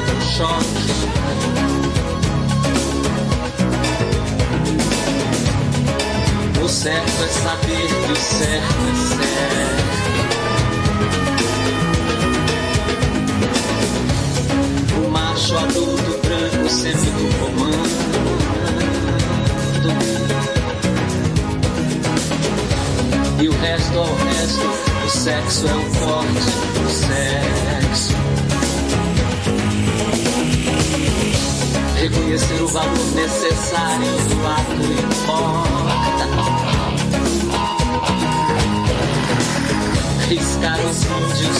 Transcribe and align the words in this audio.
eletrochoque. 0.00 0.64
O 6.62 6.68
certo 6.68 7.24
é 7.24 7.28
saber 7.28 7.88
que 8.06 8.12
o 8.12 8.16
certo 8.16 8.80
é 8.86 8.94
certo. 9.16 9.90
O 15.04 15.10
macho 15.10 15.58
adulto 15.58 16.20
branco 16.26 16.68
sempre 16.68 17.10
do 17.10 17.28
comando. 17.38 17.90
E 23.42 23.48
o 23.48 23.52
resto 23.52 23.98
ao 23.98 24.04
resto, 24.04 24.66
o 25.04 25.08
sexo 25.08 25.66
é 25.66 25.74
o 25.74 25.82
forte 25.94 26.50
do 26.78 26.90
sexo. 26.90 27.69
Reconhecer 32.30 32.62
o 32.62 32.68
valor 32.68 33.10
necessário 33.16 34.06
do 34.28 34.46
ato 34.46 34.70
importa. 35.02 36.28
Riscar 40.28 40.78
os 40.78 41.02
índios, 41.02 41.58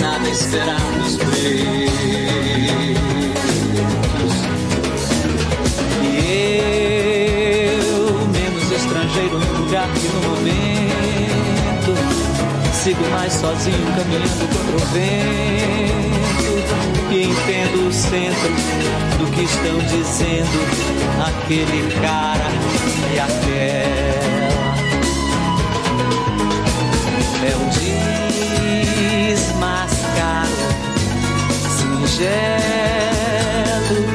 nada 0.00 0.28
esperar 0.28 0.80
nos 0.96 1.16
pretos. 1.16 1.40
E 6.04 6.14
eu, 7.82 8.28
menos 8.28 8.70
estrangeiro 8.70 9.40
no 9.40 9.58
lugar 9.58 9.88
que 9.94 10.06
no 10.06 10.20
momento, 10.30 11.96
sigo 12.80 13.04
mais 13.10 13.32
sozinho 13.32 13.92
caminhando 13.96 14.46
contra 14.54 14.76
o 14.76 14.86
vento 14.92 16.19
e 17.12 17.24
entendo 17.24 17.88
o 17.88 17.92
centro 17.92 18.50
do 19.18 19.26
que 19.32 19.42
estão 19.42 19.78
dizendo 19.78 20.60
aquele 21.26 21.92
cara 22.00 22.46
e 23.12 23.18
aquela. 23.18 24.50
É 27.42 27.56
um 27.56 27.68
desmascaro, 29.34 30.60
singelo 31.78 32.30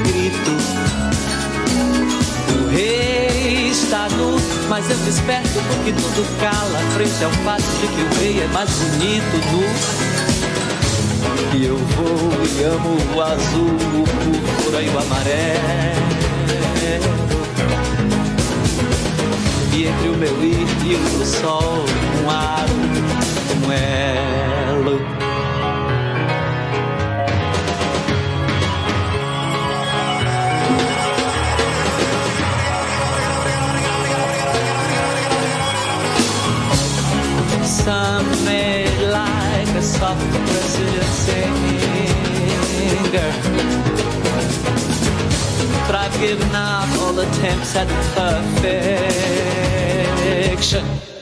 grito. 0.03 0.53
O 2.53 2.67
rei 2.69 3.71
está 3.71 4.07
nu, 4.09 4.37
mas 4.69 4.89
eu 4.89 4.97
desperto 4.97 5.59
porque 5.67 5.91
tudo 5.91 6.25
cala 6.39 6.79
frente 6.93 7.23
ao 7.23 7.31
fato 7.43 7.63
de 7.81 7.87
que 7.87 8.01
o 8.01 8.09
rei 8.19 8.41
é 8.41 8.47
mais 8.47 8.69
bonito 8.69 9.37
nu. 9.51 10.24
E 11.53 11.65
eu 11.65 11.77
vou 11.77 12.45
e 12.45 12.63
amo 12.63 12.97
o 13.15 13.21
azul, 13.21 13.75
o 13.75 14.03
púrpura 14.03 14.81
e 14.81 14.89
o 14.89 14.99
amarelo. 14.99 16.05
E 19.73 19.87
entre 19.87 20.09
o 20.09 20.17
meu 20.17 20.43
ir 20.43 20.67
e 20.85 20.95
o 20.95 20.99
do 20.99 21.25
sol, 21.25 21.85
um 22.23 22.29
aro, 22.29 22.73
um 23.65 23.71
elo. 23.71 25.15
Some 37.65 38.45
made 38.45 38.99
like 39.11 39.69
a 39.77 39.81
soft 39.81 40.31
Brazilian 40.31 41.14
singer. 41.25 43.31
But 45.87 45.95
I've 45.95 46.19
given 46.19 46.51
up 46.53 46.89
all 47.01 47.17
attempts 47.19 47.75
at 47.75 47.87
perfection. 48.15 51.14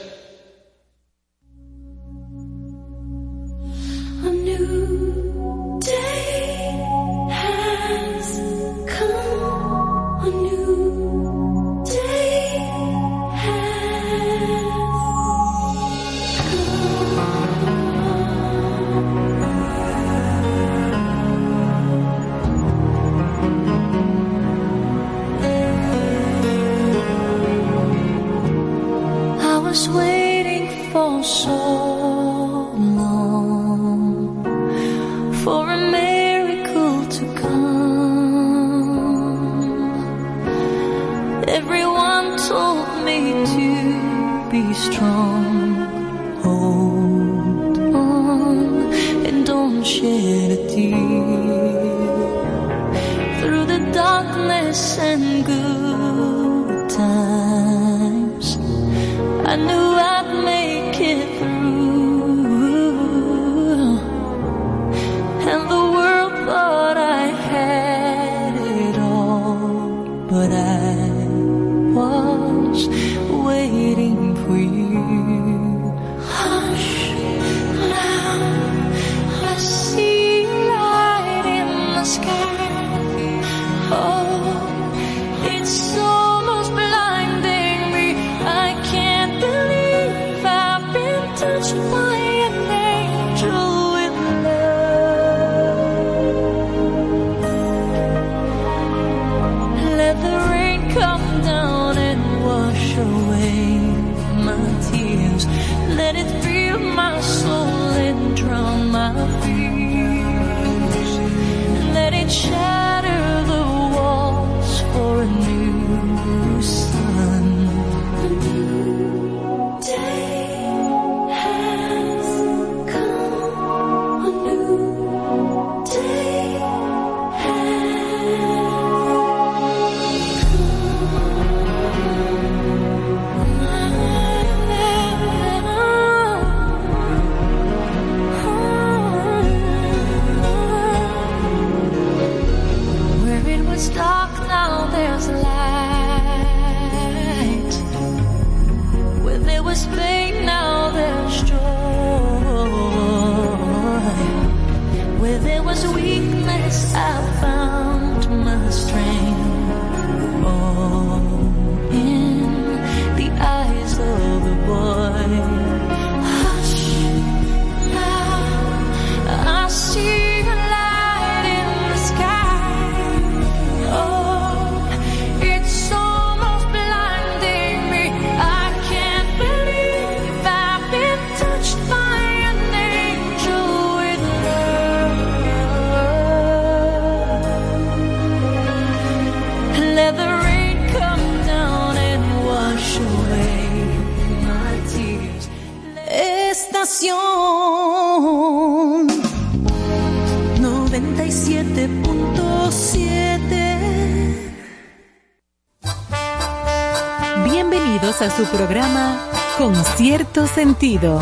A 208.24 208.30
su 208.30 208.44
programa 208.46 209.28
Con 209.58 209.76
cierto 209.96 210.46
sentido, 210.46 211.20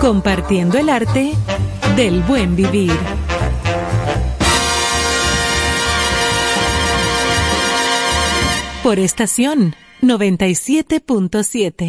compartiendo 0.00 0.78
el 0.78 0.88
arte 0.88 1.32
del 1.96 2.22
buen 2.22 2.54
vivir. 2.54 2.92
Por 8.84 9.00
estación 9.00 9.74
97.7. 10.02 11.88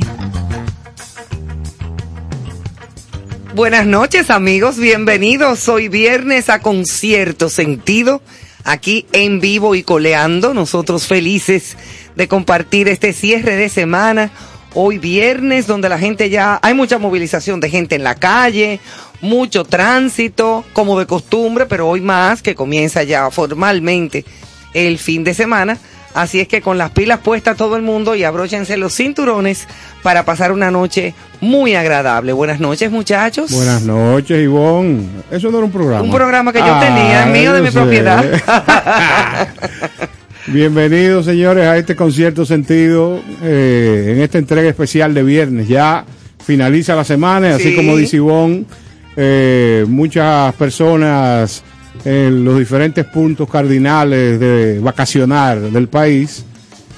Buenas 3.54 3.86
noches 3.86 4.32
amigos, 4.32 4.80
bienvenidos. 4.80 5.70
Hoy 5.70 5.88
viernes 5.88 6.50
a 6.50 6.62
Concierto 6.62 7.48
Sentido, 7.48 8.24
aquí 8.64 9.06
en 9.12 9.40
vivo 9.40 9.76
y 9.76 9.84
coleando. 9.84 10.56
Nosotros 10.56 11.06
felices 11.06 11.78
de 12.16 12.28
compartir 12.28 12.88
este 12.88 13.14
cierre 13.14 13.56
de 13.56 13.70
semana. 13.70 14.32
Hoy 14.74 15.00
viernes, 15.00 15.68
donde 15.68 15.90
la 15.90 16.00
gente 16.00 16.30
ya, 16.30 16.60
hay 16.62 16.74
mucha 16.74 16.98
movilización 16.98 17.60
de 17.60 17.70
gente 17.70 17.96
en 17.96 18.04
la 18.04 18.16
calle, 18.16 18.80
mucho 19.20 19.66
tránsito, 19.66 20.64
como 20.72 20.98
de 20.98 21.06
costumbre, 21.06 21.66
pero 21.66 21.90
hoy 21.90 22.00
más, 22.00 22.42
que 22.42 22.56
comienza 22.56 23.04
ya 23.04 23.30
formalmente 23.32 24.24
el 24.74 24.98
fin 24.98 25.24
de 25.26 25.34
semana. 25.34 25.78
Así 26.14 26.42
es 26.42 26.48
que 26.48 26.62
con 26.62 26.78
las 26.78 26.92
pilas 26.92 27.20
puestas 27.20 27.56
todo 27.56 27.78
el 27.78 27.84
mundo 27.84 28.16
y 28.16 28.24
abróchense 28.24 28.76
los 28.76 28.94
cinturones 28.94 29.68
para 30.04 30.26
pasar 30.26 30.52
una 30.52 30.70
noche 30.70 31.14
muy 31.40 31.76
agradable. 31.76 32.34
Buenas 32.34 32.60
noches, 32.60 32.92
muchachos. 32.92 33.52
Buenas 33.52 33.84
noches, 33.84 34.42
Ivonne. 34.42 35.06
Eso 35.32 35.52
no 35.52 35.58
era 35.58 35.66
un 35.66 35.72
programa. 35.72 36.02
Un 36.02 36.12
programa 36.12 36.52
que 36.52 36.60
yo 36.60 36.80
tenía, 36.80 37.26
mío 37.28 37.54
de 37.54 37.62
mi 37.62 37.72
propiedad. 37.72 38.26
Bienvenidos, 40.48 41.26
señores, 41.26 41.66
a 41.66 41.78
este 41.78 41.96
concierto 41.96 42.46
sentido 42.46 43.22
eh, 43.44 44.14
en 44.16 44.22
esta 44.22 44.40
entrega 44.40 44.70
especial 44.70 45.14
de 45.14 45.22
viernes. 45.22 45.68
Ya 45.68 46.04
finaliza 46.44 46.96
la 46.96 47.04
semana, 47.04 47.56
así 47.56 47.76
como 47.76 47.96
dice 47.96 48.18
Ivonne, 48.18 48.66
eh, 49.16 49.86
muchas 49.88 50.54
personas 50.56 51.64
en 52.04 52.44
los 52.44 52.58
diferentes 52.58 53.06
puntos 53.06 53.48
cardinales 53.48 54.40
de 54.40 54.80
vacacionar 54.80 55.60
del 55.60 55.88
país. 55.88 56.44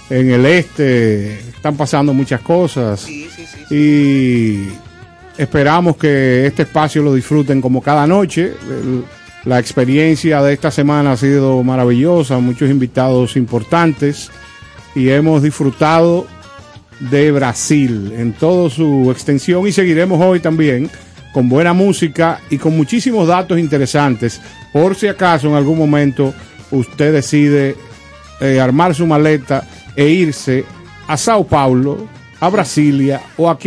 En 0.10 0.32
el 0.32 0.46
este 0.46 1.34
están 1.50 1.76
pasando 1.76 2.14
muchas 2.14 2.40
cosas 2.40 3.10
y 3.70 4.70
esperamos 5.38 5.98
que 5.98 6.46
este 6.46 6.64
espacio 6.64 7.04
lo 7.04 7.14
disfruten 7.14 7.60
como 7.60 7.82
cada 7.82 8.08
noche. 8.08 8.54
La 9.46 9.60
experiencia 9.60 10.42
de 10.42 10.54
esta 10.54 10.72
semana 10.72 11.14
ha 11.14 11.18
sido 11.18 11.62
maravillosa, 11.64 12.40
muchos 12.40 12.70
invitados 12.70 13.36
importantes 13.36 14.32
y 14.96 15.10
hemos 15.10 15.44
disfrutado 15.44 16.26
de 17.00 17.32
Brasil 17.32 18.14
en 18.16 18.34
toda 18.34 18.70
su 18.70 19.12
extensión 19.12 19.68
y 19.68 19.72
seguiremos 19.72 20.22
hoy 20.22 20.40
también 20.40 20.90
con 21.34 21.50
buena 21.50 21.74
música 21.74 22.40
y 22.50 22.58
con 22.58 22.78
muchísimos 22.78 23.28
datos 23.28 23.60
interesantes. 23.60 24.40
Por 24.72 24.96
si 24.96 25.08
acaso 25.08 25.48
en 25.48 25.56
algún 25.56 25.78
momento 25.78 26.34
usted 26.72 27.12
decide 27.12 27.76
eh, 28.40 28.62
armar 28.62 28.96
su 28.96 29.06
maleta 29.06 29.68
e 29.96 30.08
irse 30.08 30.64
a 31.08 31.18
Sao 31.18 31.46
Paulo, 31.46 32.08
a 32.40 32.50
Brasilia 32.50 33.22
o 33.36 33.50
a, 33.50 33.58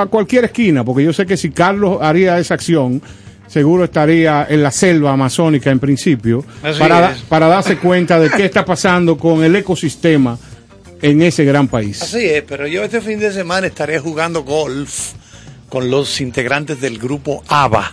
a 0.00 0.06
cualquier 0.06 0.46
esquina, 0.46 0.84
porque 0.84 1.04
yo 1.04 1.12
sé 1.12 1.26
que 1.26 1.36
si 1.36 1.50
Carlos 1.50 1.98
haría 2.00 2.38
esa 2.38 2.54
acción, 2.54 3.00
seguro 3.52 3.84
estaría 3.84 4.46
en 4.48 4.62
la 4.62 4.70
selva 4.70 5.12
amazónica 5.12 5.70
en 5.70 5.78
principio, 5.78 6.42
para, 6.78 7.14
para 7.28 7.48
darse 7.48 7.76
cuenta 7.76 8.18
de 8.18 8.30
qué 8.30 8.46
está 8.46 8.64
pasando 8.64 9.18
con 9.18 9.44
el 9.44 9.54
ecosistema 9.54 10.38
en 11.02 11.20
ese 11.20 11.44
gran 11.44 11.68
país. 11.68 12.00
Así 12.00 12.24
es, 12.24 12.42
pero 12.44 12.66
yo 12.66 12.82
este 12.82 13.02
fin 13.02 13.18
de 13.18 13.30
semana 13.30 13.66
estaré 13.66 13.98
jugando 13.98 14.42
golf 14.42 15.10
con 15.68 15.90
los 15.90 16.20
integrantes 16.22 16.80
del 16.80 16.98
grupo 16.98 17.42
ABBA. 17.46 17.92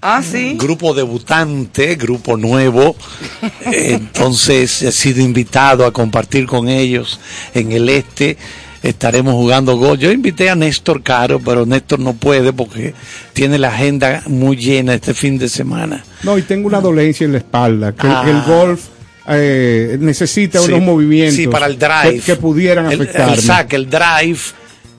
Ah, 0.00 0.22
sí. 0.22 0.56
Grupo 0.56 0.94
debutante, 0.94 1.96
grupo 1.96 2.36
nuevo. 2.36 2.94
Entonces 3.64 4.82
he 4.82 4.92
sido 4.92 5.22
invitado 5.22 5.86
a 5.86 5.92
compartir 5.92 6.46
con 6.46 6.68
ellos 6.68 7.18
en 7.52 7.72
el 7.72 7.88
este. 7.88 8.36
Estaremos 8.84 9.32
jugando 9.32 9.78
gol. 9.78 9.98
Yo 9.98 10.12
invité 10.12 10.50
a 10.50 10.54
Néstor 10.54 11.02
Caro, 11.02 11.40
pero 11.40 11.64
Néstor 11.64 12.00
no 12.00 12.12
puede 12.12 12.52
porque 12.52 12.94
tiene 13.32 13.58
la 13.58 13.68
agenda 13.68 14.22
muy 14.26 14.58
llena 14.58 14.92
este 14.92 15.14
fin 15.14 15.38
de 15.38 15.48
semana. 15.48 16.04
No, 16.22 16.36
y 16.36 16.42
tengo 16.42 16.68
una 16.68 16.82
dolencia 16.82 17.24
en 17.24 17.32
la 17.32 17.38
espalda, 17.38 17.92
que 17.92 18.06
el 18.06 18.12
ah. 18.12 18.44
golf 18.46 18.82
eh, 19.26 19.96
necesita 19.98 20.60
unos 20.60 20.82
movimientos 20.82 21.36
sí, 21.36 21.46
para 21.46 21.64
el 21.64 21.78
drive. 21.78 22.20
Que, 22.20 22.36
pudieran 22.36 22.84
afectar. 22.84 23.30
El, 23.30 23.40
saque, 23.40 23.76
el 23.76 23.88
drive. 23.88 24.40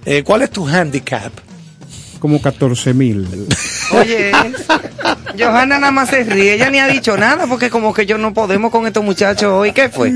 Eh, 0.04 0.24
¿Cuál 0.24 0.42
es 0.42 0.50
tu 0.50 0.68
handicap? 0.68 1.32
como 2.26 2.42
14 2.42 2.92
mil. 2.96 3.28
Oye, 3.92 4.32
Johanna 5.38 5.78
nada 5.78 5.92
más 5.92 6.10
se 6.10 6.24
ríe, 6.24 6.56
ella 6.56 6.72
ni 6.72 6.80
ha 6.80 6.88
dicho 6.88 7.16
nada 7.16 7.46
porque 7.46 7.70
como 7.70 7.94
que 7.94 8.08
yo 8.08 8.18
no 8.18 8.34
podemos 8.34 8.72
con 8.72 8.88
estos 8.88 9.04
muchachos 9.04 9.52
hoy. 9.54 9.74
¿Qué 9.74 9.90
fue? 9.90 10.12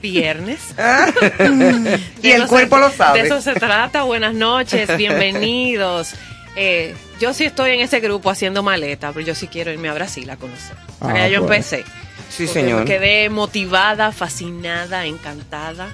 Viernes. 0.00 0.60
y 2.22 2.30
el 2.30 2.46
cuerpo 2.46 2.78
lo 2.78 2.90
sabe. 2.90 3.22
De 3.22 3.26
eso 3.26 3.40
se 3.40 3.54
trata. 3.54 4.02
Buenas 4.02 4.34
noches, 4.34 4.88
bienvenidos. 4.96 6.14
Eh, 6.56 6.94
yo 7.20 7.34
sí 7.34 7.44
estoy 7.44 7.72
en 7.72 7.80
ese 7.80 8.00
grupo 8.00 8.30
haciendo 8.30 8.62
maleta, 8.62 9.12
pero 9.12 9.26
yo 9.26 9.34
sí 9.34 9.46
quiero 9.48 9.70
irme 9.70 9.88
a 9.88 9.94
Brasil 9.94 10.28
a 10.30 10.36
conocer. 10.36 10.76
Ah, 11.00 11.28
yo 11.28 11.40
empecé. 11.40 11.84
Sí, 12.30 12.46
señor. 12.46 12.80
Me 12.80 12.84
quedé 12.84 13.30
motivada, 13.30 14.12
fascinada, 14.12 15.06
encantada 15.06 15.88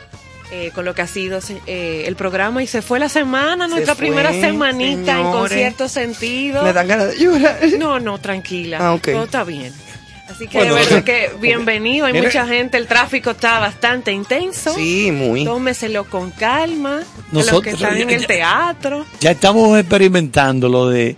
eh, 0.50 0.70
con 0.74 0.84
lo 0.84 0.94
que 0.94 1.02
ha 1.02 1.06
sido 1.06 1.40
eh, 1.66 2.04
el 2.06 2.16
programa 2.16 2.62
y 2.62 2.66
se 2.66 2.82
fue 2.82 3.00
la 3.00 3.08
semana, 3.08 3.66
nuestra 3.66 3.94
primera 3.94 4.30
semanita 4.32 5.18
en 5.18 5.30
concierto 5.32 5.88
sentido. 5.88 6.62
Me 6.62 6.72
dan 6.72 6.86
ganas 6.86 7.10
de 7.10 7.18
llorar. 7.18 7.58
No, 7.78 7.98
no, 7.98 8.18
tranquila. 8.18 8.78
Ah, 8.80 8.98
Todo 9.02 9.24
está 9.24 9.42
bien. 9.42 9.72
Así 10.34 10.48
que 10.48 10.64
de 10.64 10.72
verdad 10.72 11.04
que 11.04 11.30
bienvenido, 11.40 12.06
hay 12.06 12.20
mucha 12.20 12.44
gente, 12.44 12.76
el 12.76 12.88
tráfico 12.88 13.30
está 13.30 13.60
bastante 13.60 14.10
intenso. 14.10 14.74
Sí, 14.74 15.12
muy. 15.12 15.44
Tómeselo 15.44 16.04
con 16.06 16.32
calma. 16.32 17.02
Nosotros, 17.30 17.52
los 17.52 17.62
que 17.62 17.70
están 17.70 17.96
en 17.98 18.10
el 18.10 18.26
teatro. 18.26 19.06
Ya 19.20 19.30
estamos 19.30 19.78
experimentando 19.78 20.68
lo 20.68 20.88
de 20.88 21.16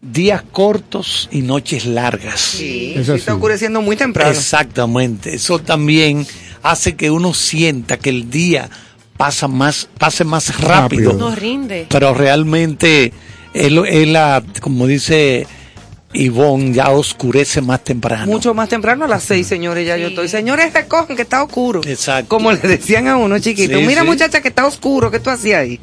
días 0.00 0.42
cortos 0.50 1.28
y 1.32 1.42
noches 1.42 1.84
largas. 1.84 2.40
Sí, 2.40 2.94
está 2.96 3.34
oscureciendo 3.34 3.82
muy 3.82 3.96
temprano. 3.96 4.30
Exactamente. 4.30 5.34
Eso 5.34 5.58
también 5.58 6.26
hace 6.62 6.96
que 6.96 7.10
uno 7.10 7.34
sienta 7.34 7.98
que 7.98 8.08
el 8.08 8.30
día 8.30 8.70
pasa 9.18 9.48
más, 9.48 9.86
pase 9.98 10.24
más 10.24 10.58
rápido. 10.60 11.12
No 11.12 11.34
rinde. 11.34 11.88
Pero 11.90 12.14
realmente 12.14 13.12
él, 13.52 14.12
la, 14.14 14.42
como 14.62 14.86
dice 14.86 15.46
Ivonne, 16.14 16.72
ya 16.72 16.90
oscurece 16.90 17.60
más 17.60 17.82
temprano. 17.82 18.26
Mucho 18.26 18.54
más 18.54 18.68
temprano 18.68 19.04
a 19.04 19.08
las 19.08 19.22
seis, 19.22 19.46
señores, 19.46 19.86
ya 19.86 19.96
yo 19.96 20.08
estoy. 20.08 20.28
Señores, 20.28 20.72
recogen 20.72 21.16
que 21.16 21.22
está 21.22 21.42
oscuro. 21.42 21.80
Exacto. 21.84 22.28
Como 22.28 22.52
le 22.52 22.58
decían 22.58 23.08
a 23.08 23.16
uno 23.16 23.38
chiquito. 23.38 23.80
Mira, 23.80 24.04
muchacha, 24.04 24.40
que 24.40 24.48
está 24.48 24.66
oscuro, 24.66 25.10
¿qué 25.10 25.20
tú 25.20 25.30
hacías 25.30 25.60
ahí? 25.60 25.80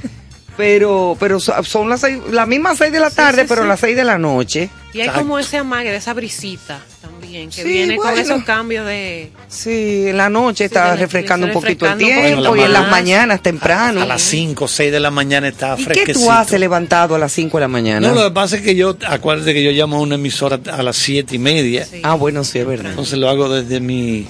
Pero 0.58 1.16
pero 1.20 1.40
son 1.40 1.90
las 1.90 2.02
seis, 2.02 2.20
las 2.32 2.48
mismas 2.48 2.78
seis 2.78 2.92
de 2.92 3.00
la 3.00 3.10
tarde, 3.10 3.46
pero 3.48 3.64
las 3.64 3.80
seis 3.80 3.96
de 3.96 4.04
la 4.04 4.18
noche. 4.18 4.70
Y 4.94 5.02
hay 5.02 5.10
como 5.10 5.38
ese 5.38 5.58
amague, 5.58 5.96
esa 5.96 6.14
brisita 6.14 6.82
también, 7.02 7.50
que 7.50 7.64
viene 7.64 7.96
con 7.98 8.18
esos 8.18 8.44
cambios 8.44 8.88
de... 8.88 9.32
Sí, 9.48 10.08
en 10.08 10.18
la 10.18 10.30
noche 10.30 10.66
está 10.66 10.96
refrescando 10.96 11.46
un 11.46 11.54
poquito 11.54 11.86
el 11.86 11.98
tiempo 11.98 12.56
y 12.56 12.62
en 12.62 12.74
las 12.74 12.90
mañanas 12.90 13.42
temprano. 13.42 14.02
A, 14.02 14.06
las 14.06 14.22
cinco, 14.22 14.68
seis 14.68 14.92
de 14.92 15.00
la 15.00 15.12
mañana 15.12 15.48
está 15.48 15.76
fresquecito. 15.78 16.02
¿Y 16.02 16.06
qué 16.06 16.14
tú 16.14 16.32
hases 16.32 16.60
levantado 16.60 17.16
a 17.16 17.20
las 17.20 17.32
cinco 17.32 17.58
de 17.58 17.62
la 17.62 17.68
mañana? 17.68 18.08
No, 18.08 18.16
lo 18.16 18.24
que 18.30 18.34
pasa 18.34 18.56
es 18.56 18.64
que 18.64 18.76
yo, 18.76 18.98
acuérdate 19.08 19.54
que 19.54 19.64
yo 19.64 19.72
llamo 19.72 19.98
a 19.98 20.00
una 20.00 20.16
emisora 20.16 20.60
a 20.72 20.82
las 20.82 20.98
siete 20.98 21.36
y 21.36 21.40
media. 21.40 21.88
Ah, 22.02 22.16
bueno, 22.16 22.44
sí, 22.44 22.58
es 22.58 22.66
verdad. 22.66 22.90
Entonces 22.90 23.20
lo 23.20 23.30
hago 23.30 23.50
desde 23.50 23.80
mi... 23.80 24.28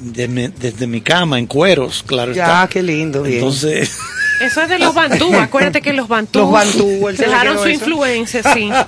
Desde 0.00 0.86
mi, 0.86 1.00
cama, 1.00 1.40
en 1.40 1.46
cueros, 1.46 2.04
claro 2.06 2.32
ya, 2.32 2.68
qué 2.70 2.84
lindo, 2.84 3.22
bien. 3.22 3.38
Entonces... 3.38 3.98
Eso 4.40 4.62
es 4.62 4.68
de 4.68 4.78
los 4.78 4.94
bantú. 4.94 5.34
Acuérdate 5.34 5.80
que 5.80 5.92
los 5.92 6.08
bantú, 6.08 6.40
los 6.40 6.50
bantú 6.50 7.08
dejaron 7.16 7.58
su 7.58 7.68
influencia, 7.68 8.42
sí. 8.54 8.70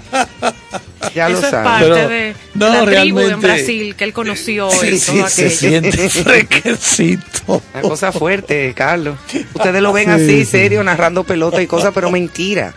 Ya 1.14 1.30
eso 1.30 1.46
es 1.46 1.52
parte 1.52 2.08
de, 2.08 2.34
la 2.54 2.84
tribu 2.84 3.20
en 3.20 3.40
Brasil 3.40 3.96
que 3.96 4.04
él 4.04 4.12
conoció. 4.12 4.70
Sí, 4.70 4.98
sí, 4.98 5.22
se 5.28 5.48
siente 5.48 6.10
fresquecito. 6.10 7.62
Una 7.72 7.82
cosa 7.82 8.12
fuerte, 8.12 8.74
Carlos. 8.74 9.16
Ustedes 9.54 9.80
lo 9.80 9.94
ven 9.94 10.10
así, 10.10 10.44
serio, 10.44 10.84
narrando 10.84 11.24
pelota 11.24 11.62
y 11.62 11.66
cosas, 11.66 11.92
pero 11.94 12.10
mentira. 12.10 12.74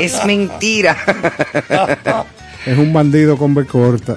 Es 0.00 0.24
mentira. 0.24 0.96
Es 2.64 2.78
un 2.78 2.92
bandido 2.92 3.36
con 3.36 3.52
B 3.52 3.66
corta. 3.66 4.16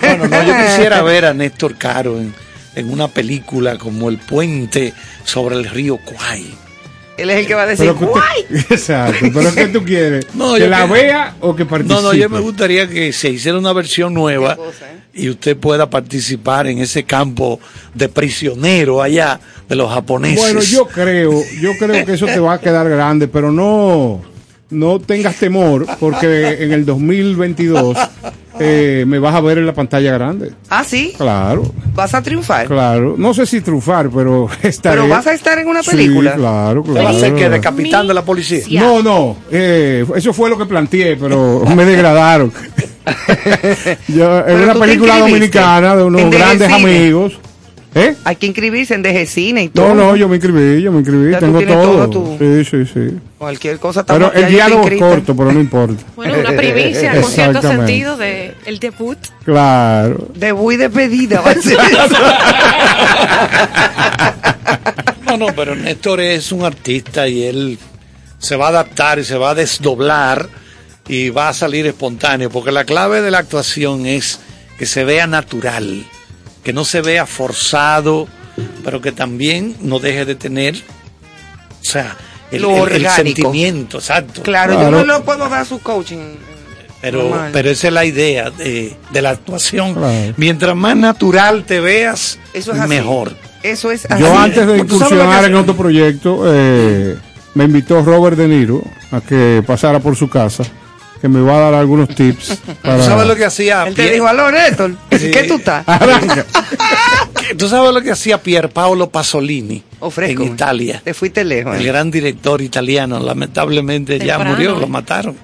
Bueno, 0.00 0.28
no, 0.28 0.42
yo 0.44 0.54
quisiera 0.64 1.02
ver 1.02 1.24
a 1.24 1.34
Néstor 1.34 1.76
Caro 1.76 2.20
en, 2.20 2.32
en 2.76 2.92
una 2.92 3.08
película 3.08 3.76
como 3.76 4.08
El 4.08 4.18
puente 4.18 4.94
sobre 5.24 5.56
el 5.56 5.64
río 5.64 5.98
Kwai 5.98 6.64
Él 7.16 7.30
es 7.30 7.38
el 7.38 7.46
que 7.46 7.54
va 7.54 7.62
a 7.62 7.66
decir, 7.66 7.86
Pero 7.86 7.98
que 7.98 8.04
usted- 8.06 8.66
Exacto, 8.72 9.26
pero 9.32 9.54
¿qué 9.54 9.66
tú 9.68 9.84
quieres? 9.84 10.26
No, 10.34 10.54
¿Que 10.54 10.60
yo 10.60 10.68
la 10.68 10.86
que- 10.86 10.92
vea 10.92 11.34
o 11.40 11.54
que 11.54 11.64
participe? 11.64 11.94
No, 11.94 12.02
no, 12.02 12.12
yo 12.14 12.28
me 12.28 12.40
gustaría 12.40 12.88
que 12.88 13.12
se 13.12 13.30
hiciera 13.30 13.56
una 13.58 13.72
versión 13.72 14.12
nueva 14.14 14.56
y 15.12 15.28
usted 15.30 15.56
pueda 15.56 15.88
participar 15.88 16.66
en 16.66 16.78
ese 16.78 17.04
campo 17.04 17.60
de 17.94 18.08
prisionero 18.08 19.00
allá 19.00 19.38
de 19.68 19.76
los 19.76 19.88
japoneses. 19.92 20.38
Bueno, 20.38 20.60
yo 20.60 20.86
creo, 20.86 21.32
yo 21.60 21.70
creo 21.78 22.04
que 22.04 22.14
eso 22.14 22.26
te 22.26 22.40
va 22.40 22.54
a 22.54 22.60
quedar 22.60 22.88
grande, 22.88 23.28
pero 23.28 23.52
no, 23.52 24.20
no 24.70 24.98
tengas 24.98 25.36
temor, 25.36 25.86
porque 26.00 26.62
en 26.64 26.72
el 26.72 26.84
2022 26.86 27.96
eh, 28.60 29.04
me 29.06 29.18
vas 29.18 29.34
a 29.34 29.40
ver 29.40 29.58
en 29.58 29.66
la 29.66 29.74
pantalla 29.74 30.12
grande. 30.12 30.52
Ah, 30.68 30.84
sí, 30.84 31.12
Claro, 31.16 31.62
vas 31.94 32.14
a 32.14 32.22
triunfar. 32.22 32.66
claro. 32.66 33.14
No 33.18 33.34
sé 33.34 33.46
si 33.46 33.60
trufar, 33.60 34.10
pero 34.10 34.48
estaré. 34.62 34.96
Pero 35.00 35.08
vas 35.08 35.26
a 35.26 35.32
estar 35.34 35.58
en 35.58 35.68
una 35.68 35.82
Sí, 35.82 35.90
película. 35.90 36.34
claro, 36.34 36.82
¿Te 36.82 36.90
va 36.92 36.96
a 36.98 37.02
claro. 37.02 37.16
hacer 37.16 37.34
que 37.34 37.48
de 37.50 37.60
capitán 37.60 38.06
de 38.08 38.14
la 38.14 38.24
policía? 38.24 38.80
No, 38.80 39.02
no, 39.02 39.36
eh, 39.50 40.04
eso 40.16 40.32
fue 40.32 40.48
lo 40.50 40.56
que 40.58 40.66
planteé, 40.66 41.16
pero 41.16 41.64
me 41.76 41.84
degradaron. 41.84 42.52
Yo, 44.08 44.46
en 44.46 44.60
una 44.62 44.74
película 44.74 45.18
dominicana 45.18 45.94
de 45.96 46.04
unos 46.04 46.30
grandes 46.30 46.72
amigos. 46.72 47.38
¿Eh? 47.94 48.16
Hay 48.24 48.36
que 48.36 48.46
inscribirse 48.46 48.94
en 48.94 49.02
DGCine 49.02 49.62
y 49.62 49.68
todo. 49.68 49.88
No, 49.88 49.94
no, 49.94 50.16
yo 50.16 50.28
me 50.28 50.36
inscribí, 50.36 50.82
yo 50.82 50.90
me 50.90 50.98
inscribí, 50.98 51.30
Ya 51.30 51.38
tengo 51.38 51.62
todo. 51.62 52.10
todo 52.10 52.38
Sí, 52.38 52.64
sí, 52.64 52.84
sí. 52.92 53.18
Cualquier 53.38 53.78
cosa 53.78 54.04
Pero 54.04 54.32
el 54.32 54.48
diálogo 54.48 54.88
es 54.88 54.98
corto, 54.98 55.36
pero 55.36 55.52
no 55.52 55.60
importa. 55.60 56.02
Bueno, 56.16 56.38
una 56.38 56.52
primicia 56.52 57.20
con 57.20 57.30
cierto 57.30 57.62
sentido 57.62 58.16
de 58.16 58.54
el 58.66 58.78
debut. 58.80 59.18
Claro. 59.44 60.28
Debut 60.34 60.72
y 60.72 60.76
despedida 60.76 61.40
va 61.40 61.50
a 61.50 61.54
ser 61.54 61.78
No, 65.26 65.36
no, 65.36 65.46
pero 65.54 65.74
Néstor 65.76 66.20
es 66.20 66.52
un 66.52 66.64
artista 66.64 67.28
y 67.28 67.44
él 67.44 67.78
se 68.38 68.56
va 68.56 68.66
a 68.66 68.68
adaptar 68.70 69.18
y 69.18 69.24
se 69.24 69.36
va 69.36 69.50
a 69.50 69.54
desdoblar 69.54 70.48
y 71.08 71.30
va 71.30 71.48
a 71.48 71.54
salir 71.54 71.86
espontáneo, 71.86 72.50
porque 72.50 72.72
la 72.72 72.84
clave 72.84 73.20
de 73.20 73.30
la 73.30 73.38
actuación 73.38 74.06
es 74.06 74.40
que 74.78 74.86
se 74.86 75.04
vea 75.04 75.26
natural, 75.26 76.04
que 76.64 76.72
no 76.72 76.84
se 76.84 77.00
vea 77.02 77.26
forzado, 77.26 78.26
pero 78.84 79.00
que 79.00 79.12
también 79.12 79.76
no 79.80 79.98
deje 80.00 80.24
de 80.24 80.34
tener, 80.34 80.74
o 80.76 81.84
sea, 81.84 82.16
el, 82.50 82.62
Lo 82.62 82.70
el- 82.70 82.74
el 82.76 82.82
orgánico. 83.06 83.14
sentimiento, 83.42 83.98
exacto. 83.98 84.42
Claro, 84.42 84.74
yo 84.80 84.90
no 84.90 85.04
lo 85.04 85.22
puedo 85.24 85.48
dar 85.48 85.64
su 85.66 85.78
coaching. 85.80 86.36
Pero, 87.00 87.24
Normal. 87.24 87.50
pero 87.52 87.68
esa 87.68 87.88
es 87.88 87.92
la 87.92 88.06
idea 88.06 88.48
de, 88.50 88.96
de 89.12 89.20
la 89.22 89.28
actuación. 89.30 89.92
Claro. 89.92 90.32
Mientras 90.38 90.74
más 90.74 90.96
natural 90.96 91.64
te 91.64 91.78
veas, 91.78 92.38
Eso 92.54 92.72
es 92.72 92.88
mejor. 92.88 93.36
Eso 93.62 93.90
es 93.90 94.06
así. 94.10 94.22
Yo 94.22 94.38
antes 94.38 94.66
de 94.66 94.78
incursionar 94.78 95.44
en 95.44 95.54
otro 95.54 95.76
proyecto, 95.76 96.44
eh, 96.46 97.14
me 97.52 97.64
invitó 97.64 98.00
Robert 98.02 98.38
De 98.38 98.48
Niro 98.48 98.82
a 99.10 99.20
que 99.20 99.62
pasara 99.66 100.00
por 100.00 100.16
su 100.16 100.30
casa, 100.30 100.64
que 101.24 101.28
me 101.30 101.40
va 101.40 101.56
a 101.56 101.60
dar 101.60 101.74
algunos 101.74 102.10
tips. 102.14 102.58
Para... 102.82 102.98
¿Tú 102.98 103.02
sabes 103.04 103.26
lo 103.26 103.34
que 103.34 103.46
hacía? 103.46 103.84
Él 103.86 103.94
te 103.94 104.10
dijo, 104.10 104.26
aló, 104.28 104.50
Néstor, 104.50 104.94
Sí. 105.10 105.30
¿qué 105.30 105.44
tú 105.44 105.54
estás? 105.54 105.82
Arranca. 105.88 106.44
¿Qué- 107.48 107.54
¿Tú 107.54 107.66
sabes 107.66 107.94
lo 107.94 108.02
que 108.02 108.10
hacía 108.10 108.42
Pier 108.42 108.68
Paolo 108.68 109.08
Pasolini 109.08 109.82
Oh, 110.00 110.10
fresco. 110.10 110.42
en 110.42 110.52
Italia? 110.52 111.00
Te 111.02 111.14
fuiste 111.14 111.42
lejos. 111.42 111.76
El 111.76 111.80
eh. 111.80 111.84
gran 111.86 112.10
director 112.10 112.60
italiano, 112.60 113.18
lamentablemente 113.20 114.18
ya 114.18 114.38
murió, 114.38 114.76
¿eh? 114.76 114.80
lo 114.80 114.86
mataron. 114.86 115.34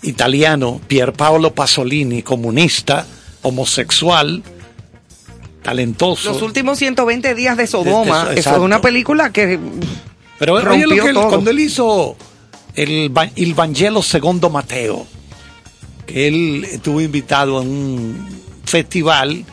Italiano, 0.00 0.80
Pier 0.88 1.12
Paolo 1.12 1.52
Pasolini, 1.52 2.22
comunista, 2.22 3.04
homosexual, 3.42 4.42
talentoso. 5.62 6.32
Los 6.32 6.40
últimos 6.40 6.78
120 6.78 7.34
días 7.34 7.58
de 7.58 7.66
Sodoma, 7.66 8.22
Eso, 8.30 8.40
eso 8.40 8.50
es 8.52 8.58
una 8.60 8.80
película 8.80 9.32
que 9.34 9.58
Pero 10.38 10.54
oye 10.54 10.64
rompió 10.64 10.86
lo 10.86 11.02
que 11.04 11.08
él- 11.10 11.14
todo. 11.14 11.28
cuando 11.28 11.50
él 11.50 11.60
hizo 11.60 12.16
el, 12.82 13.12
il 13.36 13.54
Vangelo 13.54 14.02
segundo 14.02 14.50
Mateo, 14.50 15.06
que 16.06 16.28
él 16.28 16.64
estuvo 16.64 17.00
invitado 17.00 17.58
a 17.58 17.60
un 17.60 18.28
festival, 18.64 19.44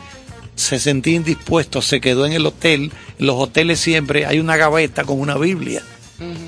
se 0.54 0.78
sentía 0.78 1.16
indispuesto, 1.16 1.82
se 1.82 2.00
quedó 2.00 2.24
en 2.24 2.32
el 2.32 2.46
hotel. 2.46 2.92
En 3.18 3.26
los 3.26 3.36
hoteles 3.36 3.80
siempre 3.80 4.26
hay 4.26 4.38
una 4.38 4.56
gaveta 4.56 5.04
con 5.04 5.18
una 5.20 5.36
Biblia. 5.36 5.82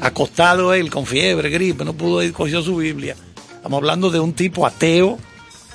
Acostado 0.00 0.73
él 0.73 0.88
con 0.88 1.04
fiebre, 1.04 1.50
gripe, 1.50 1.85
no 1.85 1.92
pudo 1.92 2.23
ir, 2.23 2.32
cogió 2.32 2.62
su 2.62 2.76
Biblia. 2.76 3.16
Estamos 3.56 3.78
hablando 3.78 4.11
de 4.11 4.20
un 4.20 4.32
tipo 4.32 4.64
ateo, 4.64 5.18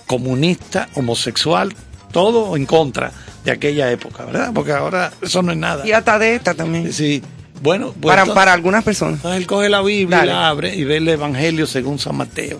comunista, 0.08 0.90
homosexual, 0.96 1.76
todo 2.12 2.56
en 2.56 2.66
contra 2.66 3.12
de 3.44 3.52
aquella 3.52 3.92
época, 3.92 4.26
¿verdad? 4.26 4.52
Porque 4.54 4.72
ahora 4.72 5.12
eso 5.22 5.44
no 5.44 5.52
es 5.52 5.58
nada. 5.58 5.86
y 5.86 5.92
hasta 5.92 6.18
de 6.18 6.36
esta 6.36 6.54
también. 6.54 6.92
Sí, 6.94 7.22
bueno, 7.64 7.88
pues 7.94 8.02
para, 8.12 8.22
entonces- 8.22 8.36
para 8.36 8.54
algunas 8.54 8.84
personas. 8.84 9.16
entonces 9.16 9.40
él 9.42 9.48
coge 9.48 9.70
la 9.70 9.82
Biblia, 9.82 10.18
Dale. 10.20 10.32
la 10.32 10.50
abre 10.50 10.76
y 10.76 10.84
ve 10.84 10.98
el 10.98 11.08
Evangelio 11.08 11.66
según 11.66 11.98
San 11.98 12.16
Mateo. 12.18 12.60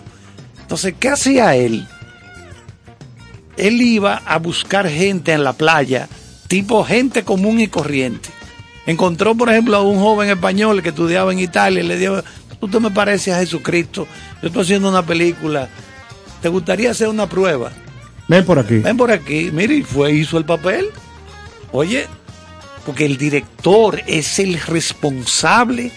Entonces, 0.60 0.94
¿qué 0.98 1.10
hacía 1.10 1.54
él? 1.54 1.86
Él 3.56 3.80
iba 3.82 4.16
a 4.24 4.38
buscar 4.38 4.88
gente 4.88 5.32
en 5.32 5.44
la 5.44 5.52
playa, 5.52 6.08
tipo 6.48 6.84
gente 6.84 7.22
común 7.22 7.60
y 7.60 7.68
corriente. 7.68 8.30
Encontró, 8.86 9.34
por 9.34 9.48
ejemplo, 9.50 9.76
a 9.76 9.82
un 9.82 9.98
joven 10.00 10.28
español 10.28 10.82
que 10.82 10.88
estudiaba 10.88 11.32
en 11.32 11.38
Italia 11.38 11.82
y 11.82 11.86
le 11.86 11.96
dijo, 11.96 12.22
tú 12.60 12.68
te 12.68 12.80
me 12.80 12.90
pareces 12.90 13.34
a 13.34 13.38
Jesucristo, 13.38 14.06
yo 14.42 14.48
estoy 14.48 14.62
haciendo 14.62 14.88
una 14.88 15.04
película, 15.06 15.68
¿te 16.42 16.48
gustaría 16.48 16.90
hacer 16.90 17.08
una 17.08 17.28
prueba? 17.28 17.70
Ven 18.28 18.44
por 18.44 18.58
aquí. 18.58 18.78
Ven 18.78 18.96
por 18.96 19.10
aquí, 19.12 19.50
mire, 19.52 19.76
y 19.76 19.82
fue, 19.82 20.12
hizo 20.12 20.36
el 20.38 20.44
papel. 20.44 20.86
Oye, 21.72 22.06
porque 22.86 23.04
el 23.06 23.16
director 23.16 24.00
es 24.06 24.38
el 24.38 24.60
responsable 24.60 25.90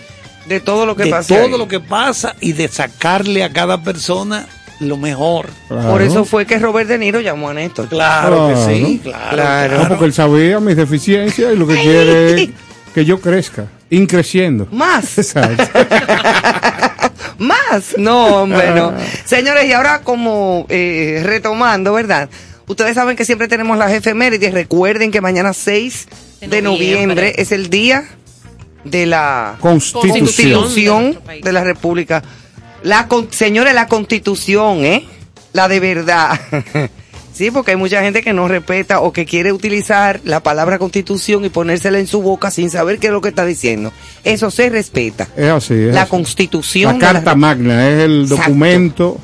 De 0.48 0.60
todo 0.60 0.86
lo 0.86 0.96
que 0.96 1.03
de 1.06 1.10
pasa. 1.12 1.36
todo 1.36 1.46
ahí. 1.46 1.58
lo 1.58 1.67
que 1.67 1.79
pasa 1.79 2.36
y 2.39 2.53
de 2.53 2.67
sacarle 2.67 3.44
a 3.44 3.51
cada 3.51 3.84
persona 3.84 4.48
lo 4.79 4.96
mejor. 4.96 5.48
Claro. 5.67 5.89
Por 5.89 6.01
eso 6.03 6.24
fue 6.24 6.46
que 6.46 6.60
Robert 6.60 6.88
De 6.88 6.98
Niro 7.00 7.20
llamó 7.20 7.50
a 7.50 7.53
Néstor. 7.56 7.88
Claro, 7.89 8.48
Claro. 8.53 8.67
que 8.70 8.75
sí, 8.75 9.00
claro. 9.03 9.29
Claro. 9.36 9.77
No, 9.84 9.88
porque 9.89 10.06
él 10.06 10.13
sabía 10.13 10.60
mis 10.60 10.75
deficiencias 10.75 11.51
y 11.53 11.58
lo 11.58 11.65
que 11.67 11.75
quiere 11.82 12.44
es 12.44 12.50
que 12.94 13.03
yo 13.03 13.20
crezca, 13.20 13.65
increciendo. 13.89 14.67
Más. 14.72 15.17
Exacto. 15.17 15.63
Más. 17.39 17.96
No, 17.98 18.44
hombre, 18.44 18.72
no. 18.74 18.94
Señores, 19.25 19.65
y 19.65 19.74
ahora 19.74 20.01
como 20.01 20.65
eh, 20.70 21.22
retomando, 21.24 21.94
¿verdad? 21.94 22.29
Ustedes 22.67 22.96
saben 22.96 23.15
que 23.15 23.25
siempre 23.25 23.48
tenemos 23.48 23.77
las 23.77 23.91
efemérides. 23.91 24.53
Recuerden 24.53 25.12
que 25.12 25.22
mañana 25.22 25.53
6 25.53 26.08
de, 26.41 26.48
De 26.48 26.62
noviembre. 26.62 27.01
noviembre. 27.08 27.34
es 27.38 27.51
el 27.51 27.70
día 27.70 28.06
de 28.84 29.06
la 29.06 29.56
Constitución. 29.60 30.20
Constitución 30.20 31.20
de 31.41 31.51
la 31.51 31.63
República. 31.63 32.24
La 32.84 33.08
con- 33.08 33.32
señores, 33.32 33.74
la 33.74 33.88
Constitución, 33.88 34.86
¿eh? 34.86 35.06
La 35.53 35.67
de 35.67 35.79
verdad. 35.79 36.39
sí, 37.34 37.50
porque 37.51 37.72
hay 37.72 37.77
mucha 37.77 38.01
gente 38.01 38.22
que 38.22 38.34
no 38.34 38.48
respeta 38.48 39.01
o 39.01 39.12
que 39.12 39.25
quiere 39.25 39.51
utilizar 39.51 40.22
la 40.24 40.41
palabra 40.44 40.77
Constitución 40.77 41.44
y 41.44 41.50
ponérsela 41.50 42.00
en 42.00 42.08
su 42.08 42.22
boca 42.22 42.51
sin 42.51 42.70
saber 42.70 43.00
qué 43.00 43.08
es 43.08 43.13
lo 43.13 43.22
que 43.22 43.29
está 43.29 43.46
diciendo. 43.46 43.91
Eso 44.24 44.51
se 44.51 44.70
respeta. 44.70 45.27
Es 45.36 45.50
así. 45.50 45.74
es 45.74 45.94
La 45.94 46.03
así. 46.03 46.12
Constitución. 46.12 47.00
La 47.00 47.08
de 47.08 47.13
Carta 47.13 47.36
Magna 47.36 47.89
es 47.89 48.03
el 48.03 48.22
Exacto. 48.24 48.44
documento 48.44 49.17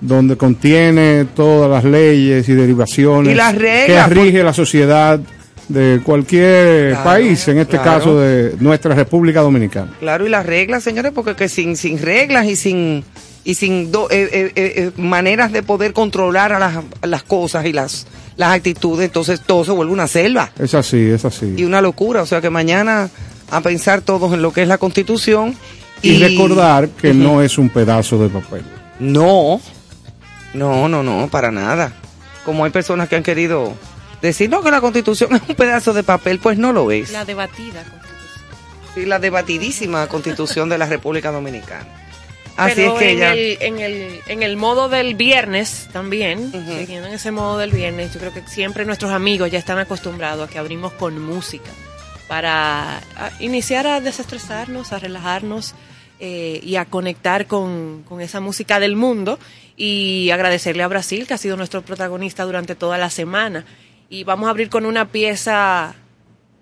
donde 0.00 0.36
contiene 0.36 1.26
todas 1.36 1.70
las 1.70 1.84
leyes 1.84 2.48
y 2.48 2.54
derivaciones 2.54 3.32
Y 3.32 3.36
las 3.36 3.54
reglas, 3.54 4.08
que 4.08 4.14
rige 4.14 4.42
la 4.42 4.52
sociedad 4.52 5.20
de 5.68 6.00
cualquier 6.04 6.90
Claro, 6.90 7.04
país, 7.04 7.46
en 7.48 7.58
este 7.58 7.78
claro. 7.78 7.98
caso 7.98 8.20
de 8.20 8.56
nuestra 8.60 8.94
República 8.94 9.40
Dominicana. 9.40 9.92
Claro, 10.00 10.26
y 10.26 10.30
las 10.30 10.44
reglas, 10.46 10.82
señores, 10.82 11.12
porque 11.14 11.34
que 11.36 11.48
sin, 11.48 11.76
sin 11.76 11.98
reglas 12.00 12.46
y 12.46 12.56
sin 12.56 13.04
y 13.44 13.54
sin 13.54 13.90
do- 13.90 14.08
eh, 14.10 14.28
eh, 14.32 14.52
eh, 14.56 14.90
maneras 14.96 15.50
de 15.50 15.62
poder 15.64 15.92
controlar 15.92 16.52
a 16.52 16.58
las, 16.60 16.76
a 17.00 17.06
las 17.08 17.24
cosas 17.24 17.64
y 17.66 17.72
las, 17.72 18.06
las 18.36 18.54
actitudes, 18.54 19.06
entonces 19.06 19.40
todo 19.40 19.64
se 19.64 19.72
vuelve 19.72 19.92
una 19.92 20.06
selva 20.06 20.52
Es 20.60 20.74
así, 20.74 21.10
es 21.10 21.24
así. 21.24 21.54
y 21.56 21.64
una 21.64 21.80
locura. 21.80 22.22
O 22.22 22.26
sea 22.26 22.40
que 22.40 22.50
mañana 22.50 23.10
a 23.50 23.60
pensar 23.60 24.00
todos 24.00 24.32
en 24.32 24.42
lo 24.42 24.52
que 24.52 24.62
es 24.62 24.68
la 24.68 24.78
constitución. 24.78 25.56
Y, 26.02 26.18
recordar 26.18 26.88
que 26.88 27.14
no 27.14 27.42
es 27.42 27.58
un 27.58 27.68
pedazo 27.68 28.18
de 28.22 28.28
papel. 28.28 28.62
No, 29.00 29.60
no, 30.54 30.88
no, 30.88 31.02
no, 31.02 31.28
para 31.28 31.50
nada. 31.50 31.92
Como 32.44 32.64
hay 32.64 32.70
personas 32.70 33.08
que 33.08 33.16
han 33.16 33.22
querido 33.22 33.72
decir, 34.28 34.48
no, 34.48 34.62
que 34.62 34.70
la 34.70 34.80
constitución 34.80 35.34
es 35.34 35.42
un 35.48 35.54
pedazo 35.54 35.92
de 35.92 36.02
papel, 36.02 36.38
pues 36.38 36.58
no 36.58 36.72
lo 36.72 36.90
es. 36.90 37.10
La 37.10 37.24
debatida 37.24 37.82
constitución. 37.82 38.12
Sí, 38.94 39.06
la 39.06 39.18
debatidísima 39.18 40.06
constitución 40.06 40.68
de 40.68 40.78
la 40.78 40.86
República 40.86 41.30
Dominicana. 41.30 41.86
Así 42.56 42.74
Pero 42.76 42.92
es 42.92 42.98
que 42.98 43.10
en, 43.12 43.18
ya... 43.18 43.32
el, 43.32 43.56
en, 43.60 43.78
el, 43.78 44.20
en 44.28 44.42
el 44.42 44.56
modo 44.56 44.88
del 44.88 45.14
viernes 45.14 45.88
también, 45.92 46.52
siguiendo 46.52 47.08
en 47.08 47.14
ese 47.14 47.30
modo 47.30 47.56
del 47.56 47.70
viernes, 47.70 48.12
yo 48.12 48.20
creo 48.20 48.34
que 48.34 48.46
siempre 48.46 48.84
nuestros 48.84 49.10
amigos 49.10 49.50
ya 49.50 49.58
están 49.58 49.78
acostumbrados 49.78 50.48
a 50.48 50.52
que 50.52 50.58
abrimos 50.58 50.92
con 50.92 51.20
música 51.20 51.70
para 52.28 53.00
iniciar 53.40 53.86
a 53.86 54.00
desestresarnos, 54.00 54.92
a 54.92 54.98
relajarnos 54.98 55.74
eh, 56.20 56.60
y 56.62 56.76
a 56.76 56.84
conectar 56.84 57.46
con, 57.46 58.04
con 58.08 58.20
esa 58.20 58.40
música 58.40 58.80
del 58.80 58.96
mundo 58.96 59.38
y 59.76 60.30
agradecerle 60.30 60.82
a 60.82 60.88
Brasil 60.88 61.26
que 61.26 61.34
ha 61.34 61.38
sido 61.38 61.56
nuestro 61.56 61.82
protagonista 61.82 62.44
durante 62.44 62.74
toda 62.74 62.98
la 62.98 63.10
semana. 63.10 63.64
Y 64.12 64.24
vamos 64.24 64.46
a 64.46 64.50
abrir 64.50 64.68
con 64.68 64.84
una 64.84 65.06
pieza 65.08 65.94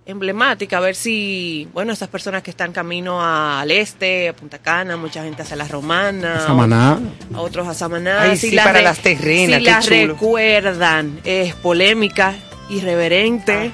emblemática, 0.07 0.77
a 0.77 0.81
ver 0.81 0.95
si, 0.95 1.69
bueno, 1.75 1.93
esas 1.93 2.09
personas 2.09 2.45
que 2.45 2.51
están 2.53 2.71
camino 2.73 3.21
a- 3.21 3.61
al 3.61 3.73
este, 3.73 4.29
a 4.29 4.33
Punta 4.35 4.59
Cana, 4.59 4.97
mucha 4.97 5.25
gente 5.25 5.43
hacia 5.43 5.57
la 5.57 5.67
Romana, 5.67 6.45
Samaná. 6.47 7.01
a 7.35 7.41
otros 7.41 7.67
a 7.67 7.75
Samaná. 7.75 8.23
Ay, 8.23 8.37
sí, 8.37 8.55
para 8.55 8.73
re- 8.75 8.83
las 8.83 8.99
terrenas, 9.01 9.59
Si 9.59 9.65
las 9.65 9.85
chulo. 9.85 10.15
recuerdan, 10.15 11.19
es 11.25 11.55
polémica, 11.57 12.35
irreverente 12.71 13.73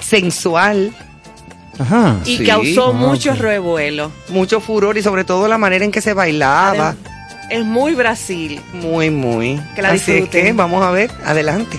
Sensual, 0.00 0.90
Ajá. 1.78 2.16
y 2.24 2.38
Sí. 2.38 2.46
causó 2.46 2.88
Ah, 2.88 2.92
mucho 2.92 3.32
ok. 3.32 3.38
revuelo. 3.38 4.10
mucho 4.30 4.60
furor 4.60 4.96
y 4.96 5.02
sobre 5.02 5.24
todo 5.24 5.48
la 5.48 5.58
manera 5.58 5.84
en 5.84 5.92
que 5.92 6.00
se 6.00 6.14
bailaba. 6.14 6.94
Es 7.50 7.62
muy 7.62 7.94
Brasil. 7.94 8.58
Muy, 8.72 9.10
muy. 9.10 9.60
Que 9.74 9.82
la 9.82 9.90
Así 9.90 10.12
es 10.12 10.28
que 10.30 10.52
vamos 10.54 10.82
a 10.82 10.90
ver, 10.90 11.10
adelante. 11.26 11.78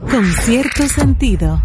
Con 0.00 0.32
cierto 0.32 0.86
sentido. 0.88 1.62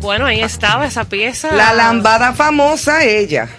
Bueno, 0.00 0.26
ahí 0.26 0.40
estaba 0.42 0.84
esa 0.86 1.04
pieza. 1.04 1.50
La 1.54 1.72
lambada 1.72 2.32
famosa, 2.34 3.04
ella. 3.04 3.48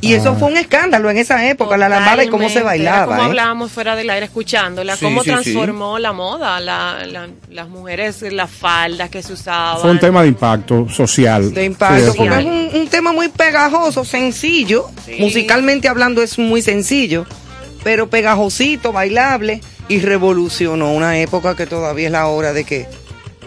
Y 0.00 0.12
eso 0.12 0.36
fue 0.36 0.48
un 0.48 0.56
escándalo 0.56 1.10
en 1.10 1.18
esa 1.18 1.44
época, 1.48 1.76
la 1.76 1.88
lambada 1.88 2.22
y 2.22 2.28
cómo 2.28 2.48
se 2.48 2.60
Totalmente. 2.60 2.82
Era 2.84 2.92
bailaba. 2.92 3.16
Como 3.16 3.22
¿eh? 3.22 3.30
hablábamos 3.30 3.72
fuera 3.72 3.96
del 3.96 4.08
aire 4.10 4.26
escuchándola, 4.26 4.94
Sí, 4.96 5.04
cómo 5.04 5.24
sí, 5.24 5.30
transformó 5.30 5.98
la 5.98 6.12
moda, 6.12 6.60
la, 6.60 7.04
la- 7.06 7.26
las 7.50 7.68
mujeres, 7.68 8.22
las 8.32 8.48
faldas 8.50 9.10
que 9.10 9.20
se 9.22 9.32
usaban. 9.32 9.80
Fue 9.80 9.90
un 9.90 9.98
tema 9.98 10.22
de 10.22 10.28
impacto 10.28 10.88
social. 10.88 11.52
De 11.52 11.64
impacto, 11.64 12.12
Sí, 12.12 12.18
porque 12.18 12.34
sí. 12.34 12.38
es 12.40 12.44
un, 12.74 12.80
un 12.82 12.88
tema 12.88 13.12
muy 13.12 13.28
pegajoso, 13.28 14.04
sencillo. 14.04 14.88
Sí. 15.04 15.16
Musicalmente 15.18 15.88
hablando 15.88 16.22
es 16.22 16.38
muy 16.38 16.62
sencillo, 16.62 17.26
pero 17.84 18.08
pegajosito, 18.10 18.92
bailable 18.92 19.60
y 19.88 20.00
revolucionó 20.00 20.92
una 20.92 21.18
época 21.18 21.56
que 21.56 21.66
todavía 21.66 22.06
es 22.06 22.12
la 22.12 22.26
hora 22.26 22.52
de 22.52 22.64
que 22.64 22.86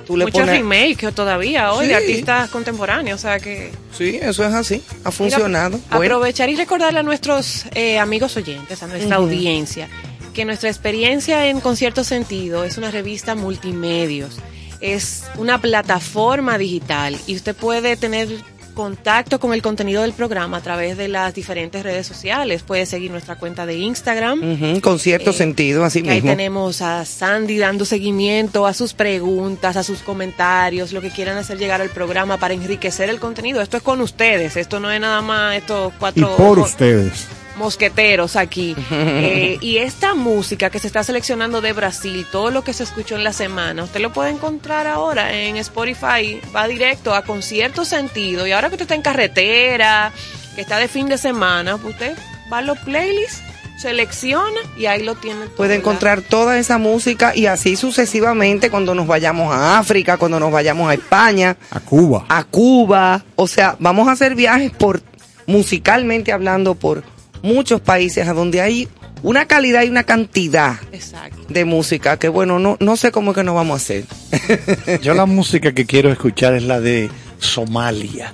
tú 0.08 0.18
le 0.18 0.26
Muchos 0.26 0.42
pones. 0.42 0.58
remakes 0.58 1.14
todavía 1.14 1.72
hoy 1.74 1.86
Sí. 1.86 1.90
de 1.90 1.96
artistas 1.96 2.50
contemporáneos, 2.50 3.20
o 3.20 3.22
sea 3.22 3.40
que... 3.40 3.72
Sí, 3.96 4.18
eso 4.22 4.46
es 4.46 4.54
así, 4.54 4.82
ha 5.04 5.12
funcionado. 5.12 5.78
Mira, 5.78 5.98
Bueno, 5.98 6.16
Aprovechar 6.16 6.50
y 6.50 6.56
recordarle 6.56 7.00
a 7.00 7.04
nuestros 7.04 7.66
eh, 7.76 8.00
amigos 8.00 8.36
oyentes, 8.38 8.82
a 8.82 8.88
nuestra 8.88 9.18
audiencia, 9.18 9.88
que 10.34 10.46
nuestra 10.46 10.70
experiencia 10.70 11.48
en 11.48 11.60
Concierto 11.60 12.04
Sentido 12.04 12.64
es 12.64 12.78
una 12.78 12.90
revista 12.90 13.36
multimedios, 13.36 14.40
es 14.80 15.24
una 15.38 15.62
plataforma 15.62 16.58
digital 16.58 17.16
y 17.28 17.36
usted 17.36 17.56
puede 17.56 17.96
tener 17.98 18.30
contacto 18.72 19.40
con 19.40 19.54
el 19.54 19.62
contenido 19.62 20.02
del 20.02 20.14
programa 20.14 20.58
a 20.58 20.62
través 20.62 20.98
de 20.98 21.08
las 21.08 21.34
diferentes 21.34 21.84
redes 21.84 22.08
sociales. 22.08 22.64
Puede 22.64 22.86
seguir 22.86 23.12
nuestra 23.12 23.36
cuenta 23.38 23.66
de 23.66 23.78
Instagram. 23.78 24.80
Con 24.82 25.00
cierto 25.00 25.32
Eh, 25.32 25.34
sentido, 25.34 25.84
así 25.86 26.02
que 26.02 26.10
Ahí 26.10 26.16
mismo. 26.18 26.32
tenemos 26.32 26.82
a 26.82 27.06
Sandy 27.06 27.58
dando 27.58 27.86
seguimiento 27.86 28.66
a 28.66 28.74
sus 28.74 28.94
preguntas, 28.94 29.78
a 29.78 29.84
sus 29.84 30.00
comentarios, 30.00 30.92
lo 30.94 31.02
que 31.02 31.10
quieran 31.12 31.38
hacer 31.38 31.58
llegar 31.58 31.82
al 31.82 31.90
programa 31.90 32.38
para 32.38 32.54
enriquecer 32.54 33.10
el 33.10 33.20
contenido. 33.20 33.62
Esto 33.62 33.78
es 33.78 33.84
con 33.84 34.02
ustedes, 34.02 34.56
esto 34.58 34.80
no 34.80 34.92
es 34.92 35.00
nada 35.00 35.22
más 35.22 35.56
estos 35.58 35.94
Y 35.94 35.98
cuatro 36.00 36.36
por 36.38 36.58
mo- 36.58 36.64
ustedes. 36.64 37.28
Mosqueteros 37.58 38.36
aquí. 38.36 38.76
Eh, 39.24 39.58
y 39.62 39.78
esta 39.78 40.14
música 40.16 40.70
que 40.70 40.80
se 40.80 40.88
está 40.88 41.04
seleccionando 41.04 41.62
de 41.62 41.74
Brasil, 41.74 42.26
todo 42.32 42.50
lo 42.52 42.64
que 42.64 42.74
se 42.74 42.84
escuchó 42.84 43.16
en 43.16 43.24
la 43.24 43.34
semana, 43.34 43.84
usted 43.84 44.00
lo 44.00 44.12
puede 44.14 44.30
encontrar 44.32 44.88
ahora 44.88 45.34
en 45.34 45.58
Spotify, 45.58 46.40
va 46.56 46.68
directo 46.68 47.14
a 47.14 47.24
concierto 47.24 47.86
sentido. 47.86 48.48
Y 48.48 48.52
ahora 48.52 48.70
que 48.70 48.76
usted 48.76 48.84
está 48.86 48.96
en 48.96 49.02
carretera, 49.02 50.12
que 50.56 50.62
está 50.62 50.78
de 50.78 50.88
fin 50.88 51.08
de 51.08 51.18
semana, 51.18 51.76
usted 51.76 52.16
va 52.52 52.60
a 52.60 52.62
los 52.62 52.78
playlists, 52.80 53.42
selecciona 53.80 54.60
y 54.78 54.86
ahí 54.86 55.04
lo 55.04 55.16
tiene. 55.16 55.46
todo, 55.46 55.56
Puede 55.58 55.70
¿verdad? 55.70 55.82
encontrar 55.82 56.22
toda 56.22 56.58
esa 56.58 56.78
música 56.78 57.34
y 57.36 57.46
así 57.48 57.76
sucesivamente 57.76 58.70
cuando 58.70 58.94
nos 58.96 59.08
vayamos 59.08 59.54
a 59.54 59.78
África, 59.80 60.18
cuando 60.18 60.40
nos 60.40 60.52
vayamos 60.52 60.90
a 60.90 60.94
España, 60.94 61.58
A 61.72 61.80
Cuba. 61.80 62.26
a 62.30 62.44
Cuba. 62.44 63.24
O 63.36 63.48
sea, 63.48 63.76
vamos 63.80 64.08
a 64.08 64.12
hacer 64.14 64.36
viajes 64.36 64.72
por, 64.72 65.02
musicalmente 65.48 66.32
hablando, 66.32 66.76
por 66.76 67.04
muchos 67.42 67.82
países 67.82 68.28
a 68.28 68.34
donde 68.34 68.62
hay 68.62 68.88
una 69.24 69.46
calidad 69.46 69.84
y 69.84 69.90
una 69.90 70.04
cantidad 70.04 70.78
Exacto. 70.92 71.38
de 71.50 71.66
música 71.66 72.18
que 72.18 72.28
bueno, 72.30 72.60
no, 72.60 72.78
no 72.80 72.98
sé 72.98 73.12
cómo 73.12 73.32
es 73.32 73.38
que 73.38 73.44
nos 73.44 73.56
vamos 73.56 73.74
a 73.74 73.84
hacer. 73.84 74.06
Yo 75.02 75.14
la 75.14 75.26
música 75.26 75.74
que 75.74 75.86
quiero 75.86 76.12
escuchar 76.12 76.54
es 76.56 76.64
la 76.64 76.80
de 76.80 77.10
Somalia. 77.40 78.34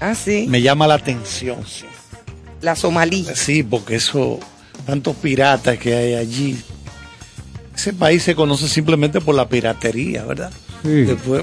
Ah, 0.00 0.14
sí. 0.14 0.46
Me 0.48 0.62
llama 0.62 0.86
la 0.86 0.94
atención, 0.94 1.58
sí. 1.66 1.84
La 2.62 2.76
somalí. 2.76 3.26
Sí, 3.34 3.62
porque 3.62 3.96
eso, 3.96 4.38
tantos 4.86 5.16
piratas 5.16 5.78
que 5.78 5.94
hay 5.94 6.14
allí. 6.14 6.58
Ese 7.74 7.92
país 7.92 8.22
se 8.22 8.34
conoce 8.34 8.68
simplemente 8.68 9.20
por 9.20 9.34
la 9.34 9.48
piratería, 9.48 10.24
¿verdad? 10.24 10.52
Sí. 10.82 11.02
Después, 11.04 11.42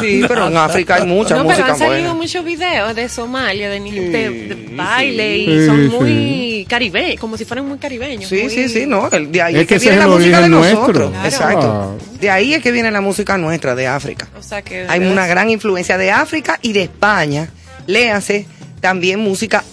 Sí, 0.00 0.22
pero 0.26 0.48
en 0.48 0.56
África 0.56 0.96
hay 0.96 1.06
mucha 1.06 1.36
no, 1.36 1.42
pero 1.42 1.50
música 1.50 1.72
han 1.72 1.78
salido 1.78 1.94
buena. 2.00 2.14
muchos 2.14 2.44
videos 2.44 2.94
de 2.94 3.08
Somalia, 3.08 3.68
de, 3.70 3.80
ni- 3.80 3.90
de- 3.92 4.30
de 4.30 4.68
baile, 4.76 5.38
y 5.38 5.44
Sí, 5.60 5.66
son 5.66 5.76
sí. 5.90 5.96
muy 5.96 6.66
caribeños, 6.68 7.20
como 7.20 7.36
si 7.36 7.44
fueran 7.44 7.66
muy 7.66 7.78
caribeños. 7.78 8.28
Sí, 8.28 8.42
muy- 8.42 8.50
sí, 8.50 8.68
sí, 8.68 8.86
no. 8.86 9.08
el- 9.10 9.30
De 9.32 9.42
ahí 9.42 9.54
Es 9.56 9.60
es 9.62 9.66
que 9.66 9.68
que, 9.68 9.74
ese 9.76 9.84
viene 9.90 9.96
es 9.96 9.98
la 10.00 10.12
el 10.14 10.18
música 10.18 10.38
de 10.40 10.54
origen 10.54 10.72
nosotros. 10.74 11.10
nuestro. 11.12 11.24
Exacto. 11.28 11.60
Claro. 11.60 11.98
De 12.20 12.30
ahí 12.30 12.54
es 12.54 12.62
que 12.62 12.72
viene 12.72 12.90
la 12.90 13.00
música 13.00 13.38
nuestra 13.38 13.74
de 13.74 13.86
África. 13.86 14.28
O 14.38 14.42
sea 14.42 14.62
que 14.62 14.86
Hay 14.88 15.00
una 15.00 15.26
gran 15.26 15.50
influencia 15.50 15.96
de 15.98 16.10
África 16.10 16.58
y 16.62 16.72
de 16.72 16.82
España. 16.82 17.48
Léase 17.86 18.46
también 18.80 19.20
música 19.20 19.64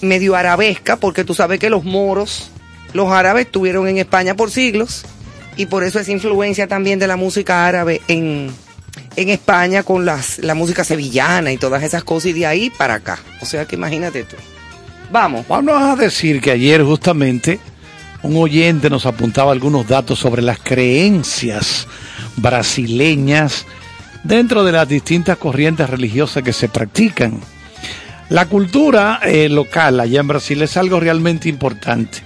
medio 0.00 0.36
arabesca, 0.36 0.96
porque 0.96 1.24
tú 1.24 1.34
sabes 1.34 1.58
que 1.58 1.70
los 1.70 1.84
moros, 1.84 2.50
los 2.92 3.10
árabes, 3.10 3.46
estuvieron 3.46 3.88
en 3.88 3.98
España 3.98 4.34
por 4.34 4.50
siglos 4.50 5.04
y 5.56 5.66
por 5.66 5.82
eso 5.84 5.98
esa 5.98 6.10
influencia 6.12 6.66
también 6.68 6.98
de 6.98 7.06
la 7.06 7.16
música 7.16 7.66
árabe 7.66 8.00
en, 8.08 8.50
en 9.16 9.28
España 9.28 9.82
con 9.82 10.04
las, 10.04 10.38
la 10.38 10.54
música 10.54 10.84
sevillana 10.84 11.52
y 11.52 11.56
todas 11.56 11.82
esas 11.82 12.04
cosas 12.04 12.30
y 12.30 12.32
de 12.32 12.46
ahí 12.46 12.70
para 12.70 12.94
acá. 12.94 13.18
O 13.40 13.46
sea 13.46 13.64
que 13.64 13.76
imagínate 13.76 14.24
tú. 14.24 14.36
Vamos. 15.10 15.46
Vamos 15.48 15.80
a 15.80 15.96
decir 15.96 16.40
que 16.40 16.50
ayer 16.50 16.82
justamente 16.82 17.60
un 18.22 18.36
oyente 18.36 18.88
nos 18.90 19.06
apuntaba 19.06 19.52
algunos 19.52 19.86
datos 19.86 20.18
sobre 20.18 20.42
las 20.42 20.58
creencias 20.58 21.86
brasileñas 22.36 23.66
dentro 24.22 24.64
de 24.64 24.72
las 24.72 24.88
distintas 24.88 25.36
corrientes 25.36 25.88
religiosas 25.88 26.42
que 26.42 26.52
se 26.52 26.68
practican. 26.68 27.40
La 28.30 28.46
cultura 28.46 29.20
eh, 29.22 29.48
local 29.50 30.00
allá 30.00 30.20
en 30.20 30.28
Brasil 30.28 30.62
es 30.62 30.76
algo 30.76 30.98
realmente 30.98 31.48
importante. 31.48 32.22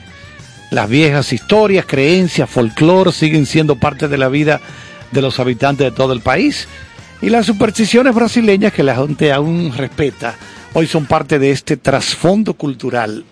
Las 0.71 0.89
viejas 0.89 1.33
historias, 1.33 1.87
creencias, 1.87 2.49
folclore 2.49 3.11
siguen 3.11 3.47
siendo 3.47 3.77
parte 3.77 4.07
de 4.07 4.19
la 4.19 4.29
vida 4.29 4.61
de 5.13 5.23
los 5.23 5.39
habitantes 5.41 5.91
de 5.91 5.97
todo 5.97 6.13
el 6.13 6.21
país. 6.21 6.69
Y 7.21 7.31
las 7.31 7.47
supersticiones 7.47 8.15
brasileñas 8.15 8.73
que 8.73 8.83
la 8.83 8.97
gente 8.97 9.33
aún 9.33 9.73
respeta, 9.77 10.37
hoy 10.75 10.87
son 10.87 11.07
parte 11.07 11.39
de 11.39 11.51
este 11.51 11.77
trasfondo 11.77 12.55
cultural. 12.55 13.25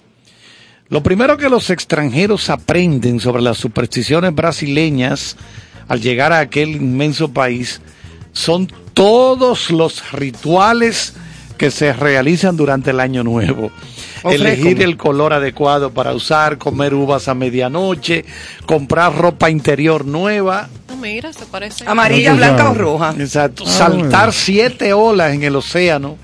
Lo 0.89 1.03
primero 1.03 1.37
que 1.37 1.49
los 1.49 1.71
extranjeros 1.71 2.49
aprenden 2.49 3.21
sobre 3.21 3.43
las 3.43 3.59
supersticiones 3.59 4.35
brasileñas 4.35 5.37
al 5.89 6.01
llegar 6.01 6.33
a 6.33 6.41
aquel 6.41 6.71
inmenso 6.71 7.33
país 7.33 7.81
son 8.33 8.69
todos 8.95 9.71
los 9.71 10.12
rituales 10.12 11.15
que 11.57 11.71
se 11.71 11.93
realizan 11.93 12.57
durante 12.57 12.91
el 12.91 13.01
año 13.01 13.25
nuevo. 13.25 13.71
Ofrécome. 14.23 14.35
Elegir 14.35 14.83
el 14.83 14.97
color 14.97 15.33
adecuado 15.33 15.91
para 15.91 16.12
usar, 16.12 16.59
comer 16.59 16.95
uvas 16.95 17.29
a 17.29 17.35
medianoche, 17.35 18.25
comprar 18.67 19.17
ropa 19.17 19.51
interior 19.51 20.05
nueva, 20.05 20.69
mira, 20.96 21.32
se 21.32 21.46
parece. 21.46 21.85
Amarilla, 21.87 22.30
No, 22.32 22.37
blanca 22.38 22.70
o 22.70 22.74
roja. 22.74 23.14
exacto, 23.18 23.64
Ah, 23.66 23.70
saltar 23.70 24.26
bueno. 24.26 24.32
siete 24.32 24.92
olas 24.92 25.32
en 25.35 25.42
el 25.42 25.56
océano, 25.56 26.16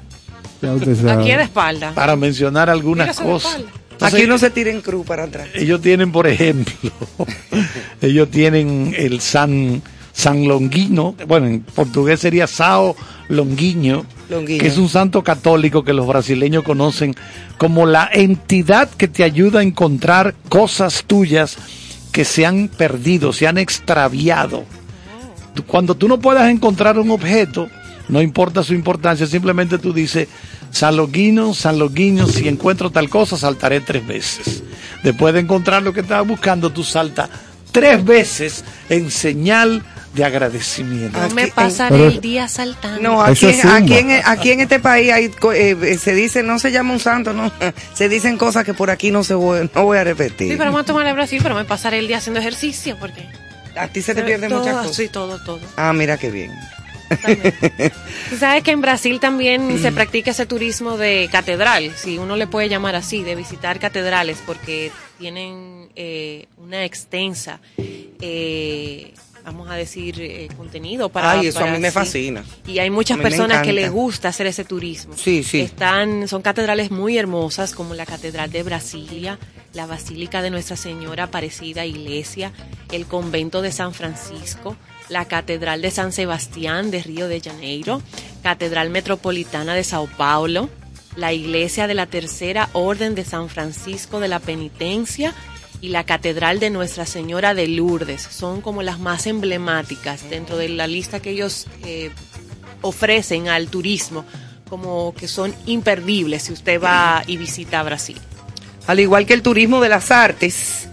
Ya 0.60 0.72
usted 0.72 0.96
sabe. 0.96 1.12
Aquí 1.22 1.32
de 1.32 1.42
espalda. 1.42 1.92
para 1.94 2.16
mencionar 2.16 2.68
algunas 2.70 3.06
Mírase 3.08 3.22
cosas. 3.24 3.56
Entonces, 3.92 4.14
Aquí 4.18 4.24
uno 4.24 4.38
se 4.38 4.50
tira 4.50 4.70
en 4.70 4.80
cruz 4.80 5.06
para 5.06 5.24
atrás. 5.24 5.48
ellos 5.54 5.80
tienen, 5.80 6.10
por 6.12 6.26
ejemplo, 6.26 6.74
ellos 8.00 8.30
tienen 8.30 8.94
el 8.96 9.20
San, 9.20 9.82
San 10.12 10.48
Longuino, 10.48 11.14
bueno, 11.26 11.46
en 11.46 11.60
portugués 11.60 12.20
sería 12.20 12.46
Sao 12.46 12.96
Longuinho, 13.28 14.04
Longuinho. 14.28 14.60
que 14.60 14.66
es 14.66 14.76
un 14.78 14.88
santo 14.88 15.22
católico 15.22 15.84
que 15.84 15.92
los 15.92 16.06
brasileños 16.06 16.64
conocen 16.64 17.14
como 17.58 17.86
la 17.86 18.08
entidad 18.12 18.88
que 18.90 19.08
te 19.08 19.24
ayuda 19.24 19.60
a 19.60 19.62
encontrar 19.62 20.34
cosas 20.48 21.04
tuyas 21.06 21.56
que 22.12 22.24
se 22.24 22.46
han 22.46 22.68
perdido, 22.68 23.32
se 23.32 23.46
han 23.46 23.58
extraviado. 23.58 24.64
Cuando 25.66 25.94
tú 25.94 26.08
no 26.08 26.20
puedas 26.20 26.50
encontrar 26.50 26.98
un 26.98 27.10
objeto, 27.10 27.68
no 28.08 28.20
importa 28.20 28.62
su 28.62 28.74
importancia, 28.74 29.26
simplemente 29.26 29.78
tú 29.78 29.92
dices, 29.92 30.28
San 30.70 30.96
Longuino, 30.96 31.54
San 31.54 31.78
Longuino, 31.78 32.26
si 32.26 32.48
encuentro 32.48 32.90
tal 32.90 33.08
cosa, 33.08 33.36
saltaré 33.36 33.80
tres 33.80 34.06
veces. 34.06 34.62
Después 35.02 35.34
de 35.34 35.40
encontrar 35.40 35.82
lo 35.82 35.92
que 35.92 36.00
estaba 36.00 36.22
buscando, 36.22 36.70
tú 36.70 36.84
saltas 36.84 37.28
tres 37.72 38.04
veces 38.04 38.64
en 38.88 39.10
señal 39.10 39.82
agradecimiento. 40.20 41.18
No 41.18 41.30
me 41.34 41.42
Aquí- 41.44 41.52
pasaré 41.54 42.06
el 42.06 42.20
día 42.20 42.46
saltando. 42.48 43.00
No, 43.00 43.22
aquí, 43.22 43.46
es 43.46 43.64
aquí, 43.64 43.94
en, 43.94 44.10
aquí 44.24 44.50
en 44.52 44.60
este 44.60 44.78
país 44.78 45.10
hay, 45.12 45.28
co- 45.30 45.52
eh, 45.52 45.96
se 45.98 46.14
dice, 46.14 46.42
no 46.42 46.58
se 46.58 46.70
llama 46.70 46.92
un 46.92 47.00
santo, 47.00 47.32
no, 47.32 47.50
se 47.94 48.08
dicen 48.08 48.36
cosas 48.36 48.64
que 48.64 48.74
por 48.74 48.90
aquí 48.90 49.10
no 49.10 49.24
se 49.24 49.34
voy, 49.34 49.70
no 49.74 49.84
voy 49.84 49.96
a 49.98 50.04
repetir. 50.04 50.50
Sí, 50.50 50.56
pero 50.58 50.66
vamos 50.70 50.82
a 50.82 50.84
tomar 50.84 51.06
el 51.06 51.14
Brasil, 51.14 51.40
pero 51.42 51.54
me 51.54 51.64
pasaré 51.64 51.98
el 51.98 52.08
día 52.08 52.18
haciendo 52.18 52.40
ejercicio 52.40 52.96
porque 52.98 53.26
a 53.76 53.88
ti 53.88 54.02
se 54.02 54.14
te 54.14 54.22
pierden 54.22 54.50
todo, 54.50 54.58
muchas 54.60 54.76
cosas. 54.76 54.96
Sí, 54.96 55.08
todo, 55.08 55.42
todo. 55.44 55.60
Ah, 55.76 55.92
mira 55.94 56.18
qué 56.18 56.30
bien. 56.30 56.52
Tú 58.30 58.36
sabes 58.38 58.62
que 58.62 58.70
en 58.70 58.80
Brasil 58.80 59.20
también 59.20 59.78
se 59.80 59.92
practica 59.92 60.30
ese 60.30 60.46
turismo 60.46 60.96
de 60.96 61.28
catedral, 61.30 61.92
si 61.96 62.16
uno 62.18 62.36
le 62.36 62.46
puede 62.46 62.68
llamar 62.70 62.94
así, 62.96 63.22
de 63.22 63.34
visitar 63.34 63.78
catedrales, 63.78 64.38
porque 64.46 64.90
tienen 65.18 65.88
eh, 65.94 66.46
una 66.56 66.84
extensa, 66.84 67.60
eh, 67.76 69.12
vamos 69.44 69.70
a 69.70 69.74
decir, 69.74 70.20
eh, 70.20 70.48
contenido 70.56 71.08
para... 71.08 71.32
Ay, 71.32 71.48
eso 71.48 71.60
a 71.60 71.66
mí 71.66 71.78
me 71.78 71.88
sí. 71.88 71.94
fascina. 71.94 72.44
Y 72.66 72.78
hay 72.78 72.90
muchas 72.90 73.18
personas 73.18 73.62
que 73.62 73.72
les 73.72 73.90
gusta 73.90 74.28
hacer 74.28 74.46
ese 74.46 74.64
turismo. 74.64 75.14
Sí, 75.16 75.42
sí. 75.42 75.60
Están, 75.60 76.28
son 76.28 76.42
catedrales 76.42 76.90
muy 76.90 77.18
hermosas, 77.18 77.74
como 77.74 77.94
la 77.94 78.06
Catedral 78.06 78.50
de 78.50 78.62
Brasilia, 78.62 79.38
la 79.74 79.86
Basílica 79.86 80.42
de 80.42 80.50
Nuestra 80.50 80.76
Señora 80.76 81.24
Aparecida 81.24 81.86
Iglesia, 81.86 82.52
el 82.90 83.06
Convento 83.06 83.62
de 83.62 83.72
San 83.72 83.94
Francisco, 83.94 84.76
la 85.08 85.24
Catedral 85.26 85.82
de 85.82 85.90
San 85.90 86.12
Sebastián 86.12 86.90
de 86.90 87.02
Río 87.02 87.28
de 87.28 87.40
Janeiro, 87.40 88.02
Catedral 88.42 88.90
Metropolitana 88.90 89.74
de 89.74 89.84
Sao 89.84 90.08
Paulo, 90.16 90.68
la 91.16 91.32
Iglesia 91.32 91.86
de 91.86 91.94
la 91.94 92.06
Tercera 92.06 92.70
Orden 92.72 93.14
de 93.14 93.24
San 93.24 93.48
Francisco 93.48 94.20
de 94.20 94.28
la 94.28 94.40
Penitencia 94.40 95.34
y 95.82 95.88
la 95.88 96.04
Catedral 96.04 96.60
de 96.60 96.70
Nuestra 96.70 97.04
Señora 97.04 97.54
de 97.54 97.66
Lourdes. 97.66 98.22
Son 98.22 98.62
como 98.62 98.82
las 98.82 99.00
más 99.00 99.26
emblemáticas 99.26 100.30
dentro 100.30 100.56
de 100.56 100.68
la 100.70 100.86
lista 100.86 101.20
que 101.20 101.30
ellos 101.30 101.66
eh, 101.84 102.10
ofrecen 102.80 103.48
al 103.48 103.66
turismo, 103.66 104.24
como 104.70 105.12
que 105.12 105.26
son 105.26 105.52
imperdibles 105.66 106.44
si 106.44 106.52
usted 106.52 106.80
va 106.80 107.24
y 107.26 107.36
visita 107.36 107.82
Brasil. 107.82 108.16
Al 108.86 109.00
igual 109.00 109.26
que 109.26 109.34
el 109.34 109.42
turismo 109.42 109.80
de 109.80 109.88
las 109.88 110.12
artes, 110.12 110.88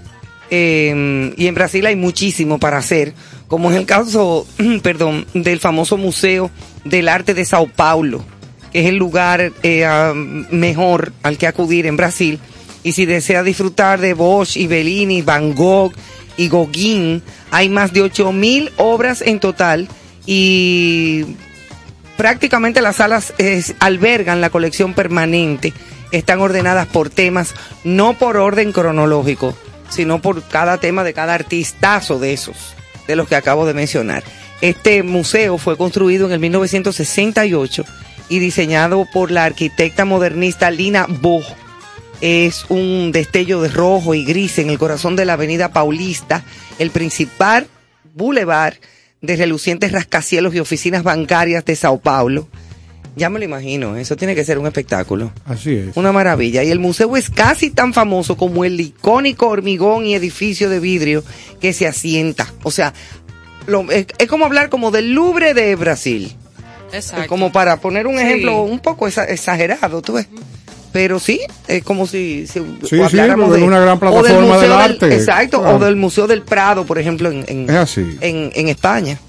eh, 0.50 1.34
y 1.38 1.48
en 1.48 1.56
Brasil 1.56 1.86
hay 1.86 1.96
muchísimo 1.96 2.60
para 2.60 2.78
hacer, 2.78 3.14
como 3.48 3.70
es 3.70 3.78
el 3.78 3.86
caso, 3.86 4.48
perdón, 4.82 5.28
del 5.36 5.60
famoso 5.60 5.98
Museo 5.98 6.50
del 6.84 7.10
Arte 7.10 7.36
de 7.36 7.46
Sao 7.46 7.68
Paulo, 7.68 8.26
que 8.74 8.82
es 8.82 8.88
el 8.88 8.96
lugar 8.96 9.52
eh, 9.62 9.88
mejor 10.50 11.14
al 11.22 11.38
que 11.38 11.46
acudir 11.46 11.86
en 11.86 11.96
Brasil. 11.96 12.40
Y 12.84 12.94
si 12.94 13.06
desea 13.06 13.44
disfrutar 13.44 14.00
de 14.00 14.14
Bosch 14.14 14.58
y 14.58 14.68
Bellini, 14.68 15.22
Van 15.22 15.54
Gogh 15.54 15.94
y 16.38 16.48
Gauguin, 16.50 17.22
hay 17.52 17.70
más 17.70 17.94
de 17.94 18.04
8.000 18.04 18.72
obras 18.78 19.22
en 19.22 19.40
total 19.40 19.88
y 20.26 21.26
prácticamente 22.18 22.82
las 22.82 22.98
salas 22.98 23.34
albergan 23.80 24.42
la 24.42 24.50
colección 24.50 24.94
permanente. 24.94 25.74
Están 26.12 26.40
ordenadas 26.40 26.88
por 26.88 27.10
temas, 27.10 27.54
no 27.84 28.18
por 28.18 28.38
orden 28.38 28.72
cronológico, 28.72 29.56
sino 29.90 30.22
por 30.22 30.44
cada 30.44 30.78
tema 30.78 31.04
de 31.04 31.14
cada 31.14 31.34
artistazo 31.34 32.20
de 32.20 32.34
esos, 32.34 32.74
de 33.08 33.16
los 33.16 33.28
que 33.28 33.36
acabo 33.36 33.66
de 33.66 33.74
mencionar. 33.74 34.24
Este 34.62 35.04
museo 35.04 35.58
fue 35.58 35.78
construido 35.78 36.26
en 36.26 36.34
el 36.34 36.40
1968 36.40 37.86
y 38.28 38.40
diseñado 38.40 39.08
por 39.12 39.32
la 39.32 39.46
arquitecta 39.46 40.06
modernista 40.06 40.72
Lina 40.72 41.06
Bo. 41.08 41.42
Es 42.22 42.66
un 42.70 43.12
destello 43.14 43.62
de 43.62 43.70
rojo 43.70 44.14
y 44.14 44.26
gris 44.26 44.60
en 44.60 44.70
el 44.70 44.78
corazón 44.78 45.16
de 45.16 45.26
la 45.26 45.34
avenida 45.34 45.72
Paulista, 45.72 46.44
el 46.78 46.92
principal 46.92 47.68
boulevard 48.14 48.74
de 49.22 49.36
relucientes 49.38 49.92
rascacielos 49.92 50.54
y 50.54 50.60
oficinas 50.60 51.04
bancarias 51.04 51.64
de 51.66 51.76
Sao 51.76 52.00
Paulo. 52.00 52.48
Ya 53.16 53.30
me 53.30 53.40
lo 53.40 53.46
imagino, 53.46 53.96
eso 53.98 54.16
tiene 54.16 54.36
que 54.36 54.46
ser 54.46 54.60
un 54.60 54.68
espectáculo. 54.68 55.32
Así 55.46 55.74
es. 55.76 55.96
Una 55.98 56.12
maravilla. 56.12 56.64
Y 56.64 56.70
el 56.72 56.80
museo 56.80 57.18
es 57.18 57.30
casi 57.30 57.70
tan 57.70 57.94
famoso 57.94 58.38
como 58.38 58.64
el 58.66 58.80
icónico 58.80 59.48
hormigón 59.48 60.06
y 60.06 60.14
edificio 60.14 60.70
de 60.70 60.80
vidrio 60.80 61.24
que 61.60 61.74
se 61.74 61.88
asienta. 61.88 62.54
O 62.64 62.72
sea, 62.72 62.94
lo- 63.68 63.90
es, 63.92 64.08
es 64.18 64.28
como 64.28 64.46
hablar 64.46 64.70
como 64.70 64.92
del 64.92 65.14
Louvre 65.14 65.54
de 65.54 65.76
Brasil. 65.76 66.34
Exacto. 66.94 67.28
Como 67.28 67.52
para 67.52 67.78
poner 67.82 68.08
un 68.08 68.18
Sí. 68.18 68.24
ejemplo 68.24 68.62
un 68.64 68.80
poco 68.80 69.08
exa- 69.08 69.28
exagerado, 69.30 70.02
tú 70.02 70.14
ves. 70.14 70.28
Pero 70.92 71.20
sí, 71.20 71.40
es 71.68 71.84
como 71.84 72.08
si, 72.08 72.48
si 72.48 72.60
sí, 72.88 73.00
habláramos 73.02 73.48
porque 73.50 73.62
es 73.62 73.68
una 73.68 73.80
gran 73.80 74.00
del 74.00 74.10
plataforma 74.10 74.58
del 74.58 74.72
arte. 74.72 75.14
Exacto, 75.16 75.62
Claro. 75.62 75.76
o 75.78 75.80
del 75.80 75.96
Museo 75.96 76.26
del 76.26 76.42
Prado, 76.42 76.86
por 76.86 76.98
ejemplo, 76.98 77.30
en, 77.30 77.46
en, 77.48 77.70
Es 77.70 77.76
así. 77.76 78.18
en, 78.22 78.52
en 78.56 78.68
España. 78.70 79.20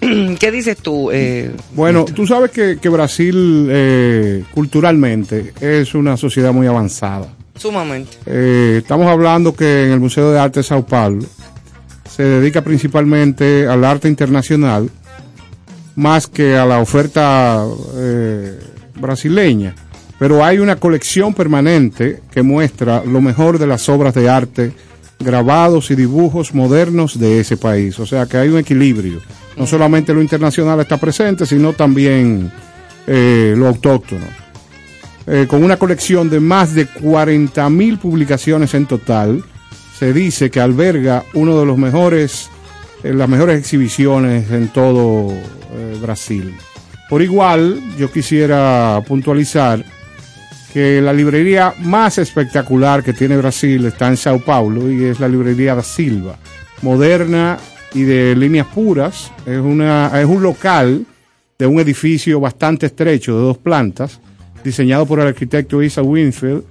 ¿Qué 0.40 0.50
dices 0.50 0.76
tú? 0.78 1.10
Eh, 1.12 1.52
Bueno, 1.74 2.04
tú 2.04 2.26
sabes 2.26 2.50
que, 2.50 2.78
que 2.80 2.88
Brasil 2.88 3.68
eh, 3.70 4.44
culturalmente 4.52 5.52
es 5.60 5.94
una 5.94 6.16
sociedad 6.16 6.52
muy 6.52 6.66
avanzada. 6.66 7.28
sumamente. 7.56 8.10
Eh, 8.26 8.78
estamos 8.82 9.06
hablando 9.06 9.54
que 9.54 9.84
en 9.86 9.92
el 9.92 10.00
Museo 10.00 10.32
de 10.32 10.40
Arte 10.40 10.60
de 10.60 10.64
Sao 10.64 10.84
Paulo 10.84 11.24
se 12.10 12.22
dedica 12.24 12.62
principalmente 12.62 13.66
al 13.68 13.84
arte 13.84 14.08
internacional 14.08 14.90
más 15.96 16.26
que 16.26 16.56
a 16.56 16.66
la 16.66 16.78
oferta 16.80 17.64
eh, 17.96 18.58
brasileña. 18.96 19.74
Pero 20.24 20.42
hay 20.42 20.58
una 20.58 20.76
colección 20.76 21.34
permanente 21.34 22.22
que 22.32 22.42
muestra 22.42 23.04
lo 23.04 23.20
mejor 23.20 23.58
de 23.58 23.66
las 23.66 23.90
obras 23.90 24.14
de 24.14 24.30
arte, 24.30 24.72
grabados 25.20 25.90
y 25.90 25.96
dibujos 25.96 26.54
modernos 26.54 27.18
de 27.18 27.40
ese 27.40 27.58
país. 27.58 28.00
O 28.00 28.06
sea 28.06 28.24
que 28.24 28.38
hay 28.38 28.48
un 28.48 28.56
equilibrio. 28.56 29.20
No 29.54 29.66
solamente 29.66 30.14
lo 30.14 30.22
internacional 30.22 30.80
está 30.80 30.96
presente, 30.96 31.44
sino 31.44 31.74
también 31.74 32.50
eh, 33.06 33.52
lo 33.54 33.68
autóctono 33.68 34.24
eh, 35.26 35.44
con 35.46 35.62
una 35.62 35.76
colección 35.76 36.30
de 36.30 36.40
más 36.40 36.72
de 36.72 36.86
40 36.86 37.68
mil 37.68 37.98
publicaciones 37.98 38.72
en 38.72 38.86
total, 38.86 39.44
se 39.98 40.14
dice 40.14 40.50
que 40.50 40.58
alberga 40.58 41.22
uno 41.34 41.60
de 41.60 41.66
los 41.66 41.76
mejores, 41.76 42.48
eh, 43.02 43.12
las 43.12 43.28
mejores 43.28 43.58
exhibiciones 43.58 44.50
en 44.50 44.68
todo 44.68 45.34
Brasil. 46.00 46.54
Por 47.10 47.20
igual, 47.20 47.78
yo 47.98 48.10
quisiera 48.10 49.02
puntualizar 49.06 49.84
que 50.74 51.00
la 51.00 51.12
librería 51.12 51.72
más 51.82 52.18
espectacular 52.18 53.04
que 53.04 53.12
tiene 53.12 53.36
Brasil 53.36 53.86
está 53.86 54.08
en 54.08 54.16
Sao 54.16 54.40
Paulo 54.40 54.90
y 54.90 55.04
es 55.04 55.20
la 55.20 55.28
librería 55.28 55.76
da 55.76 55.84
Silva, 55.84 56.36
moderna 56.82 57.58
y 57.94 58.02
de 58.02 58.34
líneas 58.34 58.66
puras. 58.66 59.30
Es, 59.46 59.60
una, 59.60 60.10
es 60.20 60.26
un 60.26 60.42
local 60.42 61.06
de 61.56 61.66
un 61.68 61.78
edificio 61.78 62.40
bastante 62.40 62.86
estrecho 62.86 63.36
de 63.36 63.42
dos 63.44 63.58
plantas, 63.58 64.18
diseñado 64.64 65.06
por 65.06 65.20
el 65.20 65.28
arquitecto 65.28 65.80
Isa 65.80 66.02
Winfield. 66.02 66.64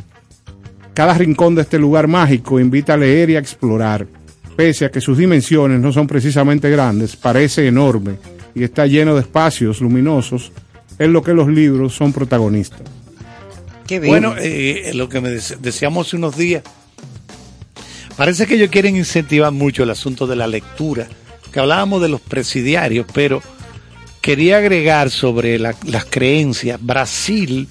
Cada 0.94 1.14
rincón 1.14 1.56
de 1.56 1.62
este 1.62 1.80
lugar 1.80 2.10
mágico 2.10 2.60
invita 2.60 2.96
a 2.96 2.98
leer 2.98 3.30
y 3.30 3.36
a 3.38 3.40
explorar. 3.40 4.06
Pese 4.58 4.84
a 4.84 4.92
que 4.92 5.00
sus 5.00 5.18
dimensiones 5.18 5.80
no 5.80 5.94
son 5.94 6.08
precisamente 6.08 6.70
grandes, 6.70 7.16
parece 7.16 7.70
enorme 7.70 8.18
y 8.54 8.66
está 8.66 8.86
lleno 8.86 9.16
de 9.16 9.22
espacios 9.22 9.80
luminosos 9.80 10.52
en 11.00 11.14
lo 11.14 11.24
que 11.24 11.34
los 11.34 11.48
libros 11.48 11.96
son 11.96 12.12
protagonistas. 12.12 13.03
Bueno, 14.08 14.36
eh, 14.38 14.92
lo 14.94 15.10
que 15.10 15.22
me 15.22 15.30
decíamos 15.30 16.08
hace 16.08 16.16
unos 16.16 16.38
días, 16.38 16.64
parece 18.16 18.48
que 18.48 18.56
ellos 18.56 18.70
quieren 18.70 18.96
incentivar 18.96 19.52
mucho 19.52 19.84
el 19.84 19.90
asunto 19.90 20.28
de 20.28 20.36
la 20.36 20.48
lectura, 20.48 21.08
que 21.52 21.60
hablábamos 21.60 22.02
de 22.02 22.10
los 22.10 22.22
presidiarios, 22.22 23.06
pero 23.14 23.42
quería 24.22 24.58
agregar 24.58 25.10
sobre 25.12 25.60
la- 25.60 25.76
las 25.86 26.06
creencias. 26.06 26.80
Brasil, 26.82 27.68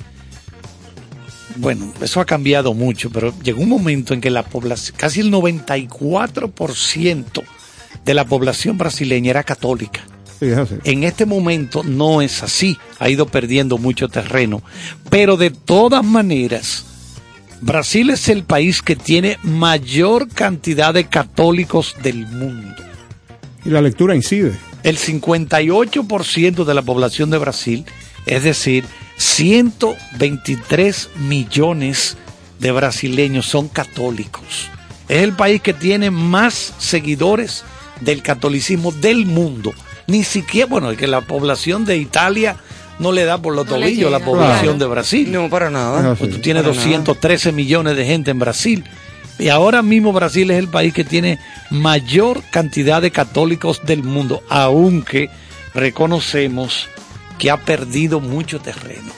bueno, 1.57 1.93
eso 2.03 2.21
ha 2.21 2.25
cambiado 2.27 2.75
mucho, 2.75 3.11
pero 3.11 3.33
llegó 3.43 3.63
un 3.63 3.69
momento 3.69 4.15
en 4.15 4.21
que 4.21 4.31
la 4.31 4.43
población, 4.45 4.97
casi 4.99 5.21
el 5.21 5.31
94% 5.31 7.43
de 8.05 8.15
la 8.15 8.25
población 8.25 8.79
brasileña 8.79 9.31
era 9.31 9.45
católica. 9.45 10.01
Sí, 10.43 10.49
es 10.49 10.59
así. 10.59 10.75
En 10.83 11.05
este 11.05 11.25
momento 11.25 11.85
no 11.85 12.21
es 12.21 12.43
así, 12.43 12.77
ha 12.99 13.09
ido 13.09 13.27
perdiendo 13.27 13.79
mucho 13.79 14.09
terreno, 14.09 14.61
pero 15.09 15.37
de 15.37 15.51
todas 15.51 16.05
maneras, 16.05 16.85
Brasil 17.61 18.11
es 18.11 18.29
el 18.29 18.43
país 18.43 18.83
que 18.83 18.97
tiene 18.97 19.39
mayor 19.45 20.27
cantidad 20.27 20.93
de 20.93 21.07
católicos 21.07 21.95
del 22.03 22.27
mundo. 22.27 22.75
Y 23.65 23.71
la 23.71 23.81
lectura 23.81 24.17
incide. 24.17 24.59
El 24.83 24.99
58% 24.99 26.65
de 26.65 26.75
la 26.75 26.83
población 26.83 27.31
de 27.31 27.39
Brasil, 27.39 27.85
es 28.27 28.43
decir, 28.43 28.85
123 29.19 31.11
millones 31.21 32.17
de 32.59 32.73
brasileños 32.73 33.47
son 33.47 33.69
católicos. 33.69 34.71
Es 35.09 35.23
el 35.23 35.35
país 35.35 35.63
que 35.63 35.73
tiene 35.73 36.11
más 36.11 36.75
seguidores 36.79 37.63
del 38.01 38.25
catolicismo 38.25 38.91
del 38.91 39.25
mundo. 39.25 39.73
Ni 40.13 40.25
siquiera, 40.25 40.67
bueno, 40.67 40.91
es 40.91 40.99
que 40.99 41.07
la 41.07 41.23
población 41.23 41.85
de 41.87 41.97
Italia 41.97 42.57
no 42.99 43.13
le 43.13 43.25
da 43.25 43.39
por 43.39 43.55
los 43.55 43.67
No 43.67 43.75
tobillos 43.77 44.11
la 44.13 44.19
población 44.21 44.77
Claro. 44.77 44.79
de 44.79 44.87
Brasil. 44.87 45.33
No, 45.33 45.49
para 45.49 45.71
nada. 45.71 46.15
Pues 46.15 46.31
sí. 46.31 46.37
tú 46.37 46.43
tienes 46.43 46.63
Para 46.63 46.75
nada. 46.75 46.85
213 46.85 47.53
millones 47.53 47.97
de 47.97 48.05
gente 48.05 48.31
en 48.31 48.39
Brasil. 48.39 48.85
Y 49.39 49.49
ahora 49.49 49.81
mismo 49.83 50.13
Brasil 50.13 50.51
es 50.51 50.59
el 50.59 50.69
país 50.69 50.93
que 50.93 51.03
tiene 51.05 51.39
mayor 51.71 52.43
cantidad 52.51 53.01
de 53.01 53.11
católicos 53.11 53.81
del 53.85 54.03
mundo, 54.03 54.43
aunque 54.51 55.31
reconocemos 55.75 56.89
que 57.39 57.51
ha 57.51 57.57
perdido 57.57 58.21
mucho 58.21 58.61
terreno. 58.61 59.13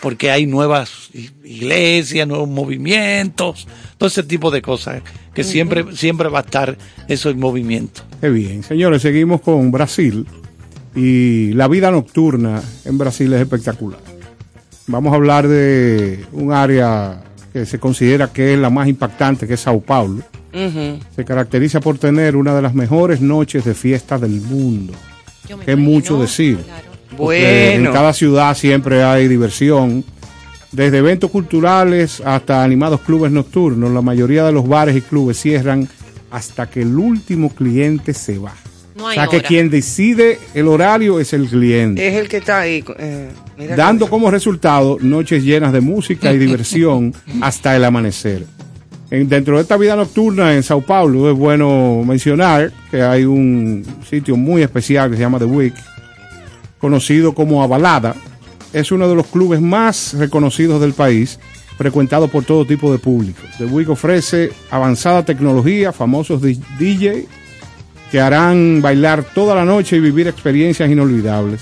Porque 0.00 0.30
hay 0.30 0.46
nuevas 0.46 1.10
iglesias, 1.42 2.26
nuevos 2.28 2.48
movimientos, 2.48 3.66
todo 3.96 4.08
ese 4.08 4.22
tipo 4.22 4.50
de 4.50 4.62
cosas, 4.62 5.02
que 5.34 5.42
siempre, 5.42 5.84
siempre 5.96 6.28
va 6.28 6.40
a 6.40 6.42
estar 6.42 6.78
eso 7.08 7.30
en 7.30 7.38
movimiento. 7.40 8.02
Qué 8.20 8.28
bien. 8.30 8.62
Señores, 8.62 9.02
seguimos 9.02 9.40
con 9.40 9.70
Brasil. 9.70 10.26
Y 10.94 11.52
la 11.52 11.68
vida 11.68 11.90
nocturna 11.90 12.62
en 12.84 12.98
Brasil 12.98 13.32
es 13.32 13.40
espectacular. 13.40 14.00
Vamos 14.86 15.12
a 15.12 15.16
hablar 15.16 15.46
de 15.46 16.24
un 16.32 16.52
área 16.52 17.22
que 17.52 17.66
se 17.66 17.78
considera 17.78 18.32
que 18.32 18.54
es 18.54 18.58
la 18.58 18.70
más 18.70 18.88
impactante, 18.88 19.46
que 19.46 19.54
es 19.54 19.60
Sao 19.60 19.80
Paulo. 19.80 20.22
Se 21.14 21.24
caracteriza 21.24 21.80
por 21.80 21.98
tener 21.98 22.34
una 22.34 22.54
de 22.54 22.62
las 22.62 22.74
mejores 22.74 23.20
noches 23.20 23.64
de 23.64 23.74
fiesta 23.74 24.18
del 24.18 24.40
mundo. 24.40 24.92
Que 25.64 25.72
es 25.72 25.78
mucho 25.78 26.20
decir. 26.20 26.58
claro. 26.58 26.87
En 27.76 27.84
cada 27.92 28.12
ciudad 28.12 28.54
siempre 28.56 29.02
hay 29.02 29.28
diversión. 29.28 30.04
Desde 30.72 30.98
eventos 30.98 31.30
culturales 31.30 32.20
hasta 32.24 32.62
animados 32.62 33.00
clubes 33.00 33.32
nocturnos, 33.32 33.90
la 33.90 34.02
mayoría 34.02 34.44
de 34.44 34.52
los 34.52 34.68
bares 34.68 34.94
y 34.96 35.00
clubes 35.00 35.40
cierran 35.40 35.88
hasta 36.30 36.68
que 36.68 36.82
el 36.82 36.96
último 36.98 37.48
cliente 37.54 38.12
se 38.14 38.38
va. 38.38 38.52
No 38.94 39.06
o 39.06 39.12
sea 39.12 39.28
que 39.28 39.40
quien 39.42 39.70
decide 39.70 40.38
el 40.54 40.66
horario 40.68 41.20
es 41.20 41.32
el 41.32 41.48
cliente. 41.48 42.06
Es 42.06 42.14
el 42.16 42.28
que 42.28 42.38
está 42.38 42.60
ahí. 42.60 42.84
eh, 42.98 43.30
mira 43.56 43.76
Dando 43.76 44.08
como 44.10 44.30
resultado 44.30 44.98
noches 45.00 45.42
llenas 45.44 45.72
de 45.72 45.80
música 45.80 46.32
y 46.32 46.38
diversión 46.38 47.14
hasta 47.40 47.74
el 47.74 47.84
amanecer. 47.84 48.44
En- 49.10 49.28
dentro 49.28 49.56
de 49.56 49.62
esta 49.62 49.76
vida 49.78 49.96
nocturna 49.96 50.52
en 50.54 50.62
Sao 50.62 50.82
Paulo 50.82 51.30
es 51.30 51.36
bueno 51.38 52.02
mencionar 52.04 52.72
que 52.90 53.00
hay 53.00 53.24
un 53.24 53.86
sitio 54.10 54.36
muy 54.36 54.62
especial 54.62 55.08
que 55.10 55.16
se 55.16 55.22
llama 55.22 55.38
The 55.38 55.44
Week, 55.46 55.72
conocido 56.80 57.34
como 57.34 57.62
Avalada. 57.62 58.14
Es 58.72 58.92
uno 58.92 59.08
de 59.08 59.14
los 59.14 59.26
clubes 59.26 59.60
más 59.60 60.14
reconocidos 60.14 60.80
del 60.80 60.92
país, 60.92 61.38
frecuentado 61.76 62.28
por 62.28 62.44
todo 62.44 62.66
tipo 62.66 62.92
de 62.92 62.98
público. 62.98 63.40
The 63.56 63.64
Week 63.64 63.88
ofrece 63.88 64.50
avanzada 64.70 65.24
tecnología, 65.24 65.92
famosos 65.92 66.42
DJ 66.42 67.26
que 68.10 68.20
harán 68.20 68.80
bailar 68.80 69.22
toda 69.22 69.54
la 69.54 69.64
noche 69.64 69.96
y 69.96 70.00
vivir 70.00 70.28
experiencias 70.28 70.90
inolvidables. 70.90 71.60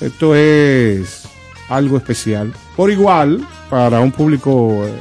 Esto 0.00 0.34
es 0.34 1.24
algo 1.68 1.96
especial. 1.96 2.52
Por 2.76 2.90
igual, 2.90 3.46
para 3.68 4.00
un 4.00 4.10
público 4.10 4.84
eh, 4.84 4.92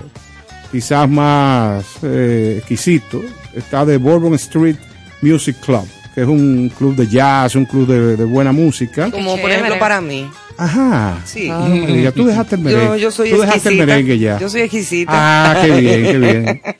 quizás 0.72 1.10
más 1.10 1.86
eh, 2.04 2.56
exquisito, 2.60 3.22
está 3.54 3.86
The 3.86 3.98
Bourbon 3.98 4.36
Street 4.36 4.78
Music 5.22 5.58
Club. 5.66 5.88
Que 6.16 6.22
es 6.22 6.28
un 6.28 6.70
club 6.78 6.96
de 6.96 7.08
jazz, 7.08 7.56
un 7.56 7.66
club 7.66 7.88
de, 7.88 8.18
de 8.18 8.24
buena 8.26 8.52
música. 8.52 9.10
Como 9.12 9.38
por 9.40 9.52
ejemplo 9.52 9.78
para 9.80 10.02
mí. 10.02 10.28
Ajá. 10.58 11.20
Sí. 11.26 11.50
Ah, 11.52 11.68
María, 11.70 12.12
tú 12.12 12.26
dejaste 12.26 12.56
el 12.56 12.62
merengue. 12.62 12.86
Yo, 12.86 12.96
yo 12.98 13.12
soy 13.12 13.30
tú 13.30 13.38
dejaste 13.40 13.70
el 13.70 13.76
exquisita. 13.76 13.86
merengue 13.86 14.20
ya. 14.20 14.40
Yo 14.40 14.50
soy 14.50 14.62
exquisita. 14.62 15.12
Ah, 15.14 15.62
qué 15.64 15.80
bien, 15.80 16.04
qué 16.04 16.18
bien. 16.18 16.62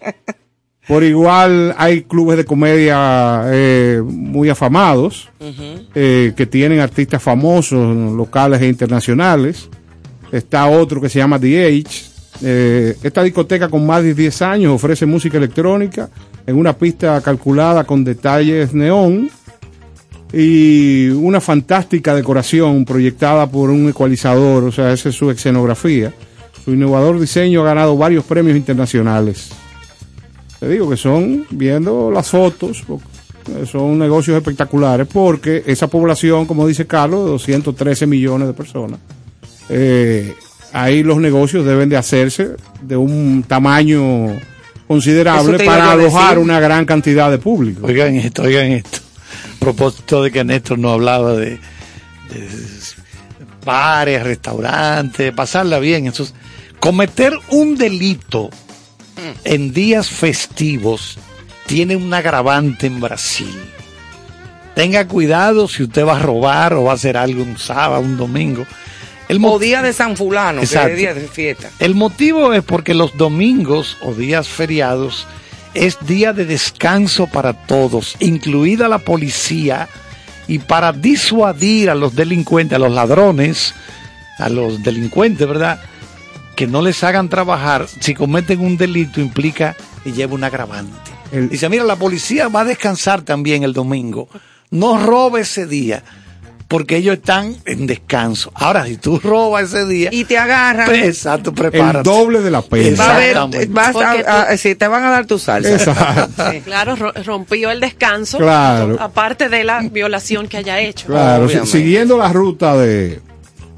Por 0.88 1.04
igual 1.04 1.76
hay 1.78 2.02
clubes 2.02 2.36
de 2.36 2.46
comedia 2.46 3.44
eh, 3.46 4.02
muy 4.04 4.50
afamados 4.50 5.30
eh, 5.94 6.34
que 6.36 6.46
tienen 6.48 6.80
artistas 6.80 7.22
famosos 7.22 7.96
locales 8.16 8.60
e 8.62 8.68
internacionales. 8.68 9.70
Está 10.32 10.66
otro 10.66 11.00
que 11.00 11.08
se 11.08 11.20
llama 11.20 11.40
The 11.40 11.66
Age. 11.66 12.04
Eh, 12.42 12.98
esta 13.04 13.22
discoteca 13.22 13.70
con 13.70 13.86
más 13.86 14.02
de 14.02 14.16
10 14.16 14.42
años 14.42 14.74
ofrece 14.74 15.06
música 15.06 15.38
electrónica 15.38 16.10
en 16.50 16.58
una 16.58 16.74
pista 16.74 17.22
calculada 17.22 17.84
con 17.84 18.04
detalles 18.04 18.74
neón 18.74 19.30
y 20.34 21.10
una 21.10 21.40
fantástica 21.40 22.16
decoración 22.16 22.86
proyectada 22.86 23.46
por 23.48 23.70
un 23.70 23.90
ecualizador, 23.90 24.64
o 24.64 24.72
sea, 24.72 24.92
esa 24.92 25.10
es 25.10 25.16
su 25.16 25.30
escenografía. 25.30 26.12
Su 26.66 26.72
innovador 26.72 27.20
diseño 27.20 27.62
ha 27.62 27.66
ganado 27.66 27.96
varios 27.96 28.24
premios 28.26 28.58
internacionales. 28.58 29.50
Te 30.60 30.68
digo 30.68 30.90
que 30.90 30.98
son, 30.98 31.46
viendo 31.52 32.10
las 32.10 32.30
fotos, 32.30 32.84
son 33.72 34.00
negocios 34.00 34.36
espectaculares 34.36 35.08
porque 35.08 35.64
esa 35.68 35.88
población, 35.88 36.48
como 36.48 36.68
dice 36.68 36.88
Carlos, 36.88 37.26
de 37.26 37.32
213 37.32 38.08
millones 38.08 38.48
de 38.48 38.54
personas, 38.56 39.00
eh, 39.70 40.34
ahí 40.74 41.04
los 41.04 41.18
negocios 41.18 41.64
deben 41.64 41.90
de 41.90 41.98
hacerse 41.98 42.56
de 42.82 42.98
un 42.98 43.44
tamaño 43.48 44.30
considerable 44.90 45.64
para 45.64 45.92
alojar 45.92 46.30
decir. 46.30 46.44
una 46.44 46.60
gran 46.60 46.86
cantidad 46.86 47.30
de 47.30 47.38
público. 47.38 47.86
Oigan 47.86 48.16
esto, 48.16 48.42
oigan 48.42 48.72
esto. 48.72 48.98
A 49.56 49.60
propósito 49.60 50.24
de 50.24 50.32
que 50.32 50.44
Néstor 50.44 50.80
no 50.80 50.90
hablaba 50.92 51.34
de, 51.34 51.60
de 52.32 52.50
bares, 53.64 54.24
restaurantes, 54.24 55.32
pasarla 55.32 55.78
bien. 55.78 56.08
Entonces, 56.08 56.34
cometer 56.80 57.34
un 57.50 57.78
delito 57.78 58.50
en 59.44 59.74
días 59.74 60.10
festivos 60.10 61.20
tiene 61.68 61.96
un 61.96 62.12
agravante 62.12 62.88
en 62.88 63.00
Brasil. 63.00 63.56
Tenga 64.74 65.08
cuidado 65.08 65.68
si 65.68 65.84
usted 65.84 66.04
va 66.04 66.18
a 66.18 66.20
robar 66.20 66.74
o 66.74 66.86
va 66.86 66.94
a 66.94 66.96
hacer 66.96 67.16
algo 67.16 67.44
un 67.44 67.60
sábado, 67.60 68.02
un 68.02 68.18
domingo. 68.18 68.66
El 69.30 69.40
O 69.46 69.58
día 69.60 69.82
de 69.82 69.94
San 69.94 70.18
Fulano, 70.18 70.60
que 70.60 70.66
Exacto. 70.66 70.90
es 70.90 70.98
día 70.98 71.14
de 71.14 71.28
fiesta. 71.28 71.70
el 71.80 71.96
motivo 71.96 72.52
es 72.54 72.64
porque 72.64 72.94
los 72.94 73.16
domingos 73.16 73.98
o 74.02 74.14
días 74.14 74.48
feriados 74.50 75.26
es 75.76 75.98
día 76.06 76.34
de 76.34 76.46
descanso 76.46 77.28
para 77.28 77.54
todos, 77.54 78.16
incluida 78.20 78.88
la 78.90 78.98
policía, 79.00 79.88
y 80.48 80.58
para 80.60 80.92
disuadir 80.92 81.92
a 81.92 81.96
los 81.96 82.16
delincuentes, 82.16 82.76
a 82.76 82.80
los 82.80 82.92
ladrones, 82.92 83.76
a 84.40 84.50
los 84.50 84.82
delincuentes, 84.82 85.48
¿verdad? 85.48 85.80
Que 86.56 86.66
no 86.66 86.82
les 86.82 87.04
hagan 87.04 87.30
trabajar, 87.30 87.86
si 88.00 88.16
cometen 88.16 88.60
un 88.62 88.76
delito 88.78 89.22
implica 89.22 89.76
que 90.04 90.12
lleva 90.12 90.34
un 90.34 90.44
agravante. 90.44 91.12
El- 91.32 91.50
Dice, 91.50 91.70
mira, 91.70 91.84
la 91.84 91.98
policía 91.98 92.48
va 92.48 92.62
a 92.62 92.66
descansar 92.66 93.22
también 93.22 93.62
el 93.62 93.74
domingo. 93.74 94.28
No 94.72 94.98
robe 94.98 95.42
ese 95.42 95.68
día, 95.68 96.04
porque 96.70 96.96
ellos 96.98 97.16
están 97.16 97.56
en 97.66 97.88
descanso. 97.88 98.52
Ahora, 98.54 98.86
si 98.86 98.96
tú 98.98 99.20
robas 99.20 99.64
ese 99.74 99.86
día, 99.88 100.10
Y 100.14 100.24
te 100.26 100.38
agarran. 100.38 100.86
pues, 100.86 101.04
exacto, 101.04 101.50
El 101.50 101.56
prepárate. 101.56 102.08
doble 102.10 102.42
de 102.42 102.52
la 102.52 102.62
pena. 102.62 102.88
Exactamente. 102.90 103.66
vas 103.66 103.96
a, 103.96 104.42
a- 104.52 104.58
sí, 104.58 104.76
te 104.76 104.88
van 104.88 105.04
a 105.04 105.10
dar 105.10 105.26
tu 105.26 105.38
salsa. 105.40 105.74
Exacto. 105.74 106.44
Sí. 106.52 106.62
Claro, 106.62 106.96
ro- 106.96 107.12
rompió 107.26 107.72
el 107.72 107.80
descanso, 107.80 108.38
Claro. 108.38 108.96
aparte 109.02 109.50
de 109.50 109.64
la 109.64 109.82
violación 109.82 110.48
que 110.48 110.58
haya 110.58 110.80
hecho. 110.80 111.08
Claro, 111.08 111.46
si- 111.50 111.56
Obviamente. 111.58 111.72
siguiendo 111.78 112.18
la 112.20 112.32
ruta 112.32 112.78
de, 112.78 113.20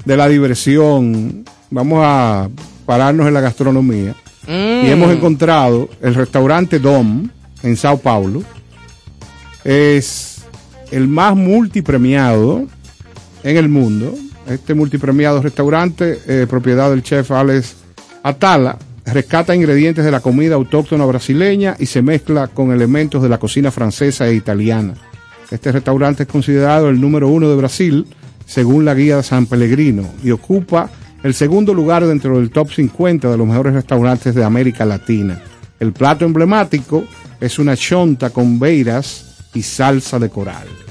de 0.04 0.16
la 0.16 0.28
diversión, 0.28 1.44
vamos 1.70 2.00
a 2.04 2.48
pararnos 2.84 3.26
en 3.26 3.32
la 3.34 3.40
gastronomía. 3.40 4.14
Mm. 4.46 4.86
Y 4.86 4.90
hemos 4.90 5.10
encontrado 5.12 5.88
el 6.02 6.14
restaurante 6.14 6.78
Dom 6.78 7.26
en 7.62 7.76
Sao 7.76 7.96
Paulo. 7.96 8.42
Es 9.64 10.42
el 10.90 11.08
más 11.08 11.34
multipremiado 11.36 12.66
en 13.42 13.56
el 13.56 13.68
mundo. 13.68 14.14
Este 14.46 14.74
multipremiado 14.74 15.40
restaurante, 15.40 16.18
eh, 16.26 16.46
propiedad 16.48 16.90
del 16.90 17.02
chef 17.02 17.30
Alex 17.30 17.76
Atala, 18.22 18.78
rescata 19.06 19.54
ingredientes 19.54 20.04
de 20.04 20.10
la 20.10 20.20
comida 20.20 20.54
autóctona 20.54 21.04
brasileña 21.04 21.76
y 21.78 21.86
se 21.86 22.02
mezcla 22.02 22.48
con 22.48 22.72
elementos 22.72 23.22
de 23.22 23.28
la 23.28 23.38
cocina 23.38 23.70
francesa 23.70 24.26
e 24.28 24.34
italiana. 24.34 24.94
Este 25.50 25.70
restaurante 25.70 26.22
es 26.22 26.28
considerado 26.28 26.88
el 26.88 27.00
número 27.00 27.28
uno 27.28 27.48
de 27.48 27.56
Brasil, 27.56 28.06
según 28.46 28.84
la 28.84 28.94
guía 28.94 29.18
de 29.18 29.22
San 29.22 29.46
Pellegrino, 29.46 30.08
y 30.22 30.30
ocupa 30.30 30.90
el 31.22 31.34
segundo 31.34 31.74
lugar 31.74 32.04
dentro 32.06 32.38
del 32.38 32.50
top 32.50 32.72
50 32.72 33.30
de 33.30 33.36
los 33.36 33.46
mejores 33.46 33.74
restaurantes 33.74 34.34
de 34.34 34.44
América 34.44 34.84
Latina. 34.84 35.40
El 35.78 35.92
plato 35.92 36.24
emblemático 36.24 37.04
es 37.40 37.58
una 37.58 37.76
chonta 37.76 38.30
con 38.30 38.58
beiras 38.58 39.36
y 39.54 39.62
salsa 39.62 40.18
de 40.18 40.30
coral. 40.30 40.81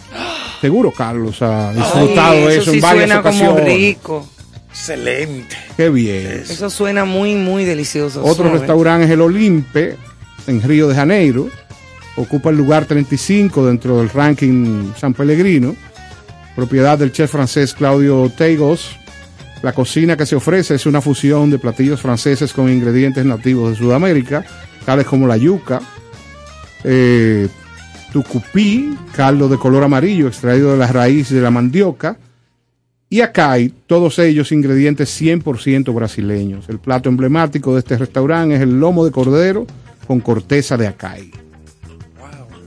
Seguro 0.62 0.92
Carlos 0.92 1.42
ha 1.42 1.74
disfrutado 1.74 2.48
Ay, 2.48 2.58
eso, 2.58 2.70
sí 2.72 2.78
en 2.78 2.82
varias 2.82 3.08
suena 3.08 3.22
como 3.24 3.50
ocasiones. 3.52 3.76
rico. 3.76 4.30
Excelente. 4.70 5.56
Qué 5.76 5.90
bien. 5.90 6.44
Eso 6.48 6.70
suena 6.70 7.04
muy, 7.04 7.36
muy 7.36 7.66
delicioso. 7.66 8.22
Otro 8.22 8.46
suave. 8.46 8.60
restaurante 8.60 9.06
es 9.06 9.12
el 9.12 9.22
Olimpe, 9.22 9.98
en 10.48 10.62
Río 10.62 10.88
de 10.88 10.96
Janeiro. 10.96 11.50
Ocupa 12.16 12.52
el 12.52 12.58
lugar 12.58 12.86
35 12.86 13.66
dentro 13.66 13.98
del 13.98 14.10
ranking 14.10 14.92
San 14.98 15.14
Pellegrino. 15.14 15.76
Propiedad 16.56 16.98
del 16.98 17.12
chef 17.12 17.32
francés 17.32 17.74
Claudio 17.74 18.30
Teigos. 18.38 18.92
La 19.64 19.74
cocina 19.74 20.16
que 20.16 20.26
se 20.26 20.36
ofrece 20.36 20.76
es 20.76 20.86
una 20.86 21.02
fusión 21.02 21.50
de 21.50 21.60
platillos 21.60 22.02
franceses 22.02 22.54
con 22.54 22.72
ingredientes 22.72 23.26
nativos 23.26 23.72
de 23.72 23.76
Sudamérica, 23.78 24.44
tales 24.86 25.06
como 25.06 25.28
la 25.28 25.38
yuca, 25.38 25.82
eh, 26.84 27.48
tucupí, 28.12 28.96
caldo 29.16 29.48
de 29.50 29.58
color 29.58 29.84
amarillo 29.84 30.28
extraído 30.28 30.72
de 30.72 30.78
la 30.78 30.88
raíz 30.88 31.30
de 31.30 31.42
la 31.42 31.52
mandioca, 31.52 32.18
y 33.10 33.22
acai, 33.22 33.74
todos 33.88 34.20
ellos 34.20 34.52
ingredientes 34.52 35.10
100% 35.22 35.94
brasileños. 35.94 36.70
El 36.70 36.80
plato 36.80 37.10
emblemático 37.10 37.74
de 37.74 37.80
este 37.80 37.98
restaurante 37.98 38.56
es 38.56 38.62
el 38.62 38.80
lomo 38.80 39.04
de 39.04 39.12
cordero 39.12 39.68
con 40.08 40.22
corteza 40.22 40.78
de 40.78 40.88
acai. 40.88 41.32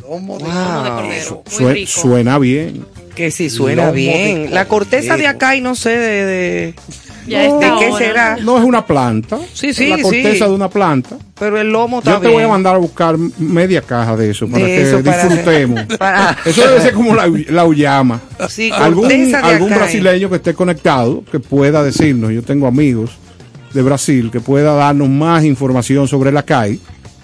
Lomo 0.03 0.39
de- 0.39 0.45
Lomo 0.45 0.45
de 0.45 0.45
Wow. 0.45 0.97
cordero, 1.01 1.43
muy 1.47 1.55
Sue- 1.57 1.73
rico. 1.75 1.91
suena 1.91 2.39
bien. 2.39 2.85
Que 3.15 3.31
sí 3.31 3.49
suena 3.49 3.85
Lomo 3.87 3.95
de 3.95 4.01
bien. 4.01 4.55
La 4.55 4.67
corteza 4.69 5.17
de 5.17 5.23
cordero. 5.25 5.29
y 5.57 5.61
no 5.63 5.75
sé 5.75 5.91
de... 5.91 6.25
de- 6.27 6.75
Ya 7.27 7.41
¿De 7.41 7.47
está 7.49 7.77
qué 7.79 7.93
será? 7.97 8.37
No 8.43 8.59
es 8.59 8.65
una 8.65 8.85
planta. 8.87 9.39
Sí, 9.53 9.73
sí, 9.73 9.89
La 9.89 9.99
corteza 10.03 10.45
sí. 10.45 10.51
de 10.51 10.55
una 10.57 10.69
planta. 10.69 11.17
Pero 11.39 11.59
el 11.61 11.71
lomo 11.73 11.99
está 11.99 12.13
Yo 12.13 12.17
te 12.19 12.27
bien. 12.27 12.33
voy 12.35 12.43
a 12.45 12.49
mandar 12.49 12.75
a 12.75 12.79
buscar 12.79 13.17
media 13.39 13.81
caja 13.83 14.17
de 14.17 14.31
eso 14.31 14.47
para 14.47 14.65
De 14.65 14.71
que 14.71 14.83
eso 14.83 15.03
disfrutemos. 15.03 15.85
para- 15.99 16.37
Eso 16.45 16.61
debe 16.69 16.81
ser 16.81 16.93
como 16.95 17.15
la, 17.15 17.31
la 17.49 17.65
uyama. 17.65 18.21
Sí, 18.49 18.71
algún 18.73 19.11
algún 19.43 19.71
brasileño 19.71 20.29
que 20.29 20.37
esté 20.37 20.55
conectado 20.55 21.25
que 21.31 21.41
pueda 21.41 21.83
decirnos, 21.83 22.31
yo 22.33 22.43
tengo 22.43 22.67
amigos 22.67 23.11
de 23.73 23.83
Brasil 23.83 24.31
que 24.31 24.41
pueda 24.41 24.75
darnos 24.75 25.09
más 25.09 25.45
información 25.45 26.07
sobre 26.07 26.31
la 26.31 26.43
CAI. 26.43 26.79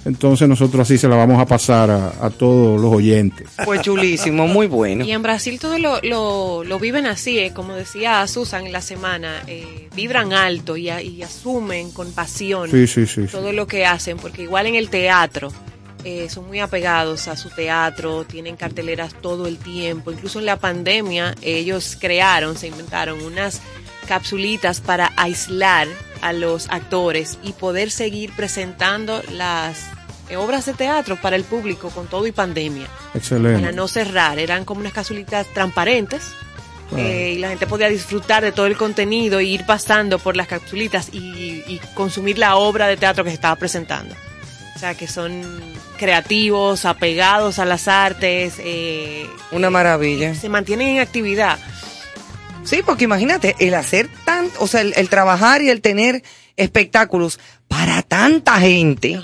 Entonces 0.04 0.48
nosotros 0.48 0.80
así 0.82 0.96
se 0.96 1.08
la 1.08 1.16
vamos 1.16 1.38
a 1.38 1.44
pasar 1.46 1.90
a, 1.90 2.12
a 2.24 2.30
todos 2.30 2.80
los 2.80 2.92
oyentes. 2.94 3.48
Pues 3.64 3.82
chulísimo, 3.82 4.46
muy 4.46 4.66
bueno. 4.66 5.04
Y 5.04 5.12
en 5.12 5.22
Brasil 5.22 5.58
todo 5.60 5.78
lo, 5.78 6.00
lo, 6.02 6.64
lo 6.64 6.78
viven 6.78 7.06
así, 7.06 7.38
eh, 7.38 7.52
como 7.54 7.74
decía 7.74 8.26
Susan 8.26 8.64
en 8.66 8.72
la 8.72 8.80
semana, 8.80 9.42
eh, 9.46 9.88
vibran 9.94 10.32
alto 10.32 10.76
y, 10.78 10.88
a- 10.88 11.02
y 11.02 11.22
asumen 11.22 11.90
con 11.90 12.12
pasión 12.12 12.70
Sí, 12.70 12.86
sí, 12.86 13.06
sí. 13.06 13.26
sí. 13.26 13.30
todo 13.30 13.52
lo 13.52 13.66
que 13.66 13.84
hacen, 13.84 14.16
porque 14.16 14.42
igual 14.42 14.66
en 14.66 14.74
el 14.74 14.88
teatro 14.88 15.52
eh, 16.02 16.28
son 16.30 16.46
muy 16.46 16.60
apegados 16.60 17.28
a 17.28 17.36
su 17.36 17.50
teatro, 17.50 18.24
tienen 18.24 18.56
carteleras 18.56 19.12
todo 19.20 19.46
el 19.46 19.58
tiempo, 19.58 20.10
incluso 20.10 20.38
en 20.38 20.46
la 20.46 20.56
pandemia 20.58 21.34
ellos 21.42 21.98
crearon, 22.00 22.56
se 22.56 22.68
inventaron 22.68 23.20
unas 23.20 23.60
capsulitas 24.08 24.80
para 24.80 25.12
aislar 25.16 25.86
a 26.22 26.32
los 26.32 26.68
actores 26.70 27.38
y 27.42 27.52
poder 27.52 27.90
seguir 27.90 28.32
presentando 28.36 29.22
las 29.32 29.78
eh, 30.28 30.36
obras 30.36 30.66
de 30.66 30.74
teatro 30.74 31.16
para 31.20 31.36
el 31.36 31.44
público 31.44 31.90
con 31.90 32.06
todo 32.06 32.26
y 32.26 32.32
pandemia 32.32 32.86
para 32.86 33.18
Excelente. 33.18 33.72
no 33.72 33.88
cerrar. 33.88 34.38
Eran 34.38 34.64
como 34.64 34.80
unas 34.80 34.92
capsulitas 34.92 35.46
transparentes 35.54 36.22
eh, 36.96 37.34
y 37.36 37.38
la 37.38 37.48
gente 37.50 37.66
podía 37.66 37.88
disfrutar 37.88 38.42
de 38.42 38.52
todo 38.52 38.66
el 38.66 38.76
contenido 38.76 39.38
e 39.38 39.44
ir 39.44 39.64
pasando 39.66 40.18
por 40.18 40.36
las 40.36 40.48
capsulitas 40.48 41.08
y, 41.12 41.62
y 41.66 41.80
consumir 41.94 42.38
la 42.38 42.56
obra 42.56 42.86
de 42.88 42.96
teatro 42.96 43.22
que 43.24 43.30
se 43.30 43.34
estaba 43.34 43.56
presentando. 43.56 44.14
O 44.74 44.78
sea, 44.80 44.94
que 44.94 45.06
son 45.06 45.42
creativos, 45.98 46.84
apegados 46.86 47.58
a 47.58 47.64
las 47.64 47.86
artes, 47.86 48.54
eh, 48.58 49.26
Una 49.52 49.68
maravilla. 49.70 50.34
se 50.34 50.48
mantienen 50.48 50.88
en 50.96 51.00
actividad. 51.00 51.58
Sí, 52.64 52.80
porque 52.84 53.04
imagínate, 53.04 53.56
el 53.58 53.74
hacer 53.74 54.08
tan, 54.24 54.46
o 54.58 54.66
sea, 54.66 54.82
el, 54.82 54.92
el 54.96 55.08
trabajar 55.08 55.62
y 55.62 55.70
el 55.70 55.80
tener 55.80 56.22
espectáculos 56.56 57.40
para 57.68 58.02
tanta 58.02 58.60
gente, 58.60 59.20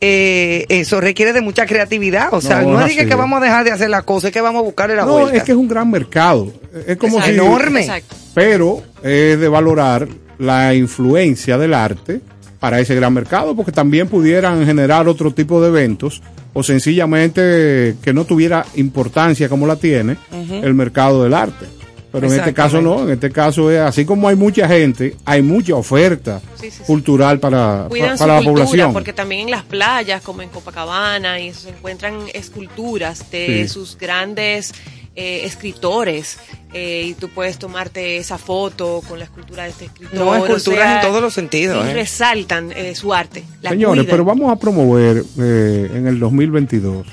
eh, 0.00 0.66
eso 0.68 1.00
requiere 1.00 1.32
de 1.32 1.40
mucha 1.40 1.66
creatividad. 1.66 2.28
O 2.32 2.40
sea, 2.40 2.62
no, 2.62 2.72
No, 2.72 2.80
es 2.86 2.92
que, 2.94 3.00
así. 3.00 3.08
que 3.08 3.14
vamos 3.14 3.40
a 3.40 3.44
dejar 3.44 3.64
de 3.64 3.70
hacer 3.72 3.88
las 3.90 4.02
cosas, 4.04 4.28
es 4.28 4.32
que 4.34 4.40
vamos 4.40 4.60
a 4.60 4.64
buscarle 4.64 4.96
la 4.96 5.04
No, 5.04 5.12
vuelta. 5.12 5.36
es 5.36 5.42
que 5.44 5.52
es 5.52 5.58
un 5.58 5.68
gran 5.68 5.90
mercado. 5.90 6.52
Es 6.86 6.96
como 6.98 7.18
Es 7.18 7.24
si. 7.24 7.30
enorme. 7.32 7.80
Exacto. 7.80 8.16
Pero 8.34 8.82
es 9.02 9.38
de 9.40 9.48
valorar 9.48 10.06
la 10.38 10.74
influencia 10.74 11.56
del 11.58 11.72
arte 11.74 12.20
para 12.60 12.80
ese 12.80 12.94
gran 12.94 13.12
mercado, 13.14 13.56
porque 13.56 13.72
también 13.72 14.08
pudieran 14.08 14.64
generar 14.66 15.08
otro 15.08 15.32
tipo 15.32 15.60
de 15.62 15.68
eventos 15.68 16.22
o 16.52 16.62
sencillamente 16.62 17.96
que 18.02 18.12
no 18.12 18.24
tuviera 18.24 18.64
importancia 18.76 19.48
como 19.48 19.66
la 19.66 19.76
tiene 19.76 20.16
el 20.62 20.74
mercado 20.74 21.24
del 21.24 21.34
arte. 21.34 21.66
Pero 22.12 22.26
en 22.30 22.38
este 22.38 22.52
caso 22.52 22.82
no, 22.82 23.04
en 23.04 23.10
este 23.10 23.30
caso 23.32 23.70
es 23.70 23.80
así 23.80 24.04
como 24.04 24.28
hay 24.28 24.36
mucha 24.36 24.68
gente, 24.68 25.16
hay 25.24 25.40
mucha 25.42 25.74
oferta 25.74 26.40
Sí, 26.60 26.70
sí, 26.70 26.76
sí. 26.78 26.82
cultural 26.86 27.40
para, 27.40 27.86
Cuidan 27.88 28.18
para 28.18 28.34
la 28.34 28.38
su 28.40 28.44
cultura, 28.44 28.66
población. 28.66 28.92
porque 28.92 29.12
también 29.14 29.42
en 29.42 29.50
las 29.50 29.62
playas, 29.64 30.20
como 30.22 30.42
en 30.42 30.50
Copacabana, 30.50 31.40
y 31.40 31.48
eso, 31.48 31.60
se 31.60 31.70
encuentran 31.70 32.16
esculturas 32.34 33.30
de 33.30 33.62
Sí. 33.62 33.68
sus 33.68 33.96
grandes 33.98 34.72
eh, 35.14 35.42
escritores, 35.44 36.38
eh, 36.72 37.04
y 37.08 37.14
tú 37.14 37.28
puedes 37.28 37.58
tomarte 37.58 38.16
esa 38.16 38.38
foto 38.38 39.02
con 39.06 39.18
la 39.18 39.24
escultura 39.26 39.64
de 39.64 39.68
este 39.70 39.84
escritor. 39.86 40.14
No, 40.14 40.28
o 40.30 40.34
esculturas 40.36 40.80
sea, 40.84 41.02
en 41.02 41.06
todos 41.06 41.20
los 41.20 41.34
sentidos, 41.34 41.84
y 41.86 41.90
¿eh? 41.90 41.92
resaltan 41.94 42.72
eh, 42.72 42.94
su 42.94 43.12
arte. 43.12 43.42
La 43.60 43.70
Señores, 43.70 44.04
cuidan. 44.04 44.10
pero 44.10 44.24
vamos 44.24 44.50
a 44.50 44.56
promover 44.56 45.22
eh, 45.38 45.90
en 45.94 46.06
el 46.06 46.18
2022 46.18 47.06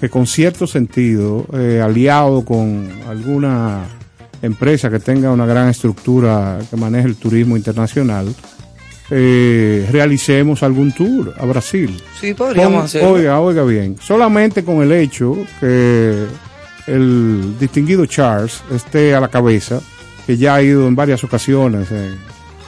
que 0.00 0.08
con 0.10 0.26
cierto 0.26 0.66
sentido, 0.66 1.46
eh, 1.54 1.80
aliado 1.82 2.44
con 2.46 2.90
alguna 3.08 3.84
empresa 4.44 4.90
que 4.90 4.98
tenga 5.00 5.30
una 5.30 5.46
gran 5.46 5.68
estructura 5.68 6.58
que 6.70 6.76
maneje 6.76 7.08
el 7.08 7.16
turismo 7.16 7.56
internacional, 7.56 8.34
eh, 9.10 9.86
realicemos 9.92 10.62
algún 10.62 10.92
tour 10.92 11.34
a 11.38 11.44
Brasil. 11.44 12.02
Sí, 12.20 12.34
podríamos 12.34 12.74
Con- 12.76 12.84
hacerlo. 12.84 13.10
Oiga, 13.12 13.40
oiga 13.40 13.62
bien, 13.64 13.96
solamente 14.00 14.64
con 14.64 14.82
el 14.82 14.92
hecho 14.92 15.36
que 15.60 16.24
el 16.86 17.54
distinguido 17.58 18.06
Charles 18.06 18.62
esté 18.74 19.14
a 19.14 19.20
la 19.20 19.28
cabeza, 19.28 19.80
que 20.26 20.36
ya 20.36 20.54
ha 20.54 20.62
ido 20.62 20.86
en 20.88 20.96
varias 20.96 21.22
ocasiones 21.24 21.88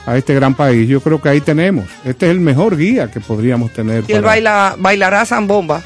a 0.05 0.15
este 0.17 0.33
gran 0.35 0.53
país, 0.55 0.87
yo 0.87 1.01
creo 1.01 1.19
que 1.21 1.29
ahí 1.29 1.41
tenemos. 1.41 1.85
Este 2.05 2.27
es 2.27 2.31
el 2.31 2.39
mejor 2.39 2.77
guía 2.77 3.11
que 3.11 3.19
podríamos 3.19 3.73
tener. 3.73 4.03
Y 4.07 4.13
él 4.13 4.19
para- 4.21 4.27
baila, 4.27 4.75
bailará 4.77 5.25
zambomba. 5.25 5.81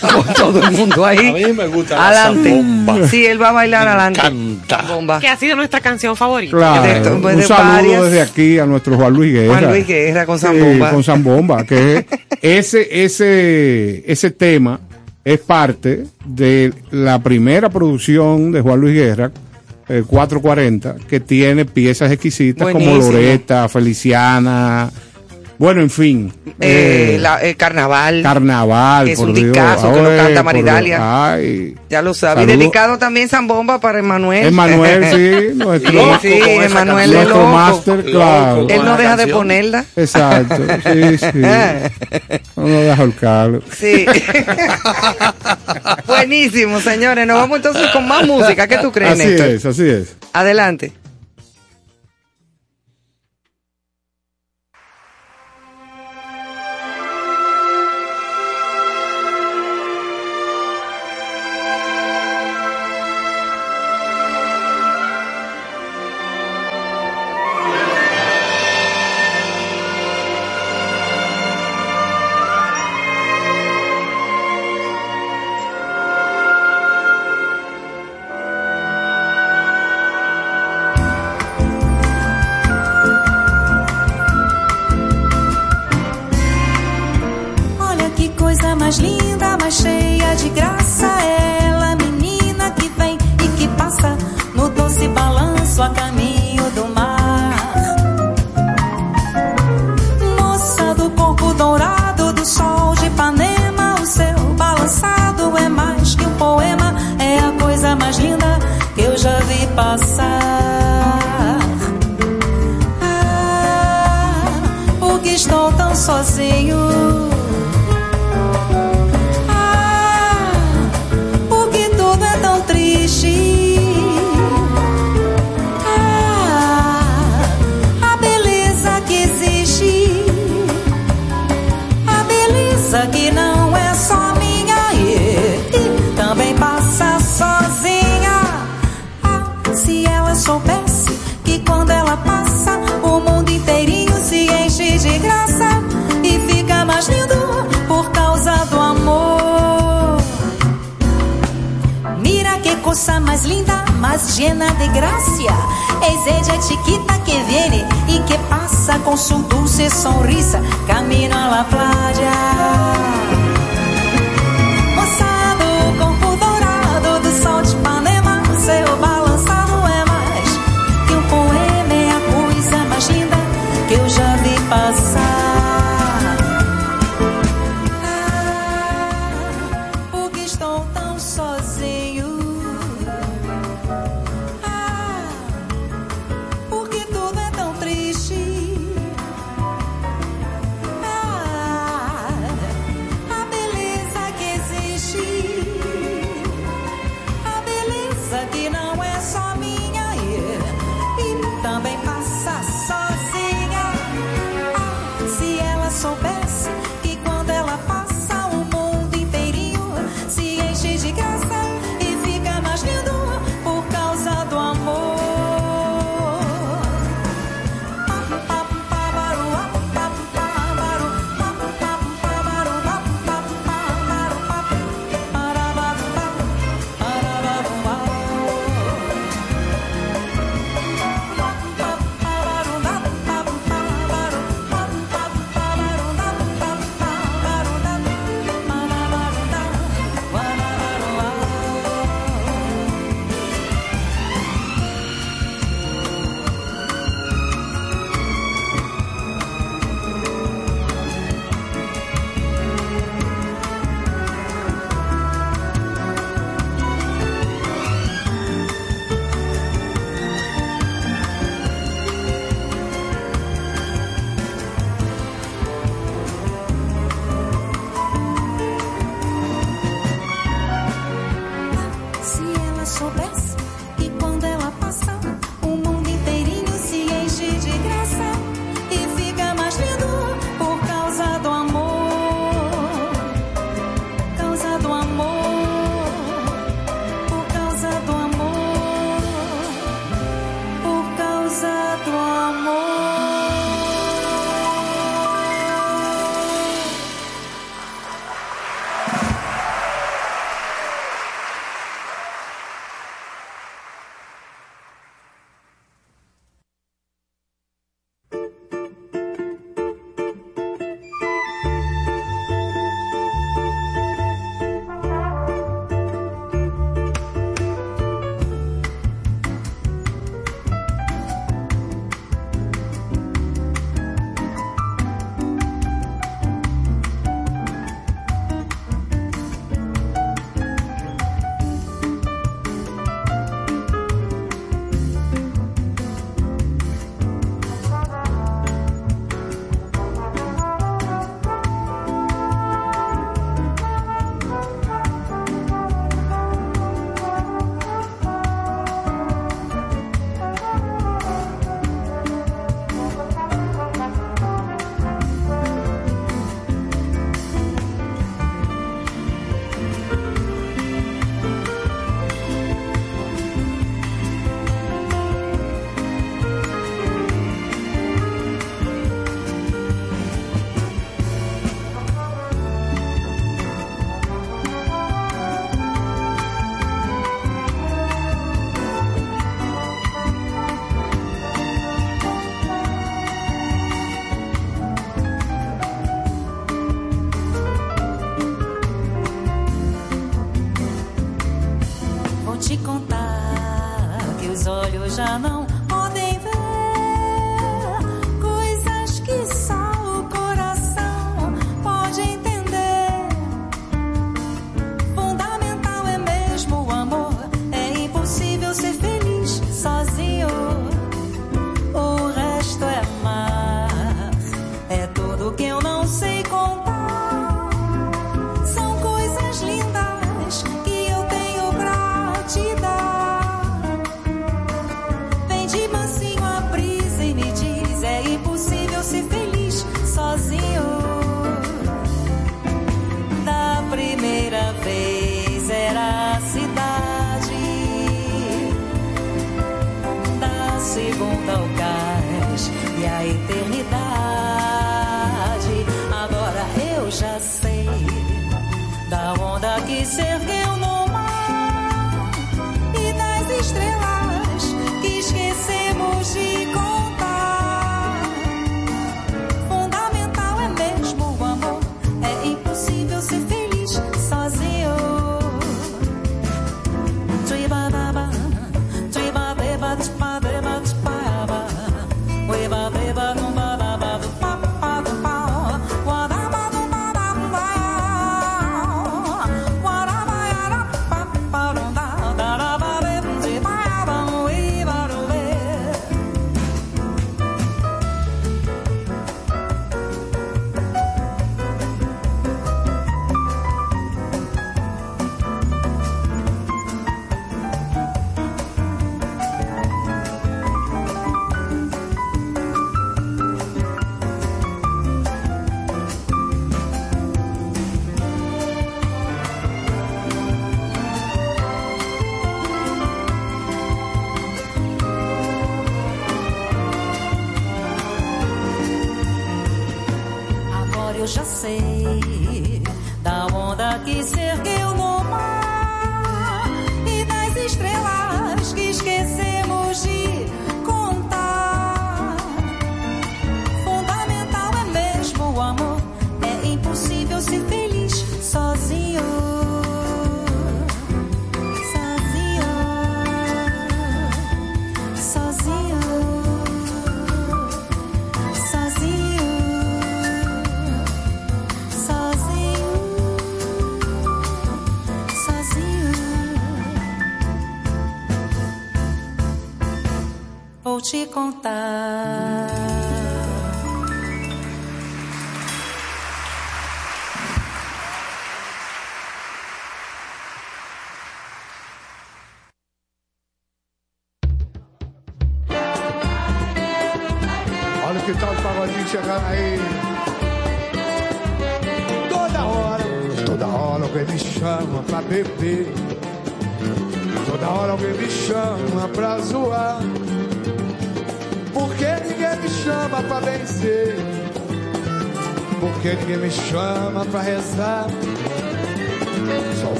Con 0.00 0.34
todo 0.34 0.62
el 0.62 0.70
mundo 0.72 1.04
ahí. 1.04 1.28
A 1.28 1.32
mí 1.48 1.52
me 1.52 1.66
gusta 1.66 1.96
la 1.96 2.08
Adelante. 2.08 2.50
zambomba. 2.50 3.08
Sí, 3.08 3.26
él 3.26 3.40
va 3.42 3.48
a 3.50 3.52
bailar 3.52 3.88
adelante. 3.88 4.20
Canta. 4.20 5.18
Que 5.20 5.28
ha 5.28 5.36
sido 5.36 5.56
nuestra 5.56 5.80
canción 5.80 6.16
favorita. 6.16 6.56
Claro, 6.56 6.82
de 6.82 6.92
esto, 6.96 7.18
pues, 7.20 7.34
un 7.34 7.40
de 7.40 7.46
saludo 7.46 7.72
varias. 7.72 8.02
desde 8.04 8.20
aquí 8.22 8.58
a 8.58 8.66
nuestro 8.66 8.96
Juan 8.96 9.12
Luis 9.12 9.32
Guerra. 9.32 9.58
Juan 9.58 9.70
Luis 9.70 9.86
Guerra 9.86 10.26
con 10.26 10.38
Sí, 10.38 10.46
zambomba. 10.46 10.90
con 10.90 11.04
Zambomba, 11.04 11.64
que 11.64 12.06
ese, 12.40 13.04
ese, 13.04 14.04
ese 14.10 14.30
tema 14.30 14.80
es 15.24 15.38
parte 15.38 16.04
de 16.24 16.72
la 16.90 17.18
primera 17.20 17.68
producción 17.70 18.50
de 18.52 18.60
Juan 18.60 18.80
Luis 18.80 18.94
Guerra, 18.94 19.30
eh, 19.88 20.02
440, 20.06 20.96
que 21.08 21.20
tiene 21.20 21.64
piezas 21.64 22.10
exquisitas 22.10 22.68
como. 22.72 22.96
Loreta, 22.96 23.68
Feliciana, 23.68 24.90
bueno, 25.62 25.80
en 25.80 25.90
fin. 25.90 26.32
Eh, 26.60 27.12
eh, 27.14 27.18
la- 27.20 27.36
el 27.40 27.56
carnaval. 27.56 28.20
carnaval, 28.24 29.08
es 29.08 29.16
por 29.16 29.28
un 29.28 29.34
Dios. 29.34 29.52
discazo 29.52 29.92
que 29.94 30.02
lo 30.02 30.16
canta 30.16 30.42
Maridalia. 30.42 31.32
Ay. 31.34 31.76
ya 31.88 32.02
lo 32.02 32.14
sabe. 32.14 32.42
Y 32.42 32.46
dedicado 32.46 32.98
también 32.98 33.28
zambomba 33.28 33.78
para 33.78 34.00
Emanuel. 34.00 34.46
Emanuel, 34.46 35.04
sí, 35.04 35.54
nuestro, 35.54 36.18
Sí, 36.20 36.28
sí, 36.28 36.40
Emanuel 36.44 37.14
es 37.14 37.28
loco. 37.28 37.46
máster, 37.46 37.96
Loco 37.98 38.10
claro. 38.10 38.66
Él 38.68 38.84
no 38.84 38.96
deja 38.96 39.16
de 39.16 39.26
ponerla. 39.28 39.84
Exacto, 39.94 40.56
sí, 40.82 41.18
sí. 41.18 41.28
No 42.56 42.66
deja 42.66 43.00
ahorcarlo. 43.02 43.62
Sí. 43.78 44.04
Buenísimo, 46.06 46.80
señores. 46.80 47.26
Nos 47.26 47.36
vamos 47.36 47.56
entonces 47.58 47.86
con 47.92 48.06
más 48.08 48.26
música. 48.26 48.66
¿Qué 48.66 48.78
tú 48.78 48.90
crees, 48.92 49.12
Así 49.12 49.26
Néstor? 49.28 49.46
es, 49.48 49.64
así 49.66 49.88
es. 49.88 50.16
Adelante. 50.32 50.92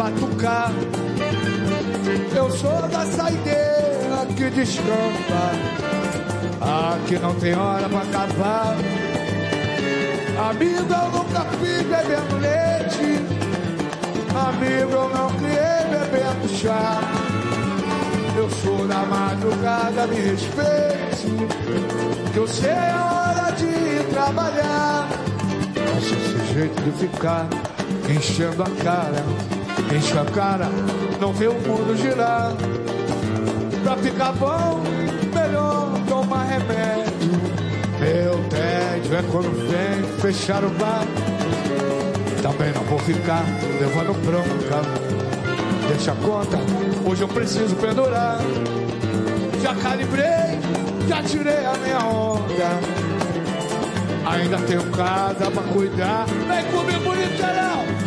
Batucar. 0.00 0.72
Eu 2.34 2.50
sou 2.52 2.88
da 2.88 3.04
saideira 3.04 4.26
que 4.34 4.48
descampa. 4.50 5.44
Aqui 6.94 7.18
não 7.18 7.34
tem 7.34 7.54
hora 7.54 7.86
pra 7.86 8.00
acabar. 8.00 8.76
Amigo, 10.48 10.94
eu 10.94 11.10
nunca 11.10 11.40
fui 11.58 11.84
bebendo 11.84 12.36
leite. 12.38 13.08
Amigo, 14.48 14.92
eu 14.92 15.08
não 15.10 15.28
criei 15.36 15.84
bebendo 15.90 16.48
chá. 16.48 17.00
Eu 18.38 18.48
sou 18.62 18.88
da 18.88 19.00
madrugada, 19.00 20.06
me 20.06 20.16
respeite. 20.16 21.26
Que 22.32 22.38
eu 22.38 22.48
sei 22.48 22.72
a 22.72 23.04
hora 23.04 23.50
de 23.52 24.14
trabalhar. 24.14 25.08
Não 25.76 26.00
sou 26.00 26.46
sujeito 26.46 26.80
de 26.84 26.90
ficar 26.92 27.46
enchendo 28.08 28.62
a 28.62 28.70
cara. 28.82 29.59
Enche 29.94 30.18
a 30.18 30.24
cara, 30.24 30.68
não 31.20 31.32
vê 31.32 31.48
o 31.48 31.54
mundo 31.54 31.96
girar. 31.96 32.52
Pra 33.82 33.96
ficar 33.96 34.32
bom, 34.32 34.80
melhor 35.34 35.92
tomar 36.08 36.44
remédio. 36.44 37.10
Meu 37.98 38.44
tédio 38.48 39.16
é 39.16 39.22
quando 39.30 39.50
vem 39.68 40.02
fechar 40.20 40.62
o 40.64 40.70
bar. 40.70 41.04
Também 42.42 42.72
não 42.72 42.82
vou 42.84 42.98
ficar 43.00 43.44
levando 43.80 44.14
bronca. 44.24 44.82
Deixa 45.88 46.12
a 46.12 46.14
conta, 46.16 46.58
hoje 47.04 47.22
eu 47.22 47.28
preciso 47.28 47.74
pendurar. 47.76 48.38
Já 49.60 49.74
calibrei, 49.74 50.60
já 51.08 51.22
tirei 51.22 51.66
a 51.66 51.74
minha 51.82 51.98
onda. 51.98 52.80
Ainda 54.24 54.58
tenho 54.58 54.84
casa 54.92 55.50
pra 55.50 55.62
cuidar. 55.64 56.26
Vem 56.26 56.64
comigo, 56.66 57.00
bonitão. 57.00 57.99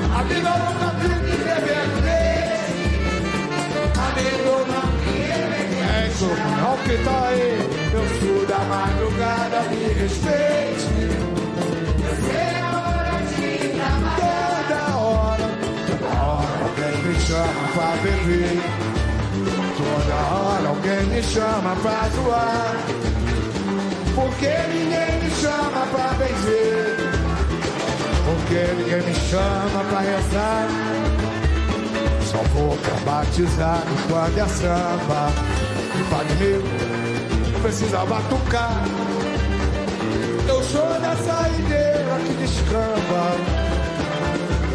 É 5.85 6.07
isso, 6.07 6.25
olha 6.25 6.73
o 6.73 6.77
que 6.83 6.97
tá 7.03 7.27
aí. 7.29 7.49
Eu 7.93 8.05
sou 8.19 8.45
da 8.45 8.59
madrugada, 8.59 9.61
me 9.69 9.93
respeite. 9.93 10.87
Eu 11.99 12.15
sei 12.25 12.53
a 12.61 12.63
hora 12.77 13.15
de 13.25 13.41
trabalhar. 13.75 14.63
Toda 14.69 14.81
hora, 14.97 15.47
toda 15.87 16.09
hora 16.21 16.53
alguém 16.63 16.95
me 17.03 17.13
chama 17.19 17.63
pra 17.73 17.91
beber. 18.03 18.61
Toda 19.77 20.15
hora 20.35 20.67
alguém 20.69 21.03
me 21.07 21.21
chama 21.23 21.75
pra 21.81 22.09
zoar. 22.09 22.75
Porque 24.15 24.51
ninguém 24.71 25.11
me 25.23 25.29
chama 25.41 25.81
pra 25.91 26.07
benzer. 26.19 27.02
Porque 28.33 28.73
ninguém 28.77 29.01
me 29.03 29.13
chama 29.13 29.83
pra 29.89 29.99
rezar. 29.99 30.67
vou 32.53 32.75
pra 32.77 33.11
batizar 33.11 33.83
quando 34.09 34.37
é 34.39 34.47
samba. 34.47 35.31
E 35.99 36.03
padre 36.09 36.35
meu 36.35 37.61
precisa 37.61 37.99
batucar. 38.05 38.83
Eu 40.47 40.63
sou 40.63 40.99
da 40.99 41.15
saideira 41.15 42.19
que 42.25 42.33
descamba. 42.33 43.23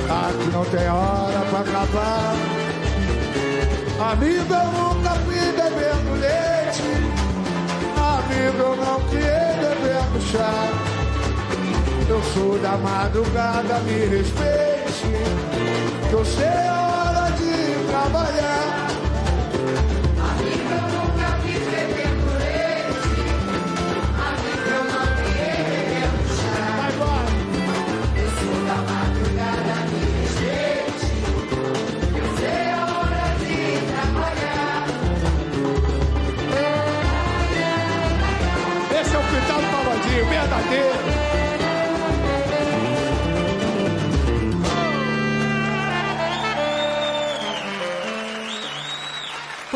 Aqui 0.09 0.51
não 0.53 0.65
tem 0.65 0.89
hora 0.89 1.41
pra 1.51 1.61
acabar. 1.61 2.35
Amigo, 4.13 4.55
eu 4.55 4.67
nunca 4.73 5.11
fui 5.25 5.35
bebendo 5.35 6.13
leite. 6.21 6.83
Amigo, 7.97 8.59
eu 8.59 8.77
não 8.77 9.01
criei 9.09 9.53
bebendo 9.61 10.21
chá. 10.31 10.68
Eu 12.19 12.25
sou 12.35 12.59
da 12.59 12.77
madrugada, 12.77 13.79
me 13.83 14.07
respeite. 14.07 15.07
Que 16.09 16.13
eu 16.13 16.25
sei 16.25 16.49
a 16.49 16.89
hora 16.89 17.31
de 17.31 17.87
trabalhar. 17.87 18.88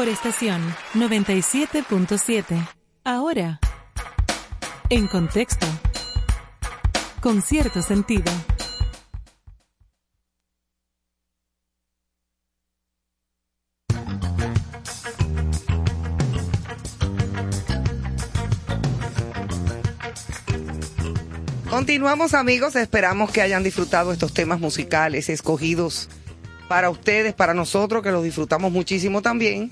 Por 0.03 0.09
estación 0.09 0.61
97.7. 0.95 2.69
Ahora, 3.05 3.61
en 4.91 5.07
contexto, 5.07 5.65
con 7.21 7.41
cierto 7.41 7.83
sentido. 7.83 8.25
Continuamos 21.71 22.35
amigos, 22.35 22.75
esperamos 22.75 23.31
que 23.31 23.41
hayan 23.41 23.63
disfrutado 23.63 24.11
estos 24.11 24.35
temas 24.35 24.59
musicales 24.59 25.29
escogidos 25.29 26.09
para 26.73 26.89
ustedes, 26.89 27.35
para 27.35 27.53
nosotros, 27.53 28.03
que 28.03 28.11
los 28.11 28.25
disfrutamos 28.25 28.73
muchísimo 28.73 29.21
también, 29.21 29.71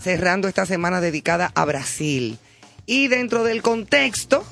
cerrando 0.00 0.48
esta 0.48 0.66
semana 0.66 1.00
dedicada 1.00 1.50
a 1.54 1.64
Brasil. 1.64 2.38
Y 2.86 3.08
dentro 3.08 3.44
del 3.44 3.62
contexto, 3.62 4.44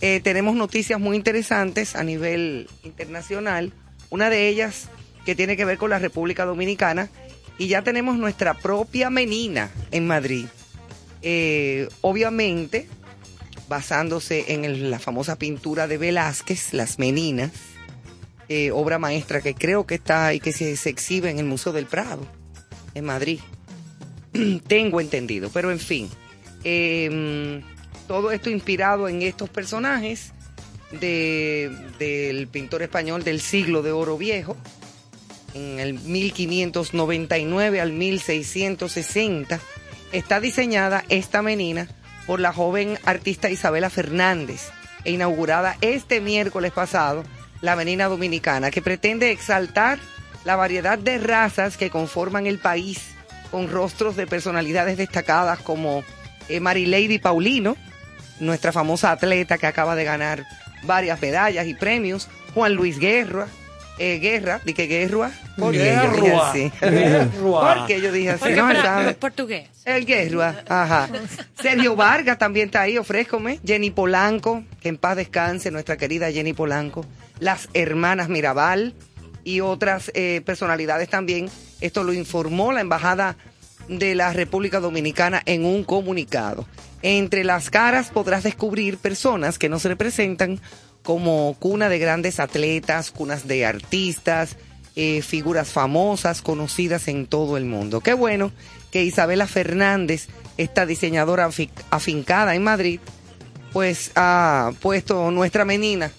eh, 0.00 0.20
tenemos 0.22 0.54
noticias 0.54 1.00
muy 1.00 1.16
interesantes 1.16 1.96
a 1.96 2.04
nivel 2.04 2.68
internacional, 2.82 3.72
una 4.10 4.30
de 4.30 4.48
ellas 4.48 4.88
que 5.24 5.34
tiene 5.34 5.56
que 5.56 5.64
ver 5.64 5.78
con 5.78 5.90
la 5.90 5.98
República 5.98 6.44
Dominicana, 6.44 7.08
y 7.58 7.68
ya 7.68 7.82
tenemos 7.82 8.16
nuestra 8.16 8.54
propia 8.54 9.10
menina 9.10 9.70
en 9.90 10.06
Madrid. 10.06 10.46
Eh, 11.22 11.88
obviamente, 12.00 12.88
basándose 13.68 14.52
en 14.54 14.90
la 14.90 14.98
famosa 14.98 15.36
pintura 15.36 15.86
de 15.86 15.98
Velázquez, 15.98 16.72
Las 16.72 16.98
Meninas, 16.98 17.52
eh, 18.48 18.70
obra 18.72 18.98
maestra 18.98 19.40
que 19.40 19.54
creo 19.54 19.86
que 19.86 19.94
está 19.94 20.34
y 20.34 20.40
que 20.40 20.52
se 20.52 20.90
exhibe 20.90 21.30
en 21.30 21.38
el 21.38 21.44
Museo 21.44 21.72
del 21.72 21.86
Prado, 21.86 22.26
en 22.94 23.04
Madrid. 23.04 23.40
Tengo 24.66 25.00
entendido, 25.00 25.50
pero 25.52 25.70
en 25.70 25.78
fin. 25.78 26.08
eh, 26.64 27.60
todo 28.08 28.30
esto 28.32 28.50
inspirado 28.50 29.08
en 29.08 29.22
estos 29.22 29.48
personajes 29.48 30.32
de- 30.92 31.70
del 31.98 32.46
pintor 32.48 32.82
español 32.82 33.24
del 33.24 33.40
siglo 33.40 33.82
de 33.82 33.92
oro 33.92 34.18
viejo, 34.18 34.56
en 35.54 35.80
el 35.80 35.94
1599 35.94 37.80
al 37.80 37.92
1660, 37.92 39.60
está 40.12 40.40
diseñada 40.40 41.04
esta 41.08 41.42
menina 41.42 41.88
por 42.26 42.40
la 42.40 42.52
joven 42.52 42.98
artista 43.04 43.50
Isabela 43.50 43.90
Fernández 43.90 44.68
e 45.04 45.12
inaugurada 45.12 45.76
este 45.80 46.20
miércoles 46.20 46.72
pasado 46.72 47.24
la 47.60 47.76
menina 47.76 48.06
dominicana, 48.08 48.70
que 48.70 48.82
pretende 48.82 49.30
exaltar 49.30 49.98
la 50.44 50.56
variedad 50.56 50.98
de 50.98 51.18
razas 51.18 51.76
que 51.76 51.90
conforman 51.90 52.46
el 52.46 52.58
país 52.58 53.11
con 53.52 53.70
rostros 53.70 54.16
de 54.16 54.26
personalidades 54.26 54.96
destacadas 54.96 55.60
como 55.60 56.02
eh, 56.48 56.58
Marilady 56.58 57.20
Paulino, 57.20 57.76
nuestra 58.40 58.72
famosa 58.72 59.12
atleta 59.12 59.58
que 59.58 59.68
acaba 59.68 59.94
de 59.94 60.02
ganar 60.02 60.44
varias 60.82 61.22
medallas 61.22 61.68
y 61.68 61.74
premios, 61.74 62.28
Juan 62.54 62.74
Luis 62.74 62.98
Guerra, 62.98 63.46
eh, 63.98 64.18
Guerra, 64.18 64.60
di 64.64 64.72
que 64.74 64.86
Guerra, 64.86 65.30
¿por 65.56 65.70
qué 65.72 65.94
yo 66.02 66.10
dije 66.16 66.34
así? 66.34 66.72
Guerra. 66.80 67.28
¿Por 67.76 67.86
qué 67.86 68.00
yo 68.00 68.10
dije 68.10 68.30
así? 68.30 68.40
Porque 68.40 68.56
No, 68.56 68.66
para- 68.68 69.12
portugués. 69.14 69.68
El 69.84 70.06
Guerra, 70.06 70.64
ajá. 70.68 71.08
Sergio 71.60 71.94
Vargas 71.94 72.38
también 72.38 72.66
está 72.66 72.80
ahí, 72.80 72.96
ofrézcome. 72.98 73.60
Jenny 73.64 73.90
Polanco, 73.90 74.64
que 74.80 74.88
en 74.88 74.96
paz 74.96 75.16
descanse, 75.16 75.70
nuestra 75.70 75.96
querida 75.96 76.32
Jenny 76.32 76.52
Polanco. 76.54 77.04
Las 77.38 77.68
hermanas 77.74 78.28
Mirabal 78.28 78.94
y 79.44 79.60
otras 79.60 80.10
eh, 80.14 80.42
personalidades 80.44 81.08
también. 81.08 81.48
Esto 81.80 82.04
lo 82.04 82.12
informó 82.12 82.72
la 82.72 82.80
Embajada 82.80 83.36
de 83.88 84.14
la 84.14 84.32
República 84.32 84.80
Dominicana 84.80 85.42
en 85.44 85.64
un 85.64 85.84
comunicado. 85.84 86.66
Entre 87.02 87.42
las 87.42 87.68
caras 87.70 88.10
podrás 88.10 88.44
descubrir 88.44 88.96
personas 88.98 89.58
que 89.58 89.68
nos 89.68 89.84
representan 89.84 90.60
como 91.02 91.56
cuna 91.58 91.88
de 91.88 91.98
grandes 91.98 92.38
atletas, 92.38 93.10
cunas 93.10 93.48
de 93.48 93.66
artistas, 93.66 94.56
eh, 94.94 95.20
figuras 95.22 95.70
famosas, 95.70 96.42
conocidas 96.42 97.08
en 97.08 97.26
todo 97.26 97.56
el 97.56 97.64
mundo. 97.64 98.00
Qué 98.00 98.14
bueno 98.14 98.52
que 98.92 99.02
Isabela 99.02 99.48
Fernández, 99.48 100.28
esta 100.58 100.86
diseñadora 100.86 101.48
afi- 101.48 101.70
afincada 101.90 102.54
en 102.54 102.62
Madrid, 102.62 103.00
pues 103.72 104.12
ha 104.14 104.70
puesto 104.80 105.30
nuestra 105.32 105.64
menina 105.64 106.12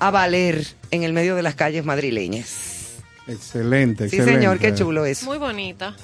a 0.00 0.10
valer 0.10 0.66
en 0.90 1.02
el 1.04 1.12
medio 1.12 1.36
de 1.36 1.42
las 1.42 1.54
calles 1.54 1.84
madrileñas. 1.84 2.96
Excelente, 3.28 4.08
Sí, 4.08 4.16
excelente. 4.16 4.40
señor, 4.40 4.58
qué 4.58 4.74
chulo 4.74 5.04
es. 5.06 5.22
Muy 5.24 5.38
bonita. 5.38 5.94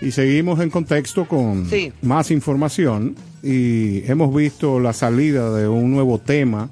Y 0.00 0.10
seguimos 0.10 0.58
en 0.60 0.70
contexto 0.70 1.26
con 1.28 1.68
Sí. 1.70 1.92
más 2.02 2.30
información 2.32 3.14
y 3.42 4.04
hemos 4.10 4.34
visto 4.34 4.80
la 4.80 4.92
salida 4.92 5.54
de 5.54 5.68
un 5.68 5.92
nuevo 5.92 6.18
tema 6.18 6.68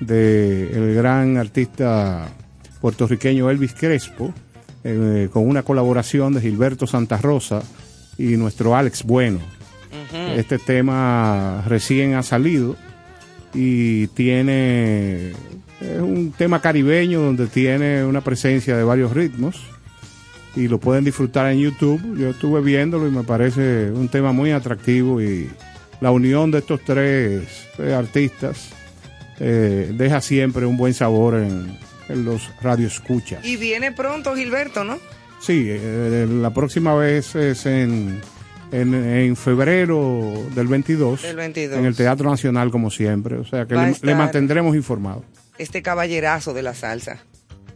del 0.00 0.94
gran 0.94 1.38
artista 1.38 2.28
puertorriqueño 2.80 3.48
Elvis 3.48 3.72
Crespo 3.74 4.34
eh, 4.82 5.28
con 5.32 5.48
una 5.48 5.62
colaboración 5.62 6.34
de 6.34 6.42
Gilberto 6.42 6.86
Santa 6.86 7.16
Rosa 7.16 7.62
y 8.18 8.36
nuestro 8.36 8.76
Alex 8.76 9.02
Bueno. 9.04 9.38
Este 10.36 10.58
tema 10.58 11.64
recién 11.66 12.14
ha 12.14 12.22
salido 12.22 12.76
y 13.54 14.08
tiene 14.08 15.30
es 15.80 16.00
un 16.00 16.32
tema 16.32 16.60
caribeño 16.60 17.20
donde 17.20 17.46
tiene 17.46 18.04
una 18.04 18.20
presencia 18.20 18.76
de 18.76 18.84
varios 18.84 19.12
ritmos 19.12 19.62
y 20.56 20.68
lo 20.68 20.78
pueden 20.78 21.04
disfrutar 21.04 21.52
en 21.52 21.58
YouTube. 21.58 22.00
Yo 22.16 22.30
estuve 22.30 22.60
viéndolo 22.60 23.06
y 23.06 23.10
me 23.10 23.24
parece 23.24 23.90
un 23.90 24.08
tema 24.08 24.32
muy 24.32 24.52
atractivo 24.52 25.20
y 25.20 25.50
la 26.00 26.10
unión 26.10 26.50
de 26.50 26.58
estos 26.58 26.80
tres 26.84 27.68
artistas 27.96 28.70
eh, 29.40 29.92
deja 29.94 30.20
siempre 30.20 30.64
un 30.64 30.76
buen 30.76 30.94
sabor 30.94 31.34
en, 31.34 31.76
en 32.08 32.24
los 32.24 32.50
radioescuchas. 32.62 33.44
Y 33.44 33.56
viene 33.56 33.92
pronto 33.92 34.34
Gilberto, 34.34 34.84
¿no? 34.84 34.98
Sí, 35.40 35.66
eh, 35.68 36.26
la 36.30 36.54
próxima 36.54 36.94
vez 36.94 37.34
es 37.34 37.66
en, 37.66 38.20
en, 38.80 38.94
en 38.94 39.36
febrero 39.36 40.32
del 40.54 40.66
22, 40.66 41.22
Del 41.22 41.36
22. 41.36 41.78
en 41.78 41.84
el 41.86 41.94
Teatro 41.96 42.28
Nacional 42.30 42.70
como 42.70 42.90
siempre. 42.90 43.36
O 43.36 43.44
sea 43.44 43.66
que 43.66 43.74
le, 44.02 44.14
mantendremos 44.14 44.74
informado. 44.74 45.24
Este 45.58 45.82
caballerazo 45.82 46.52
de 46.54 46.62
la 46.62 46.74
salsa. 46.74 47.22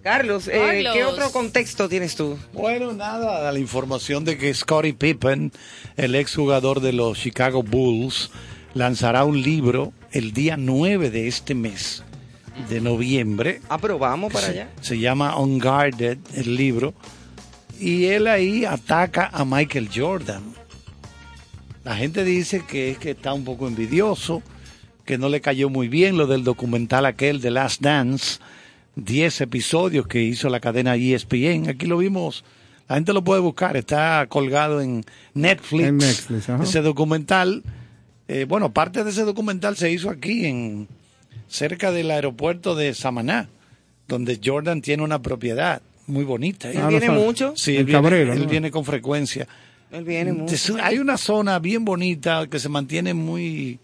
Carlos, 0.03 0.49
eh, 0.49 0.53
Carlos. 0.65 0.93
¿qué 0.95 1.05
otro 1.05 1.31
contexto 1.31 1.89
tienes 1.89 2.15
tú? 2.17 2.39
Bueno, 2.53 2.93
nada, 2.93 3.51
la 3.53 3.59
información 3.59 4.25
de 4.25 4.39
que 4.39 4.53
Scottie 4.55 4.95
Pippen, 4.95 5.53
el 5.97 6.15
exjugador 6.15 6.81
de 6.81 6.93
los 6.93 7.19
Chicago 7.19 7.63
Bulls, 7.63 8.31
lanzará 8.75 9.25
un 9.25 9.43
libro 9.43 9.93
el 10.13 10.33
día 10.33 10.57
9 10.57 11.11
de 11.11 11.29
este 11.29 11.55
mes 11.55 12.03
de 12.69 12.81
noviembre. 12.81 13.61
Aprobamos 13.69 14.33
para 14.33 14.47
Se- 14.47 14.53
allá. 14.53 14.69
Se 14.81 14.99
llama 14.99 15.39
Unguarded, 15.39 16.19
el 16.35 16.57
libro. 16.57 16.95
Y 17.79 18.07
él 18.07 18.27
ahí 18.27 18.65
ataca 18.65 19.29
a 19.33 19.45
Michael 19.45 19.91
Jordan. 19.95 20.43
La 21.89 21.97
gente 21.97 22.23
dice 22.23 22.65
que 22.69 22.91
es 22.91 22.99
que 22.99 23.13
está 23.13 23.33
un 23.33 23.47
poco 23.47 23.67
envidioso, 23.67 24.43
que 25.07 25.17
no 25.17 25.31
le 25.31 25.41
cayó 25.41 25.71
muy 25.71 25.89
bien 25.89 26.19
lo 26.19 26.27
del 26.27 26.45
documental 26.45 27.07
aquel 27.07 27.41
de 27.41 27.51
Last 27.51 27.81
Dance, 27.81 28.41
10 28.97 29.41
episodios 29.41 30.07
que 30.07 30.23
hizo 30.23 30.51
la 30.51 30.61
cadena 30.61 30.97
ESPN. 30.97 31.67
Aquí 31.67 31.87
lo 31.87 31.97
vimos 31.97 32.45
La 32.91 32.97
gente 32.97 33.15
lo 33.15 33.25
puede 33.25 33.41
buscar, 33.41 33.79
está 33.79 34.27
colgado 34.29 34.83
en 34.83 35.03
Netflix. 35.33 35.89
En 35.89 35.97
Netflix, 35.97 36.51
ajá. 36.51 36.63
Ese 36.63 36.83
documental, 36.83 37.63
eh, 38.29 38.45
bueno, 38.47 38.71
parte 38.75 39.03
de 39.03 39.09
ese 39.09 39.25
documental 39.25 39.75
se 39.79 39.91
hizo 39.91 40.11
aquí, 40.11 40.45
en 40.45 40.89
cerca 41.49 41.91
del 41.91 42.11
aeropuerto 42.11 42.75
de 42.75 42.93
Samaná, 42.93 43.49
donde 44.09 44.39
Jordan 44.45 44.83
tiene 44.83 45.05
una 45.05 45.23
propiedad 45.23 45.81
muy 46.07 46.25
bonita. 46.25 46.71
¿Él 46.71 46.87
viene 46.87 47.09
mucho? 47.09 47.55
Sí, 47.57 47.77
En 47.77 47.81
él, 47.81 47.85
viene, 47.87 48.03
Cabrera, 48.03 48.35
él 48.35 48.47
viene 48.47 48.71
con 48.71 48.85
frecuencia. 48.85 49.49
Él 49.91 50.05
viene 50.05 50.33
mucho. 50.33 50.55
Es- 50.55 50.71
Hay 50.83 50.99
una 50.99 51.17
zona 51.17 51.59
bien 51.59 51.85
bonita 51.85 52.47
que 52.47 52.59
se 52.59 52.69
mantiene 52.69 53.15
muy, 53.15 53.79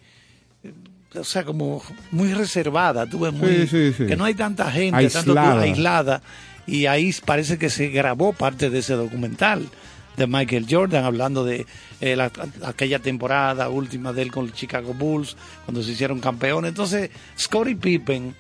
eh, 0.62 0.72
o 1.18 1.24
sea, 1.24 1.44
como 1.44 1.82
muy 2.11 2.32
reservada, 2.34 3.07
tú 3.07 3.20
ves, 3.20 3.32
muy, 3.32 3.66
sí, 3.66 3.92
sí. 3.96 4.07
que 4.07 4.16
no 4.16 4.24
hay 4.24 4.34
tanta 4.34 4.70
gente, 4.70 5.09
tanto 5.09 5.30
Aislada. 5.32 5.62
aislada, 5.62 6.22
y 6.66 6.86
ahí 6.86 7.14
parece 7.24 7.59
que 7.59 7.70
se 7.70 7.88
grabó 7.88 8.32
parte 8.32 8.68
de 8.70 8.78
ese 8.80 8.94
documental 8.94 9.68
de 10.16 10.26
Michael 10.26 10.66
Jordan, 10.70 11.05
hablando 11.05 11.44
de 11.44 11.66
eh, 12.00 12.16
la- 12.16 12.30
aquella 12.64 12.98
temporada 12.98 13.68
última 13.70 14.12
de 14.12 14.22
él 14.22 14.30
con 14.30 14.46
los 14.48 14.55
Chicago 14.55 14.92
Bulls, 14.92 15.36
cuando 15.64 15.82
se 15.82 15.92
hicieron 15.92 16.20
campeones. 16.20 16.68
Entonces, 16.68 17.11
Scottie 17.38 17.76
Pippen, 17.76 18.34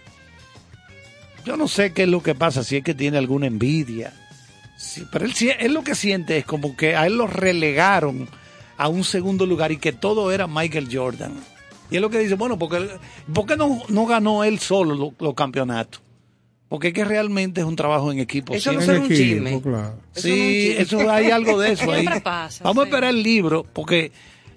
yo 1.46 1.56
no 1.56 1.66
sé 1.68 1.92
qué 1.92 2.02
es 2.04 2.08
lo 2.08 2.22
que 2.22 2.34
pasa, 2.34 2.62
si 2.62 2.76
es 2.76 2.84
que 2.84 2.94
tiene 2.94 3.16
alguna 3.18 3.46
envidia, 3.46 4.12
Sí, 4.76 5.04
pero 5.10 5.24
él, 5.24 5.32
él 5.58 5.72
lo 5.72 5.82
que 5.84 5.94
siente 5.94 6.36
es 6.38 6.44
como 6.44 6.76
que 6.76 6.96
a 6.96 7.06
él 7.06 7.16
lo 7.16 7.26
relegaron 7.26 8.28
a 8.76 8.88
un 8.88 9.04
segundo 9.04 9.46
lugar 9.46 9.72
y 9.72 9.76
que 9.78 9.92
todo 9.92 10.32
era 10.32 10.46
Michael 10.46 10.88
Jordan. 10.92 11.32
Y 11.90 11.96
es 11.96 12.00
lo 12.00 12.10
que 12.10 12.18
dice, 12.18 12.34
bueno, 12.34 12.58
porque 12.58 12.88
¿por 13.32 13.46
qué 13.46 13.56
no, 13.56 13.82
no 13.88 14.06
ganó 14.06 14.42
él 14.44 14.58
solo 14.58 14.94
lo- 14.94 15.14
los 15.20 15.34
campeonatos? 15.34 16.00
Porque 16.68 16.88
es 16.88 16.94
que 16.94 17.04
realmente 17.04 17.60
es 17.60 17.66
un 17.66 17.76
trabajo 17.76 18.10
en 18.10 18.18
equipo. 18.18 18.52
Eso 18.54 18.72
no 18.72 18.80
será 18.80 18.98
un 19.00 19.08
chisme. 19.08 19.60
claro. 19.62 19.96
Eso 20.14 20.26
no 20.28 20.34
es 20.34 20.40
un 20.40 20.40
Sí, 20.40 20.66
chisme. 20.68 20.82
eso 20.82 21.10
hay 21.10 21.30
algo 21.30 21.60
de 21.60 21.72
eso 21.72 21.92
ahí. 21.92 22.06
Pasa, 22.22 22.64
Vamos 22.64 22.82
a 22.84 22.86
esperar 22.88 23.10
el 23.10 23.22
libro 23.22 23.64
porque 23.72 24.10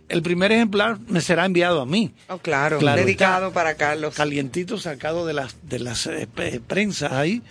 el 0.09 0.23
primer 0.23 0.51
ejemplar 0.51 0.97
me 1.07 1.21
será 1.21 1.45
enviado 1.45 1.81
a 1.81 1.85
mí. 1.85 2.11
Oh, 2.29 2.37
claro, 2.39 2.79
Claro, 2.79 3.01
dedicado 3.01 3.51
para 3.51 3.75
Carlos. 3.75 4.15
Calientito 4.15 4.79
sacado 4.79 5.27
de 5.27 5.33
las 5.33 5.57
de 5.69 5.79
las 5.79 6.07
eh, 6.07 6.27
prensas 6.65 7.11
ahí. 7.11 7.43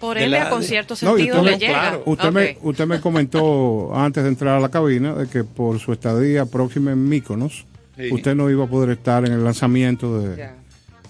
Por 0.00 0.20
la- 0.20 0.46
a 0.46 0.50
con 0.50 0.62
cierto 0.62 0.94
No, 1.02 1.16
y 1.16 1.22
sentido 1.22 1.36
usted 1.40 1.50
le 1.50 1.56
me- 1.56 1.58
llega. 1.60 1.72
claro. 1.80 2.02
Usted, 2.06 2.28
Ok. 2.28 2.34
me, 2.34 2.58
usted 2.62 2.86
me 2.86 3.00
comentó 3.00 3.90
antes 3.94 4.22
de 4.22 4.28
entrar 4.28 4.56
a 4.56 4.60
la 4.60 4.68
cabina 4.70 5.14
de 5.14 5.28
que 5.28 5.44
por 5.44 5.78
su 5.78 5.92
estadía 5.92 6.46
próxima 6.46 6.92
en 6.92 7.08
Míconos, 7.08 7.64
Sí. 7.96 8.12
usted 8.12 8.34
no 8.36 8.48
iba 8.48 8.64
a 8.64 8.68
poder 8.68 8.90
estar 8.90 9.24
en 9.26 9.32
el 9.32 9.42
lanzamiento 9.42 10.20
de, 10.20 10.48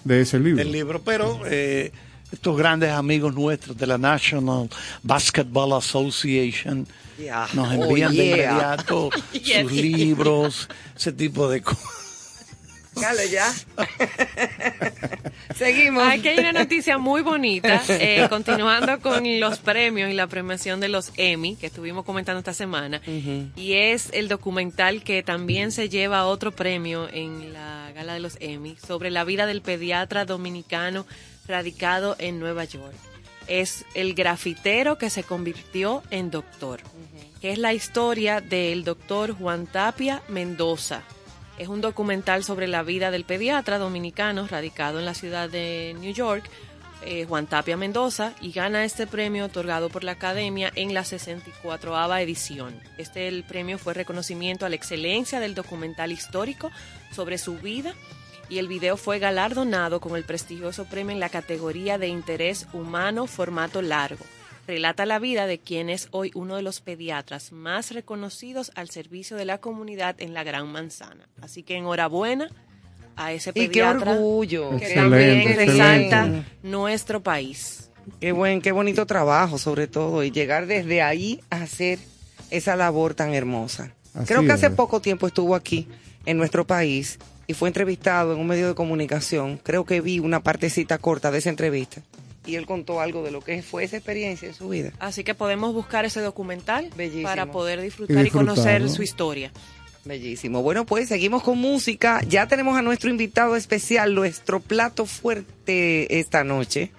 de 0.03 0.21
ese 0.21 0.39
libro. 0.39 0.57
del 0.63 0.71
libro, 0.71 1.01
pero 1.03 1.39
eh, 1.45 1.91
estos 2.31 2.57
grandes 2.57 2.89
amigos 2.91 3.35
nuestros 3.35 3.77
de 3.77 3.85
la 3.87 3.97
National 3.97 4.69
Basketball 5.03 5.73
Association 5.73 6.87
Yeah. 7.19 7.47
nos 7.53 7.67
Oh, 7.67 7.83
envían 7.83 8.11
de 8.15 8.25
yeah. 8.25 8.35
inmediato 8.49 9.09
sus 9.61 9.71
libros, 9.73 10.69
ese 10.95 11.11
tipo 11.11 11.49
de 11.49 11.61
cosas. 11.61 11.83
Ya. 13.29 13.53
Seguimos. 15.55 16.03
Aquí 16.07 16.27
hay 16.27 16.39
una 16.39 16.51
noticia 16.51 16.97
muy 16.97 17.21
bonita, 17.21 17.81
eh, 17.89 18.27
continuando 18.29 18.99
con 18.99 19.39
los 19.39 19.59
premios 19.59 20.09
y 20.09 20.13
la 20.13 20.27
premiación 20.27 20.79
de 20.79 20.89
los 20.89 21.11
Emmy, 21.17 21.55
que 21.55 21.67
estuvimos 21.67 22.05
comentando 22.05 22.39
esta 22.39 22.53
semana, 22.53 23.01
y 23.55 23.73
es 23.73 24.09
el 24.13 24.27
documental 24.27 25.03
que 25.03 25.23
también 25.23 25.71
se 25.71 25.89
lleva 25.89 26.25
otro 26.25 26.51
premio 26.51 27.07
en 27.11 27.53
la 27.53 27.91
gala 27.93 28.13
de 28.13 28.19
los 28.19 28.37
Emmy, 28.39 28.77
sobre 28.85 29.11
la 29.11 29.23
vida 29.23 29.45
del 29.45 29.61
pediatra 29.61 30.25
dominicano 30.25 31.05
radicado 31.47 32.15
en 32.19 32.39
Nueva 32.39 32.63
York. 32.65 32.95
Es 33.47 33.85
el 33.95 34.13
grafitero 34.13 34.97
que 34.97 35.09
se 35.09 35.23
convirtió 35.23 36.03
en 36.11 36.29
doctor, 36.29 36.81
que 37.41 37.51
es 37.51 37.57
la 37.57 37.73
historia 37.73 38.41
del 38.41 38.83
doctor 38.83 39.33
Juan 39.33 39.65
Tapia 39.65 40.21
Mendoza. 40.29 41.01
Es 41.59 41.67
un 41.67 41.81
documental 41.81 42.45
sobre 42.45 42.67
la 42.67 42.83
vida 42.83 43.11
del 43.11 43.25
pediatra 43.25 43.79
dominicano 43.79 44.47
radicado 44.47 44.97
en 44.97 45.03
la 45.03 45.13
ciudad 45.13 45.49
de 45.49 45.93
New 45.99 46.13
York, 46.13 46.49
eh, 47.05 47.25
Juan 47.25 47.47
Tapia 47.47 47.75
Mendoza, 47.75 48.33
y 48.39 48.53
gana 48.53 48.85
este 48.85 49.07
premio 49.07 49.43
otorgado 49.43 49.89
por 49.89 50.05
la 50.05 50.13
Academia 50.13 50.71
en 50.75 50.93
la 50.93 51.03
64 51.03 52.17
edición. 52.17 52.79
Este 52.97 53.27
el 53.27 53.43
premio 53.43 53.77
fue 53.77 53.93
reconocimiento 53.93 54.65
a 54.65 54.69
la 54.69 54.75
excelencia 54.75 55.41
del 55.41 55.53
documental 55.53 56.13
histórico 56.13 56.71
sobre 57.11 57.37
su 57.37 57.57
vida 57.57 57.93
y 58.47 58.59
el 58.59 58.69
video 58.69 58.95
fue 58.95 59.19
galardonado 59.19 59.99
con 59.99 60.15
el 60.15 60.23
prestigioso 60.23 60.85
premio 60.85 61.11
en 61.11 61.19
la 61.19 61.27
categoría 61.27 61.97
de 61.97 62.07
interés 62.07 62.67
humano 62.71 63.27
formato 63.27 63.81
largo. 63.81 64.25
Relata 64.69 65.07
la 65.07 65.17
vida 65.17 65.47
de 65.47 65.57
quien 65.57 65.89
es 65.89 66.09
hoy 66.11 66.29
uno 66.35 66.55
de 66.55 66.61
los 66.61 66.79
pediatras 66.79 67.51
más 67.51 67.89
reconocidos 67.89 68.71
al 68.75 68.91
servicio 68.91 69.35
de 69.35 69.43
la 69.43 69.57
comunidad 69.57 70.15
en 70.19 70.35
la 70.35 70.43
Gran 70.43 70.71
Manzana. 70.71 71.27
Así 71.41 71.63
que 71.63 71.75
enhorabuena 71.77 72.51
a 73.15 73.33
ese 73.33 73.49
Y 73.49 73.53
qué 73.53 73.67
pediatra 73.69 74.11
orgullo. 74.11 74.77
que 74.77 74.93
también 74.93 75.55
resalta 75.55 76.19
excelente. 76.21 76.43
nuestro 76.61 77.23
país. 77.23 77.89
qué 78.21 78.31
buen, 78.31 78.61
qué 78.61 78.71
bonito 78.71 79.07
trabajo, 79.07 79.57
sobre 79.57 79.87
todo, 79.87 80.23
y 80.23 80.29
llegar 80.29 80.67
desde 80.67 81.01
ahí 81.01 81.41
a 81.49 81.63
hacer 81.63 81.97
esa 82.51 82.75
labor 82.75 83.15
tan 83.15 83.33
hermosa. 83.33 83.95
Así 84.13 84.27
Creo 84.27 84.43
que 84.43 84.51
hace 84.51 84.67
es. 84.67 84.73
poco 84.73 85.01
tiempo 85.01 85.25
estuvo 85.25 85.55
aquí 85.55 85.87
en 86.27 86.37
nuestro 86.37 86.67
país 86.67 87.17
y 87.47 87.55
fue 87.55 87.69
entrevistado 87.69 88.33
en 88.33 88.39
un 88.39 88.45
medio 88.45 88.67
de 88.67 88.75
comunicación. 88.75 89.57
Creo 89.63 89.83
que 89.83 89.99
vi 89.99 90.19
una 90.19 90.43
partecita 90.43 90.99
corta 90.99 91.31
de 91.31 91.39
esa 91.39 91.49
entrevista 91.49 92.03
y 92.45 92.55
él 92.55 92.65
contó 92.65 92.99
algo 93.01 93.23
de 93.23 93.31
lo 93.31 93.41
que 93.41 93.61
fue 93.61 93.83
esa 93.83 93.97
experiencia 93.97 94.47
en 94.47 94.53
su 94.53 94.69
vida. 94.69 94.91
Así 94.99 95.23
que 95.23 95.35
podemos 95.35 95.73
buscar 95.73 96.05
ese 96.05 96.21
documental 96.21 96.89
Bellísimo. 96.95 97.27
para 97.27 97.51
poder 97.51 97.81
disfrutar 97.81 98.25
Y 98.25 98.29
conocer 98.29 98.89
su 98.89 99.03
historia. 99.03 99.51
Bellísimo. 100.05 100.63
Bueno, 100.63 100.85
pues 100.85 101.09
seguimos 101.09 101.43
con 101.43 101.57
música. 101.57 102.21
Ya 102.27 102.47
tenemos 102.47 102.77
a 102.77 102.81
nuestro 102.81 103.09
invitado 103.09 103.55
especial, 103.55 104.15
nuestro 104.15 104.59
plato 104.59 105.05
fuerte 105.05 106.19
esta 106.19 106.43
noche 106.43 106.91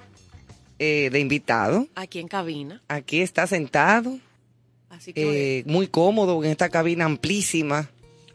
eh, 0.78 1.08
de 1.10 1.18
invitado. 1.18 1.88
Aquí 1.94 2.18
en 2.20 2.28
cabina. 2.28 2.80
Aquí 2.88 3.20
está 3.20 3.46
sentado, 3.46 4.18
Así 4.90 5.12
que 5.12 5.58
eh, 5.60 5.62
muy 5.66 5.86
cómodo 5.86 6.42
en 6.44 6.50
esta 6.50 6.68
cabina 6.68 7.04
amplísima. 7.06 7.88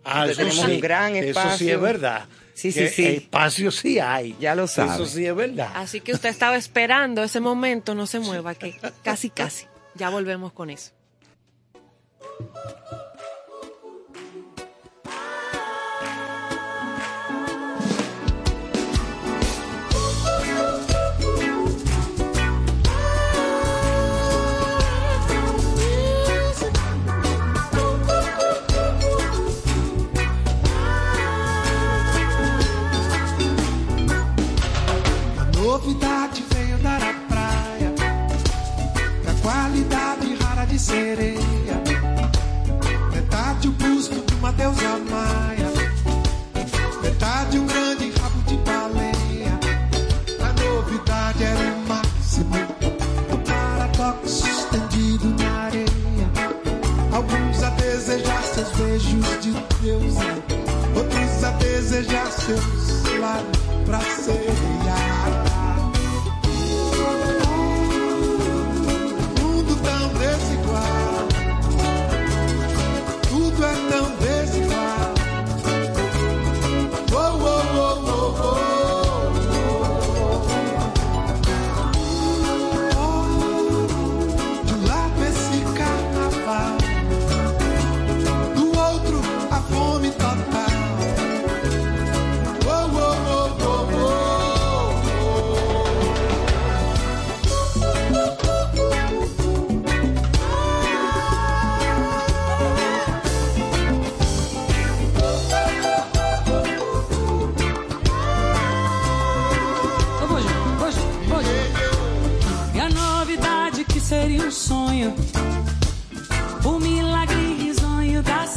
Ah, 0.04 0.28
tenemos 0.28 0.56
sí, 0.56 0.72
un 0.72 0.80
gran 0.80 1.16
Eso 1.16 1.24
sí 1.24 1.30
espacio. 1.30 1.76
es 1.76 1.82
verdad. 1.82 2.26
Sí, 2.56 2.72
sí, 2.72 2.80
Que 2.80 2.88
sí. 2.90 3.06
Espacio 3.06 3.70
sí 3.70 4.00
hay. 4.00 4.36
Ya 4.40 4.56
lo 4.56 4.66
sabe. 4.66 4.96
Eso 4.96 5.06
sí 5.06 5.26
es 5.26 5.36
verdad. 5.36 5.72
Así 5.76 6.00
que 6.00 6.14
usted 6.14 6.30
estaba 6.30 6.56
esperando 6.56 7.22
ese 7.22 7.42
momento, 7.42 7.94
no 7.94 8.08
se 8.08 8.20
mueva, 8.20 8.56
que 8.56 8.80
casi, 9.04 9.30
casi. 9.30 9.66
Ya 9.94 10.10
volvemos 10.10 10.54
con 10.54 10.70
eso. 10.70 10.92
Deus, 59.86 60.16
outros 60.96 61.44
a 61.44 61.52
desejar 61.52 62.32
seus. 62.32 62.85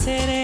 seré. 0.08 0.37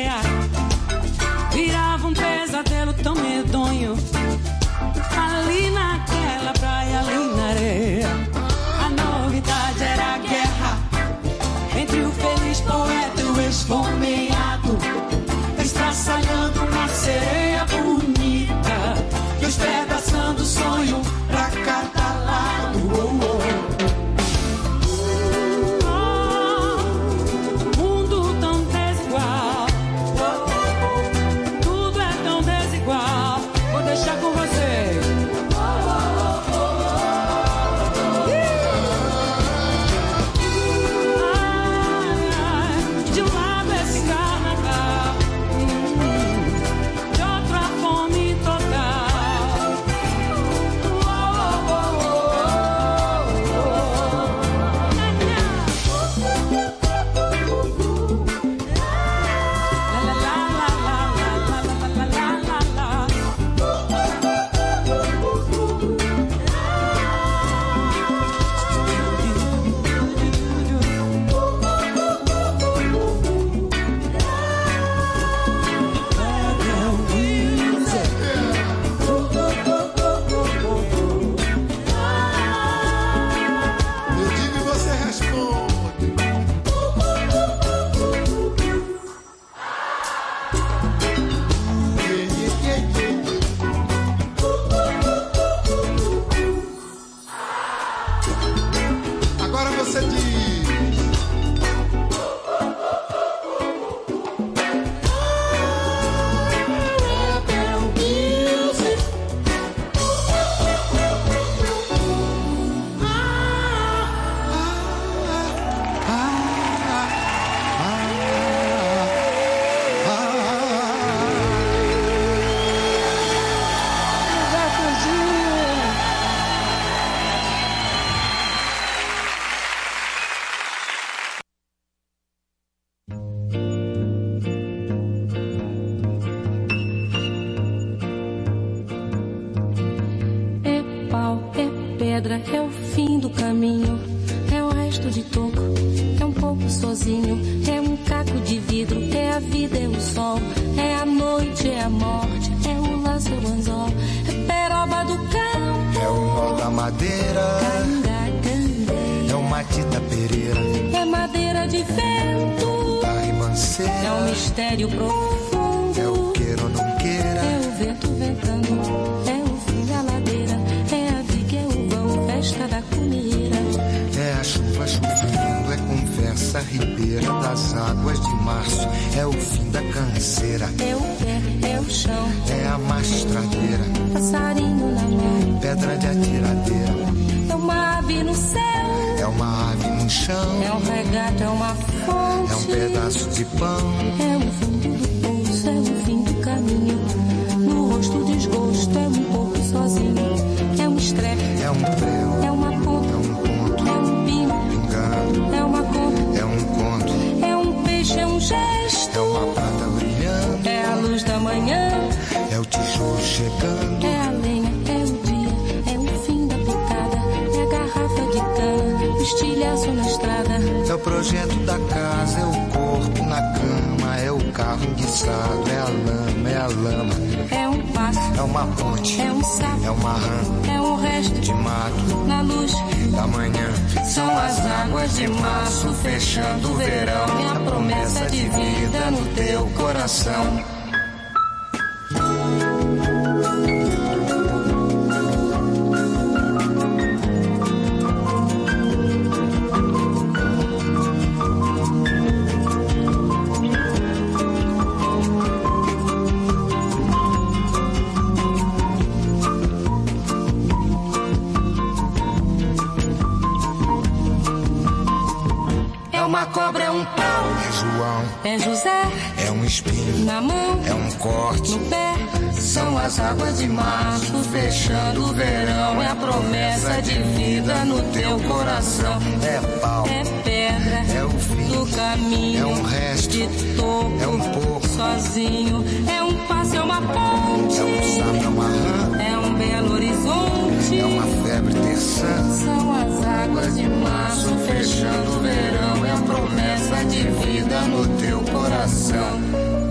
Belo 289.64 289.94
horizonte. 289.94 290.98
é 290.98 291.04
uma 291.04 291.22
febre 291.46 291.74
terçã. 291.74 292.50
São 292.50 292.94
as 292.94 293.26
águas 293.26 293.76
de 293.76 293.88
março 293.88 294.54
fechando 294.66 295.36
o 295.36 295.40
verão. 295.40 296.06
É 296.06 296.10
a 296.10 296.22
promessa 296.22 297.04
de 297.04 297.22
vida 297.22 297.80
no 297.82 298.06
teu 298.18 298.40
coração. 298.40 299.40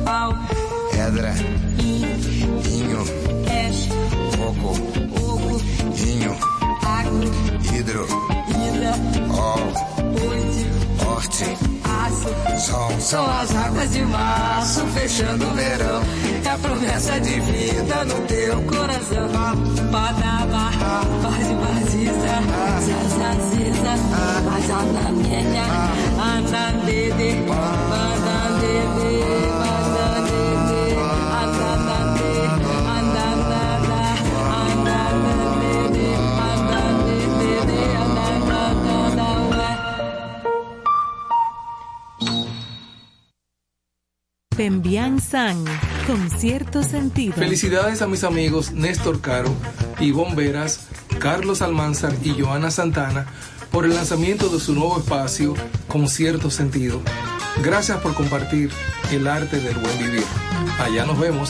Pau, 0.05 0.33
Pedra, 0.91 1.33
inho, 1.79 3.03
coco, 4.37 4.75
fogo, 5.17 5.61
inho, 5.97 6.35
água, 6.81 7.21
hidro, 7.73 8.07
São 12.99 13.29
as 13.29 13.55
águas 13.55 13.91
de 13.91 14.01
março 14.05 14.85
fechando 14.87 15.45
o 15.45 15.53
verão. 15.53 16.01
É 16.45 16.49
a 16.49 16.57
promessa 16.57 17.19
de 17.19 17.39
vida 17.41 18.05
no 18.05 18.21
teu 18.27 18.61
coração. 18.63 19.29
Padaba, 19.91 20.71
Bade 21.21 21.53
Baziza, 21.55 22.35
Zazaziza, 23.19 23.93
Azanamenya, 24.55 25.65
Anandede, 26.17 27.43
Bandandede, 27.89 29.62
Pembian 44.55 45.19
San, 45.19 45.63
con 46.05 46.29
cierto 46.29 46.83
sentido. 46.83 47.33
Felicidades 47.33 48.01
a 48.01 48.07
mis 48.07 48.23
amigos 48.23 48.71
Néstor 48.71 49.19
Caro, 49.19 49.53
Ivonne 49.99 50.35
Veras, 50.35 50.87
Carlos 51.19 51.61
Almanzar 51.61 52.13
y 52.23 52.39
Joana 52.39 52.69
Santana 52.69 53.25
por 53.71 53.85
el 53.85 53.95
lanzamiento 53.95 54.49
de 54.49 54.59
su 54.59 54.75
nuevo 54.75 54.99
espacio 54.99 55.55
con 55.87 56.07
cierto 56.07 56.51
sentido. 56.51 57.01
Gracias 57.63 57.99
por 58.01 58.13
compartir 58.13 58.69
el 59.11 59.27
arte 59.27 59.59
del 59.59 59.75
buen 59.75 59.97
vivir. 59.97 60.23
Allá 60.79 61.05
nos 61.05 61.19
vemos. 61.19 61.49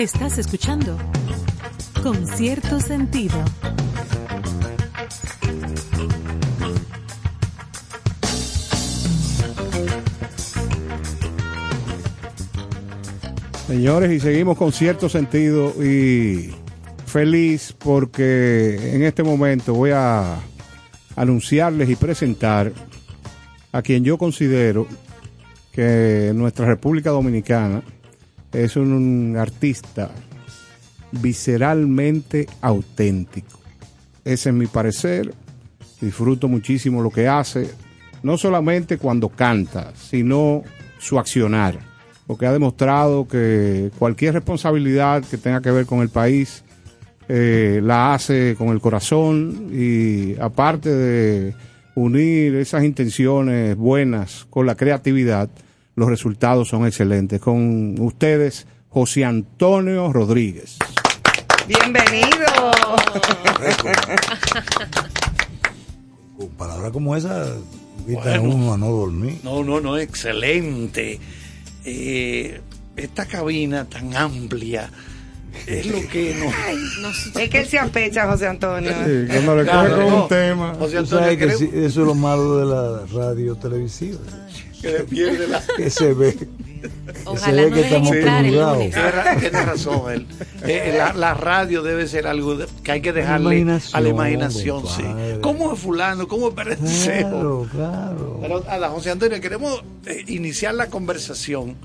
Estás 0.00 0.38
escuchando 0.38 0.96
Con 2.02 2.26
cierto 2.26 2.80
sentido. 2.80 3.36
Señores, 13.66 14.10
y 14.10 14.20
seguimos 14.20 14.56
con 14.56 14.72
cierto 14.72 15.10
sentido 15.10 15.74
y 15.84 16.54
feliz 17.04 17.74
porque 17.78 18.94
en 18.94 19.02
este 19.02 19.22
momento 19.22 19.74
voy 19.74 19.90
a 19.90 20.38
anunciarles 21.14 21.90
y 21.90 21.96
presentar 21.96 22.72
a 23.70 23.82
quien 23.82 24.02
yo 24.02 24.16
considero 24.16 24.86
que 25.72 26.32
nuestra 26.34 26.64
República 26.64 27.10
Dominicana 27.10 27.82
es 28.52 28.76
un 28.76 29.36
artista 29.38 30.10
visceralmente 31.12 32.46
auténtico. 32.60 33.60
Ese 34.24 34.50
es 34.50 34.54
mi 34.54 34.66
parecer. 34.66 35.34
Disfruto 36.00 36.48
muchísimo 36.48 37.02
lo 37.02 37.10
que 37.10 37.28
hace, 37.28 37.68
no 38.22 38.38
solamente 38.38 38.96
cuando 38.96 39.28
canta, 39.28 39.92
sino 39.94 40.62
su 40.98 41.18
accionar, 41.18 41.78
porque 42.26 42.46
ha 42.46 42.52
demostrado 42.52 43.28
que 43.28 43.90
cualquier 43.98 44.34
responsabilidad 44.34 45.22
que 45.22 45.36
tenga 45.36 45.60
que 45.60 45.70
ver 45.70 45.84
con 45.84 46.00
el 46.00 46.08
país 46.08 46.64
eh, 47.28 47.80
la 47.82 48.14
hace 48.14 48.56
con 48.56 48.68
el 48.68 48.80
corazón 48.80 49.68
y 49.72 50.36
aparte 50.40 50.90
de 50.90 51.54
unir 51.94 52.56
esas 52.56 52.82
intenciones 52.82 53.76
buenas 53.76 54.46
con 54.50 54.66
la 54.66 54.74
creatividad, 54.74 55.48
los 56.00 56.08
resultados 56.08 56.66
son 56.68 56.86
excelentes. 56.86 57.42
Con 57.42 57.94
ustedes, 58.00 58.66
José 58.88 59.26
Antonio 59.26 60.10
Rodríguez. 60.10 60.78
Bienvenido. 61.68 62.46
Con 66.38 66.48
palabras 66.56 66.90
como 66.90 67.14
esa, 67.14 67.48
invita 67.98 68.22
Bueno. 68.22 68.38
a 68.38 68.40
uno 68.54 68.72
a 68.72 68.78
no 68.78 68.86
dormir. 68.88 69.40
No, 69.42 69.62
no, 69.62 69.78
no, 69.78 69.98
excelente. 69.98 71.20
Eh, 71.84 72.62
esta 72.96 73.26
cabina 73.26 73.84
tan 73.84 74.16
amplia 74.16 74.90
es 75.66 75.84
lo 75.84 76.00
que 76.08 76.34
nos... 77.02 77.36
Es 77.36 77.50
que 77.50 77.58
él 77.60 77.66
se 77.66 77.78
apecha, 77.78 78.26
José 78.26 78.46
Antonio. 78.46 78.90
Sí, 79.04 79.26
cuando 79.28 79.56
le 79.56 79.66
coge 79.70 79.90
con 79.90 80.12
un 80.14 80.28
tema. 80.28 80.74
José 80.78 80.92
Tú 80.92 80.98
Antonio, 81.00 81.24
sabes 81.24 81.36
que 81.38 81.44
eso 81.84 82.00
es 82.00 82.06
lo 82.06 82.14
malo 82.14 82.56
de 82.56 82.64
la 82.64 83.06
radio 83.22 83.54
televisiva. 83.56 84.18
Que 84.80 84.88
le 84.90 85.00
pierde 85.04 85.46
la... 85.48 85.62
Que 85.76 85.90
se 85.90 86.12
ve. 86.14 86.36
Ojalá 87.26 87.44
se 87.44 87.52
ve 87.52 87.68
no 87.70 87.74
que 87.76 87.80
estamos 87.82 88.12
entrar 88.12 88.44
el 88.44 88.54
congregados. 88.54 88.76
lunes. 88.78 88.94
Tiene 88.94 89.10
ra- 89.10 89.36
tiene 89.36 89.62
razón 89.64 90.12
él. 90.12 90.26
Eh, 90.62 90.94
la, 90.96 91.12
la 91.12 91.34
radio 91.34 91.82
debe 91.82 92.06
ser 92.08 92.26
algo 92.26 92.56
de- 92.56 92.66
que 92.82 92.92
hay 92.92 93.00
que 93.02 93.12
dejarle 93.12 93.56
Imaginación, 93.58 93.96
a 93.96 94.00
la 94.00 94.08
imaginación. 94.08 94.82
Sí. 94.86 95.02
compadre. 95.02 95.40
¿Cómo 95.40 95.72
es 95.74 95.78
fulano? 95.80 96.26
¿Cómo 96.28 96.48
es 96.48 96.54
Perenceo? 96.54 97.28
Claro, 97.30 97.68
claro. 97.70 98.38
Pero, 98.40 98.64
Ada, 98.68 98.88
José 98.88 99.10
Antonio, 99.10 99.40
queremos 99.40 99.82
eh, 100.06 100.24
iniciar 100.28 100.74
la 100.74 100.86
conversación. 100.88 101.76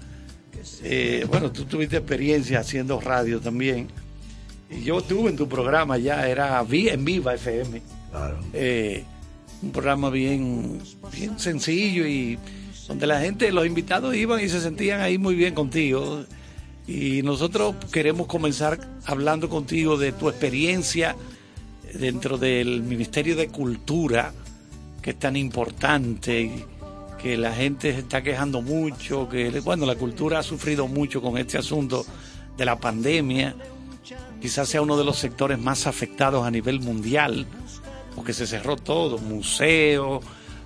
Eh, 0.83 1.25
bueno, 1.29 1.51
tú 1.51 1.65
tuviste 1.65 1.97
experiencia 1.97 2.59
haciendo 2.59 2.99
radio 3.01 3.39
también. 3.39 3.87
Y 4.69 4.81
yo 4.83 4.99
estuve 4.99 5.29
en 5.29 5.35
tu 5.35 5.47
programa 5.47 5.97
ya, 5.97 6.27
era 6.27 6.63
en 6.69 7.05
Viva 7.05 7.33
FM. 7.35 7.81
Claro. 8.11 8.37
Eh, 8.53 9.03
un 9.61 9.71
programa 9.71 10.09
bien, 10.09 10.79
bien 11.11 11.37
sencillo 11.39 12.05
y 12.07 12.37
donde 12.87 13.07
la 13.07 13.19
gente, 13.19 13.51
los 13.51 13.65
invitados 13.65 14.15
iban 14.15 14.43
y 14.43 14.49
se 14.49 14.61
sentían 14.61 15.01
ahí 15.01 15.17
muy 15.17 15.35
bien 15.35 15.53
contigo. 15.53 16.23
Y 16.87 17.23
nosotros 17.23 17.75
queremos 17.91 18.27
comenzar 18.27 18.79
hablando 19.05 19.49
contigo 19.49 19.97
de 19.97 20.11
tu 20.11 20.29
experiencia 20.29 21.15
dentro 21.93 22.37
del 22.37 22.83
Ministerio 22.83 23.35
de 23.35 23.47
Cultura, 23.47 24.33
que 25.01 25.11
es 25.11 25.19
tan 25.19 25.35
importante, 25.35 26.65
que 27.21 27.37
la 27.37 27.53
gente 27.53 27.91
se 27.91 27.99
está 27.99 28.21
quejando 28.21 28.61
mucho, 28.61 29.27
que 29.27 29.49
bueno, 29.61 29.85
la 29.87 29.95
cultura 29.95 30.39
ha 30.39 30.43
sufrido 30.43 30.87
mucho 30.87 31.21
con 31.21 31.37
este 31.39 31.57
asunto 31.57 32.05
de 32.55 32.65
la 32.65 32.79
pandemia. 32.79 33.55
Quizás 34.39 34.69
sea 34.69 34.83
uno 34.83 34.95
de 34.95 35.05
los 35.05 35.17
sectores 35.17 35.57
más 35.57 35.87
afectados 35.87 36.45
a 36.45 36.51
nivel 36.51 36.81
mundial, 36.81 37.47
porque 38.15 38.31
se 38.31 38.45
cerró 38.45 38.75
todo, 38.75 39.17
museos, 39.17 40.23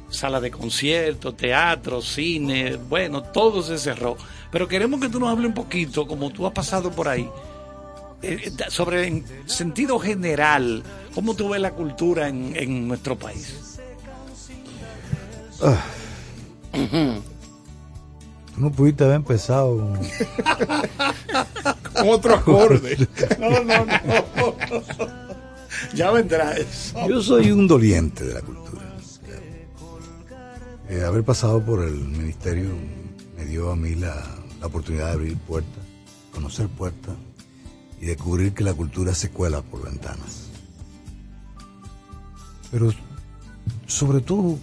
sala 0.09 0.39
de 0.39 0.51
conciertos, 0.51 1.35
teatro, 1.37 2.01
cine, 2.01 2.75
bueno, 2.89 3.21
todo 3.23 3.61
se 3.63 3.77
cerró. 3.77 4.17
Pero 4.51 4.67
queremos 4.67 4.99
que 4.99 5.09
tú 5.09 5.19
nos 5.19 5.29
hables 5.29 5.47
un 5.47 5.53
poquito, 5.53 6.07
como 6.07 6.31
tú 6.31 6.45
has 6.47 6.53
pasado 6.53 6.91
por 6.91 7.07
ahí, 7.07 7.29
eh, 8.21 8.39
eh, 8.45 8.51
sobre 8.69 9.07
en 9.07 9.23
sentido 9.45 9.99
general, 9.99 10.83
cómo 11.13 11.33
tú 11.35 11.49
ves 11.49 11.61
la 11.61 11.71
cultura 11.71 12.27
en, 12.27 12.53
en 12.55 12.87
nuestro 12.87 13.17
país. 13.17 13.79
Ah. 15.61 15.77
No 18.57 18.71
pudiste 18.71 19.03
haber 19.05 19.17
empezado 19.17 19.77
con- 19.77 19.99
Con 21.93 22.09
otro 22.09 22.35
acorde. 22.35 23.07
No, 23.39 23.63
no, 23.63 23.85
no. 23.85 24.85
Ya 25.95 26.11
vendrá 26.11 26.53
eso. 26.53 27.07
Yo 27.07 27.21
soy 27.21 27.51
un 27.51 27.67
doliente 27.67 28.25
de 28.25 28.33
la 28.33 28.41
cultura. 28.41 28.68
Eh, 30.89 31.03
haber 31.05 31.23
pasado 31.23 31.63
por 31.63 31.83
el 31.83 31.93
ministerio 31.93 32.71
me 33.37 33.45
dio 33.45 33.71
a 33.71 33.75
mí 33.75 33.93
la, 33.93 34.25
la 34.59 34.67
oportunidad 34.67 35.05
de 35.07 35.11
abrir 35.13 35.37
puertas, 35.37 35.83
conocer 36.33 36.67
puertas 36.67 37.15
y 38.01 38.07
descubrir 38.07 38.53
que 38.53 38.63
la 38.63 38.73
cultura 38.73 39.13
se 39.13 39.29
cuela 39.29 39.61
por 39.61 39.83
ventanas. 39.83 40.49
Pero 42.71 42.91
sobre 43.85 44.21
todo 44.21 44.57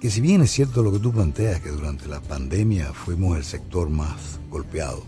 que 0.00 0.10
si 0.10 0.20
bien 0.20 0.42
es 0.42 0.50
cierto 0.50 0.82
lo 0.82 0.90
que 0.92 0.98
tú 0.98 1.12
planteas, 1.12 1.60
que 1.60 1.70
durante 1.70 2.08
la 2.08 2.20
pandemia 2.20 2.92
fuimos 2.92 3.36
el 3.36 3.44
sector 3.44 3.90
más 3.90 4.40
golpeado, 4.50 5.04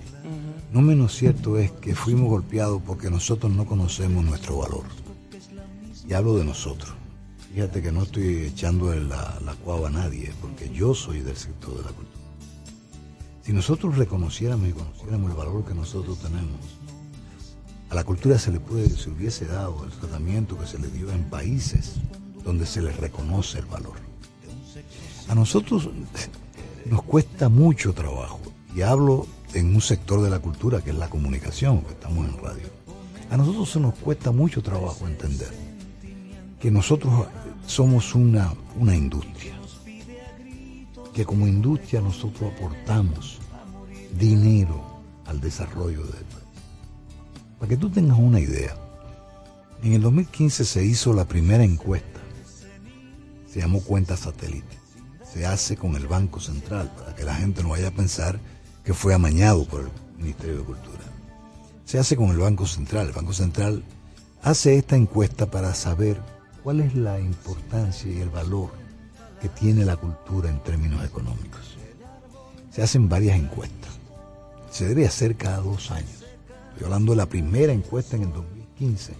no 0.72 0.82
menos 0.82 1.16
cierto 1.16 1.58
es 1.58 1.72
que 1.72 1.96
fuimos 1.96 2.28
golpeados 2.28 2.80
porque 2.86 3.10
nosotros 3.10 3.52
no 3.52 3.66
conocemos 3.66 4.24
nuestro 4.24 4.58
valor. 4.58 4.84
Y 6.08 6.12
hablo 6.12 6.36
de 6.36 6.44
nosotros. 6.44 6.99
Fíjate 7.52 7.82
que 7.82 7.90
no 7.90 8.04
estoy 8.04 8.44
echando 8.44 8.94
la, 8.94 9.38
la 9.44 9.54
cuava 9.54 9.88
a 9.88 9.90
nadie, 9.90 10.32
porque 10.40 10.70
yo 10.70 10.94
soy 10.94 11.20
del 11.20 11.36
sector 11.36 11.76
de 11.76 11.82
la 11.82 11.90
cultura. 11.90 12.20
Si 13.42 13.52
nosotros 13.52 13.98
reconociéramos 13.98 14.68
y 14.68 14.72
conociéramos 14.72 15.30
el 15.30 15.36
valor 15.36 15.64
que 15.64 15.74
nosotros 15.74 16.18
tenemos, 16.18 16.60
a 17.88 17.94
la 17.96 18.04
cultura 18.04 18.38
se 18.38 18.52
le 18.52 18.60
puede, 18.60 18.88
se 18.88 19.10
hubiese 19.10 19.46
dado 19.46 19.84
el 19.84 19.90
tratamiento 19.90 20.56
que 20.56 20.66
se 20.66 20.78
le 20.78 20.86
dio 20.88 21.10
en 21.10 21.24
países 21.24 21.94
donde 22.44 22.66
se 22.66 22.82
les 22.82 22.96
reconoce 22.98 23.58
el 23.58 23.66
valor. 23.66 23.96
A 25.28 25.34
nosotros 25.34 25.90
nos 26.86 27.02
cuesta 27.02 27.48
mucho 27.48 27.92
trabajo, 27.92 28.40
y 28.76 28.82
hablo 28.82 29.26
en 29.54 29.74
un 29.74 29.80
sector 29.80 30.22
de 30.22 30.30
la 30.30 30.38
cultura 30.38 30.82
que 30.82 30.90
es 30.90 30.96
la 30.96 31.10
comunicación, 31.10 31.82
que 31.82 31.94
estamos 31.94 32.28
en 32.28 32.38
radio. 32.40 32.68
A 33.30 33.36
nosotros 33.36 33.70
se 33.70 33.80
nos 33.80 33.94
cuesta 33.94 34.30
mucho 34.30 34.62
trabajo 34.62 35.08
entender 35.08 35.50
que 36.60 36.70
nosotros 36.70 37.26
somos 37.70 38.16
una, 38.16 38.52
una 38.76 38.96
industria, 38.96 39.54
que 41.14 41.24
como 41.24 41.46
industria 41.46 42.00
nosotros 42.00 42.52
aportamos 42.52 43.38
dinero 44.18 44.84
al 45.26 45.40
desarrollo 45.40 46.02
del 46.02 46.24
país. 46.24 46.48
Para 47.58 47.68
que 47.68 47.76
tú 47.76 47.88
tengas 47.88 48.18
una 48.18 48.40
idea, 48.40 48.76
en 49.84 49.92
el 49.92 50.02
2015 50.02 50.64
se 50.64 50.84
hizo 50.84 51.12
la 51.12 51.26
primera 51.26 51.62
encuesta, 51.62 52.20
se 53.46 53.60
llamó 53.60 53.80
cuenta 53.82 54.16
satélite, 54.16 54.76
se 55.32 55.46
hace 55.46 55.76
con 55.76 55.94
el 55.94 56.08
Banco 56.08 56.40
Central, 56.40 56.90
para 56.98 57.14
que 57.14 57.24
la 57.24 57.36
gente 57.36 57.62
no 57.62 57.70
vaya 57.70 57.88
a 57.88 57.92
pensar 57.92 58.40
que 58.84 58.94
fue 58.94 59.14
amañado 59.14 59.64
por 59.64 59.82
el 59.82 59.90
Ministerio 60.18 60.58
de 60.58 60.64
Cultura. 60.64 61.04
Se 61.84 62.00
hace 62.00 62.16
con 62.16 62.30
el 62.30 62.38
Banco 62.38 62.66
Central, 62.66 63.06
el 63.06 63.12
Banco 63.12 63.32
Central 63.32 63.84
hace 64.42 64.76
esta 64.76 64.96
encuesta 64.96 65.52
para 65.52 65.72
saber 65.74 66.20
cuál 66.62 66.80
es 66.80 66.94
la 66.94 67.18
importancia 67.18 68.10
y 68.10 68.20
el 68.20 68.28
valor 68.28 68.70
que 69.40 69.48
tiene 69.48 69.84
la 69.84 69.96
cultura 69.96 70.50
en 70.50 70.60
términos 70.60 71.04
económicos. 71.04 71.76
Se 72.70 72.82
hacen 72.82 73.08
varias 73.08 73.38
encuestas. 73.38 73.90
Se 74.70 74.86
debe 74.86 75.06
hacer 75.06 75.36
cada 75.36 75.58
dos 75.58 75.90
años. 75.90 76.24
Estoy 76.72 76.84
hablando 76.84 77.12
de 77.12 77.16
la 77.16 77.26
primera 77.26 77.72
encuesta 77.72 78.16
en 78.16 78.24
el 78.24 78.32
2015. 78.32 79.14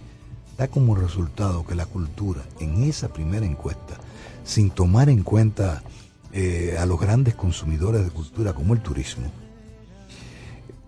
Da 0.57 0.67
como 0.67 0.95
resultado 0.95 1.65
que 1.65 1.75
la 1.75 1.85
cultura, 1.85 2.43
en 2.59 2.83
esa 2.83 3.09
primera 3.09 3.45
encuesta, 3.45 3.97
sin 4.43 4.69
tomar 4.69 5.09
en 5.09 5.23
cuenta 5.23 5.83
eh, 6.31 6.77
a 6.79 6.85
los 6.85 6.99
grandes 6.99 7.35
consumidores 7.35 8.03
de 8.03 8.11
cultura 8.11 8.53
como 8.53 8.73
el 8.73 8.81
turismo, 8.81 9.31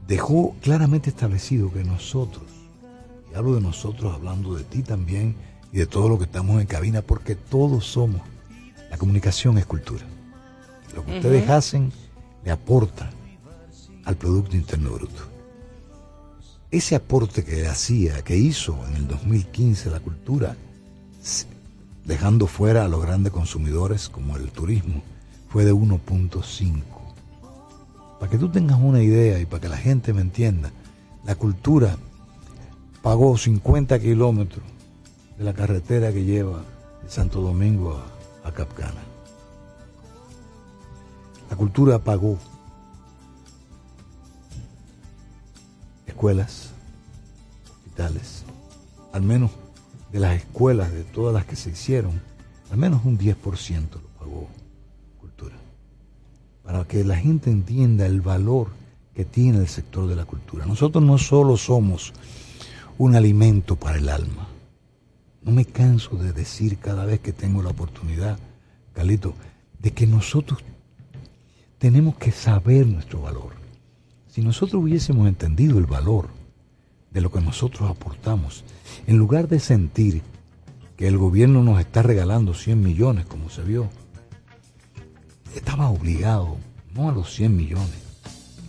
dejó 0.07 0.55
claramente 0.61 1.09
establecido 1.09 1.71
que 1.71 1.83
nosotros, 1.83 2.45
y 3.31 3.35
hablo 3.35 3.55
de 3.55 3.61
nosotros 3.61 4.13
hablando 4.13 4.55
de 4.55 4.63
ti 4.63 4.83
también 4.83 5.35
y 5.73 5.79
de 5.79 5.87
todo 5.87 6.07
lo 6.07 6.19
que 6.19 6.25
estamos 6.25 6.61
en 6.61 6.67
cabina, 6.67 7.01
porque 7.01 7.35
todos 7.35 7.87
somos, 7.87 8.21
la 8.91 8.97
comunicación 8.97 9.57
es 9.57 9.65
cultura. 9.65 10.05
Lo 10.95 11.03
que 11.03 11.15
ustedes 11.15 11.49
hacen 11.49 11.91
le 12.45 12.51
aporta 12.51 13.09
al 14.05 14.15
Producto 14.15 14.55
Interno 14.55 14.91
Bruto. 14.91 15.23
Ese 16.69 16.95
aporte 16.95 17.43
que 17.43 17.65
hacía, 17.67 18.21
que 18.21 18.37
hizo 18.37 18.77
en 18.87 18.97
el 18.97 19.07
2015 19.07 19.89
la 19.89 19.99
cultura, 19.99 20.55
dejando 22.05 22.45
fuera 22.45 22.85
a 22.85 22.87
los 22.87 23.01
grandes 23.01 23.33
consumidores 23.33 24.09
como 24.09 24.37
el 24.37 24.51
turismo, 24.51 25.01
fue 25.49 25.65
de 25.65 25.73
1.5. 25.73 26.83
Para 28.19 28.31
que 28.31 28.37
tú 28.37 28.49
tengas 28.49 28.79
una 28.79 29.01
idea 29.01 29.39
y 29.39 29.47
para 29.47 29.61
que 29.61 29.69
la 29.69 29.77
gente 29.77 30.13
me 30.13 30.21
entienda, 30.21 30.71
la 31.25 31.33
cultura 31.33 31.97
pagó 33.01 33.35
50 33.37 33.99
kilómetros 33.99 34.72
de 35.37 35.43
la 35.43 35.53
carretera 35.53 36.11
que 36.11 36.23
lleva 36.23 36.63
de 37.03 37.09
Santo 37.09 37.41
Domingo 37.41 38.01
a, 38.43 38.47
a 38.47 38.51
Capcana. 38.51 39.01
La 41.49 41.55
cultura 41.55 41.99
pagó 41.99 42.37
escuelas, 46.07 46.71
hospitales, 47.75 48.43
al 49.11 49.23
menos 49.23 49.51
de 50.11 50.19
las 50.19 50.35
escuelas, 50.35 50.91
de 50.91 51.03
todas 51.03 51.33
las 51.33 51.45
que 51.45 51.55
se 51.55 51.71
hicieron, 51.71 52.21
al 52.71 52.77
menos 52.77 53.03
un 53.03 53.17
10% 53.17 53.35
lo 53.91 54.07
pagó 54.19 54.47
cultura. 55.19 55.55
Para 56.63 56.85
que 56.85 57.03
la 57.03 57.17
gente 57.17 57.51
entienda 57.51 58.05
el 58.05 58.21
valor 58.21 58.67
que 59.13 59.25
tiene 59.25 59.59
el 59.59 59.67
sector 59.67 60.07
de 60.07 60.15
la 60.15 60.25
cultura. 60.25 60.65
Nosotros 60.65 61.03
no 61.03 61.17
solo 61.17 61.57
somos 61.57 62.13
un 62.97 63.15
alimento 63.15 63.75
para 63.75 63.97
el 63.97 64.09
alma. 64.09 64.47
No 65.45 65.51
me 65.51 65.65
canso 65.65 66.15
de 66.15 66.31
decir 66.31 66.77
cada 66.77 67.05
vez 67.05 67.19
que 67.19 67.33
tengo 67.33 67.61
la 67.61 67.69
oportunidad, 67.69 68.39
Calito, 68.93 69.33
de 69.79 69.91
que 69.91 70.07
nosotros 70.07 70.59
tenemos 71.77 72.15
que 72.15 72.31
saber 72.31 72.87
nuestro 72.87 73.21
valor. 73.21 73.51
Si 74.29 74.41
nosotros 74.41 74.81
hubiésemos 74.81 75.27
entendido 75.27 75.77
el 75.79 75.85
valor 75.85 76.29
de 77.11 77.21
lo 77.21 77.31
que 77.31 77.41
nosotros 77.41 77.89
aportamos, 77.89 78.63
en 79.05 79.17
lugar 79.17 79.49
de 79.49 79.59
sentir 79.59 80.21
que 80.95 81.07
el 81.07 81.17
gobierno 81.17 81.61
nos 81.61 81.79
está 81.79 82.01
regalando 82.01 82.53
100 82.53 82.81
millones, 82.81 83.25
como 83.25 83.49
se 83.49 83.63
vio, 83.63 83.89
estaba 85.55 85.89
obligado, 85.89 86.57
no 86.95 87.09
a 87.09 87.11
los 87.11 87.33
100 87.33 87.55
millones, 87.55 88.01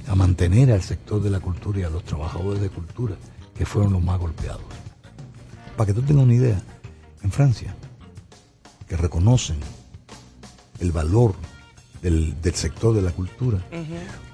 a 0.08 0.14
mantener 0.14 0.72
al 0.72 0.82
sector 0.82 1.22
de 1.22 1.30
la 1.30 1.40
cultura 1.40 1.80
y 1.80 1.82
a 1.84 1.90
los 1.90 2.04
trabajadores 2.04 2.60
de 2.60 2.68
cultura, 2.68 3.16
que 3.56 3.64
fueron 3.64 3.92
los 3.92 4.02
más 4.02 4.18
golpeados. 4.18 4.83
Para 5.76 5.86
que 5.86 5.94
tú 5.94 6.02
tengas 6.02 6.24
una 6.24 6.34
idea, 6.34 6.62
en 7.22 7.32
Francia, 7.32 7.74
que 8.86 8.96
reconocen 8.96 9.56
el 10.78 10.92
valor 10.92 11.34
del, 12.02 12.40
del 12.42 12.54
sector 12.54 12.94
de 12.94 13.02
la 13.02 13.10
cultura, 13.10 13.58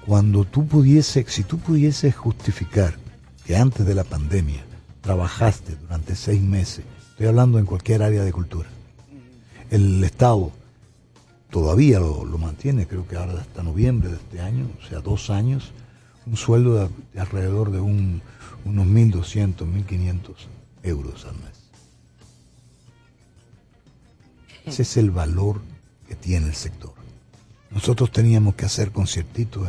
cuando 0.05 0.43
tú 0.45 0.67
pudiese, 0.67 1.25
si 1.27 1.43
tú 1.43 1.57
pudieses 1.57 2.15
justificar 2.15 2.95
que 3.45 3.55
antes 3.55 3.85
de 3.85 3.95
la 3.95 4.03
pandemia 4.03 4.63
trabajaste 5.01 5.75
durante 5.77 6.15
seis 6.15 6.41
meses, 6.41 6.85
estoy 7.11 7.27
hablando 7.27 7.59
en 7.59 7.65
cualquier 7.65 8.03
área 8.03 8.23
de 8.23 8.33
cultura, 8.33 8.69
el 9.69 10.03
Estado 10.03 10.51
todavía 11.49 11.99
lo, 11.99 12.25
lo 12.25 12.37
mantiene, 12.37 12.87
creo 12.87 13.07
que 13.07 13.15
ahora 13.15 13.39
hasta 13.39 13.63
noviembre 13.63 14.09
de 14.09 14.17
este 14.17 14.41
año, 14.41 14.69
o 14.83 14.87
sea, 14.87 14.99
dos 14.99 15.29
años, 15.29 15.71
un 16.25 16.35
sueldo 16.37 16.75
de, 16.75 16.89
de 17.13 17.19
alrededor 17.19 17.71
de 17.71 17.79
un, 17.79 18.21
unos 18.65 18.85
1.200, 18.85 19.55
1.500 19.55 20.35
euros 20.83 21.25
al 21.25 21.35
mes. 21.35 21.61
Ese 24.65 24.83
es 24.83 24.97
el 24.97 25.11
valor 25.11 25.61
que 26.07 26.15
tiene 26.15 26.47
el 26.47 26.55
sector. 26.55 26.93
Nosotros 27.71 28.11
teníamos 28.11 28.55
que 28.55 28.65
hacer 28.65 28.91
conciertitos 28.91 29.67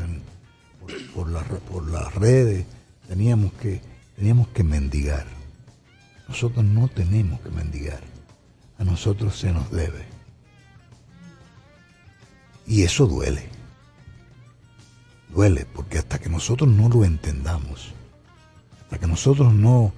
por, 1.14 1.32
por, 1.32 1.60
por 1.60 1.90
las 1.90 2.14
redes, 2.14 2.66
teníamos 3.08 3.52
que, 3.54 3.80
teníamos 4.16 4.48
que 4.48 4.64
mendigar. 4.64 5.26
Nosotros 6.28 6.64
no 6.64 6.88
tenemos 6.88 7.40
que 7.40 7.50
mendigar. 7.50 8.00
A 8.78 8.84
nosotros 8.84 9.38
se 9.38 9.52
nos 9.52 9.70
debe. 9.70 10.04
Y 12.66 12.82
eso 12.82 13.06
duele. 13.06 13.48
Duele 15.28 15.66
porque 15.66 15.98
hasta 15.98 16.18
que 16.18 16.28
nosotros 16.28 16.68
no 16.68 16.88
lo 16.88 17.04
entendamos, 17.04 17.92
hasta 18.82 18.98
que 18.98 19.06
nosotros 19.06 19.52
no, 19.54 19.92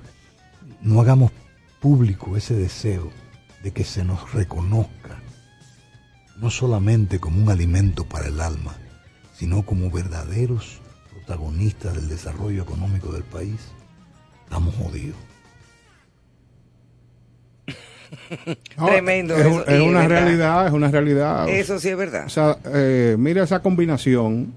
no 0.85 1.01
hagamos 1.01 1.33
público 1.81 2.37
ese 2.37 2.55
deseo 2.55 3.11
de 3.63 3.73
que 3.73 3.85
se 3.85 4.05
nos 4.05 4.33
reconozca, 4.33 5.19
no 6.39 6.51
solamente 6.51 7.19
como 7.19 7.43
un 7.43 7.51
alimento 7.51 8.05
para 8.05 8.29
el 8.29 8.41
alma, 8.41 8.75
sino 9.35 9.65
como 9.65 9.91
verdaderos 9.91 10.81
protagonistas 11.11 11.95
del 11.95 12.09
desarrollo 12.09 12.63
económico 12.63 13.11
del 13.13 13.25
país, 13.25 13.57
estamos 14.45 14.75
jodidos. 14.77 15.17
No, 18.79 18.87
Tremendo. 18.87 19.35
Es, 19.35 19.45
eso, 19.45 19.67
es 19.67 19.81
y 19.81 19.89
una 19.89 20.03
verdad. 20.03 20.23
realidad, 20.23 20.67
es 20.69 20.73
una 20.73 20.89
realidad. 20.89 21.49
Eso 21.49 21.81
sí 21.81 21.89
es 21.89 21.97
verdad. 21.97 22.27
O 22.27 22.29
sea, 22.29 22.59
eh, 22.73 23.17
mira 23.19 23.43
esa 23.43 23.61
combinación, 23.61 24.55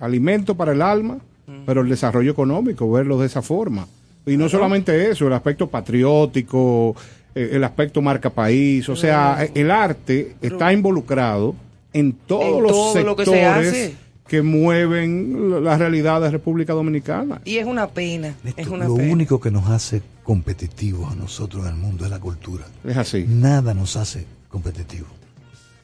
alimento 0.00 0.56
para 0.56 0.72
el 0.72 0.80
alma, 0.80 1.18
pero 1.66 1.82
el 1.82 1.88
desarrollo 1.90 2.32
económico, 2.32 2.90
verlo 2.90 3.18
de 3.18 3.26
esa 3.26 3.42
forma. 3.42 3.86
Y 4.26 4.36
no 4.36 4.48
solamente 4.48 5.10
eso, 5.10 5.26
el 5.26 5.32
aspecto 5.32 5.68
patriótico, 5.68 6.94
eh, 7.34 7.50
el 7.52 7.64
aspecto 7.64 8.02
marca 8.02 8.30
país, 8.30 8.88
o 8.88 8.96
sea, 8.96 9.44
eh, 9.44 9.52
el 9.54 9.70
arte 9.70 10.36
está 10.42 10.72
involucrado 10.72 11.54
en 11.92 12.12
todos 12.12 12.56
En 12.58 12.62
los 12.62 12.72
todo 12.72 13.02
lo 13.04 13.16
que 13.16 13.24
se 13.24 13.30
sectores 13.30 13.68
hace. 13.68 13.94
que 14.26 14.42
mueven 14.42 15.64
la 15.64 15.78
realidad 15.78 16.20
de 16.20 16.30
República 16.30 16.74
Dominicana. 16.74 17.40
Y 17.46 17.56
es 17.56 17.64
una 17.66 17.88
pena. 17.88 18.34
Es 18.56 18.68
una 18.68 18.86
Lo 18.86 18.96
pena. 18.96 19.12
único 19.12 19.40
que 19.40 19.50
nos 19.50 19.68
hace 19.70 20.02
competitivos 20.22 21.10
a 21.10 21.14
nosotros 21.16 21.64
en 21.64 21.70
el 21.72 21.76
mundo 21.78 22.04
es 22.04 22.10
la 22.10 22.20
cultura. 22.20 22.66
Es 22.84 22.96
así. 22.98 23.24
Nada 23.26 23.72
nos 23.72 23.96
hace 23.96 24.26
competitivos. 24.50 25.08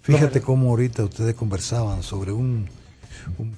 Fíjate 0.02 0.42
cómo 0.42 0.68
ahorita 0.68 1.02
ustedes 1.04 1.34
conversaban 1.34 2.02
sobre 2.02 2.32
un, 2.32 2.68
un- 3.38 3.56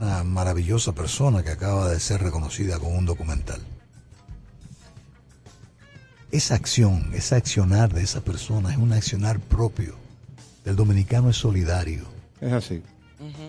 una 0.00 0.22
maravillosa 0.22 0.92
persona 0.94 1.42
que 1.42 1.50
acaba 1.50 1.90
de 1.90 1.98
ser 1.98 2.22
reconocida 2.22 2.78
con 2.78 2.94
un 2.96 3.04
documental. 3.04 3.60
Esa 6.30 6.54
acción, 6.54 7.10
ese 7.14 7.36
accionar 7.36 7.92
de 7.92 8.02
esa 8.02 8.20
persona 8.20 8.70
es 8.70 8.76
un 8.78 8.92
accionar 8.92 9.40
propio. 9.40 9.96
El 10.64 10.76
dominicano 10.76 11.30
es 11.30 11.36
solidario, 11.36 12.04
Es 12.40 12.52
así. 12.52 12.82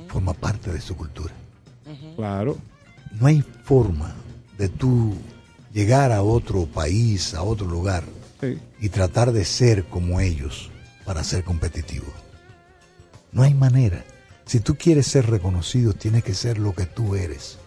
forma 0.07 0.33
parte 0.33 0.71
de 0.71 0.79
su 0.79 0.95
cultura. 0.95 1.33
Claro. 2.15 2.57
No 3.19 3.27
hay 3.27 3.41
forma 3.63 4.13
de 4.57 4.69
tú 4.69 5.15
llegar 5.73 6.11
a 6.11 6.21
otro 6.21 6.65
país, 6.65 7.33
a 7.33 7.41
otro 7.43 7.67
lugar 7.67 8.03
Sí. 8.39 8.57
y 8.79 8.89
tratar 8.89 9.31
de 9.33 9.43
ser 9.43 9.85
como 9.85 10.19
ellos 10.21 10.69
para 11.05 11.23
ser 11.23 11.43
competitivo. 11.43 12.07
No 13.33 13.43
hay 13.43 13.53
manera. 13.53 14.03
Si 14.45 14.59
tú 14.61 14.75
quieres 14.75 15.05
ser 15.07 15.29
reconocido, 15.29 15.93
tienes 15.93 16.23
que 16.23 16.33
ser 16.33 16.57
lo 16.57 16.73
que 16.73 16.85
tú 16.85 17.15
eres. 17.15 17.57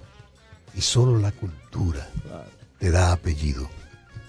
Y 0.74 0.80
solo 0.80 1.18
la 1.18 1.30
cultura 1.32 2.08
te 2.78 2.90
da 2.90 3.12
apellido. 3.12 3.68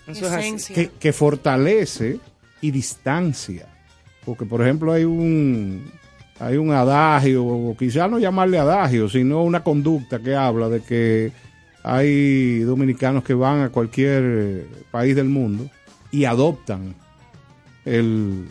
Eso 0.08 0.26
es 0.26 0.32
así. 0.32 0.48
Esencia. 0.48 0.76
que, 0.76 0.90
que 1.00 1.14
fortalece 1.14 2.20
y 2.62 2.72
distancia. 2.72 3.68
Porque, 4.26 4.46
por 4.46 4.62
ejemplo, 4.62 4.94
hay 4.94 5.04
un 5.04 5.92
hay 6.40 6.58
un 6.58 6.72
adagio, 6.72 7.46
o 7.46 7.78
quizás 7.78 8.10
no 8.10 8.20
llamarle 8.20 8.58
adagio, 8.58 9.08
sino 9.08 9.44
una 9.44 9.64
conducta 9.64 10.20
que 10.20 10.36
habla 10.36 10.68
de 10.68 10.82
que 10.82 11.32
hay 11.84 12.60
dominicanos 12.60 13.24
que 13.24 13.34
van 13.34 13.62
a 13.62 13.70
cualquier 13.70 14.24
eh, 14.26 14.68
país 14.92 15.16
del 15.16 15.30
mundo 15.30 15.70
y 16.12 16.26
adoptan 16.26 16.96
el, 17.86 18.48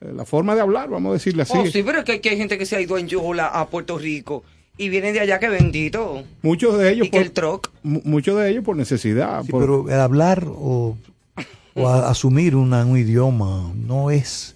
la 0.00 0.24
forma 0.24 0.54
de 0.54 0.60
hablar, 0.60 0.88
vamos 0.88 1.10
a 1.10 1.12
decirle 1.14 1.42
así. 1.42 1.54
Oh, 1.56 1.66
sí, 1.66 1.82
pero 1.82 2.00
es 2.00 2.20
que 2.20 2.28
hay 2.28 2.36
gente 2.36 2.58
que 2.58 2.66
se 2.66 2.76
ha 2.76 2.80
ido 2.80 2.96
en 2.98 3.08
Yola 3.08 3.48
a 3.48 3.66
Puerto 3.66 3.98
Rico 3.98 4.44
y 4.78 4.88
vienen 4.88 5.14
de 5.14 5.20
allá 5.20 5.38
que 5.38 5.48
bendito. 5.48 6.22
Muchos 6.42 6.78
de 6.78 6.92
ellos 6.92 7.06
Y 7.06 7.10
que 7.10 7.18
el 7.18 7.30
por, 7.32 7.60
mu- 7.82 8.02
muchos 8.04 8.38
de 8.38 8.50
ellos 8.50 8.64
por 8.64 8.76
necesidad. 8.76 9.42
Sí, 9.44 9.50
por- 9.50 9.60
pero 9.62 9.88
el 9.90 10.00
hablar 10.00 10.44
o, 10.48 10.96
o 11.74 11.88
a- 11.88 12.08
asumir 12.10 12.56
una- 12.56 12.84
un 12.84 12.98
idioma 12.98 13.72
no 13.74 14.10
es 14.10 14.54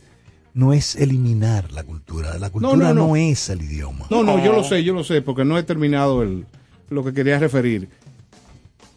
no 0.52 0.72
es 0.72 0.96
eliminar 0.96 1.70
la 1.72 1.84
cultura. 1.84 2.36
La 2.38 2.50
cultura 2.50 2.76
no, 2.88 2.94
no, 2.94 3.06
no. 3.08 3.16
es 3.16 3.48
el 3.50 3.62
idioma. 3.62 4.06
No, 4.10 4.24
no, 4.24 4.44
yo 4.44 4.52
lo 4.52 4.64
sé, 4.64 4.82
yo 4.82 4.92
lo 4.92 5.04
sé, 5.04 5.22
porque 5.22 5.44
no 5.44 5.56
he 5.56 5.62
terminado 5.62 6.22
el, 6.24 6.44
lo 6.90 7.04
que 7.04 7.12
quería 7.14 7.38
referir. 7.38 7.88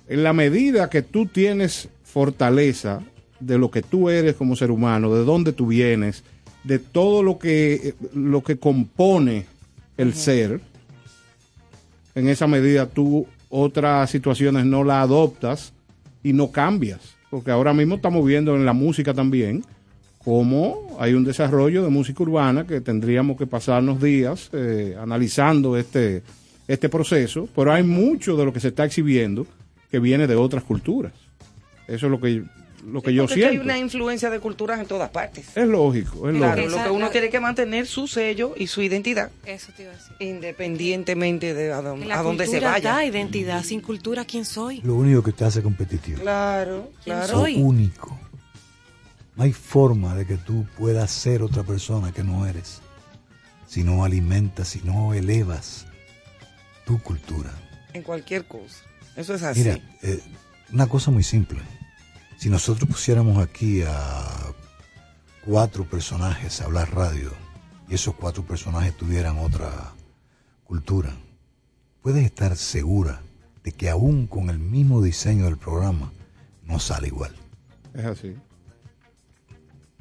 En 0.08 0.24
la 0.24 0.34
medida 0.34 0.90
que 0.90 1.04
tú 1.04 1.28
tienes 1.28 1.90
fortaleza 2.04 3.02
de 3.40 3.58
lo 3.60 3.70
que 3.70 3.82
tú 3.84 4.10
eres 4.10 4.36
como 4.36 4.56
ser 4.56 4.72
humano, 4.72 5.14
de 5.14 5.24
dónde 5.24 5.54
tú 5.54 5.68
vienes, 5.68 6.24
de 6.64 6.80
todo 6.80 7.22
lo 7.24 7.38
que, 7.38 7.94
lo 8.16 8.42
que 8.44 8.58
compone 8.58 9.46
el 9.98 10.16
ser, 10.16 10.60
en 12.16 12.30
esa 12.30 12.48
medida 12.48 12.86
tú 12.86 13.28
otras 13.50 14.10
situaciones 14.10 14.66
no 14.66 14.84
la 14.84 15.02
adoptas 15.02 15.74
y 16.24 16.34
no 16.34 16.52
cambias. 16.52 17.16
Porque 17.30 17.52
ahora 17.52 17.74
mismo 17.74 17.96
estamos 17.96 18.26
viendo 18.26 18.56
en 18.56 18.66
la 18.66 18.74
música 18.74 19.14
también 19.14 19.64
cómo 20.24 20.96
hay 21.00 21.14
un 21.14 21.24
desarrollo 21.24 21.84
de 21.84 21.90
música 21.90 22.24
urbana 22.24 22.66
que 22.66 22.82
tendríamos 22.82 23.38
que 23.38 23.48
pasarnos 23.48 24.02
días 24.02 24.50
eh, 24.54 24.96
analizando 25.00 25.78
este, 25.78 26.24
este 26.68 26.90
proceso, 26.90 27.50
pero 27.56 27.74
hay 27.74 27.84
mucho 27.84 28.38
de 28.38 28.46
lo 28.46 28.54
que 28.54 28.60
se 28.60 28.70
está 28.70 28.86
exhibiendo 28.86 29.46
que 29.92 30.00
viene 30.00 30.28
de 30.28 30.36
otras 30.36 30.64
culturas. 30.64 31.14
Eso 31.88 32.06
es 32.06 32.12
lo 32.12 32.20
que, 32.22 32.44
lo 32.86 33.02
que 33.02 33.14
yo 33.14 33.24
es 33.24 33.30
que 33.32 33.36
hay 33.46 33.50
siento. 33.52 33.64
una 33.64 33.78
influencia 33.78 34.30
de 34.30 34.40
culturas 34.40 34.80
en 34.80 34.86
todas 34.86 35.10
partes. 35.10 35.46
Es 35.56 35.68
lógico, 35.68 36.30
es 36.30 36.36
Claro, 36.36 36.62
lógico. 36.64 36.78
lo 36.78 36.84
que 36.84 36.90
uno 36.92 37.10
tiene 37.10 37.30
que 37.30 37.40
mantener 37.40 37.88
su 37.88 38.08
sello 38.08 38.54
y 38.58 38.68
su 38.68 38.82
identidad. 38.82 39.32
Eso 39.46 39.72
te 39.76 39.84
iba 39.84 39.92
a 39.92 39.96
decir. 39.96 40.16
Independientemente 40.20 41.54
de 41.54 41.72
a, 41.72 41.78
a 41.80 42.22
dónde 42.24 42.48
se 42.48 42.60
vaya. 42.60 42.94
da 42.94 43.06
identidad. 43.06 43.64
Sin 43.64 43.82
cultura, 43.82 44.26
¿quién 44.26 44.46
soy? 44.46 44.82
Lo 44.82 44.96
único 44.96 45.24
que 45.24 45.32
te 45.32 45.46
hace 45.46 45.62
competitivo. 45.62 46.20
Claro, 46.22 46.90
¿Quién 47.04 47.16
claro. 47.18 47.34
soy? 47.40 47.56
Único. 47.62 48.20
No 49.36 49.44
hay 49.44 49.54
forma 49.54 50.16
de 50.16 50.26
que 50.28 50.38
tú 50.38 50.66
puedas 50.78 51.10
ser 51.12 51.42
otra 51.42 51.64
persona 51.64 52.12
que 52.12 52.24
no 52.24 52.46
eres. 52.46 52.82
Si 53.68 53.84
no 53.84 54.04
alimentas, 54.06 54.68
si 54.68 54.82
no 54.84 55.14
elevas 55.14 55.88
tu 56.86 57.02
cultura. 57.02 57.52
En 57.94 58.04
cualquier 58.04 58.46
cosa. 58.46 58.84
Eso 59.16 59.34
es 59.34 59.42
así. 59.44 59.62
Mira, 59.62 59.80
eh, 60.04 60.20
una 60.72 60.88
cosa 60.88 61.10
muy 61.12 61.24
simple. 61.24 61.60
Si 62.44 62.50
nosotros 62.50 62.90
pusiéramos 62.90 63.38
aquí 63.38 63.84
a 63.84 64.54
cuatro 65.46 65.86
personajes 65.86 66.60
a 66.60 66.66
hablar 66.66 66.94
radio 66.94 67.32
y 67.88 67.96
esos 67.96 68.16
cuatro 68.16 68.46
personajes 68.46 68.98
tuvieran 68.98 69.40
otra 69.40 69.94
cultura, 70.66 71.16
puedes 72.02 72.26
estar 72.26 72.58
segura 72.58 73.22
de 73.64 73.72
que 73.72 73.90
aún 73.90 74.28
con 74.28 74.50
el 74.50 74.60
mismo 74.60 75.02
diseño 75.02 75.46
del 75.46 75.56
programa 75.56 76.12
no 76.66 76.80
sale 76.80 77.08
igual. 77.08 77.34
Es 77.94 78.04
así. 78.04 78.36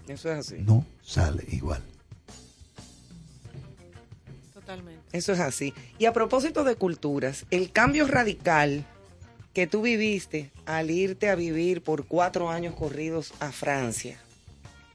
Eso 0.08 0.32
es 0.32 0.38
así. 0.40 0.56
No 0.66 0.84
sale 1.00 1.46
igual. 1.52 1.84
Totalmente. 4.52 5.16
Eso 5.16 5.32
es 5.32 5.38
así. 5.38 5.74
Y 5.96 6.06
a 6.06 6.12
propósito 6.12 6.64
de 6.64 6.74
culturas, 6.74 7.46
el 7.52 7.70
cambio 7.70 8.08
radical 8.08 8.84
que 9.52 9.66
tú 9.66 9.82
viviste 9.82 10.50
al 10.66 10.90
irte 10.90 11.28
a 11.28 11.34
vivir 11.34 11.82
por 11.82 12.06
cuatro 12.06 12.50
años 12.50 12.74
corridos 12.74 13.32
a 13.40 13.52
Francia, 13.52 14.18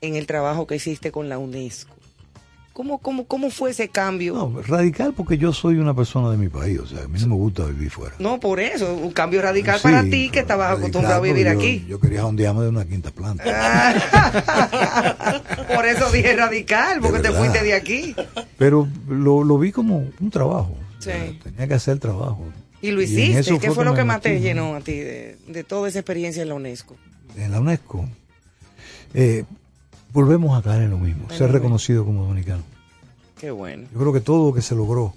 en 0.02 0.16
el 0.16 0.28
trabajo 0.28 0.68
que 0.68 0.76
hiciste 0.76 1.12
con 1.12 1.30
la 1.30 1.38
UNESCO. 1.38 1.96
¿Cómo, 2.74 3.00
cómo, 3.00 3.26
cómo 3.26 3.50
fue 3.50 3.72
ese 3.72 3.90
cambio? 3.90 4.36
No, 4.36 4.62
radical 4.62 5.12
porque 5.12 5.40
yo 5.40 5.52
soy 5.52 5.78
una 5.78 5.96
persona 5.96 6.30
de 6.30 6.38
mi 6.38 6.48
país, 6.48 6.78
o 6.78 6.86
sea, 6.86 7.06
a 7.06 7.08
mí 7.08 7.20
no 7.22 7.30
me 7.30 7.36
gusta 7.36 7.66
vivir 7.66 7.90
fuera. 7.90 8.14
No, 8.20 8.40
por 8.40 8.60
eso, 8.60 8.94
un 8.94 9.12
cambio 9.12 9.42
radical 9.42 9.78
Sí, 9.78 9.82
para 9.82 10.04
ti 10.04 10.30
que 10.30 10.42
estabas 10.42 10.78
acostumbrado 10.78 11.16
a 11.16 11.22
vivir 11.22 11.50
aquí. 11.50 11.84
Yo, 11.88 12.00
quería 12.00 12.22
jondearme 12.22 12.62
de 12.62 12.70
una 12.70 12.86
quinta 12.86 13.10
planta. 13.10 13.44
Por 15.74 15.88
eso 15.88 16.12
dije 16.12 16.36
radical, 16.36 17.00
porque 17.02 17.20
te 17.20 17.32
fuiste 17.32 17.64
de 17.64 17.74
aquí. 17.74 18.16
Pero 18.60 18.88
lo, 19.08 19.44
lo 19.44 19.58
vi 19.58 19.72
como 19.72 20.08
un 20.20 20.30
trabajo. 20.30 20.76
Sí. 21.00 21.40
Tenía 21.44 21.68
que 21.68 21.74
hacer 21.74 21.98
trabajo. 21.98 22.44
Y 22.88 22.92
lo 22.92 23.02
hiciste. 23.02 23.60
¿Qué 23.60 23.72
fue 23.72 23.84
lo 23.86 23.94
que 23.94 24.04
más 24.04 24.22
te 24.22 24.40
llenó 24.40 24.76
a 24.76 24.82
ti 24.82 24.94
de, 24.94 25.38
de 25.48 25.64
toda 25.64 25.90
esa 25.90 26.00
experiencia 26.00 26.42
en 26.42 26.50
la 26.50 26.56
UNESCO? 26.56 26.96
En 27.36 27.52
la 27.52 27.60
UNESCO. 27.60 28.08
eh, 29.14 29.44
volvemos 30.14 30.58
a 30.58 30.62
caer 30.64 30.84
en 30.84 30.92
lo 30.92 30.98
mismo. 30.98 31.30
Ser 31.30 31.52
reconocido 31.52 32.06
como 32.06 32.24
dominicano. 32.24 32.64
Qué 33.40 33.52
bueno. 33.52 33.88
Yo 33.94 34.00
creo 34.00 34.14
que 34.14 34.22
todo 34.22 34.48
lo 34.48 34.54
que 34.56 34.62
se 34.62 34.74
logró 34.76 35.14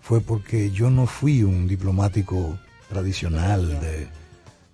fue 0.00 0.20
porque 0.20 0.70
yo 0.70 0.90
no 0.90 1.06
fui 1.06 1.42
un 1.42 1.66
diplomático 1.66 2.58
tradicional 2.88 3.80
de, 3.80 4.06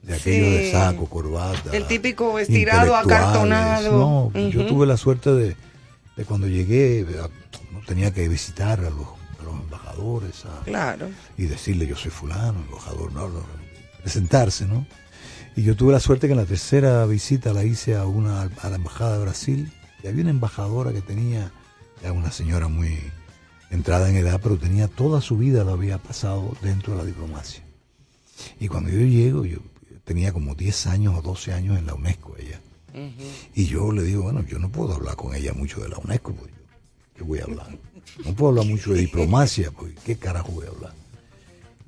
de 0.02 0.14
aquello 0.14 0.44
Sí. 0.44 0.50
de 0.50 0.72
saco, 0.72 1.06
corbata. 1.06 1.70
El 1.74 1.86
típico 1.86 2.38
estirado, 2.38 2.94
acartonado. 2.96 4.30
No, 4.32 4.40
yo 4.50 4.60
Ujú. 4.60 4.68
tuve 4.68 4.86
la 4.86 4.96
suerte 4.98 5.32
de, 5.32 5.56
de 6.16 6.24
cuando 6.24 6.46
llegué, 6.48 7.06
tenía 7.86 8.12
que 8.12 8.28
visitar 8.28 8.80
a 8.80 8.90
los, 8.90 9.06
a 9.42 9.44
los 9.44 9.54
embajadores 9.60 10.44
a- 10.46 10.62
Claro. 10.64 11.08
y 11.36 11.44
decirle 11.44 11.86
yo 11.86 11.96
soy 11.96 12.10
fulano, 12.10 12.60
embajador, 12.60 13.12
no, 13.12 13.28
no, 13.28 13.42
presentarse, 14.02 14.66
¿no? 14.66 14.86
Y 15.54 15.62
yo 15.64 15.76
tuve 15.76 15.92
la 15.92 16.00
suerte 16.00 16.26
que 16.26 16.32
en 16.32 16.38
la 16.38 16.46
tercera 16.46 17.04
visita 17.06 17.52
la 17.52 17.64
hice 17.64 17.94
a 17.96 18.06
una 18.06 18.42
a 18.62 18.70
la 18.70 18.76
embajada 18.76 19.18
de 19.18 19.22
Brasil 19.24 19.72
y 20.02 20.06
había 20.08 20.22
una 20.22 20.30
embajadora 20.30 20.92
que 20.92 21.02
tenía 21.02 21.52
ya 22.02 22.12
una 22.12 22.32
señora 22.32 22.68
muy 22.68 22.98
entrada 23.70 24.08
en 24.10 24.16
edad, 24.16 24.40
pero 24.42 24.56
tenía 24.58 24.88
toda 24.88 25.20
su 25.20 25.36
vida 25.36 25.62
la 25.64 25.72
había 25.72 25.98
pasado 25.98 26.56
dentro 26.62 26.92
de 26.94 26.98
la 27.00 27.04
diplomacia. 27.04 27.62
Y 28.58 28.68
cuando 28.68 28.90
yo 28.90 29.00
llego, 29.00 29.44
yo 29.44 29.58
tenía 30.04 30.32
como 30.32 30.54
10 30.54 30.86
años 30.88 31.14
o 31.16 31.22
12 31.22 31.52
años 31.52 31.78
en 31.78 31.86
la 31.86 31.94
UNESCO 31.94 32.34
ella. 32.38 32.60
Y 33.54 33.66
yo 33.66 33.92
le 33.92 34.02
digo, 34.02 34.22
bueno, 34.24 34.42
yo 34.42 34.58
no 34.58 34.70
puedo 34.70 34.94
hablar 34.94 35.16
con 35.16 35.34
ella 35.34 35.52
mucho 35.54 35.80
de 35.80 35.88
la 35.88 35.98
UNESCO, 35.98 36.32
porque 36.34 36.52
yo, 36.52 36.62
¿qué 37.16 37.22
voy 37.22 37.38
a 37.38 37.44
hablar? 37.44 37.78
No 38.24 38.34
puedo 38.34 38.50
hablar 38.50 38.66
mucho 38.66 38.92
de 38.92 39.00
diplomacia, 39.00 39.70
porque 39.70 39.94
¿qué 40.04 40.16
carajo 40.16 40.52
voy 40.52 40.66
a 40.66 40.70
hablar? 40.70 40.94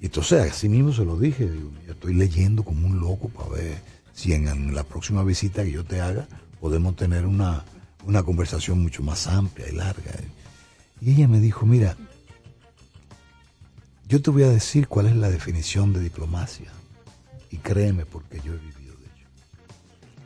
Y 0.00 0.06
entonces 0.06 0.52
así 0.52 0.68
mismo 0.68 0.92
se 0.92 1.04
lo 1.04 1.18
dije, 1.18 1.46
yo 1.86 1.92
estoy 1.92 2.14
leyendo 2.14 2.62
como 2.64 2.86
un 2.86 3.00
loco 3.00 3.28
para 3.28 3.50
ver 3.50 3.78
si 4.12 4.32
en, 4.32 4.48
en 4.48 4.74
la 4.74 4.84
próxima 4.84 5.22
visita 5.22 5.64
que 5.64 5.72
yo 5.72 5.84
te 5.84 6.00
haga 6.00 6.26
podemos 6.60 6.96
tener 6.96 7.26
una, 7.26 7.64
una 8.06 8.22
conversación 8.22 8.82
mucho 8.82 9.02
más 9.02 9.26
amplia 9.26 9.68
y 9.68 9.72
larga. 9.72 10.12
Y 11.00 11.12
ella 11.12 11.28
me 11.28 11.40
dijo, 11.40 11.66
mira, 11.66 11.96
yo 14.08 14.20
te 14.22 14.30
voy 14.30 14.44
a 14.44 14.48
decir 14.48 14.88
cuál 14.88 15.06
es 15.06 15.16
la 15.16 15.30
definición 15.30 15.92
de 15.92 16.00
diplomacia. 16.00 16.70
Y 17.50 17.58
créeme 17.58 18.04
porque 18.04 18.40
yo 18.44 18.52
he 18.52 18.58
vivido 18.58 18.94
de 18.96 19.04
ello. 19.04 19.28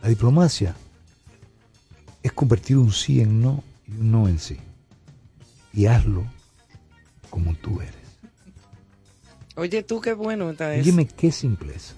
La 0.02 0.09
diplomacia 0.09 0.77
es 2.23 2.32
convertir 2.32 2.78
un 2.78 2.93
sí 2.93 3.20
en 3.20 3.40
no 3.40 3.62
y 3.86 3.93
un 3.93 4.12
no 4.12 4.28
en 4.28 4.39
sí. 4.39 4.59
Y 5.79 5.87
hazlo 5.87 6.27
como 7.31 7.55
tú 7.55 7.81
eres. 7.81 7.95
Oye, 9.55 9.85
tú 9.85 10.01
qué 10.01 10.13
bueno 10.13 10.51
está 10.51 10.75
eso. 10.75 10.85
Dime 10.85 11.07
qué 11.07 11.31
simpleza. 11.31 11.95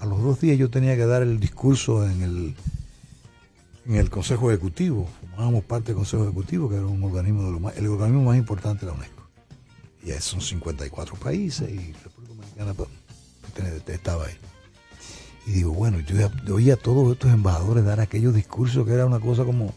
A 0.00 0.06
los 0.06 0.20
dos 0.20 0.40
días 0.40 0.58
yo 0.58 0.70
tenía 0.70 0.96
que 0.96 1.06
dar 1.06 1.22
el 1.22 1.38
discurso 1.38 2.04
en 2.04 2.22
el 2.22 2.56
en 3.86 3.94
el 3.94 4.10
Consejo 4.10 4.50
Ejecutivo, 4.50 5.08
formábamos 5.20 5.62
parte 5.62 5.92
del 5.92 5.98
Consejo 5.98 6.24
Ejecutivo, 6.24 6.68
que 6.68 6.74
era 6.74 6.86
un 6.86 7.00
organismo 7.04 7.44
de 7.44 7.52
lo 7.52 7.60
más, 7.60 7.76
el 7.76 7.86
organismo 7.86 8.24
más 8.24 8.38
importante 8.38 8.84
de 8.84 8.90
la 8.90 8.98
UNESCO. 8.98 9.22
Y 10.02 10.10
ahí 10.10 10.20
son 10.20 10.40
54 10.40 11.14
países 11.14 11.70
y 11.70 11.92
República 11.92 12.34
Dominicana 12.34 12.74
pues, 12.74 12.88
estaba 13.86 14.26
ahí. 14.26 14.34
Y 15.46 15.52
digo, 15.52 15.70
bueno, 15.70 16.00
yo 16.00 16.28
oía 16.52 16.74
a 16.74 16.76
todos 16.76 17.12
estos 17.12 17.32
embajadores 17.32 17.84
dar 17.84 18.00
aquellos 18.00 18.34
discursos 18.34 18.84
que 18.84 18.94
era 18.94 19.06
una 19.06 19.20
cosa 19.20 19.44
como, 19.44 19.72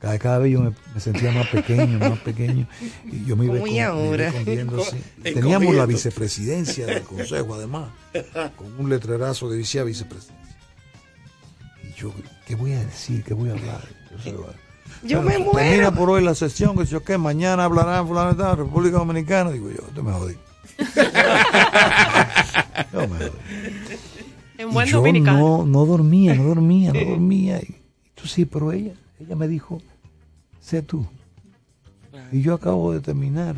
cada, 0.00 0.18
cada 0.18 0.38
vez 0.38 0.52
yo 0.52 0.60
me, 0.62 0.72
me 0.94 1.00
sentía 1.00 1.30
más 1.30 1.46
pequeño, 1.48 1.98
más 1.98 2.18
pequeño. 2.20 2.66
Y 3.04 3.24
yo 3.26 3.36
me 3.36 3.44
iba, 3.44 3.54
¿Cómo 3.54 3.66
y 3.66 3.70
escon- 3.70 3.72
me 3.72 3.76
iba 3.76 3.86
ahora? 3.88 4.28
escondiendo 4.28 4.80
así. 4.82 4.96
Encogiendo. 5.16 5.40
Teníamos 5.40 5.74
la 5.74 5.86
vicepresidencia 5.86 6.86
del 6.86 7.02
Consejo, 7.02 7.54
además, 7.54 7.90
con 8.56 8.72
un 8.80 8.88
letrerazo 8.90 9.48
que 9.50 9.56
decía 9.56 9.84
vicepresidencia. 9.84 10.56
Y 11.88 11.92
yo, 12.00 12.12
¿qué 12.46 12.54
voy 12.54 12.72
a 12.72 12.80
decir? 12.80 13.22
¿Qué 13.24 13.34
voy 13.34 13.50
a 13.50 13.52
hablar? 13.52 13.82
Yo, 14.10 14.18
sé, 14.22 14.32
bueno. 14.32 14.54
Me 15.02 15.38
muero. 15.38 15.52
Termina 15.52 15.90
por 15.94 16.10
hoy 16.10 16.22
la 16.24 16.34
sesión, 16.34 16.76
que 16.76 16.84
yo 16.86 17.02
qué, 17.04 17.16
mañana 17.18 17.64
hablarán 17.64 18.06
fulano 18.08 18.34
de 18.34 18.56
República 18.56 18.96
Dominicana. 18.98 19.50
Digo 19.50 19.70
yo, 19.70 19.82
te 19.94 20.02
me 20.02 20.12
jodí. 20.12 20.34
Yo 22.92 23.00
me 23.08 23.18
jodí. 23.18 23.30
En 24.58 24.70
buen 24.72 24.88
Y 24.88 24.90
yo 24.90 24.98
dominicano. 24.98 25.38
no, 25.38 25.64
no 25.66 25.86
dormía, 25.86 26.34
no 26.34 26.44
dormía, 26.44 26.92
no 26.92 27.00
dormía. 27.04 27.58
Y, 27.60 27.64
y 27.70 27.76
tú 28.14 28.26
sí, 28.26 28.44
pero 28.44 28.72
ella, 28.72 28.92
ella 29.18 29.36
me 29.36 29.48
dijo, 29.48 29.80
sé 30.60 30.82
tú. 30.82 31.06
Y 32.32 32.42
yo 32.42 32.54
acabo 32.54 32.92
de 32.92 33.00
terminar 33.00 33.56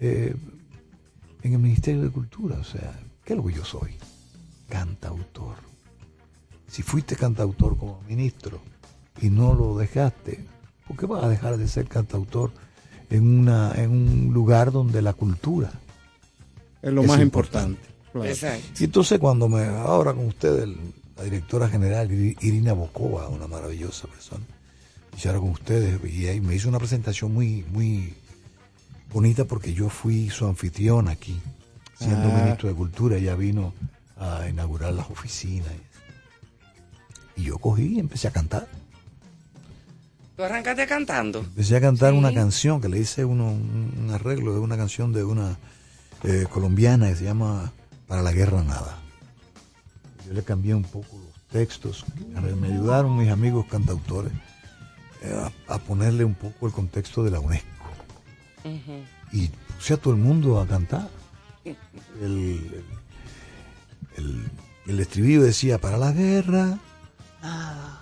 eh, 0.00 0.34
en 1.42 1.52
el 1.52 1.58
Ministerio 1.58 2.02
de 2.02 2.10
Cultura. 2.10 2.56
O 2.58 2.64
sea, 2.64 2.98
¿qué 3.24 3.32
es 3.32 3.36
lo 3.36 3.44
que 3.46 3.54
yo 3.54 3.64
soy? 3.64 3.92
Cantautor. 4.68 5.56
Si 6.68 6.82
fuiste 6.82 7.16
cantautor 7.16 7.76
como 7.76 8.00
ministro 8.08 8.60
y 9.20 9.30
no 9.30 9.54
lo 9.54 9.76
dejaste, 9.76 10.44
¿por 10.86 10.96
qué 10.96 11.06
vas 11.06 11.24
a 11.24 11.28
dejar 11.28 11.56
de 11.56 11.66
ser 11.68 11.86
cantautor 11.88 12.52
en, 13.10 13.40
una, 13.40 13.72
en 13.74 13.90
un 13.90 14.32
lugar 14.32 14.70
donde 14.70 15.02
la 15.02 15.12
cultura 15.14 15.72
Es 16.82 16.92
lo 16.92 17.02
más 17.02 17.20
importante. 17.20 17.80
Claro. 18.12 18.28
y 18.78 18.84
entonces 18.84 19.20
cuando 19.20 19.48
me, 19.48 19.64
ahora 19.66 20.12
con 20.14 20.26
usted, 20.26 20.62
el- 20.64 20.78
la 21.16 21.22
directora 21.24 21.68
general 21.68 22.10
Iri- 22.10 22.36
Irina 22.40 22.72
Bokova, 22.72 23.28
una 23.28 23.46
maravillosa 23.46 24.08
persona, 24.08 24.44
y 25.22 25.26
ahora 25.28 25.40
con 25.40 25.50
ustedes, 25.50 26.00
y 26.12 26.26
ahí 26.28 26.40
me 26.40 26.54
hizo 26.54 26.68
una 26.68 26.78
presentación 26.78 27.32
muy, 27.34 27.64
muy 27.70 28.14
bonita 29.12 29.44
porque 29.44 29.72
yo 29.74 29.88
fui 29.88 30.30
su 30.30 30.46
anfitrión 30.46 31.08
aquí, 31.08 31.40
siendo 31.98 32.28
Ah. 32.28 32.42
ministro 32.42 32.68
de 32.68 32.74
Cultura, 32.74 33.16
ella 33.16 33.34
vino 33.34 33.74
a 34.16 34.48
inaugurar 34.48 34.92
las 34.92 35.10
oficinas. 35.10 35.68
Y 37.36 37.44
yo 37.44 37.58
cogí 37.58 37.96
y 37.96 38.00
empecé 38.00 38.28
a 38.28 38.32
cantar. 38.32 38.68
Tú 40.36 40.44
arrancaste 40.44 40.86
cantando. 40.86 41.40
Empecé 41.40 41.76
a 41.76 41.80
cantar 41.80 42.14
una 42.14 42.32
canción 42.32 42.80
que 42.80 42.88
le 42.88 42.98
hice 42.98 43.24
uno, 43.24 43.50
un, 43.50 44.10
arreglo 44.12 44.54
de 44.54 44.60
una 44.60 44.76
canción 44.76 45.12
de 45.12 45.24
una 45.24 45.58
eh, 46.22 46.46
colombiana 46.50 47.08
que 47.08 47.16
se 47.16 47.24
llama 47.24 47.72
Para 48.06 48.22
la 48.22 48.32
Guerra 48.32 48.62
Nada. 48.62 48.98
Yo 50.26 50.32
le 50.32 50.42
cambié 50.42 50.74
un 50.74 50.84
poco 50.84 51.18
los 51.18 51.42
textos. 51.50 52.04
Me 52.58 52.68
ayudaron 52.68 53.18
mis 53.18 53.30
amigos 53.30 53.66
cantautores 53.66 54.32
a, 55.24 55.74
a 55.74 55.78
ponerle 55.78 56.24
un 56.24 56.34
poco 56.34 56.66
el 56.66 56.72
contexto 56.72 57.22
de 57.22 57.30
la 57.30 57.40
UNESCO. 57.40 57.68
Y 59.32 59.48
puse 59.76 59.94
a 59.94 59.96
todo 59.96 60.14
el 60.14 60.20
mundo 60.20 60.60
a 60.60 60.66
cantar. 60.66 61.08
El, 62.20 62.82
el, 64.86 65.00
estribillo 65.00 65.42
decía, 65.42 65.78
para 65.78 65.96
la 65.98 66.12
guerra, 66.12 66.78
nada. 67.42 68.00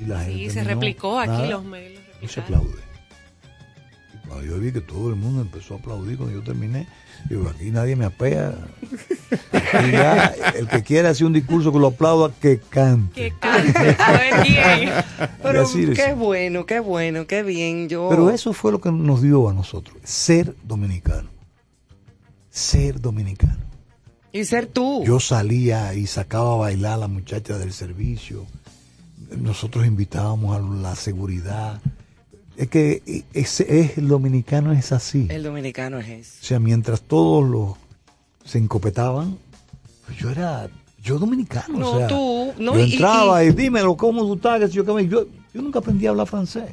Y 0.00 0.04
la 0.04 0.24
Sí, 0.24 0.32
gente 0.32 0.50
se 0.54 0.62
no, 0.62 0.68
replicó 0.68 1.18
aquí 1.18 1.48
los 1.48 1.64
medios. 1.64 2.02
No 2.22 2.28
se 2.28 2.40
aplaude. 2.40 2.85
Y 4.26 4.28
cuando 4.28 4.44
yo 4.44 4.58
vi 4.58 4.72
que 4.72 4.80
todo 4.80 5.10
el 5.10 5.16
mundo 5.16 5.40
empezó 5.40 5.74
a 5.74 5.78
aplaudir 5.78 6.16
cuando 6.16 6.34
yo 6.34 6.42
terminé, 6.42 6.86
digo, 7.28 7.48
aquí 7.48 7.70
nadie 7.70 7.96
me 7.96 8.04
apea. 8.04 8.54
Aquí 9.52 9.90
ya, 9.92 10.34
el 10.56 10.68
que 10.68 10.82
quiera 10.82 11.10
hacer 11.10 11.26
un 11.26 11.32
discurso 11.32 11.72
que 11.72 11.78
lo 11.78 11.88
aplauda, 11.88 12.32
que 12.40 12.58
cante. 12.58 13.14
Que 13.14 13.34
cante, 13.38 13.96
a 13.98 14.12
ver 14.12 14.34
quién. 14.42 14.90
Pero 15.42 15.62
Y 15.74 15.90
es. 15.92 15.98
qué 15.98 16.14
bueno, 16.14 16.66
qué 16.66 16.80
bueno, 16.80 17.26
qué 17.26 17.42
bien. 17.42 17.88
Yo. 17.88 18.08
Pero 18.10 18.30
eso 18.30 18.52
fue 18.52 18.72
lo 18.72 18.80
que 18.80 18.90
nos 18.90 19.22
dio 19.22 19.48
a 19.48 19.52
nosotros, 19.54 19.96
ser 20.02 20.54
dominicano. 20.64 21.28
Ser 22.50 23.00
dominicano. 23.00 23.58
Y 24.32 24.44
ser 24.44 24.66
tú. 24.66 25.02
Yo 25.04 25.20
salía 25.20 25.94
y 25.94 26.06
sacaba 26.06 26.54
a 26.54 26.56
bailar 26.56 26.94
a 26.94 26.96
la 26.98 27.08
muchacha 27.08 27.58
del 27.58 27.72
servicio. 27.72 28.46
Nosotros 29.30 29.86
invitábamos 29.86 30.56
a 30.56 30.60
la 30.60 30.94
seguridad. 30.94 31.80
Es 32.56 32.68
que 32.68 33.24
ese 33.34 33.80
es, 33.80 33.98
el 33.98 34.08
dominicano 34.08 34.72
es 34.72 34.92
así. 34.92 35.26
El 35.30 35.42
dominicano 35.42 35.98
es 35.98 36.08
eso. 36.08 36.32
O 36.40 36.44
sea, 36.44 36.58
mientras 36.58 37.02
todos 37.02 37.48
los 37.48 37.74
se 38.44 38.58
encopetaban, 38.58 39.36
pues 40.06 40.18
yo 40.18 40.30
era, 40.30 40.68
yo 41.02 41.18
dominicano. 41.18 41.78
No, 41.78 41.90
o 41.90 41.98
sea, 41.98 42.06
tú, 42.06 42.52
no, 42.58 42.74
yo 42.74 42.84
y- 42.84 42.92
entraba 42.92 43.44
y, 43.44 43.50
dímelo, 43.50 43.96
¿cómo 43.96 44.22
tú 44.26 44.34
estás? 44.34 44.70
Yo, 44.70 44.84
yo, 45.00 45.26
yo 45.52 45.62
nunca 45.62 45.80
aprendí 45.80 46.06
a 46.06 46.10
hablar 46.10 46.26
francés. 46.26 46.64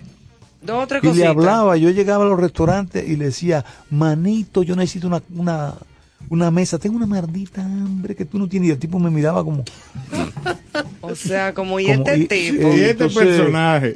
Dos 0.62 0.88
tres 0.88 1.04
Y 1.04 1.14
le 1.14 1.26
hablaba, 1.28 1.76
yo 1.76 1.90
llegaba 1.90 2.24
a 2.24 2.28
los 2.30 2.40
restaurantes 2.40 3.06
y 3.08 3.18
le 3.18 3.26
decía, 3.26 3.66
manito, 3.90 4.64
yo 4.64 4.78
necesito 4.78 5.08
una, 5.08 5.22
una, 5.36 5.76
una 6.30 6.50
mesa, 6.52 6.80
tengo 6.80 6.96
una 6.98 7.06
maldita 7.06 7.64
hambre 7.64 8.16
que 8.16 8.26
tú 8.26 8.40
no 8.40 8.48
tienes. 8.48 8.70
Y 8.70 8.72
el 8.72 8.80
tipo 8.80 9.00
me 9.00 9.10
miraba 9.10 9.44
como... 9.44 9.64
O 11.02 11.16
sea, 11.16 11.54
como 11.54 11.80
y 11.80 11.86
como- 11.88 12.06
este 12.08 12.38
y- 12.38 12.52
tipo. 12.52 12.68
y 12.74 12.84
entonces, 12.84 13.40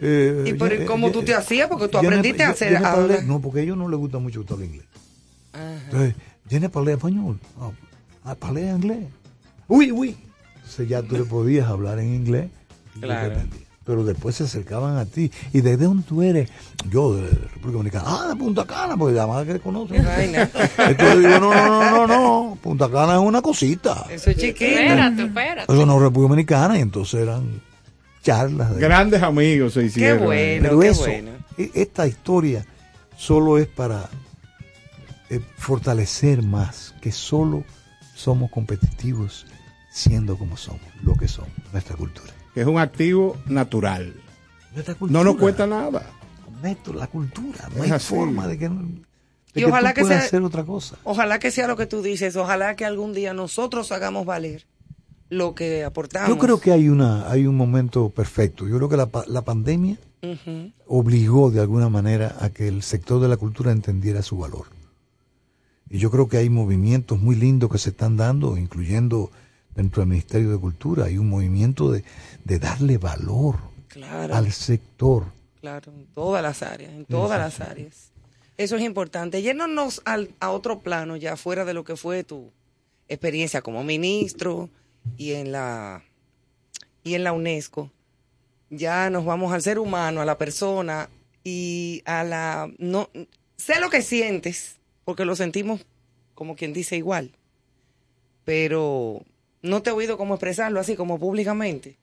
eh, 0.02 0.44
¿Y 0.46 0.54
por- 0.54 0.86
cómo 0.86 1.08
yo- 1.08 1.14
tú 1.14 1.24
te 1.24 1.34
hacías? 1.34 1.68
Porque 1.68 1.88
tú 1.88 1.94
yo 1.94 2.08
aprendiste 2.08 2.44
a 2.44 2.50
hacer 2.50 2.80
yo. 2.82 3.22
No, 3.26 3.40
porque 3.42 3.62
a 3.62 3.64
ellos 3.64 3.78
no 3.78 3.88
les 3.90 3.98
gusta 4.00 4.20
mucho 4.20 4.44
hables 4.44 4.62
inglés. 4.70 4.86
Ajá. 5.54 5.82
Entonces, 5.86 6.16
yo 6.50 6.60
ne 6.60 6.70
parlé 6.70 6.94
español. 6.94 7.40
Ah, 7.60 7.72
ah, 8.26 8.36
parlé 8.36 8.70
inglés. 8.70 9.06
Uy, 9.68 9.92
uy. 9.92 10.16
Entonces 10.56 10.88
ya 10.90 11.02
tú 11.02 11.16
le 11.18 11.24
podías 11.24 11.68
hablar 11.68 12.00
en 12.00 12.14
inglés. 12.14 12.50
Claro. 13.00 13.36
Pero 13.88 14.04
después 14.04 14.36
se 14.36 14.44
acercaban 14.44 14.98
a 14.98 15.06
ti. 15.06 15.32
¿Y 15.54 15.62
desde 15.62 15.86
dónde 15.86 16.04
tú 16.04 16.22
eres? 16.22 16.50
Yo, 16.92 17.16
de 17.16 17.30
República 17.30 17.72
Dominicana. 17.72 18.04
Ah, 18.06 18.28
de 18.28 18.36
Punta 18.36 18.66
Cana, 18.66 18.98
porque 18.98 19.18
además 19.18 19.46
que 19.48 19.60
conocen. 19.60 20.04
Vaina. 20.06 20.42
Entonces 20.78 21.18
digo, 21.20 21.40
no, 21.40 21.54
no, 21.54 21.80
no, 21.80 22.08
no, 22.08 22.08
no. 22.08 22.56
Punta 22.62 22.90
Cana 22.92 23.14
es 23.14 23.20
una 23.22 23.42
cosita. 23.42 24.06
Eso 24.10 24.30
es 24.32 24.36
chiquito. 24.38 24.66
Espérate, 24.66 25.24
espérate. 25.24 25.74
Eso 25.74 25.86
no 25.86 25.96
es 25.96 26.02
República 26.02 26.30
Dominicana. 26.30 26.78
Y 26.78 26.82
entonces 26.82 27.22
eran 27.22 27.62
charlas. 28.22 28.76
de- 28.76 28.82
Grandes 28.82 29.24
amigos 29.24 29.74
se 29.74 29.86
hicieron. 29.86 30.26
bueno. 30.26 30.64
Pero 30.64 30.80
qué 30.82 30.88
eso, 30.90 31.02
bueno. 31.04 31.32
e- 31.58 31.72
esta 31.74 32.06
historia 32.06 32.66
solo 33.16 33.58
es 33.58 33.68
para 33.68 34.10
eh, 35.30 35.40
fortalecer 35.58 36.44
más 36.44 36.94
que 37.02 37.14
solo 37.14 37.64
somos 38.16 38.52
competitivos 38.52 39.46
siendo 39.92 40.38
como 40.38 40.58
somos, 40.58 40.82
lo 41.04 41.16
que 41.16 41.28
somos, 41.30 41.52
nuestra 41.72 41.96
cultura. 41.96 42.34
Que 42.58 42.62
es 42.62 42.68
un 42.68 42.80
activo 42.80 43.38
natural. 43.46 44.16
No 45.12 45.24
nos 45.24 45.36
cuesta 45.36 45.68
nada. 45.68 46.10
Néstor, 46.64 46.96
la 46.96 47.06
cultura. 47.06 47.70
No 47.76 47.84
Es 47.84 47.92
hay 47.92 47.98
así. 47.98 48.16
forma 48.16 48.48
de 48.48 48.58
que, 48.58 48.68
de 48.68 48.76
Y 49.54 49.60
que 49.60 49.66
ojalá 49.66 49.94
tú 49.94 50.02
que 50.02 50.08
sea- 50.08 50.18
hacer 50.18 50.42
otra 50.42 50.64
cosa. 50.64 50.96
Ojalá 51.04 51.38
que 51.38 51.52
sea 51.52 51.68
lo 51.68 51.78
que 51.78 51.86
tú 51.86 52.02
dices. 52.02 52.36
Ojalá 52.36 52.76
que 52.76 52.84
algún 52.84 53.14
día 53.14 53.36
nosotros 53.36 53.92
hagamos 53.92 54.26
valer 54.26 54.66
lo 55.30 55.54
que 55.54 55.84
aportamos. 55.84 56.30
Yo 56.30 56.40
creo 56.40 56.60
que 56.60 56.72
hay 56.72 56.90
una 56.90 57.30
hay 57.30 57.46
un 57.46 57.56
momento 57.56 58.10
perfecto. 58.10 58.68
Yo 58.68 58.78
creo 58.78 58.90
que 58.90 58.98
la, 58.98 59.06
pa- 59.06 59.26
la 59.28 59.44
pandemia 59.44 59.98
obligó 60.88 61.52
de 61.52 61.62
alguna 61.62 61.90
manera 61.90 62.38
a 62.40 62.50
que 62.50 62.68
el 62.68 62.82
sector 62.82 63.22
de 63.22 63.28
la 63.28 63.38
cultura 63.38 63.72
entendiera 63.72 64.24
su 64.24 64.36
valor. 64.40 64.66
Y 65.92 66.00
yo 66.00 66.10
creo 66.10 66.28
que 66.28 66.38
hay 66.38 66.50
movimientos 66.50 67.20
muy 67.22 67.36
lindos 67.36 67.70
que 67.72 67.78
se 67.78 67.92
están 67.92 68.18
dando, 68.18 68.58
incluyendo 68.58 69.30
dentro 69.78 70.02
del 70.02 70.10
Ministerio 70.10 70.52
de 70.52 70.58
Cultura. 70.60 71.06
Hay 71.06 71.18
un 71.18 71.30
movimiento 71.30 71.90
de, 71.92 72.04
de 72.44 72.60
darle 72.60 72.98
valor 72.98 73.56
Claro. 73.88 74.36
al 74.36 74.52
sector. 74.52 75.26
Claro, 75.62 75.92
en 75.94 76.06
todas 76.08 76.44
las 76.44 76.62
áreas, 76.62 76.92
en 76.92 77.06
todas 77.06 77.40
las 77.40 77.62
áreas. 77.62 78.12
Eso 78.58 78.76
es 78.76 78.82
importante. 78.84 79.42
Yéndonos 79.42 80.02
al, 80.06 80.32
a 80.40 80.50
otro 80.52 80.80
plano, 80.80 81.16
ya 81.16 81.38
fuera 81.38 81.64
de 81.64 81.74
lo 81.74 81.84
que 81.84 81.96
fue 81.96 82.24
tu 82.24 82.52
experiencia 83.08 83.62
como 83.62 83.84
ministro 83.84 84.70
y 85.16 85.32
en 85.34 85.52
la 85.52 86.04
y 87.04 87.14
en 87.16 87.24
la 87.24 87.32
UNESCO. 87.32 87.92
Ya 88.70 89.10
nos 89.10 89.24
vamos 89.26 89.54
al 89.54 89.62
ser 89.62 89.80
humano, 89.80 90.22
a 90.22 90.26
la 90.26 90.38
persona 90.38 91.10
y 91.44 92.02
a 92.06 92.24
la 92.24 92.70
no 92.78 93.10
sé 93.56 93.80
lo 93.80 93.90
que 93.90 94.02
sientes, 94.02 94.78
porque 95.06 95.24
lo 95.26 95.36
sentimos 95.36 95.86
como 96.36 96.56
quien 96.56 96.74
dice 96.74 96.98
igual. 96.98 97.32
Pero 98.44 99.24
no 99.62 99.82
te 99.82 99.90
he 99.90 99.94
oído 99.94 100.18
cómo 100.18 100.36
expresarlo 100.36 100.80
así 100.80 100.96
como 100.96 101.20
públicamente 101.20 101.98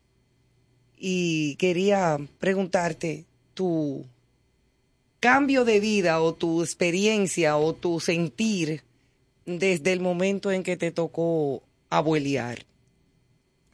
y 1.06 1.56
quería 1.56 2.18
preguntarte 2.38 3.26
tu 3.54 4.06
cambio 5.20 5.64
de 5.64 5.80
vida 5.80 6.20
o 6.20 6.34
tu 6.34 6.62
experiencia 6.62 7.56
o 7.56 7.72
tu 7.74 8.00
sentir 8.00 8.82
desde 9.46 9.92
el 9.92 10.00
momento 10.00 10.50
en 10.50 10.62
que 10.62 10.76
te 10.76 10.90
tocó 10.90 11.62
abuelear. 11.90 12.64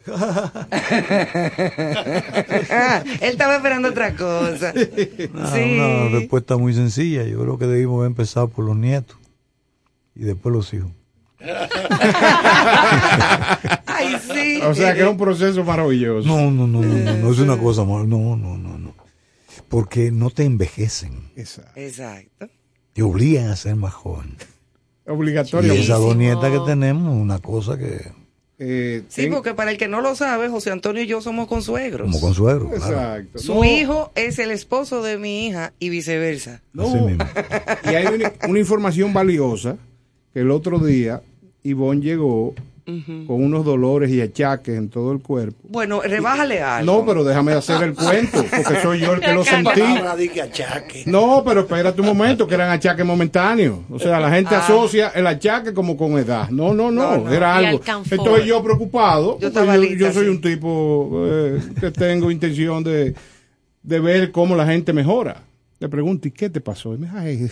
Él 0.06 0.14
estaba 3.20 3.56
esperando 3.56 3.90
otra 3.90 4.16
cosa. 4.16 4.72
Sí. 4.72 5.28
Una 5.32 6.08
respuesta 6.08 6.56
muy 6.56 6.72
sencilla. 6.72 7.24
Yo 7.24 7.40
creo 7.42 7.58
que 7.58 7.66
debimos 7.66 7.98
haber 7.98 8.08
empezado 8.08 8.48
por 8.48 8.64
los 8.64 8.76
nietos 8.76 9.18
y 10.16 10.24
después 10.24 10.52
los 10.54 10.72
hijos. 10.72 10.90
Ay, 13.86 14.16
sí. 14.32 14.60
O 14.62 14.74
sea 14.74 14.94
que 14.94 15.00
es 15.02 15.08
un 15.08 15.16
proceso 15.16 15.64
maravilloso. 15.64 16.26
No, 16.28 16.50
no, 16.50 16.66
no, 16.66 16.82
no, 16.82 16.94
no, 16.94 17.16
no 17.16 17.32
es 17.32 17.38
una 17.38 17.56
cosa 17.58 17.84
más. 17.84 18.06
No, 18.06 18.36
no, 18.36 18.56
no, 18.58 18.78
no. 18.78 18.94
Porque 19.68 20.10
no 20.10 20.30
te 20.30 20.44
envejecen. 20.44 21.30
Exacto. 21.36 22.48
Te 22.92 23.02
obligan 23.02 23.48
a 23.48 23.56
ser 23.56 23.76
más 23.76 23.94
joven. 23.94 24.36
Obligatorio. 25.06 25.74
Y 25.74 25.78
esas 25.78 25.98
dos 26.00 26.16
nietas 26.16 26.50
que 26.50 26.58
tenemos, 26.66 27.14
una 27.14 27.38
cosa 27.38 27.78
que. 27.78 28.12
Eh, 28.62 29.04
Sí, 29.08 29.28
porque 29.28 29.54
para 29.54 29.70
el 29.70 29.78
que 29.78 29.88
no 29.88 30.02
lo 30.02 30.14
sabe, 30.14 30.48
José 30.50 30.70
Antonio 30.70 31.02
y 31.02 31.06
yo 31.06 31.22
somos 31.22 31.46
consuegros. 31.48 32.06
Como 32.08 32.20
consuegro, 32.20 32.68
claro. 32.68 32.84
Exacto. 32.84 33.38
Su 33.38 33.54
No, 33.54 33.64
hijo 33.64 34.12
es 34.14 34.38
el 34.38 34.50
esposo 34.50 35.02
de 35.02 35.16
mi 35.18 35.46
hija 35.46 35.72
y 35.78 35.88
viceversa. 35.88 36.60
no. 36.74 37.08
Y 37.84 37.88
hay 37.94 38.06
una, 38.06 38.32
una 38.48 38.58
información 38.58 39.14
valiosa 39.14 39.76
que 40.34 40.40
el 40.40 40.50
otro 40.50 40.78
día 40.78 41.22
Ivonne 41.62 42.00
llegó 42.02 42.54
con 43.28 43.44
unos 43.44 43.64
dolores 43.64 44.10
y 44.10 44.20
achaques 44.20 44.76
en 44.76 44.88
todo 44.88 45.12
el 45.12 45.20
cuerpo. 45.20 45.56
Bueno, 45.68 46.00
rebájale 46.02 46.60
algo. 46.60 46.92
No, 46.92 47.06
pero 47.06 47.22
déjame 47.22 47.52
hacer 47.52 47.80
el 47.84 47.94
cuento, 47.94 48.44
porque 48.50 48.80
soy 48.82 48.98
yo 48.98 49.12
el 49.12 49.20
que 49.20 49.32
lo 49.32 49.44
sentí. 49.44 49.80
No, 51.06 51.42
pero 51.46 51.60
espérate 51.60 52.00
un 52.00 52.08
momento, 52.08 52.48
que 52.48 52.54
eran 52.54 52.70
achaques 52.70 53.04
momentáneos. 53.06 53.78
O 53.90 53.98
sea, 53.98 54.18
la 54.18 54.30
gente 54.32 54.56
Ah. 54.56 54.64
asocia 54.64 55.08
el 55.14 55.26
achaque 55.26 55.72
como 55.72 55.96
con 55.96 56.18
edad. 56.18 56.48
No, 56.50 56.74
no, 56.74 56.90
no, 56.90 57.16
No, 57.18 57.24
no. 57.26 57.32
era 57.32 57.56
algo. 57.56 57.80
Entonces 58.10 58.44
yo 58.46 58.60
preocupado, 58.62 59.26
Yo 59.26 59.32
porque 59.34 59.46
estaba 59.46 59.76
yo, 59.76 59.82
lista, 59.82 59.98
yo 60.06 60.12
soy 60.12 60.24
sí. 60.24 60.30
un 60.30 60.40
tipo 60.40 61.22
eh, 61.26 61.60
que 61.80 61.90
tengo 61.92 62.30
intención 62.30 62.82
de, 62.82 63.14
de 63.84 64.00
ver 64.00 64.32
cómo 64.32 64.56
la 64.56 64.66
gente 64.66 64.92
mejora. 64.92 65.42
Le 65.78 65.88
pregunto, 65.88 66.26
¿y 66.26 66.32
qué 66.32 66.50
te 66.50 66.60
pasó? 66.60 66.92
Y 66.94 66.98
me 66.98 67.06
dice, 67.06 67.16
"Ay, 67.18 67.50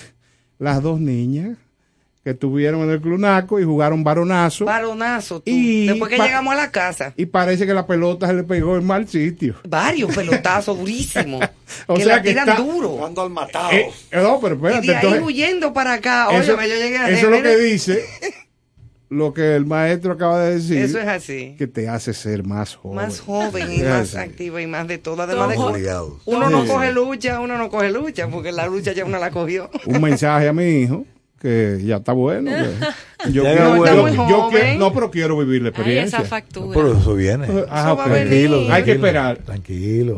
las 0.59 0.83
dos 0.83 1.01
niñas 1.01 1.57
que 2.29 2.33
estuvieron 2.33 2.83
en 2.83 2.91
el 2.91 3.01
clunaco 3.01 3.59
y 3.59 3.65
jugaron 3.65 4.05
varonazo. 4.05 4.67
Varonazo, 4.67 5.41
tú. 5.41 5.51
Y 5.51 5.87
Después 5.87 6.11
que 6.11 6.19
llegamos 6.19 6.53
a 6.53 6.57
la 6.59 6.71
casa. 6.71 7.15
Y 7.17 7.25
parece 7.25 7.67
que 7.67 7.73
la 7.73 7.87
pelota 7.87 8.27
se 8.27 8.35
le 8.35 8.43
pegó 8.43 8.77
en 8.77 8.85
mal 8.85 9.09
sitio. 9.09 9.55
Varios 9.67 10.15
pelotazos 10.15 10.77
durísimos. 10.79 11.43
O 11.87 11.95
que 11.95 12.05
sea 12.05 12.17
la 12.17 12.23
que 12.23 12.29
tiran 12.29 12.51
está- 12.51 12.61
duro. 12.61 12.91
Cuando 12.99 13.23
al 13.23 13.31
matado. 13.31 13.71
Eh, 13.73 13.91
no, 14.13 14.39
pero 14.43 14.55
y 14.55 14.59
espérate, 14.59 14.87
de 14.89 14.93
ahí 14.93 14.97
entonces- 15.03 15.23
huyendo 15.23 15.73
para 15.73 15.95
acá. 15.95 16.29
eso, 16.33 16.55
yo 16.55 16.63
llegué 16.67 16.99
a 16.99 17.09
eso 17.09 17.27
es 17.27 17.33
lo 17.33 17.43
que 17.43 17.57
dice 17.57 18.05
lo 19.11 19.33
que 19.33 19.57
el 19.57 19.65
maestro 19.65 20.13
acaba 20.13 20.39
de 20.41 20.57
decir. 20.57 20.77
Eso 20.77 20.99
es 20.99 21.09
así. 21.09 21.55
Que 21.57 21.67
te 21.67 21.89
hace 21.89 22.13
ser 22.13 22.45
más 22.45 22.75
joven. 22.77 22.97
Más 22.97 23.21
joven 23.27 23.73
y 23.73 23.79
más 23.83 24.15
activa 24.15 24.61
y 24.61 24.67
más 24.67 24.87
de 24.87 24.99
todo. 24.99 25.23
Además 25.23 25.49
de 25.49 25.55
Don 25.57 25.65
que 25.69 25.73
Obligados. 25.73 26.13
uno 26.27 26.51
no 26.51 26.67
coge 26.67 26.93
lucha, 26.93 27.41
uno 27.41 27.57
no 27.57 27.71
coge 27.71 27.91
lucha, 27.91 28.29
porque 28.29 28.53
la 28.53 28.67
lucha 28.67 28.93
ya 28.93 29.07
uno 29.07 29.19
la 29.19 29.31
cogió. 29.31 29.71
Un 29.87 30.03
mensaje 30.03 30.47
a 30.49 30.53
mi 30.53 30.83
hijo 30.83 31.07
que 31.41 31.79
ya 31.85 31.97
está 31.97 32.13
bueno. 32.13 32.51
que 32.51 33.31
yo 33.33 33.45
Ya 33.45 33.53
quiero- 33.55 33.77
yo- 33.87 34.29
yo 34.29 34.51
no, 34.79 34.93
pero 34.93 35.11
quiero 35.11 35.39
vivir 35.39 35.63
la 35.63 35.69
experiencia. 35.71 36.19
Pero 36.75 36.99
eso 36.99 37.15
viene. 37.15 37.47
Ah, 37.69 37.93
Eso 37.93 37.97
venir. 38.11 38.29
Tranquilo, 38.49 38.73
Hay 38.75 38.83
que 38.85 38.93
esperar. 38.93 39.39
Tranquilo. 39.39 40.17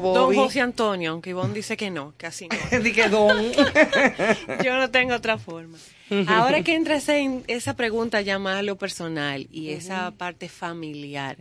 Don. 0.00 0.34
José 0.34 0.60
Antonio, 0.60 1.10
aunque 1.12 1.30
Ivonne 1.30 1.54
dice 1.54 1.76
que 1.76 1.90
no, 1.90 2.14
que 2.16 2.26
así 2.26 2.48
no. 2.48 2.78
Di 2.82 2.92
que 2.92 3.08
don. 3.08 3.36
Yo 4.64 4.76
no 4.76 4.90
tengo 4.90 5.14
otra 5.14 5.38
forma. 5.38 5.78
Ahora 6.26 6.62
que 6.62 6.74
entra 6.74 6.96
ese- 6.96 7.20
en 7.20 7.42
esa 7.46 7.74
pregunta 7.74 8.20
ya 8.20 8.38
más 8.38 8.58
a 8.58 8.62
lo 8.62 8.76
personal 8.76 9.46
y 9.50 9.70
esa 9.70 10.10
parte 10.10 10.48
familiar, 10.48 11.38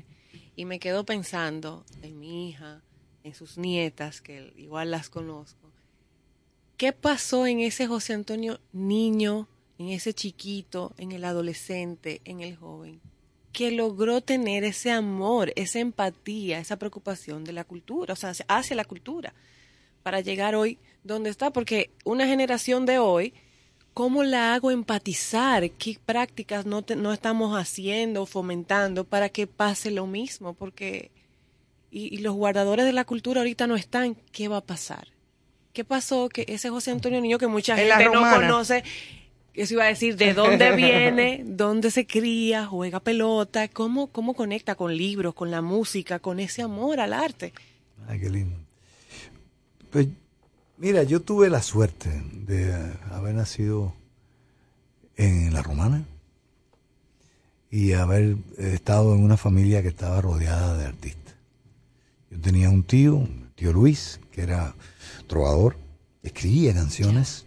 y 0.55 0.65
me 0.65 0.79
quedo 0.79 1.05
pensando 1.05 1.83
en 2.01 2.19
mi 2.19 2.49
hija, 2.49 2.81
en 3.23 3.33
sus 3.35 3.57
nietas, 3.57 4.21
que 4.21 4.53
igual 4.55 4.91
las 4.91 5.09
conozco. 5.09 5.60
¿Qué 6.81 6.93
pasó 6.93 7.45
en 7.45 7.59
ese 7.59 7.85
José 7.85 8.13
Antonio 8.13 8.59
niño, 8.73 9.47
en 9.77 9.89
ese 9.89 10.15
chiquito, 10.15 10.95
en 10.97 11.11
el 11.11 11.25
adolescente, 11.25 12.21
en 12.25 12.41
el 12.41 12.55
joven? 12.55 12.99
que 13.53 13.69
logró 13.69 14.21
tener 14.21 14.63
ese 14.63 14.89
amor, 14.89 15.53
esa 15.55 15.77
empatía, 15.77 16.57
esa 16.57 16.77
preocupación 16.77 17.43
de 17.43 17.53
la 17.53 17.65
cultura, 17.65 18.13
o 18.13 18.15
sea, 18.15 18.33
hacia- 18.47 18.75
la 18.75 18.85
cultura, 18.85 19.35
para 20.01 20.21
llegar 20.21 20.55
hoy 20.55 20.79
donde 21.03 21.29
está, 21.29 21.53
porque 21.53 21.91
una 22.03 22.25
generación 22.25 22.87
de 22.87 22.97
hoy, 22.97 23.35
¿cómo 23.93 24.23
la 24.23 24.55
hago 24.55 24.71
empatizar? 24.71 25.69
¿Qué 25.69 25.99
prácticas 26.03 26.65
no, 26.65 26.81
te- 26.81 26.95
estamos 27.13 27.55
haciendo, 27.55 28.25
fomentando 28.25 29.03
para 29.03 29.29
que 29.29 29.45
pase 29.45 29.91
lo 29.91 30.07
mismo? 30.07 30.55
Porque, 30.55 31.11
y, 31.91 32.11
y 32.11 32.17
los 32.21 32.33
guardadores 32.33 32.87
de 32.87 32.93
la 32.93 33.05
cultura 33.05 33.41
ahorita 33.41 33.67
no 33.67 33.75
están, 33.75 34.15
¿qué 34.31 34.47
va 34.47 34.57
a 34.57 34.65
pasar? 34.65 35.09
¿Qué 35.73 35.83
pasó? 35.85 36.29
Que 36.29 36.45
ese 36.47 36.69
José 36.69 36.91
Antonio 36.91 37.21
Niño 37.21 37.37
que 37.37 37.47
mucha 37.47 37.81
En 37.81 37.89
gente 37.89 38.05
no 38.05 38.21
conoce, 38.29 38.83
eso 39.53 39.73
iba 39.73 39.83
a 39.83 39.87
decir, 39.87 40.15
¿de 40.15 40.33
dónde 40.33 40.71
viene? 40.75 41.43
¿Dónde 41.45 41.91
se 41.91 42.05
cría? 42.05 42.65
¿Juega 42.65 42.99
pelota? 42.99 43.67
¿Cómo, 43.67 44.07
¿Cómo 44.07 44.33
conecta 44.33 44.75
con 44.75 44.95
libros, 44.95 45.33
con 45.33 45.51
la 45.51 45.61
música, 45.61 46.19
con 46.19 46.39
ese 46.39 46.61
amor 46.61 46.99
al 46.99 47.13
arte? 47.13 47.53
Ay, 48.07 48.19
qué 48.19 48.29
lindo. 48.29 48.57
Pues, 49.89 50.07
mira, 50.77 51.03
yo 51.03 51.21
tuve 51.21 51.49
la 51.49 51.61
suerte 51.61 52.09
de 52.33 52.73
haber 53.11 53.35
nacido 53.35 53.93
en 55.17 55.53
la 55.53 55.61
romana 55.61 56.05
y 57.69 57.93
haber 57.93 58.37
estado 58.57 59.13
en 59.15 59.23
una 59.23 59.37
familia 59.37 59.81
que 59.81 59.89
estaba 59.89 60.21
rodeada 60.21 60.77
de 60.77 60.85
artistas. 60.85 61.35
Yo 62.29 62.39
tenía 62.39 62.69
un 62.69 62.83
tío, 62.83 63.15
un 63.15 63.51
tío 63.55 63.73
Luis, 63.73 64.19
que 64.31 64.41
era 64.41 64.75
trovador, 65.31 65.77
escribía 66.23 66.73
canciones, 66.73 67.45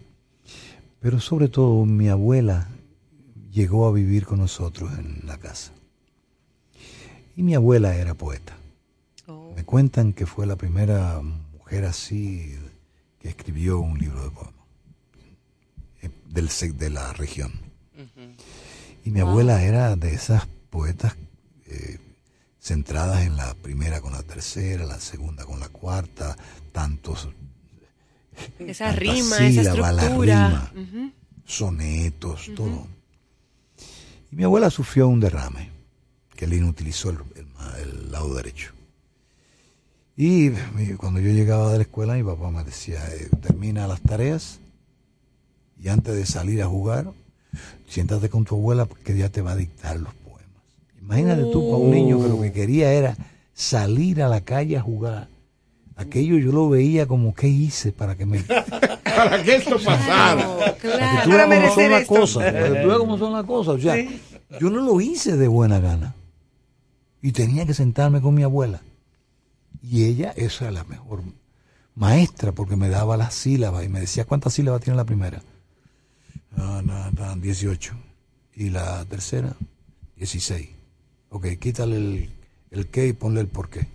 pero 1.00 1.20
sobre 1.20 1.48
todo 1.48 1.84
mi 1.84 2.08
abuela 2.08 2.66
llegó 3.52 3.86
a 3.86 3.92
vivir 3.92 4.24
con 4.24 4.38
nosotros 4.38 4.90
en 4.98 5.20
la 5.26 5.36
casa. 5.36 5.70
Y 7.36 7.42
mi 7.42 7.54
abuela 7.54 7.94
era 7.94 8.14
poeta. 8.14 8.56
Me 9.54 9.64
cuentan 9.64 10.14
que 10.14 10.24
fue 10.24 10.46
la 10.46 10.56
primera 10.56 11.20
mujer 11.20 11.84
así 11.84 12.56
que 13.20 13.28
escribió 13.28 13.80
un 13.80 13.98
libro 13.98 14.24
de 14.24 14.30
poemas 14.30 14.54
eh, 16.00 16.10
del, 16.30 16.78
de 16.78 16.88
la 16.88 17.12
región. 17.12 17.52
Y 19.04 19.10
mi 19.10 19.20
abuela 19.20 19.62
era 19.62 19.94
de 19.94 20.14
esas 20.14 20.46
poetas 20.70 21.16
eh, 21.66 21.98
centradas 22.58 23.26
en 23.26 23.36
la 23.36 23.52
primera 23.52 24.00
con 24.00 24.12
la 24.12 24.22
tercera, 24.22 24.86
la 24.86 25.00
segunda 25.00 25.44
con 25.44 25.60
la 25.60 25.68
cuarta, 25.68 26.34
tantos 26.72 27.28
Esa 28.58 28.92
rima, 28.92 29.38
esa 29.38 29.72
sílaba, 29.72 29.90
estructura. 29.90 30.70
rima, 30.74 31.12
sonetos, 31.44 32.50
todo. 32.54 32.86
Y 34.30 34.36
mi 34.36 34.44
abuela 34.44 34.70
sufrió 34.70 35.08
un 35.08 35.20
derrame, 35.20 35.70
que 36.34 36.46
le 36.46 36.56
inutilizó 36.56 37.10
el, 37.10 37.18
el 37.82 38.10
lado 38.10 38.34
derecho. 38.34 38.72
Y 40.16 40.50
cuando 40.96 41.20
yo 41.20 41.30
llegaba 41.32 41.72
de 41.72 41.78
la 41.78 41.82
escuela, 41.82 42.14
mi 42.14 42.22
papá 42.22 42.50
me 42.50 42.62
decía, 42.62 43.00
eh, 43.14 43.28
termina 43.40 43.88
las 43.88 44.00
tareas 44.00 44.60
y 45.82 45.88
antes 45.88 46.14
de 46.14 46.24
salir 46.24 46.62
a 46.62 46.66
jugar, 46.66 47.12
siéntate 47.88 48.28
con 48.28 48.44
tu 48.44 48.54
abuela 48.54 48.86
porque 48.86 49.16
ya 49.16 49.28
te 49.28 49.42
va 49.42 49.52
a 49.52 49.56
dictar 49.56 49.98
los 49.98 50.14
poemas. 50.14 50.62
Imagínate 51.00 51.42
tú 51.42 51.68
para 51.68 51.82
un 51.82 51.90
niño 51.90 52.22
que 52.22 52.28
lo 52.28 52.40
que 52.40 52.52
quería 52.52 52.92
era 52.92 53.16
salir 53.54 54.22
a 54.22 54.28
la 54.28 54.40
calle 54.40 54.76
a 54.76 54.82
jugar. 54.82 55.28
Aquello 55.96 56.36
yo 56.38 56.50
lo 56.50 56.68
veía 56.68 57.06
como, 57.06 57.34
¿qué 57.34 57.46
hice 57.48 57.92
para 57.92 58.16
que 58.16 58.26
me... 58.26 58.40
Para 59.14 59.44
que 59.44 59.54
esto 59.54 59.76
pasara. 59.76 60.56
Para 60.58 60.74
que 60.74 60.88
tú 60.88 60.90
Para 60.90 61.22
cómo 61.22 61.38
son 61.38 61.48
merecer 61.48 61.90
las 61.92 62.02
esto. 62.02 62.14
cosas. 62.16 62.52
Para 62.52 62.72
que 62.72 62.80
tú 62.80 62.88
veas 62.88 62.98
cómo 62.98 63.18
son 63.18 63.32
las 63.32 63.44
cosas. 63.44 63.74
O 63.74 63.80
sea, 63.80 63.96
yo 64.58 64.70
no 64.70 64.80
lo 64.80 65.00
hice 65.00 65.36
de 65.36 65.46
buena 65.46 65.78
gana. 65.78 66.14
Y 67.22 67.30
tenía 67.30 67.64
que 67.64 67.74
sentarme 67.74 68.20
con 68.20 68.34
mi 68.34 68.42
abuela. 68.42 68.82
Y 69.82 70.04
ella, 70.04 70.32
esa 70.36 70.66
es 70.66 70.74
la 70.74 70.82
mejor 70.84 71.22
maestra, 71.94 72.50
porque 72.50 72.74
me 72.74 72.88
daba 72.88 73.16
las 73.16 73.34
sílabas 73.34 73.84
y 73.84 73.88
me 73.88 74.00
decía 74.00 74.24
cuántas 74.24 74.54
sílabas 74.54 74.80
tiene 74.80 74.96
la 74.96 75.04
primera. 75.04 75.42
Ah, 76.56 76.82
no, 76.84 77.10
no, 77.12 77.36
18. 77.36 77.94
Y 78.56 78.70
la 78.70 79.04
tercera, 79.04 79.54
16. 80.16 80.70
Ok, 81.30 81.46
quítale 81.60 81.96
el, 81.96 82.30
el 82.72 82.86
qué 82.88 83.06
y 83.06 83.12
ponle 83.12 83.40
el 83.42 83.46
por 83.48 83.70
qué. 83.70 83.86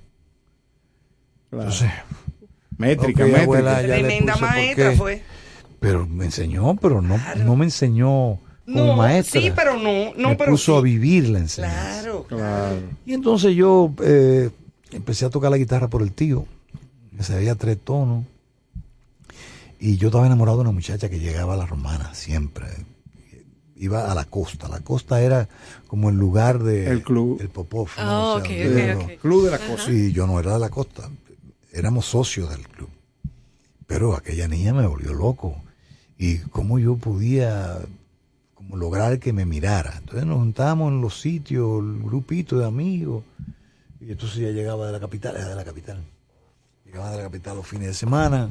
Entonces, 1.51 1.89
Métrica, 2.77 3.23
ok, 3.23 3.29
métrica. 3.29 3.43
abuela, 3.43 3.81
ya 3.81 3.87
le 3.87 4.03
Tremenda 4.03 4.35
maestra 4.37 4.91
fue. 4.93 5.23
Pero 5.79 6.05
me 6.07 6.25
enseñó, 6.25 6.75
pero 6.75 7.01
no, 7.01 7.17
no 7.43 7.55
me 7.55 7.65
enseñó 7.65 8.39
como 8.65 8.85
No, 8.85 8.95
maestra. 8.97 9.41
sí, 9.41 9.51
pero 9.55 9.75
no, 9.77 10.13
no, 10.15 10.29
me 10.29 10.35
pero 10.35 10.51
puso 10.51 10.73
sí. 10.73 10.77
a 10.77 10.81
vivir 10.81 11.29
la 11.29 11.39
enseñanza. 11.39 12.01
Claro, 12.01 12.23
Claro. 12.27 12.75
Y 13.05 13.13
entonces 13.13 13.55
yo 13.55 13.91
eh, 14.03 14.49
empecé 14.91 15.25
a 15.25 15.29
tocar 15.29 15.49
la 15.51 15.57
guitarra 15.57 15.87
por 15.87 16.01
el 16.01 16.11
tío, 16.11 16.45
que 17.17 17.23
se 17.23 17.35
veía 17.35 17.55
tres 17.55 17.77
tonos. 17.83 18.25
Y 19.79 19.95
yo 19.97 20.09
estaba 20.09 20.25
enamorado 20.25 20.57
de 20.57 20.61
una 20.63 20.71
muchacha 20.71 21.09
que 21.09 21.19
llegaba 21.19 21.53
a 21.53 21.57
la 21.57 21.65
romana 21.65 22.13
siempre. 22.13 22.67
iba 23.77 24.11
a 24.11 24.15
la 24.15 24.25
costa. 24.25 24.67
La 24.67 24.81
costa 24.81 25.21
era 25.21 25.47
como 25.87 26.09
el 26.09 26.17
lugar 26.17 26.59
de 26.61 26.87
El 26.89 27.01
club. 27.01 27.37
el 27.39 27.47
Popov. 27.49 27.87
¿no? 27.97 28.03
Ah, 28.03 28.33
O 28.35 28.45
sea. 28.45 29.17
Club 29.21 29.45
de 29.45 29.51
la 29.51 29.57
Costa. 29.57 29.85
Sí, 29.85 30.11
yo 30.11 30.27
no 30.27 30.37
era 30.39 30.53
de 30.53 30.59
la 30.59 30.69
costa. 30.69 31.09
Éramos 31.71 32.05
socios 32.05 32.49
del 32.49 32.67
club. 32.67 32.89
Pero 33.87 34.15
aquella 34.15 34.47
niña 34.47 34.73
me 34.73 34.87
volvió 34.87 35.13
loco. 35.13 35.61
Y 36.17 36.39
cómo 36.39 36.79
yo 36.79 36.97
podía 36.97 37.79
como 38.53 38.77
lograr 38.77 39.19
que 39.19 39.33
me 39.33 39.45
mirara. 39.45 39.95
Entonces 39.97 40.25
nos 40.25 40.39
juntábamos 40.39 40.91
en 40.91 41.01
los 41.01 41.19
sitios, 41.21 41.81
el 41.81 42.03
grupito 42.03 42.59
de 42.59 42.65
amigos. 42.65 43.23
Y 44.01 44.11
entonces 44.11 44.39
ya 44.39 44.49
llegaba 44.49 44.87
de 44.87 44.91
la 44.91 44.99
capital, 44.99 45.35
era 45.35 45.49
de 45.49 45.55
la 45.55 45.63
capital. 45.63 46.03
Llegaba 46.85 47.11
de 47.11 47.17
la 47.17 47.23
capital 47.23 47.57
los 47.57 47.67
fines 47.67 47.87
de 47.87 47.93
semana. 47.93 48.49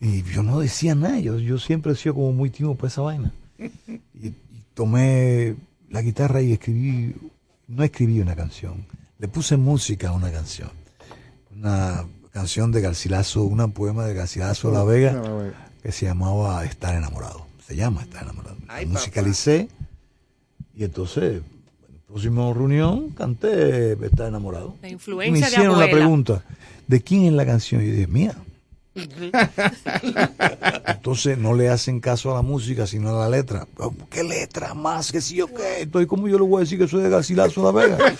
Y 0.00 0.22
yo 0.22 0.42
no 0.42 0.60
decía 0.60 0.94
nada. 0.94 1.18
Yo, 1.18 1.38
yo 1.38 1.58
siempre 1.58 1.92
he 1.92 1.96
sido 1.96 2.14
como 2.14 2.32
muy 2.32 2.50
tímido 2.50 2.74
para 2.74 2.88
esa 2.88 3.02
vaina. 3.02 3.32
Y, 4.18 4.28
y 4.28 4.64
tomé 4.74 5.56
la 5.90 6.02
guitarra 6.02 6.40
y 6.42 6.52
escribí, 6.52 7.14
no 7.68 7.82
escribí 7.82 8.20
una 8.20 8.34
canción, 8.34 8.86
le 9.18 9.28
puse 9.28 9.56
música 9.56 10.08
a 10.08 10.12
una 10.12 10.30
canción. 10.30 10.70
Una 11.54 12.04
canción 12.36 12.70
de 12.70 12.82
Garcilaso, 12.82 13.44
un 13.44 13.72
poema 13.72 14.04
de 14.04 14.12
Garcilaso 14.12 14.70
La 14.70 14.84
Vega 14.84 15.22
que 15.82 15.90
se 15.90 16.04
llamaba 16.04 16.62
Estar 16.66 16.94
enamorado. 16.94 17.46
Se 17.66 17.74
llama 17.74 18.02
Estar 18.02 18.24
enamorado. 18.24 18.58
La 18.66 18.84
musicalicé 18.84 19.70
y 20.74 20.84
entonces, 20.84 21.36
en 21.36 21.94
la 21.94 22.06
próxima 22.06 22.52
reunión, 22.52 23.08
canté 23.12 23.92
Estar 24.04 24.28
enamorado. 24.28 24.74
La 24.82 24.90
Y 24.90 25.30
me 25.30 25.38
hicieron 25.38 25.80
la 25.80 25.90
pregunta, 25.90 26.44
¿de 26.86 27.00
quién 27.00 27.24
es 27.24 27.32
la 27.32 27.46
canción? 27.46 27.82
Y 27.82 27.86
yo 27.86 27.92
dije, 27.92 28.06
mía. 28.06 28.34
Entonces 30.86 31.38
no 31.38 31.54
le 31.54 31.68
hacen 31.68 32.00
caso 32.00 32.32
a 32.32 32.36
la 32.36 32.42
música, 32.42 32.86
sino 32.86 33.10
a 33.10 33.28
la 33.28 33.36
letra. 33.36 33.66
Oh, 33.78 33.92
¿Qué 34.10 34.22
letra 34.22 34.74
más? 34.74 35.12
que 35.12 35.20
sí 35.20 35.40
o 35.40 35.46
qué? 35.48 35.82
Entonces, 35.82 36.08
¿cómo 36.08 36.28
yo 36.28 36.38
le 36.38 36.44
voy 36.44 36.58
a 36.58 36.60
decir 36.60 36.78
que 36.78 36.88
soy 36.88 37.02
de 37.02 37.10
Garcilaso 37.10 37.62
La 37.62 37.72
Vega? 37.72 37.98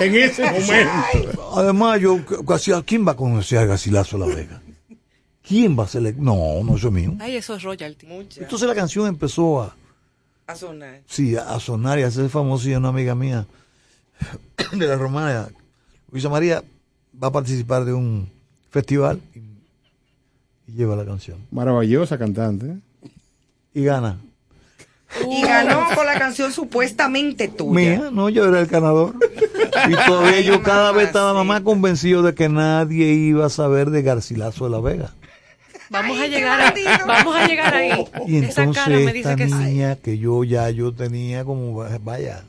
en 0.00 0.14
ese 0.14 0.44
momento. 0.44 1.50
Además, 1.56 2.00
yo, 2.00 2.18
casi, 2.46 2.72
¿quién 2.84 3.06
va 3.06 3.12
a 3.12 3.16
conocer 3.16 3.58
a 3.58 3.66
Garcilaso 3.66 4.18
La 4.18 4.26
Vega? 4.26 4.60
¿Quién 5.42 5.78
va 5.78 5.84
a 5.84 5.88
ser? 5.88 6.16
No, 6.16 6.62
no, 6.64 6.76
eso 6.76 6.88
es 6.88 6.92
mío. 6.92 7.14
Ay, 7.20 7.36
eso 7.36 7.54
es 7.54 7.62
royalty. 7.62 8.06
Entonces 8.38 8.66
la 8.66 8.74
canción 8.74 9.06
empezó 9.06 9.62
a, 9.62 9.76
A 10.46 10.54
sonar. 10.56 11.02
sí, 11.06 11.36
a, 11.36 11.54
a 11.54 11.60
sonar 11.60 11.98
y 11.98 12.02
a 12.02 12.06
hacerse 12.06 12.30
famosa 12.30 12.68
y 12.68 12.74
una 12.74 12.88
amiga 12.88 13.14
mía 13.14 13.46
de 14.72 14.86
la 14.86 14.96
Romana, 14.96 15.48
Luisa 16.10 16.28
María, 16.30 16.64
va 17.22 17.28
a 17.28 17.32
participar 17.32 17.84
de 17.84 17.92
un 17.92 18.30
festival 18.70 19.20
y, 19.34 19.40
y 20.66 20.72
lleva 20.72 20.96
la 20.96 21.04
canción. 21.04 21.38
Maravillosa 21.50 22.18
cantante. 22.18 22.76
Y 23.72 23.84
gana. 23.84 24.18
Y 25.28 25.42
ganó 25.42 25.86
con 25.94 26.06
la 26.06 26.18
canción 26.18 26.52
supuestamente 26.52 27.48
tuya. 27.48 27.72
Mía, 27.72 28.10
no, 28.12 28.28
yo 28.28 28.46
era 28.46 28.60
el 28.60 28.66
ganador. 28.66 29.14
Y 29.88 30.06
todavía 30.06 30.40
yo 30.40 30.62
cada 30.62 30.92
vez 30.92 31.08
estaba 31.08 31.42
más 31.42 31.62
convencido 31.62 32.22
de 32.22 32.32
que 32.34 32.48
nadie 32.48 33.12
iba 33.12 33.46
a 33.46 33.50
saber 33.50 33.90
de 33.90 34.02
Garcilaso 34.02 34.64
de 34.64 34.70
la 34.70 34.80
Vega. 34.80 35.10
Vamos 35.90 36.18
a 36.18 36.26
llegar 36.28 36.60
ahí. 36.60 36.84
Vamos 37.06 37.34
a 37.36 37.46
llegar 37.48 37.74
ahí. 37.74 38.06
Y 38.26 38.36
Esa 38.38 38.62
entonces 38.62 38.84
cara 38.84 38.96
me 38.96 39.02
esta 39.02 39.12
dice 39.12 39.36
que 39.36 39.48
sí. 39.48 39.54
niña 39.54 39.96
que 39.96 40.16
yo 40.16 40.44
ya 40.44 40.70
yo 40.70 40.92
tenía 40.92 41.44
como, 41.44 41.84
vaya, 42.02 42.44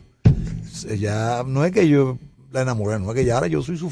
ya 0.97 1.43
no 1.45 1.65
es 1.65 1.71
que 1.71 1.89
yo 1.89 2.19
la 2.51 2.61
enamoré, 2.61 2.99
no 2.99 3.09
es 3.09 3.15
que 3.15 3.25
ya 3.25 3.35
ahora 3.35 3.47
yo 3.47 3.61
soy 3.63 3.77
su, 3.77 3.91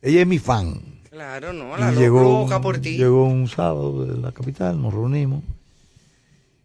ella 0.00 0.20
es 0.20 0.26
mi 0.26 0.38
fan. 0.38 0.80
Claro, 1.10 1.52
no, 1.52 1.76
la 1.76 1.90
llegó, 1.92 2.22
loca 2.42 2.56
un- 2.56 2.62
por 2.62 2.78
ti. 2.78 2.96
llegó 2.96 3.24
un 3.24 3.48
sábado 3.48 4.04
de 4.06 4.20
la 4.20 4.30
capital, 4.32 4.80
nos 4.80 4.94
reunimos. 4.94 5.42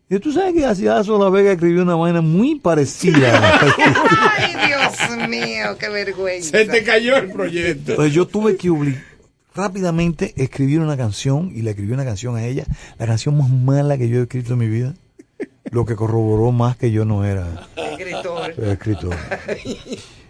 Y 0.08 0.20
tú 0.20 0.32
sabes 0.32 0.54
que 0.54 0.62
Garcilaso 0.62 1.18
La 1.18 1.30
Vega 1.32 1.52
escribió 1.54 1.82
una 1.82 1.96
vaina 1.96 2.22
muy 2.22 2.60
parecida. 2.60 3.58
Ay, 4.38 4.54
Dios 4.68 5.28
mío, 5.28 5.76
qué 5.80 5.90
vergüenza. 5.90 6.52
Se 6.52 6.66
te 6.66 6.84
cayó 6.84 7.18
el 7.18 7.32
proyecto. 7.32 7.92
Entonces 7.94 8.14
yo 8.14 8.28
tuve 8.28 8.56
que 8.56 8.72
rápidamente 9.56 10.34
escribir 10.38 10.80
una 10.82 10.96
canción 10.96 11.52
y 11.56 11.64
le 11.64 11.72
escribí 11.72 11.92
una 11.94 12.06
canción 12.06 12.36
a 12.36 12.46
ella, 12.46 12.66
la 13.00 13.08
canción 13.08 13.36
más 13.38 13.50
mala 13.50 13.98
que 13.98 14.10
yo 14.10 14.20
he 14.20 14.24
escrito 14.24 14.54
en 14.54 14.60
mi 14.60 14.68
vida, 14.68 14.94
lo 15.72 15.86
que 15.88 15.96
corroboró 15.96 16.52
más 16.52 16.78
que 16.78 16.92
yo 16.92 17.04
no 17.04 17.26
era 17.26 17.68
Escritor. 17.76 18.52
escritor. 18.64 19.16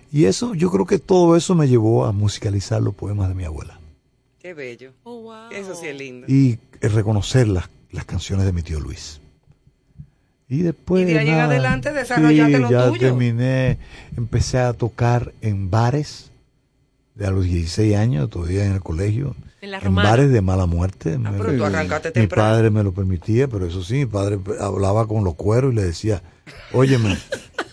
Y 0.09 0.23
eso, 0.25 0.53
yo 0.55 0.71
creo 0.71 0.85
que 0.85 0.99
todo 0.99 1.35
eso 1.35 1.53
me 1.53 1.67
llevó 1.67 2.05
a 2.05 2.13
musicalizar 2.13 2.81
los 2.81 2.93
poemas 2.95 3.27
de 3.27 3.35
mi 3.35 3.43
abuela 3.43 3.77
Qué 4.45 4.53
bello. 4.53 4.91
Eso 5.51 5.73
sí 5.73 5.87
es 5.87 5.97
lindo. 5.97 6.27
y 6.29 6.59
eh, 6.79 6.87
reconocer 6.89 7.47
las, 7.47 7.67
las 7.89 8.05
canciones 8.05 8.45
de 8.45 8.53
mi 8.53 8.61
tío 8.61 8.79
Luis. 8.79 9.19
Y 10.47 10.59
después. 10.61 11.01
Y 11.01 11.13
de 11.13 11.17
ahí 11.17 11.29
en 11.29 11.31
nada, 11.33 11.45
adelante 11.45 11.91
desarrollaste 11.91 12.55
sí, 12.57 12.61
lo 12.61 12.69
ya 12.69 12.87
tuyo. 12.89 12.99
terminé, 12.99 13.79
empecé 14.15 14.59
a 14.59 14.73
tocar 14.73 15.33
en 15.41 15.71
bares 15.71 16.29
de 17.15 17.25
a 17.25 17.31
los 17.31 17.45
16 17.45 17.95
años, 17.95 18.29
todavía 18.29 18.67
en 18.67 18.73
el 18.73 18.81
colegio. 18.81 19.35
En 19.61 19.71
la 19.71 19.79
en 19.79 19.95
bares 19.95 20.29
de 20.29 20.41
mala 20.41 20.67
muerte. 20.67 21.17
Me- 21.17 21.29
Ah, 21.29 21.33
pero 21.39 21.57
tú 21.57 21.65
arrancaste 21.65 22.09
mi 22.09 22.13
temprano. 22.13 22.49
padre 22.53 22.69
me 22.69 22.83
lo 22.83 22.93
permitía, 22.93 23.47
pero 23.47 23.65
eso 23.65 23.81
sí, 23.83 23.95
mi 23.95 24.05
padre 24.05 24.37
hablaba 24.59 25.07
con 25.07 25.23
los 25.23 25.33
cueros 25.33 25.73
y 25.73 25.75
le 25.77 25.85
decía, 25.85 26.21
óyeme, 26.71 27.17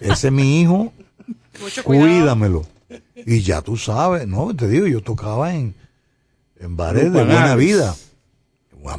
ese 0.01 0.29
es 0.29 0.33
mi 0.33 0.63
hijo, 0.63 0.91
Mucho 1.61 1.85
cuídamelo. 1.85 2.65
Y 3.27 3.41
ya 3.43 3.61
tú 3.61 3.77
sabes, 3.77 4.27
¿no? 4.27 4.57
Te 4.57 4.69
digo, 4.69 4.87
yo 4.87 5.03
tocaba 5.03 5.55
en, 5.55 5.75
en 6.63 6.77
bares 6.77 7.05
Los 7.05 7.13
de 7.15 7.25
buena 7.25 7.55
vida. 7.57 7.95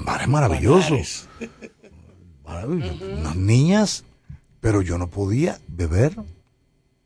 Bares 0.06 0.27
maravillosos. 0.27 1.27
Maravilloso. 2.45 3.06
Unas 3.19 3.35
niñas, 3.35 4.03
pero 4.60 4.81
yo 4.81 4.98
no 4.98 5.07
podía 5.07 5.60
beber. 5.68 6.15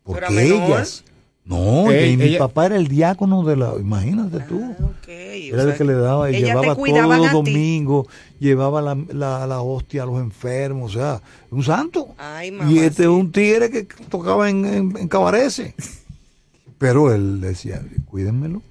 Porque 0.03 0.43
ellas. 0.53 1.03
No, 1.43 1.89
y 1.93 2.17
mi 2.17 2.23
ella- 2.25 2.39
papá 2.39 2.65
era 2.65 2.75
el 2.75 2.87
diácono 2.89 3.43
de 3.45 3.55
la. 3.55 3.73
Imagínate 3.79 4.41
tú. 4.41 4.61
O 4.79 4.91
Era 5.09 5.63
sea, 5.63 5.71
el 5.71 5.77
que 5.77 5.83
le 5.85 5.93
daba, 5.93 6.29
y 6.29 6.41
llevaba 6.43 6.75
todos 6.75 7.17
los 7.17 7.31
domingos, 7.31 8.07
llevaba 8.39 8.81
la, 8.81 8.95
la, 9.13 9.47
la 9.47 9.61
hostia 9.61 10.03
a 10.03 10.05
los 10.05 10.19
enfermos, 10.19 10.93
o 10.93 10.99
sea, 10.99 11.21
un 11.49 11.63
santo. 11.63 12.13
Ay, 12.17 12.51
y 12.67 12.79
este 12.79 13.03
es 13.03 13.09
un 13.09 13.31
tigre 13.31 13.69
que 13.69 13.83
tocaba 14.09 14.49
en, 14.49 14.65
en, 14.65 14.97
en 14.97 15.07
cabarece. 15.07 15.73
Pero 16.77 17.13
él 17.13 17.39
decía, 17.39 17.81
cuídenmelo, 18.07 18.61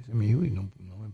ese 0.00 0.10
es 0.10 0.14
mi 0.14 0.26
hijo, 0.28 0.44
y 0.44 0.50
no, 0.50 0.68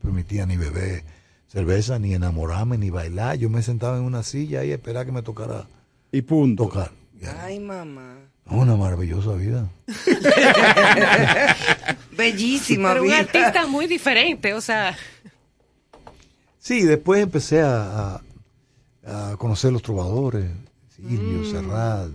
permitía 0.07 0.47
ni 0.47 0.57
beber 0.57 1.05
cerveza, 1.49 1.99
ni 1.99 2.15
enamorarme, 2.15 2.79
ni 2.79 2.89
bailar. 2.91 3.37
Yo 3.37 3.51
me 3.51 3.63
sentaba 3.63 3.99
en 3.99 4.05
una 4.05 4.23
silla 4.23 4.65
y 4.65 4.71
esperaba 4.73 5.05
que 5.05 5.13
me 5.13 5.23
tocara 5.23 5.67
Y 6.13 6.23
punto. 6.23 6.65
tocar. 6.65 6.91
Ay, 7.43 7.59
mamá. 7.61 8.17
Una 8.47 8.77
maravillosa 8.77 9.33
vida. 9.33 9.69
Bellísima 12.17 12.93
Pero 12.93 13.05
un 13.05 13.13
artista 13.13 13.67
muy 13.67 13.87
diferente, 13.87 14.55
o 14.55 14.61
sea, 14.61 14.97
Sí, 16.59 16.83
después 16.83 17.23
empecé 17.23 17.61
a, 17.61 18.21
a, 19.05 19.31
a 19.31 19.37
conocer 19.37 19.73
los 19.73 19.83
trovadores, 19.83 20.47
Silvio, 20.97 21.45
Serrat. 21.51 22.11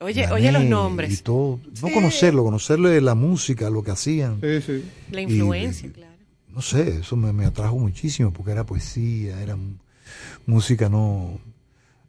oye, 0.00 0.22
Mané 0.22 0.32
oye 0.34 0.52
los 0.52 0.62
Y 0.64 0.68
nombres, 0.68 1.22
todo. 1.22 1.60
No 1.82 1.90
conocerlo, 1.92 2.42
conocerle 2.42 3.00
la 3.00 3.14
música, 3.14 3.70
lo 3.70 3.82
que 3.84 3.92
hacían. 3.92 4.40
Sí, 4.40 4.60
sí. 4.62 4.84
la 5.12 5.20
y- 5.20 5.24
influencia, 5.24 5.92
claro. 5.92 6.15
No 6.56 6.62
sé, 6.62 7.00
eso 7.00 7.16
me, 7.16 7.34
me 7.34 7.44
atrajo 7.44 7.76
muchísimo 7.78 8.32
porque 8.32 8.50
era 8.52 8.64
poesía, 8.64 9.42
era 9.42 9.56
música 10.46 10.88
no, 10.88 11.38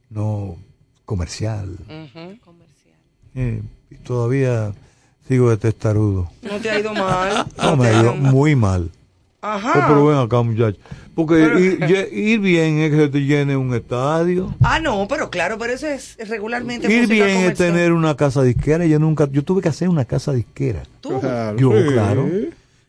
no 0.09 0.55
comercial. 1.03 1.77
Ujú. 1.83 2.37
Eh, 3.35 3.61
y 3.91 3.95
todavía 3.95 4.71
sigo 5.27 5.49
de 5.49 5.57
testarudo. 5.57 6.31
No 6.41 6.57
te 6.59 6.69
ha 6.69 6.79
ido 6.79 6.93
mal. 6.93 7.45
No, 7.57 7.71
No 7.71 7.75
me 7.75 7.87
ha 7.89 8.01
ido 8.01 8.15
muy 8.15 8.55
mal. 8.55 8.89
Ajá. 9.41 9.73
Oh, 9.75 9.87
pero 9.89 10.05
ven 10.07 10.17
acá, 10.17 10.41
muchacho. 10.41 10.77
Porque 11.13 11.77
ir, 12.11 12.39
bien 12.39 12.79
es 12.79 12.91
que 12.91 12.97
se 12.97 13.07
te 13.09 13.19
llene 13.19 13.57
un 13.57 13.73
estadio. 13.75 14.55
Ah, 14.61 14.79
no, 14.79 15.07
pero 15.09 15.29
claro, 15.29 15.57
pero 15.57 15.73
eso 15.73 15.87
es 15.87 16.17
regularmente 16.29 16.91
Ir 16.91 17.07
bien 17.07 17.27
es 17.27 17.35
comercial. 17.35 17.55
tener 17.73 17.91
una 17.91 18.15
casa 18.15 18.43
disquera. 18.43 18.85
Yo 18.85 18.97
nunca, 18.97 19.27
yo 19.29 19.43
tuve 19.43 19.61
que 19.61 19.69
hacer 19.69 19.89
una 19.89 20.05
casa 20.05 20.31
disquera. 20.31 20.83
Tú. 21.01 21.19
Claro, 21.19 21.57
Yo, 21.57 21.71
sí. 21.73 21.87
claro. 21.91 22.29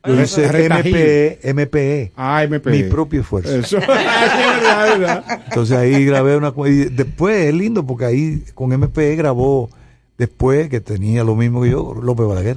Yo 0.05 0.15
Re- 0.15 0.23
hice 0.23 0.51
retajil. 0.51 0.95
MPE, 0.95 1.55
MPE. 1.55 2.13
Ah, 2.17 2.45
MP. 2.45 2.71
Mi 2.71 2.83
propio 2.85 3.21
esfuerzo. 3.23 3.55
Eso. 3.55 3.79
es 3.79 3.87
verdad, 3.87 4.93
es 4.93 4.99
verdad. 5.01 5.43
Entonces 5.47 5.77
ahí 5.77 6.05
grabé 6.05 6.37
una 6.37 6.53
y 6.67 6.85
después 6.85 7.37
es 7.49 7.55
lindo 7.55 7.85
porque 7.85 8.05
ahí 8.05 8.45
con 8.55 8.71
MPE 8.71 9.17
grabó 9.17 9.71
después 10.17 10.69
que 10.69 10.81
tenía 10.81 11.25
lo 11.25 11.35
mismo 11.35 11.63
que 11.63 11.71
yo, 11.71 11.95
López 12.01 12.27
Balaguer. 12.27 12.57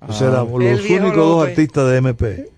Entonces 0.00 0.22
Ah. 0.22 0.28
éramos 0.30 0.62
los 0.62 0.80
únicos 0.90 1.16
dos 1.16 1.48
artistas 1.48 1.90
de 1.90 2.00
MPE. 2.02 2.50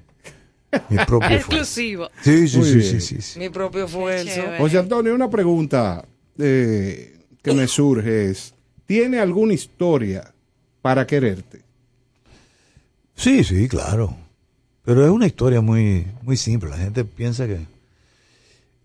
Mi 0.88 0.96
propio 0.98 1.28
esfuerzo. 1.30 1.34
Exclusivo. 1.36 2.08
Sí, 2.20 2.46
sí, 2.48 2.62
sí, 2.62 2.74
bien. 2.76 2.82
sí, 2.90 3.00
sí, 3.00 3.22
sí. 3.22 3.38
Mi 3.38 3.48
propio 3.48 3.84
esfuerzo. 3.86 4.40
José 4.58 4.78
Antonio, 4.78 5.14
una 5.14 5.28
pregunta 5.30 6.04
eh, 6.38 7.16
que 7.42 7.52
me 7.52 7.66
surge 7.66 8.30
es, 8.30 8.54
¿tiene 8.86 9.18
alguna 9.18 9.54
historia 9.54 10.32
para 10.82 11.06
quererte? 11.06 11.62
Sí, 13.20 13.44
sí, 13.44 13.68
claro. 13.68 14.16
Pero 14.82 15.04
es 15.04 15.10
una 15.10 15.26
historia 15.26 15.60
muy, 15.60 16.06
muy 16.22 16.38
simple. 16.38 16.70
La 16.70 16.78
gente 16.78 17.04
piensa 17.04 17.46
que 17.46 17.66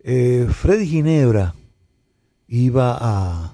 eh, 0.04 0.48
Freddy 0.52 0.86
Ginebra 0.86 1.56
iba 2.50 2.98
a, 3.00 3.54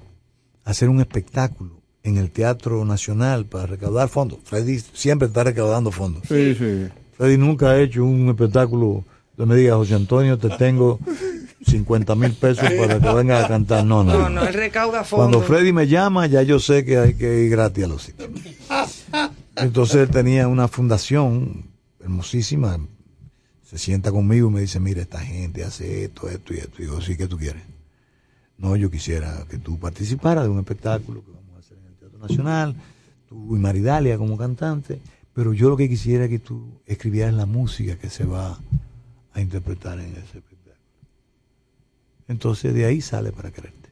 hacer 0.66 0.90
un 0.90 1.00
espectáculo 1.00 1.82
en 2.02 2.18
el 2.18 2.32
Teatro 2.32 2.84
Nacional 2.84 3.46
para 3.46 3.68
recaudar 3.68 4.10
fondos. 4.10 4.40
Freddy 4.44 4.80
siempre 4.94 5.28
está 5.28 5.44
recaudando 5.44 5.92
fondos. 5.92 6.24
Sí, 6.28 6.56
sí. 6.56 6.88
Freddy 7.16 7.38
nunca 7.38 7.70
ha 7.70 7.80
hecho 7.80 8.04
un 8.04 8.30
espectáculo 8.30 9.06
donde 9.38 9.54
me 9.54 9.62
diga, 9.62 9.76
José 9.76 9.94
Antonio, 9.94 10.40
te 10.40 10.50
tengo 10.50 11.00
50 11.64 12.16
mil 12.16 12.34
pesos 12.34 12.68
para 12.74 13.00
que 13.00 13.14
vengas 13.14 13.46
a 13.46 13.48
cantar. 13.48 13.86
No, 13.86 14.04
no. 14.04 14.18
No, 14.18 14.30
no, 14.30 14.48
él 14.48 14.54
recauda 14.56 15.04
Cuando 15.08 15.42
fondos. 15.42 15.46
Freddy 15.46 15.74
me 15.74 15.88
llama, 15.88 16.26
ya 16.26 16.42
yo 16.42 16.60
sé 16.60 16.84
que 16.84 16.98
hay 16.98 17.14
que 17.14 17.44
ir 17.44 17.52
gratis 17.52 17.84
a 17.84 17.88
los 17.88 18.02
sitios. 18.02 18.30
Entonces 19.56 19.96
él 19.98 20.10
tenía 20.10 20.48
una 20.48 20.68
fundación 20.68 21.72
hermosísima. 22.00 22.80
Se 23.64 23.78
sienta 23.78 24.12
conmigo 24.12 24.50
y 24.50 24.54
me 24.54 24.62
dice, 24.62 24.80
mira, 24.80 25.02
esta 25.02 25.20
gente 25.20 25.64
hace 25.64 26.06
esto, 26.06 26.30
esto 26.30 26.54
y 26.54 26.58
esto. 26.58 26.76
Y 26.80 26.86
digo, 26.86 27.02
sí, 27.02 27.16
¿qué 27.16 27.28
tú 27.28 27.38
quieres? 27.38 27.64
No, 28.58 28.76
yo 28.76 28.92
quisiera 28.92 29.46
que 29.50 29.58
tú 29.58 29.80
participaras 29.80 30.44
de 30.44 30.50
un 30.50 30.60
espectáculo 30.60 31.24
que 31.24 31.32
vamos 31.32 31.56
a 31.56 31.60
hacer 31.60 31.78
en 31.78 31.86
el 31.88 31.96
Teatro 31.96 32.20
Nacional, 32.20 32.76
tú 33.28 33.56
y 33.56 33.60
Maridalia 33.60 34.18
como 34.18 34.38
cantante, 34.38 35.00
pero 35.34 35.54
yo 35.54 35.70
lo 35.70 35.78
que 35.78 35.90
quisiera 35.90 36.26
es 36.26 36.30
que 36.30 36.40
tú 36.40 36.80
escribieras 36.86 37.34
la 37.34 37.46
música 37.46 37.98
que 37.98 38.10
se 38.10 38.26
va 38.26 38.60
a 39.34 39.42
interpretar 39.42 40.00
en 40.00 40.12
ese 40.12 40.38
espectáculo. 40.38 40.52
Entonces 42.28 42.74
de 42.74 42.86
ahí 42.86 43.02
sale 43.02 43.32
para 43.32 43.52
quererte. 43.52 43.90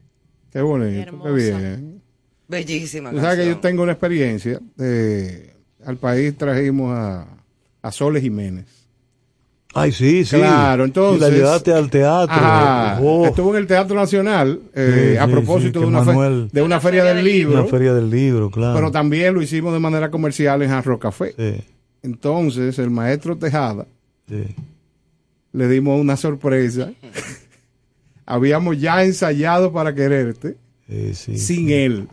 Qué 0.52 0.60
bonito, 0.60 1.22
qué 1.22 1.32
bien. 1.32 2.02
Bellísima. 2.50 3.10
Tú 3.10 3.18
sabes 3.20 3.38
que 3.38 3.46
yo 3.46 3.58
tengo 3.58 3.82
una 3.84 3.92
experiencia. 3.92 4.60
eh, 4.78 5.54
al 5.86 5.96
país 5.96 6.36
trajimos 6.36 6.92
a, 6.94 7.26
a 7.80 7.92
Soles 7.92 8.22
Jiménez. 8.22 8.66
Ay, 9.72 9.92
sí, 9.92 10.24
sí. 10.24 10.36
Claro, 10.36 10.84
entonces. 10.84 11.28
Y 11.28 11.30
la 11.30 11.36
llevaste 11.36 11.72
al 11.72 11.88
teatro. 11.88 12.34
Ajá, 12.34 12.98
Oh. 13.00 13.24
Estuvo 13.24 13.50
en 13.50 13.56
el 13.62 13.66
Teatro 13.68 13.94
Nacional 13.94 14.60
eh, 14.74 15.10
Sí, 15.12 15.16
a 15.16 15.28
propósito 15.28 15.78
sí, 15.78 15.84
de, 15.84 15.86
una 15.88 16.00
fe- 16.04 16.06
Manuel- 16.12 16.50
de 16.50 16.62
una 16.62 16.80
feria 16.80 17.04
del 17.04 17.24
libro. 17.24 17.60
Una 17.60 17.70
feria 17.70 17.94
del 17.94 18.10
libro, 18.10 18.50
claro. 18.50 18.74
Pero 18.74 18.90
también 18.90 19.32
lo 19.32 19.40
hicimos 19.40 19.72
de 19.72 19.78
manera 19.78 20.10
comercial 20.10 20.60
en 20.62 20.70
Jarro 20.70 20.98
Café. 20.98 21.34
Sí. 21.38 21.62
Entonces, 22.02 22.78
el 22.80 22.90
maestro 22.90 23.36
Tejada 23.38 23.86
Sí. 24.28 24.44
le 25.52 25.68
dimos 25.68 26.00
una 26.00 26.16
sorpresa. 26.16 26.90
Habíamos 28.26 28.80
ya 28.80 29.04
ensayado 29.04 29.72
para 29.72 29.94
quererte 29.94 30.56
Sí, 30.88 31.14
sí, 31.14 31.38
sin 31.38 31.66
sí. 31.68 31.72
él. 31.74 32.08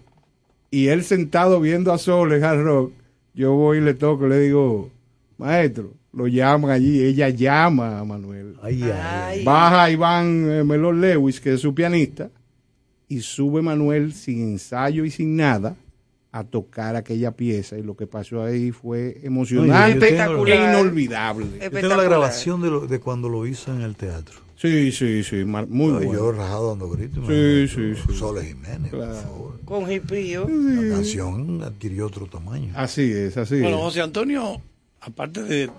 Y 0.70 0.88
él 0.88 1.04
sentado 1.04 1.60
viendo 1.60 1.94
a 1.94 1.98
Sol 1.98 2.34
en 2.34 2.44
Hard 2.44 2.64
Rock, 2.64 2.94
yo 3.34 3.54
voy 3.54 3.78
y 3.78 3.82
le 3.82 3.94
toco 3.94 4.26
y 4.26 4.30
le 4.30 4.40
digo, 4.40 4.90
maestro, 5.38 5.94
lo 6.12 6.28
llaman 6.28 6.72
allí. 6.72 7.02
Ella 7.04 7.30
llama 7.30 8.00
a 8.00 8.04
Manuel. 8.04 8.56
Ay, 8.62 8.84
ay, 8.84 9.44
Baja 9.44 9.90
Iván 9.90 10.50
eh, 10.50 10.64
Melón 10.64 11.00
Lewis, 11.00 11.40
que 11.40 11.54
es 11.54 11.62
su 11.62 11.74
pianista, 11.74 12.30
y 13.08 13.22
sube 13.22 13.62
Manuel 13.62 14.14
sin 14.14 14.42
ensayo 14.42 15.06
y 15.06 15.12
sin 15.12 15.36
nada 15.36 15.76
a 16.32 16.44
tocar 16.44 16.96
aquella 16.96 17.32
pieza. 17.32 17.78
Y 17.78 17.84
lo 17.84 17.96
que 17.96 18.06
pasó 18.08 18.44
ahí 18.44 18.72
fue 18.72 19.18
emocionante 19.24 20.08
tengo- 20.12 20.46
e 20.48 20.56
inolvidable. 20.56 21.46
Yo 21.62 21.72
tengo 21.72 21.96
la 21.96 22.04
grabación 22.04 22.62
de, 22.62 22.70
lo- 22.70 22.88
de 22.88 23.00
cuando 23.00 23.30
lo 23.30 23.46
hizo 23.48 23.74
en 23.74 23.82
el 23.82 23.96
teatro. 23.96 24.42
Sí, 24.56 24.92
sí, 24.92 25.24
sí, 25.24 25.46
mar- 25.46 25.68
muy 25.68 25.88
No, 25.92 25.94
bueno. 25.98 26.14
Yo 26.14 26.32
rajado 26.32 26.70
dando 26.70 26.90
gritos. 26.90 27.28
Sí, 27.28 27.68
sí, 27.68 27.94
sí. 27.96 28.14
Soles 28.18 28.46
Jiménez, 28.46 28.90
por 28.90 29.00
Claro. 29.00 29.14
favor. 29.16 29.60
Con 29.66 29.92
hipío. 29.92 30.48
La 30.50 30.96
canción 30.96 31.62
adquirió 31.64 32.08
otro 32.08 32.26
tamaño. 32.26 32.72
Así 32.76 33.04
es, 33.12 33.38
así 33.38 33.60
Bueno, 33.62 33.78
es. 33.78 33.84
José 33.84 34.02
Antonio, 34.02 34.60
aparte 35.02 35.44
de 35.44 35.70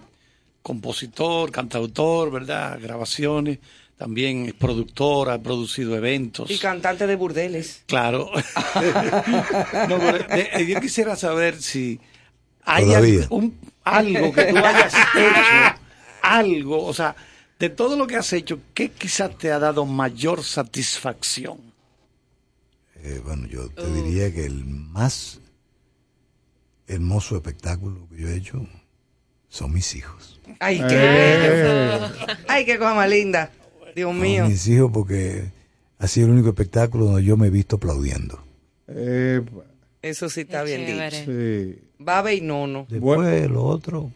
compositor, 0.62 1.50
cantautor, 1.50 2.30
¿verdad? 2.30 2.78
Grabaciones, 2.80 3.58
también 3.98 4.46
es 4.46 4.54
productor, 4.54 5.28
ha 5.30 5.38
producido 5.42 5.96
eventos. 5.96 6.50
Y 6.50 6.58
cantante 6.58 7.06
de 7.06 7.16
burdeles. 7.16 7.82
Claro. 7.86 8.30
No, 9.88 9.98
pero, 9.98 10.18
eh, 10.34 10.48
eh, 10.54 10.66
yo 10.66 10.80
quisiera 10.80 11.16
saber 11.16 11.60
si 11.60 12.00
hay 12.64 12.84
Todavía. 12.84 13.26
un- 13.30 13.58
algo 13.84 14.32
que 14.32 14.44
tú 14.44 14.56
hayas 14.58 14.94
hecho, 15.16 15.80
algo, 16.22 16.84
o 16.84 16.92
sea, 16.94 17.16
de 17.58 17.70
todo 17.70 17.96
lo 17.96 18.06
que 18.06 18.16
has 18.16 18.32
hecho, 18.32 18.60
¿qué 18.74 18.90
quizás 18.90 19.36
te 19.38 19.50
ha 19.50 19.58
dado 19.58 19.84
mayor 19.86 20.44
satisfacción? 20.44 21.58
Eh, 23.02 23.20
bueno, 23.24 23.46
yo 23.46 23.68
te 23.70 23.90
diría 23.92 24.32
que 24.32 24.44
el 24.44 24.64
más 24.64 25.40
hermoso 26.86 27.36
espectáculo 27.36 28.08
que 28.10 28.22
yo 28.22 28.28
he 28.28 28.36
hecho 28.36 28.66
son 29.48 29.72
mis 29.72 29.94
hijos. 29.94 30.40
Ay, 30.60 30.78
qué 30.78 30.84
Eh. 30.90 31.98
bello. 31.98 32.36
Ay, 32.48 32.64
qué 32.64 32.78
cosa 32.78 32.94
más 32.94 33.08
linda. 33.08 33.50
Dios 33.94 34.14
mío. 34.14 34.48
Mis 34.48 34.66
hijos 34.68 34.90
porque 34.92 35.50
ha 35.98 36.06
sido 36.08 36.26
el 36.28 36.32
único 36.34 36.48
espectáculo 36.48 37.06
donde 37.06 37.24
yo 37.24 37.36
me 37.36 37.48
he 37.48 37.50
visto 37.50 37.76
aplaudiendo. 37.76 38.40
Eh, 38.86 39.42
Eso 40.02 40.28
sí 40.28 40.42
está 40.42 40.62
bien 40.62 40.86
chévere. 40.86 41.20
dicho. 41.20 41.32
sí. 41.32 41.84
Babe 41.98 42.34
y 42.36 42.40
nono. 42.40 42.86
Después 42.88 43.50
lo 43.50 43.64
otro, 43.64 44.12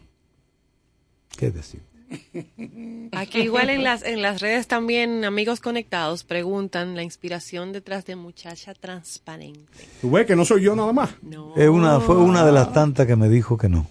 ¿qué 1.37 1.51
decir? 1.51 1.81
Aquí 3.11 3.41
igual 3.41 3.69
en 3.69 3.83
las, 3.83 4.03
en 4.03 4.21
las 4.21 4.39
redes 4.41 4.67
también 4.67 5.25
amigos 5.25 5.59
conectados 5.59 6.23
preguntan 6.23 6.95
la 6.95 7.03
inspiración 7.03 7.71
detrás 7.73 8.05
de 8.05 8.15
muchacha 8.15 8.73
transparente. 8.73 9.65
Tú 10.01 10.11
ves 10.11 10.25
que 10.25 10.35
no 10.35 10.45
soy 10.45 10.63
yo 10.63 10.75
nada 10.75 10.93
más. 10.93 11.11
No. 11.21 11.55
Es 11.55 11.67
una, 11.69 11.99
fue 11.99 12.17
una 12.17 12.45
de 12.45 12.51
las 12.51 12.71
tantas 12.71 13.05
que 13.07 13.15
me 13.15 13.29
dijo 13.29 13.57
que 13.57 13.67
no. 13.69 13.87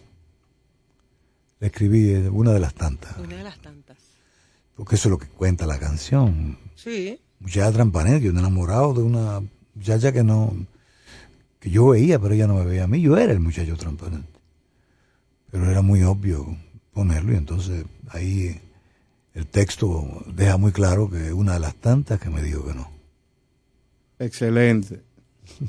Le 1.61 1.67
escribí, 1.69 2.11
eh, 2.11 2.29
una 2.29 2.53
de 2.53 2.61
las 2.61 2.75
tantas. 2.75 3.17
Una 3.19 3.37
de 3.37 3.45
las 3.45 3.59
tantas. 3.59 3.82
Porque 4.77 4.97
eso 4.97 5.09
es 5.09 5.11
lo 5.11 5.19
que 5.19 5.27
cuenta 5.27 5.67
la 5.67 5.79
canción. 5.79 6.59
Sí. 6.75 7.21
Muchacha 7.41 7.73
transparente, 7.73 8.25
yo 8.25 8.31
enamorado 8.31 8.95
de 8.95 9.03
una 9.03 9.43
muchacha 9.75 10.13
que 10.13 10.23
no, 10.23 10.55
que 11.61 11.71
yo 11.71 11.89
veía, 11.89 12.19
pero 12.19 12.35
ella 12.35 12.47
no 12.47 12.55
me 12.55 12.65
veía 12.65 12.85
a 12.85 12.89
mí. 12.89 13.01
Yo 13.01 13.17
era 13.17 13.33
el 13.33 13.41
muchacho 13.41 13.77
transparente. 13.77 14.29
Pero 15.51 15.71
era 15.71 15.83
muy 15.83 16.03
obvio 16.03 16.57
ponerlo 16.93 17.33
y 17.33 17.37
entonces 17.37 17.85
ahí 18.09 18.61
el 19.35 19.47
texto 19.47 20.25
deja 20.27 20.57
muy 20.57 20.73
claro 20.73 21.11
que 21.11 21.27
es 21.29 21.33
una 21.33 21.55
de 21.55 21.61
las 21.61 21.75
tantas 21.77 22.21
que 22.21 22.31
me 22.31 22.43
dijo 22.43 22.67
que 22.67 22.75
no. 22.75 22.91
Excelente. 24.19 25.03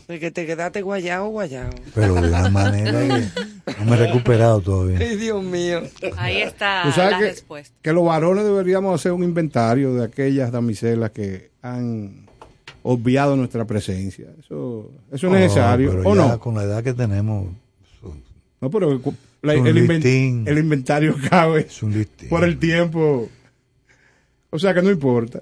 Porque 0.07 0.31
te 0.31 0.45
quedaste 0.45 0.81
guayao, 0.81 1.30
guayao. 1.30 1.69
Pero 1.93 2.15
de 2.15 2.30
la 2.30 2.49
manera 2.49 2.99
que 3.07 3.52
no 3.80 3.85
me 3.85 3.94
he 3.95 4.07
recuperado 4.07 4.60
todavía. 4.61 4.98
Ay, 4.99 5.15
Dios 5.15 5.44
mío. 5.44 5.81
Ahí 6.18 6.41
está 6.41 6.84
Tú 6.85 6.91
sabes 6.91 7.11
la 7.11 7.19
que, 7.19 7.26
respuesta. 7.26 7.76
que 7.81 7.94
los 7.94 8.06
varones 8.06 8.44
deberíamos 8.44 8.94
hacer 8.99 9.11
un 9.14 9.23
inventario 9.23 9.94
de 9.94 10.03
aquellas 10.06 10.52
damiselas 10.52 11.11
que 11.11 11.52
han 11.61 12.26
obviado 12.84 13.35
nuestra 13.38 13.65
presencia. 13.65 14.27
Eso, 14.40 14.91
eso 15.11 15.27
es 15.27 15.34
necesario. 15.34 15.91
pero 15.91 16.10
¿O 16.10 16.15
ya 16.15 16.27
no? 16.27 16.40
Con 16.40 16.56
la 16.56 16.64
edad 16.64 16.84
que 16.84 16.94
tenemos, 16.94 17.48
No, 18.60 18.69
pero 18.69 18.99
la- 19.41 19.53
el, 19.53 19.60
inven- 19.77 19.88
listín. 19.95 20.44
el 20.48 20.57
inventario 20.57 21.15
cabe 21.30 21.61
es 21.61 21.84
un 21.84 21.94
listín. 21.94 22.30
por 22.30 22.44
el 22.44 22.57
tiempo. 22.60 23.30
O 24.49 24.60
sea 24.60 24.73
que 24.73 24.81
no 24.81 24.91
importa. 24.91 25.41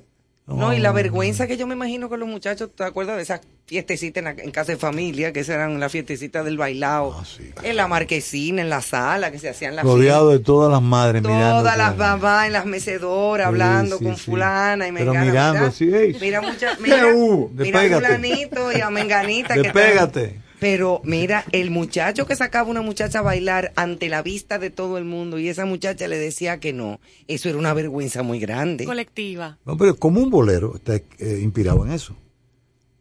No, 0.55 0.73
y 0.73 0.79
la 0.79 0.91
vergüenza 0.91 1.47
que 1.47 1.57
yo 1.57 1.67
me 1.67 1.75
imagino 1.75 2.09
con 2.09 2.19
los 2.19 2.27
muchachos, 2.29 2.69
¿te 2.75 2.83
acuerdas 2.83 3.17
de 3.17 3.23
esas 3.23 3.41
fiestecitas 3.65 4.23
en, 4.37 4.51
casa 4.51 4.71
de 4.73 4.77
familia? 4.77 5.31
Que 5.33 5.39
eran 5.41 5.79
las 5.79 5.91
fiestecitas 5.91 6.43
del 6.45 6.57
bailado. 6.57 7.15
Ah, 7.19 7.23
sí. 7.25 7.51
En 7.63 7.75
la 7.77 7.87
marquesina, 7.87 8.61
en 8.61 8.69
la 8.69 8.81
sala, 8.81 9.31
que 9.31 9.39
se 9.39 9.49
hacían 9.49 9.75
las 9.75 9.85
Rodeado 9.85 10.29
de 10.29 10.39
todas 10.39 10.71
las 10.71 10.81
madres 10.81 11.21
mirando. 11.21 11.59
Todas 11.59 11.77
las 11.77 11.97
mamás 11.97 12.47
en 12.47 12.53
las 12.53 12.65
mecedoras 12.65 13.45
Sí, 13.45 13.47
hablando 13.47 13.97
sí, 13.97 14.03
con 14.05 14.17
fulana 14.17 14.87
y 14.87 14.91
Pero 14.91 15.13
mengana. 15.13 15.25
mirando 15.31 15.59
mira, 15.59 15.67
así. 15.69 16.17
Mira, 16.19 16.41
mucha, 16.41 16.75
¿Qué 16.75 16.81
mira, 17.63 17.95
fulanito 17.95 18.71
y 18.71 18.81
a 18.81 18.89
menganita. 18.89 19.53
que 19.55 19.61
Despégate. 19.63 20.23
están- 20.25 20.50
Pero 20.61 21.01
mira, 21.03 21.43
el 21.53 21.71
muchacho 21.71 22.27
que 22.27 22.35
sacaba 22.35 22.69
una 22.69 22.83
muchacha 22.83 23.17
a 23.17 23.21
bailar 23.23 23.73
ante 23.75 24.09
la 24.09 24.21
vista 24.21 24.59
de 24.59 24.69
todo 24.69 24.99
el 24.99 25.05
mundo 25.05 25.39
y 25.39 25.47
esa 25.49 25.65
muchacha 25.65 26.07
le 26.07 26.19
decía 26.19 26.59
que 26.59 26.71
no, 26.71 26.99
eso 27.27 27.49
era 27.49 27.57
una 27.57 27.73
vergüenza 27.73 28.21
muy 28.21 28.37
grande. 28.39 28.85
Colectiva. 28.85 29.57
No, 29.65 29.75
pero 29.75 29.95
como 29.95 30.21
un 30.21 30.29
bolero 30.29 30.75
está 30.75 30.97
eh, 31.17 31.39
inspirado 31.41 31.83
en 31.83 31.91
eso. 31.93 32.15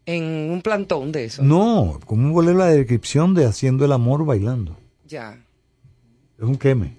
En 0.06 0.24
un 0.24 0.62
plantón 0.62 1.12
de 1.12 1.26
eso. 1.26 1.42
No, 1.42 2.00
como 2.06 2.22
un 2.28 2.32
bolero 2.32 2.56
la 2.56 2.68
descripción 2.68 3.34
de 3.34 3.44
haciendo 3.44 3.84
el 3.84 3.92
amor 3.92 4.24
bailando. 4.24 4.78
Ya. 5.06 5.38
Es 6.38 6.44
un 6.44 6.56
queme. 6.56 6.94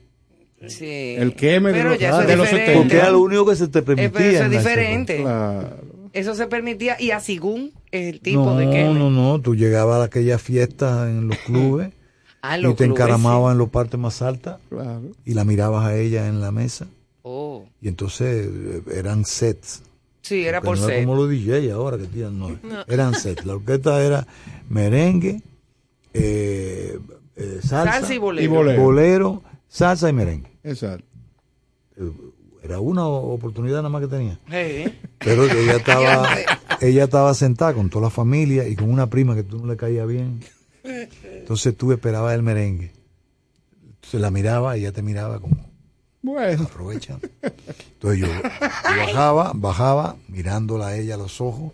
Sí. 0.68 1.16
El 1.18 1.34
queme 1.34 1.70
de 1.72 1.78
Pero 1.80 1.90
los- 1.90 1.98
ya 2.00 2.10
eso 2.10 2.18
de 2.22 2.32
es 2.34 2.38
los 2.38 2.46
diferente. 2.46 2.72
70. 2.74 2.82
Porque 2.84 2.98
era 2.98 3.10
lo 3.10 3.20
único 3.22 3.48
que 3.48 3.56
se 3.56 3.68
te 3.68 3.80
Eh, 3.80 3.82
permitía. 3.82 4.12
pero 4.14 4.30
eso 4.30 4.44
es 4.44 4.52
diferente. 4.52 5.18
Claro. 5.24 5.70
Eso 6.14 6.36
se 6.36 6.48
permitía 6.48 7.00
y 7.00 7.12
a 7.12 7.20
según 7.20 7.72
el 7.92 8.16
época. 8.16 8.24
tipo 8.24 8.46
no, 8.46 8.58
de 8.58 8.70
queme. 8.70 8.94
no, 9.00 9.10
no. 9.10 9.40
Tú 9.42 9.56
llegabas 9.56 10.02
a 10.02 10.04
aquellas 10.06 10.42
fiestas 10.42 11.08
en 11.10 11.28
los 11.30 11.38
clubes 11.46 11.92
Ah, 12.44 12.58
y 12.58 12.62
te 12.62 12.68
clubes, 12.76 12.82
encaramabas 12.90 13.52
en 13.52 13.60
los 13.60 13.70
partes 13.70 14.00
más 14.00 14.22
altas 14.24 14.60
Claro. 14.70 15.04
y 15.26 15.34
la 15.36 15.46
mirabas 15.46 15.86
a 15.86 15.96
ella 15.96 16.28
en 16.28 16.42
la 16.42 16.52
mesa. 16.52 16.88
Oh. 17.22 17.66
Y 17.82 17.88
entonces 17.88 18.48
eh, 18.52 18.82
eran 18.96 19.26
sets. 19.26 19.84
Sí, 20.24 20.44
era 20.46 20.60
por 20.62 20.78
no. 20.80 20.90
Era 20.90 21.04
como 21.06 21.16
los 21.16 21.30
DJ 21.30 21.72
ahora 21.72 21.98
que 21.98 22.06
tiran, 22.06 22.38
no. 22.40 22.58
Eran 22.88 23.14
sets. 23.14 23.46
La 23.46 23.54
orquesta 23.54 24.04
era 24.04 24.26
merengue, 24.70 25.42
eh, 26.14 26.98
eh, 27.36 27.60
salsa, 27.62 27.94
Salsa 27.94 28.14
y 28.14 28.18
bolero. 28.18 28.46
Y 28.46 28.48
bolero. 28.56 28.82
bolero, 28.82 29.44
salsa 29.68 30.10
y 30.10 30.14
merengue. 30.14 30.50
Exacto. 30.64 31.06
Era 32.64 32.80
una 32.80 33.06
oportunidad 33.08 33.78
nada 33.78 33.90
más 33.90 34.02
que 34.02 34.08
tenía. 34.08 34.40
Sí. 34.50 34.94
Pero 35.20 35.46
ella 35.46 35.76
estaba, 35.78 36.28
ella 36.80 37.04
estaba 37.06 37.34
sentada 37.34 37.74
con 37.74 37.90
toda 37.90 38.04
la 38.06 38.10
familia 38.12 38.68
y 38.68 38.76
con 38.76 38.92
una 38.92 39.08
prima 39.08 39.36
que 39.36 39.44
tú 39.44 39.60
no 39.60 39.68
le 39.68 39.78
caía 39.78 40.06
bien. 40.06 40.42
Entonces 40.84 41.76
tú 41.76 41.92
esperabas 41.92 42.36
el 42.36 42.44
merengue. 42.44 42.92
Entonces 43.96 44.22
la 44.22 44.32
miraba 44.32 44.78
y 44.78 44.82
ella 44.82 44.92
te 44.92 45.02
miraba 45.02 45.40
como, 45.40 45.56
Bueno. 46.22 46.64
aprovecha. 46.64 47.20
Entonces 47.42 48.20
yo, 48.20 48.28
yo 48.28 48.42
bajaba, 49.08 49.52
bajaba, 49.56 50.16
mirándola 50.28 50.88
a 50.88 50.98
ella 50.98 51.16
a 51.16 51.18
los 51.18 51.42
ojos, 51.42 51.72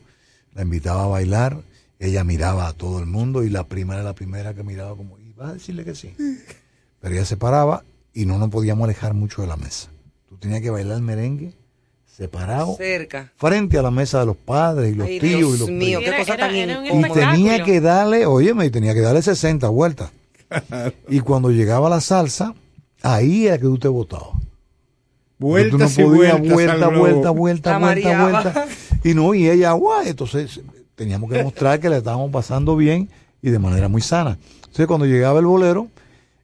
la 0.54 0.62
invitaba 0.64 1.04
a 1.04 1.08
bailar, 1.08 1.62
ella 2.00 2.24
miraba 2.24 2.68
a 2.68 2.74
todo 2.74 3.00
el 3.00 3.06
mundo 3.08 3.44
y 3.44 3.50
la 3.50 3.66
prima 3.68 3.94
era 3.96 4.04
la 4.04 4.14
primera 4.16 4.54
que 4.54 4.64
miraba 4.64 4.96
como, 4.96 5.18
y 5.20 5.32
vas 5.34 5.50
a 5.50 5.54
decirle 5.54 5.84
que 5.86 5.96
sí. 5.96 6.14
Pero 7.02 7.14
ella 7.14 7.26
se 7.26 7.38
paraba 7.38 7.84
y 8.14 8.26
no 8.26 8.38
nos 8.38 8.50
podíamos 8.50 8.86
alejar 8.86 9.14
mucho 9.14 9.42
de 9.42 9.48
la 9.48 9.58
mesa. 9.58 9.90
Tú 10.38 10.42
tenías 10.42 10.62
que 10.62 10.70
bailar 10.70 10.98
el 10.98 11.04
merengue 11.04 11.54
separado 12.06 12.76
Cerca. 12.78 13.32
frente 13.38 13.78
a 13.78 13.82
la 13.82 13.92
mesa 13.92 14.20
de 14.22 14.26
los 14.28 14.38
padres 14.38 14.92
y 14.94 14.96
los 14.96 15.08
Ay, 15.08 15.20
tíos 15.20 15.38
Dios 15.40 15.56
y 15.56 15.60
los 15.60 15.70
mío, 15.70 16.00
qué 16.00 16.16
cosa 16.18 16.38
tan 16.38 16.56
Y 16.56 16.62
incómoda. 16.64 17.14
tenía 17.32 17.64
que 17.64 17.80
darle, 17.82 18.26
óyeme, 18.26 18.66
y 18.66 18.70
tenía 18.72 18.94
que 18.94 19.02
darle 19.02 19.22
60 19.22 19.68
vueltas. 19.70 20.12
y 21.10 21.20
cuando 21.20 21.52
llegaba 21.52 21.90
la 21.90 22.02
salsa, 22.02 22.54
ahí 23.04 23.48
era 23.48 23.58
que 23.58 23.64
tú 23.66 23.78
te 23.78 23.88
botabas. 23.88 24.30
Porque 25.40 25.66
tú 25.66 25.78
no 25.78 25.86
Vueltas 25.86 25.98
y 26.00 26.04
podías 26.04 26.40
vueltas 26.40 26.54
vuelta, 26.54 26.88
vuelta, 26.88 27.30
vuelta, 27.30 27.70
La 27.72 27.78
vuelta, 27.80 28.10
mareaba. 28.10 28.42
vuelta. 28.42 28.66
Y 29.04 29.14
no, 29.14 29.34
y 29.36 29.48
ella, 29.50 29.72
guay, 29.74 30.10
entonces 30.10 30.60
teníamos 30.96 31.32
que 31.32 31.44
mostrar 31.44 31.80
que 31.80 31.90
le 31.90 31.98
estábamos 31.98 32.32
pasando 32.32 32.76
bien 32.76 33.10
y 33.44 33.52
de 33.52 33.60
manera 33.60 33.88
muy 33.88 34.02
sana. 34.02 34.40
Entonces 34.62 34.88
cuando 34.88 35.06
llegaba 35.06 35.40
el 35.40 35.46
bolero, 35.46 35.88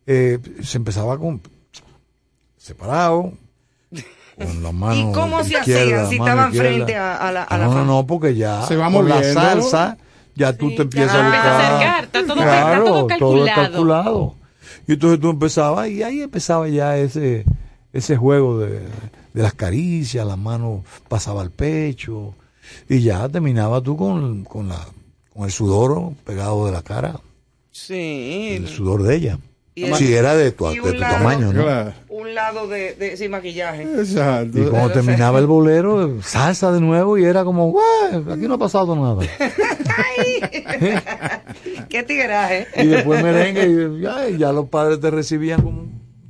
eh, 0.05 0.37
se 0.61 0.77
empezaba 0.77 1.17
con 1.17 1.41
separado, 2.57 3.33
con 4.37 4.63
la 4.63 4.71
mano 4.71 5.09
¿Y 5.09 5.13
cómo 5.13 5.43
se 5.43 5.53
izquierda, 5.53 5.83
hacían 6.03 6.09
si 6.09 6.15
estaban 6.15 6.47
izquierda. 6.53 6.69
frente 6.75 6.95
a, 6.95 7.15
a 7.17 7.31
la, 7.31 7.43
a 7.43 7.57
la 7.57 7.65
no, 7.65 7.85
no, 7.85 8.05
porque 8.07 8.35
ya 8.35 8.63
Se 8.67 8.75
va 8.75 8.91
con 8.91 9.07
la 9.07 9.21
salsa 9.23 9.97
ya 10.35 10.57
tú 10.57 10.73
te 10.75 10.81
empiezas 10.83 11.13
ya 11.13 11.19
a 11.19 11.29
buscar. 11.29 11.61
acercar, 11.61 12.03
está 12.05 12.25
todo- 12.25 12.35
claro, 12.35 12.99
está 13.01 13.17
todo 13.19 13.45
calculado. 13.45 14.35
Y 14.87 14.93
entonces 14.93 15.19
tú 15.19 15.29
empezabas 15.29 15.89
y 15.89 16.01
ahí 16.03 16.21
empezaba 16.21 16.67
ya 16.69 16.97
ese 16.97 17.45
ese 17.93 18.17
juego 18.17 18.57
de, 18.59 18.79
de 19.33 19.41
las 19.43 19.53
caricias, 19.53 20.25
la 20.25 20.35
mano 20.35 20.83
pasaba 21.07 21.41
al 21.43 21.51
pecho 21.51 22.33
y 22.89 23.01
ya 23.01 23.29
terminaba 23.29 23.81
tú 23.81 23.95
con, 23.95 24.43
con 24.45 24.69
la 24.69 24.79
con 25.31 25.45
el 25.45 25.51
sudor 25.51 26.13
pegado 26.25 26.65
de 26.65 26.71
la 26.71 26.81
cara, 26.81 27.19
Sí. 27.71 28.55
el 28.57 28.67
sudor 28.67 29.03
de 29.03 29.15
ella. 29.15 29.37
Y 29.75 29.85
el- 29.85 30.13
era 30.13 30.35
de 30.35 30.51
tu, 30.51 30.67
de 30.67 30.75
tu 30.75 30.93
lado- 30.93 31.15
tamaño, 31.17 31.51
¿no? 31.51 31.63
Claro. 31.63 31.93
Un 32.09 32.35
lado 32.35 32.67
de, 32.67 32.93
de 32.93 33.17
sin 33.17 33.31
maquillaje. 33.31 33.83
Exacto. 33.83 34.59
Y 34.59 34.65
cuando 34.69 34.91
terminaba 34.91 35.39
el 35.39 35.47
bolero, 35.47 36.21
salsa 36.21 36.71
de 36.71 36.79
nuevo 36.79 37.17
y 37.17 37.23
era 37.25 37.43
como, 37.43 37.71
"Guau, 37.71 38.31
aquí 38.31 38.47
no 38.47 38.53
ha 38.53 38.57
pasado 38.59 38.95
nada. 38.95 39.27
Qué 41.89 42.03
tigueraje. 42.03 42.67
Y 42.83 42.87
después 42.87 43.23
merengue 43.23 43.99
y 44.31 44.37
ya, 44.37 44.51
los 44.51 44.69
padres 44.69 44.99
te 44.99 45.09
recibían 45.11 45.61
como, 45.61 45.83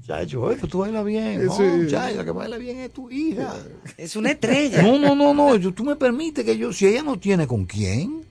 oye, 0.10 0.58
pues 0.58 0.72
tú 0.72 0.80
bailas 0.80 1.06
bien. 1.06 1.46
No, 1.46 1.56
Sí. 1.56 1.64
la 1.90 2.24
que 2.24 2.32
baila 2.32 2.58
bien 2.58 2.80
es 2.80 2.92
tu 2.92 3.10
hija. 3.10 3.54
Es 3.98 4.16
una 4.16 4.32
estrella. 4.32 4.82
No, 4.82 4.98
no, 5.00 5.16
no, 5.16 5.34
no, 5.34 5.56
yo, 5.56 5.74
tú 5.74 5.84
me 5.84 5.96
permites 5.96 6.46
que 6.46 6.58
yo, 6.58 6.72
si 6.74 6.88
ella 6.88 7.04
no 7.04 7.18
tiene 7.20 7.48
con 7.48 7.66
quién, 7.66 8.22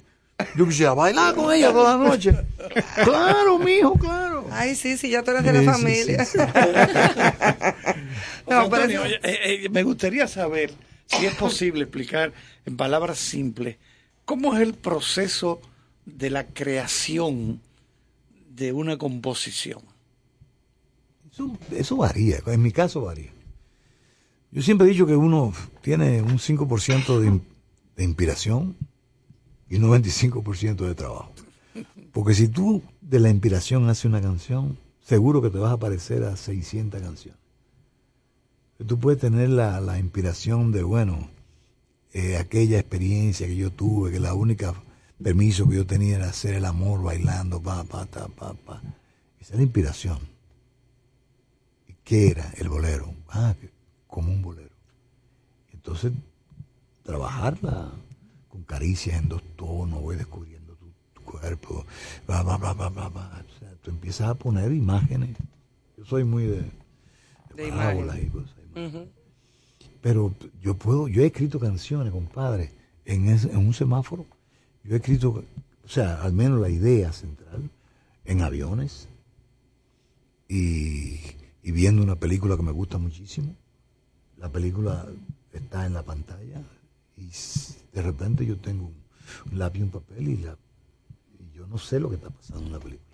yo 0.56 0.66
quisiera 0.66 0.94
bailar 0.94 1.35
con 1.35 1.52
ella 1.52 1.73
toda 1.73 1.97
la 1.97 2.05
noche. 2.09 2.35
Claro, 3.05 3.59
mijo, 3.59 3.94
claro. 3.94 4.47
Ay, 4.51 4.74
sí, 4.74 4.97
sí, 4.97 5.10
ya 5.10 5.23
tú 5.23 5.31
eres 5.32 5.44
de 5.44 5.52
la 5.52 5.60
Sí, 5.60 5.66
familia. 5.66 6.24
sí, 6.24 6.39
no, 6.39 6.44
pero 8.47 8.60
Antonio, 8.60 9.05
eso- 9.05 9.05
oye, 9.05 9.14
eh, 9.23 9.64
eh, 9.64 9.69
me 9.70 9.82
gustaría 9.82 10.27
saber 10.28 10.73
si 11.06 11.27
es 11.27 11.35
posible 11.35 11.82
explicar 11.82 12.32
en 12.66 12.77
palabras 12.77 13.19
simples 13.19 13.77
cómo 14.24 14.55
es 14.55 14.62
el 14.62 14.74
proceso 14.74 15.60
de 16.05 16.31
la 16.31 16.47
creación 16.47 17.60
de 18.51 18.73
una 18.73 18.97
composición. 18.98 19.81
Eso, 21.32 21.56
eso 21.70 21.97
varía, 21.97 22.40
en 22.47 22.62
mi 22.62 22.73
caso 22.73 23.02
varía. 23.02 23.31
Yo 24.51 24.60
siempre 24.62 24.86
he 24.86 24.90
dicho 24.90 25.06
que 25.06 25.16
uno 25.16 25.52
tiene 25.81 26.20
un 26.20 26.39
5% 26.39 27.20
de, 27.20 27.40
de 27.97 28.05
inspiración 28.05 28.77
y 29.72 29.76
un 29.76 29.84
95% 29.84 30.86
de 30.86 30.94
trabajo. 30.94 31.32
Porque 32.12 32.34
si 32.34 32.48
tú 32.48 32.82
de 33.00 33.18
la 33.18 33.30
inspiración 33.30 33.88
haces 33.88 34.04
una 34.04 34.20
canción, 34.20 34.76
seguro 35.00 35.40
que 35.40 35.48
te 35.48 35.56
vas 35.56 35.72
a 35.72 35.78
parecer 35.78 36.24
a 36.24 36.36
600 36.36 37.00
canciones. 37.00 37.40
Tú 38.86 38.98
puedes 38.98 39.18
tener 39.18 39.48
la, 39.48 39.80
la 39.80 39.98
inspiración 39.98 40.72
de, 40.72 40.82
bueno, 40.82 41.30
eh, 42.12 42.36
aquella 42.36 42.78
experiencia 42.78 43.46
que 43.46 43.56
yo 43.56 43.70
tuve, 43.70 44.12
que 44.12 44.20
la 44.20 44.34
única 44.34 44.74
permiso 45.22 45.66
que 45.66 45.76
yo 45.76 45.86
tenía 45.86 46.16
era 46.16 46.28
hacer 46.28 46.52
el 46.52 46.66
amor 46.66 47.02
bailando, 47.02 47.62
pa, 47.62 47.82
pa, 47.84 48.04
ta, 48.04 48.28
pa, 48.28 48.52
pa. 48.52 48.82
Esa 49.40 49.54
es 49.54 49.56
la 49.56 49.62
inspiración. 49.62 50.18
¿Y 51.88 51.94
qué 52.04 52.28
era 52.28 52.52
el 52.58 52.68
bolero? 52.68 53.14
Ah, 53.30 53.54
como 54.06 54.32
un 54.32 54.42
bolero. 54.42 54.74
Entonces, 55.72 56.12
trabajarla 57.04 57.90
caricias 58.72 59.20
en 59.20 59.28
dos 59.28 59.42
tonos, 59.54 60.00
voy 60.00 60.16
descubriendo 60.16 60.74
tu, 60.76 60.86
tu 61.12 61.22
cuerpo, 61.22 61.84
bla, 62.26 62.42
bla, 62.42 62.56
bla, 62.56 62.72
bla, 62.72 62.88
bla, 62.88 63.08
bla. 63.10 63.44
O 63.46 63.58
sea, 63.58 63.70
tú 63.82 63.90
empiezas 63.90 64.28
a 64.30 64.34
poner 64.34 64.72
imágenes. 64.72 65.36
Yo 65.98 66.06
soy 66.06 66.24
muy 66.24 66.44
de, 66.46 66.62
De 67.54 67.68
parábolas 67.68 68.16
imagen. 68.16 68.26
y 68.26 68.30
cosas. 68.30 68.56
Ujú. 68.74 69.08
Pero 70.00 70.34
yo 70.62 70.74
puedo, 70.74 71.06
yo 71.08 71.22
he 71.22 71.26
escrito 71.26 71.60
canciones, 71.60 72.12
compadre, 72.12 72.72
en, 73.04 73.28
ese- 73.28 73.50
en 73.50 73.58
un 73.58 73.74
semáforo. 73.74 74.24
Yo 74.84 74.94
he 74.94 74.96
escrito, 74.96 75.44
o 75.84 75.88
sea, 75.88 76.22
al 76.22 76.32
menos 76.32 76.58
la 76.58 76.70
idea 76.70 77.12
central, 77.12 77.68
en 78.24 78.40
aviones 78.40 79.06
y, 80.48 81.20
y 81.62 81.72
viendo 81.72 82.02
una 82.02 82.16
película 82.16 82.56
que 82.56 82.62
me 82.62 82.72
gusta 82.72 82.96
muchísimo. 82.96 83.54
La 84.38 84.50
película 84.50 85.06
está 85.52 85.84
en 85.84 85.92
la 85.92 86.02
pantalla 86.04 86.62
y 87.18 87.28
de 87.93 88.02
repente 88.02 88.44
yo 88.47 88.56
tengo 88.59 88.86
un, 88.86 88.94
un 89.52 89.59
lápiz 89.59 89.81
y 89.81 89.82
un 89.82 89.90
papel 89.90 90.28
y, 90.28 90.36
la, 90.39 90.56
y 91.39 91.56
yo 91.56 91.66
no 91.66 91.78
sé 91.78 92.01
lo 92.01 92.09
que 92.09 92.16
está 92.16 92.31
pasando 92.31 92.66
en 92.66 92.73
la 92.73 92.78
película. 92.78 93.09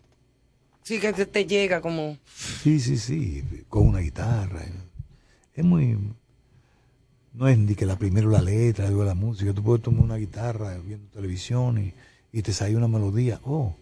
Sí, 0.83 0.99
que 1.01 1.13
te, 1.13 1.27
te 1.27 1.45
llega 1.47 1.81
como... 1.81 2.17
Sí, 2.35 2.81
sí, 2.81 2.97
sí, 2.97 3.45
con 3.69 3.87
una 3.87 3.99
guitarra. 4.01 4.65
Es 5.55 5.65
muy... 5.65 5.99
No 7.35 7.47
es 7.47 7.59
ni 7.59 7.75
que 7.75 7.85
la 7.87 7.97
primero 7.99 8.31
la 8.31 8.41
letra, 8.41 8.87
luego 8.89 9.05
la 9.05 9.15
música. 9.15 9.53
Tú 9.53 9.63
puedes 9.63 9.83
tomar 9.83 10.03
una 10.03 10.17
guitarra 10.17 10.79
viendo 10.79 11.09
televisión 11.11 11.79
y, 11.79 11.93
y 12.33 12.43
te 12.43 12.53
sale 12.53 12.75
una 12.75 12.89
melodía. 12.89 13.39
Oh, 13.45 13.77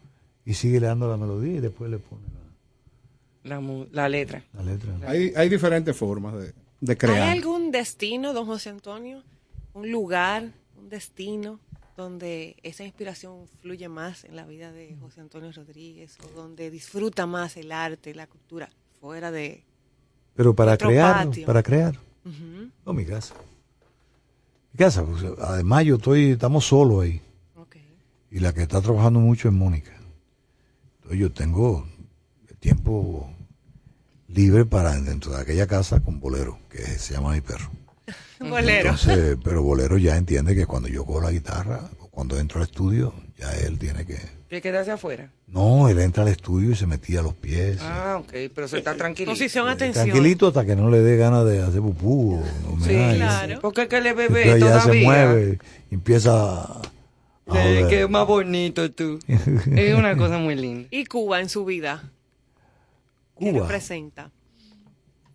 y 0.44 0.55
sigue 0.55 0.81
le 0.81 0.89
dando 0.89 1.09
la 1.09 1.16
melodía 1.16 1.55
y 1.59 1.60
después 1.60 1.90
le 1.90 1.98
pone 1.98 2.23
la, 3.44 3.60
La, 3.60 3.86
la 3.93 4.09
letra. 4.09 4.43
la 4.52 4.62
letra. 4.62 4.93
Hay, 5.06 5.32
hay 5.36 5.48
diferentes 5.48 5.97
formas 5.97 6.35
de, 6.35 6.52
de 6.81 6.93
¿Hay 6.93 6.97
crear. 6.97 7.28
algún 7.31 7.70
destino, 7.70 8.32
don 8.32 8.47
José 8.47 8.70
Antonio? 8.70 9.23
¿Un 9.74 9.90
lugar, 9.93 10.52
un 10.86 10.90
destino 10.90 11.58
donde 11.96 12.56
esa 12.62 12.84
inspiración 12.84 13.48
fluye 13.60 13.88
más 13.88 14.24
en 14.24 14.36
la 14.36 14.46
vida 14.46 14.70
de 14.70 14.96
José 15.00 15.20
Antonio 15.20 15.50
Rodríguez 15.50 16.16
o 16.24 16.40
donde 16.40 16.70
disfruta 16.70 17.26
más 17.26 17.56
el 17.56 17.72
arte, 17.72 18.14
la 18.14 18.28
cultura, 18.28 18.70
fuera 19.00 19.32
de... 19.32 19.64
Pero 20.34 20.54
para 20.54 20.76
crear, 20.76 21.26
patio. 21.26 21.44
para 21.44 21.62
crear. 21.62 21.98
No, 22.84 22.92
mi 22.92 23.04
casa. 23.04 23.34
Mi 24.72 24.78
casa, 24.78 25.04
pues, 25.04 25.24
además 25.40 25.84
yo 25.84 25.96
estoy, 25.96 26.32
estamos 26.32 26.66
solos 26.66 27.02
ahí. 27.02 27.20
Y 28.30 28.40
la 28.40 28.52
que 28.52 28.62
está 28.62 28.80
trabajando 28.80 29.18
mucho 29.18 29.48
es 29.48 29.54
Mónica. 29.54 29.92
Entonces 30.96 31.18
yo 31.18 31.32
tengo 31.32 31.86
el 32.48 32.56
tiempo 32.58 33.30
libre 34.28 34.66
para 34.66 34.94
dentro 35.00 35.32
de 35.32 35.40
aquella 35.40 35.66
casa 35.66 36.00
con 36.00 36.20
bolero, 36.20 36.58
que 36.68 36.82
se 36.82 37.14
llama 37.14 37.32
mi 37.32 37.40
perro. 37.40 37.70
Bolero. 38.40 38.90
Entonces, 38.90 39.36
pero 39.42 39.62
bolero 39.62 39.98
ya 39.98 40.16
entiende 40.16 40.54
que 40.54 40.66
cuando 40.66 40.88
yo 40.88 41.04
cojo 41.04 41.20
la 41.20 41.30
guitarra 41.32 41.88
o 42.00 42.08
cuando 42.08 42.38
entro 42.38 42.60
al 42.60 42.66
estudio, 42.66 43.14
ya 43.38 43.52
él 43.52 43.78
tiene 43.78 44.04
que... 44.04 44.16
¿Te 44.48 44.60
quedarse 44.62 44.92
afuera? 44.92 45.30
No, 45.48 45.88
él 45.88 45.98
entra 45.98 46.22
al 46.22 46.28
estudio 46.28 46.70
y 46.70 46.76
se 46.76 46.86
metía 46.86 47.20
los 47.22 47.34
pies. 47.34 47.78
Ah, 47.80 48.18
ok, 48.20 48.32
pero 48.54 48.68
se 48.68 48.78
está 48.78 48.94
tranquilo. 48.94 49.32
Posición, 49.32 49.68
atención. 49.68 50.04
Tranquilito 50.06 50.46
hasta 50.48 50.64
que 50.64 50.76
no 50.76 50.88
le 50.90 51.00
dé 51.00 51.16
ganas 51.16 51.44
de 51.46 51.62
hacer 51.62 51.80
pupú 51.80 52.34
o, 52.36 52.72
o 52.74 52.80
Sí, 52.80 52.94
claro. 53.16 53.58
Porque 53.60 53.82
es 53.82 53.88
que 53.88 54.00
le 54.00 54.12
bebé 54.12 54.42
Entonces 54.52 54.68
ya 54.68 54.74
se 54.80 54.82
todavía. 54.88 55.04
mueve 55.04 55.58
y 55.90 55.94
empieza 55.94 56.80
joder. 57.46 57.88
que 57.88 58.06
más 58.06 58.26
bonito 58.26 58.90
tú. 58.92 59.18
es 59.26 59.94
una 59.94 60.16
cosa 60.16 60.38
muy 60.38 60.54
linda. 60.54 60.88
¿Y 60.92 61.04
Cuba 61.06 61.40
en 61.40 61.48
su 61.48 61.64
vida? 61.64 62.04
¿Qué 63.38 63.50
Cuba. 63.50 63.62
representa? 63.62 64.30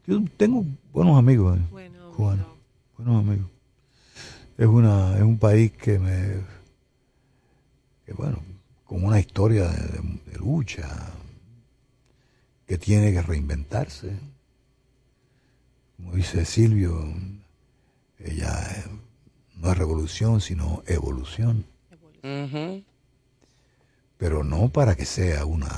Yo 0.07 0.19
tengo 0.38 0.65
buenos 0.94 1.18
amigos 1.19 1.57
eh, 1.57 1.61
Bueno, 1.69 2.11
cubanos, 2.15 2.48
buenos 3.03 3.26
amigos. 3.28 3.49
Es 4.57 4.68
una 4.68 5.15
es 5.18 5.23
un 5.23 5.38
país 5.40 5.72
que 5.72 5.98
me 5.99 6.41
que 8.06 8.14
bueno, 8.14 8.44
con 8.86 9.03
una 9.03 9.19
historia 9.19 9.68
de, 9.69 9.78
de- 9.88 10.19
de 10.32 10.38
lucha 10.38 10.88
que 12.68 12.78
tiene 12.78 13.11
que 13.11 13.22
reinventarse. 13.22 14.18
Como 15.98 16.14
dice 16.14 16.45
Silvio, 16.45 17.14
ella 18.19 18.53
eh, 18.72 18.84
no 19.56 19.72
es 19.72 19.78
revolución, 19.78 20.41
sino 20.41 20.84
evolución. 20.88 21.65
Pero 24.18 24.44
no 24.44 24.69
para 24.69 24.95
que 24.95 25.06
sea 25.06 25.45
una... 25.45 25.69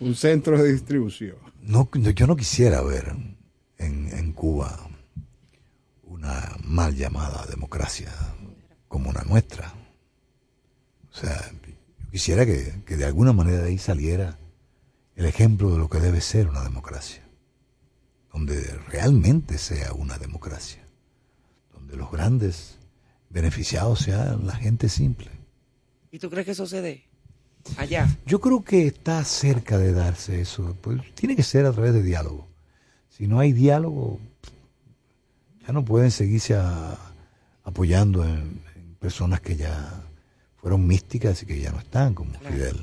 Un 0.00 0.14
centro 0.14 0.56
de 0.62 0.72
distribución. 0.72 1.36
No, 1.60 1.90
yo 1.92 2.26
no 2.26 2.36
quisiera 2.36 2.80
ver 2.82 3.14
en, 3.78 4.08
en 4.08 4.32
Cuba 4.32 4.88
una 6.04 6.56
mal 6.64 6.94
llamada 6.94 7.46
democracia 7.46 8.12
como 8.88 9.10
una 9.10 9.22
nuestra. 9.22 9.72
O 11.10 11.14
sea, 11.14 11.52
yo 11.66 12.10
quisiera 12.10 12.46
que, 12.46 12.82
que 12.86 12.96
de 12.96 13.04
alguna 13.04 13.32
manera 13.32 13.58
de 13.58 13.68
ahí 13.68 13.78
saliera 13.78 14.38
el 15.16 15.26
ejemplo 15.26 15.70
de 15.72 15.78
lo 15.78 15.88
que 15.88 15.98
debe 15.98 16.20
ser 16.20 16.48
una 16.48 16.62
democracia, 16.62 17.22
donde 18.32 18.62
realmente 18.88 19.58
sea 19.58 19.92
una 19.92 20.16
democracia, 20.16 20.86
donde 21.72 21.96
los 21.96 22.10
grandes 22.10 22.78
beneficiados 23.28 24.00
sean 24.00 24.46
la 24.46 24.54
gente 24.54 24.88
simple. 24.88 25.30
¿Y 26.10 26.18
tú 26.18 26.30
crees 26.30 26.46
que 26.46 26.52
eso 26.52 26.66
se 26.66 26.80
dé? 26.80 27.07
Allá. 27.76 28.08
Yo 28.26 28.40
creo 28.40 28.62
que 28.64 28.86
está 28.86 29.22
cerca 29.24 29.78
de 29.78 29.92
darse 29.92 30.40
eso. 30.40 30.76
Pues 30.80 31.00
tiene 31.14 31.36
que 31.36 31.42
ser 31.42 31.66
a 31.66 31.72
través 31.72 31.92
de 31.94 32.02
diálogo. 32.02 32.46
Si 33.10 33.26
no 33.26 33.38
hay 33.40 33.52
diálogo, 33.52 34.18
ya 35.66 35.72
no 35.72 35.84
pueden 35.84 36.10
seguirse 36.10 36.54
a- 36.54 36.96
apoyando 37.64 38.24
en, 38.24 38.60
en 38.76 38.94
personas 38.98 39.40
que 39.40 39.56
ya 39.56 40.02
fueron 40.56 40.86
místicas 40.86 41.42
y 41.42 41.46
que 41.46 41.60
ya 41.60 41.70
no 41.72 41.78
están, 41.78 42.14
como 42.14 42.32
Fidel. 42.40 42.76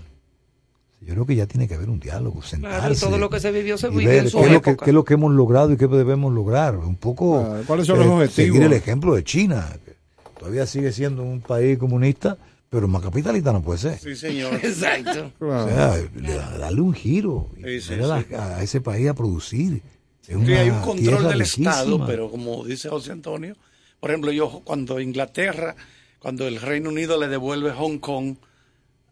Yo 1.02 1.14
creo 1.14 1.26
que 1.26 1.36
ya 1.36 1.46
tiene 1.46 1.68
que 1.68 1.76
haber 1.76 1.90
un 1.90 2.00
diálogo, 2.00 2.42
sentarse. 2.42 2.78
Claro, 2.80 2.94
y 2.94 2.98
todo 2.98 3.18
lo 3.20 3.30
que 3.30 3.40
se 3.40 3.52
vivió 3.52 3.78
se 3.78 3.90
vivió 3.90 4.12
en 4.12 4.30
su 4.30 4.40
qué, 4.40 4.46
es 4.46 4.52
lo 4.52 4.62
que, 4.62 4.70
época. 4.72 4.86
qué 4.86 4.90
es 4.92 4.94
lo 4.96 5.06
que 5.06 5.14
hemos 5.14 5.32
logrado 5.34 5.72
y 5.72 5.78
qué 5.78 5.88
debemos 5.88 6.34
lograr. 6.34 6.78
Un 6.78 6.96
poco 6.96 7.58
¿cuáles 7.68 7.86
son 7.86 8.00
los 8.00 8.08
eh, 8.08 8.10
objetivos? 8.10 8.34
seguir 8.36 8.64
el 8.64 8.74
ejemplo 8.74 9.14
de 9.14 9.24
China, 9.24 9.68
que 9.86 9.96
todavía 10.40 10.66
sigue 10.66 10.92
siendo 10.92 11.22
un 11.24 11.42
país 11.42 11.78
comunista, 11.78 12.38
pero 12.76 12.88
más 12.88 13.02
capitalista 13.02 13.52
no 13.54 13.62
puede 13.64 13.80
ser. 13.80 13.98
Sí, 14.00 14.16
señor. 14.16 14.54
Exacto. 14.64 15.32
O 15.40 15.68
sea, 15.68 15.96
le- 16.14 16.36
darle 16.60 16.82
un 16.82 16.94
giro 16.94 17.50
Sí, 17.64 17.80
sí, 17.82 17.94
a, 17.94 18.22
sí. 18.22 18.34
a 18.36 18.62
ese 18.62 18.82
país 18.82 19.08
a 19.08 19.14
producir. 19.14 19.82
Es 20.28 20.36
una 20.36 20.60
hay 20.60 20.70
un 20.70 20.82
control 20.82 21.24
del 21.24 21.34
riquísima. 21.40 21.72
Estado, 21.72 22.06
pero 22.06 22.30
como 22.30 22.66
dice 22.66 22.90
José 22.90 23.12
Antonio, 23.12 23.56
por 24.00 24.10
ejemplo, 24.12 24.32
yo 24.32 24.62
cuando 24.64 25.00
Inglaterra, 25.00 25.76
cuando 26.20 26.48
el 26.48 26.60
Reino 26.60 26.90
Unido 26.90 27.20
le 27.20 27.28
devuelve 27.28 27.72
Hong 27.72 28.00
Kong 28.00 28.36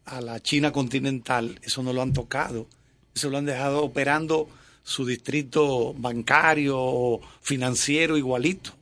a 0.04 0.20
la 0.20 0.40
China 0.40 0.72
continental, 0.72 1.58
eso 1.62 1.82
no 1.82 1.92
lo 1.92 2.02
han 2.02 2.12
tocado, 2.12 2.66
eso 3.14 3.30
lo 3.30 3.38
han 3.38 3.46
dejado 3.46 3.82
operando 3.82 4.48
su 4.82 5.06
distrito 5.06 5.94
bancario 5.94 6.76
o 6.78 7.20
financiero 7.40 8.18
igualito. 8.18 8.72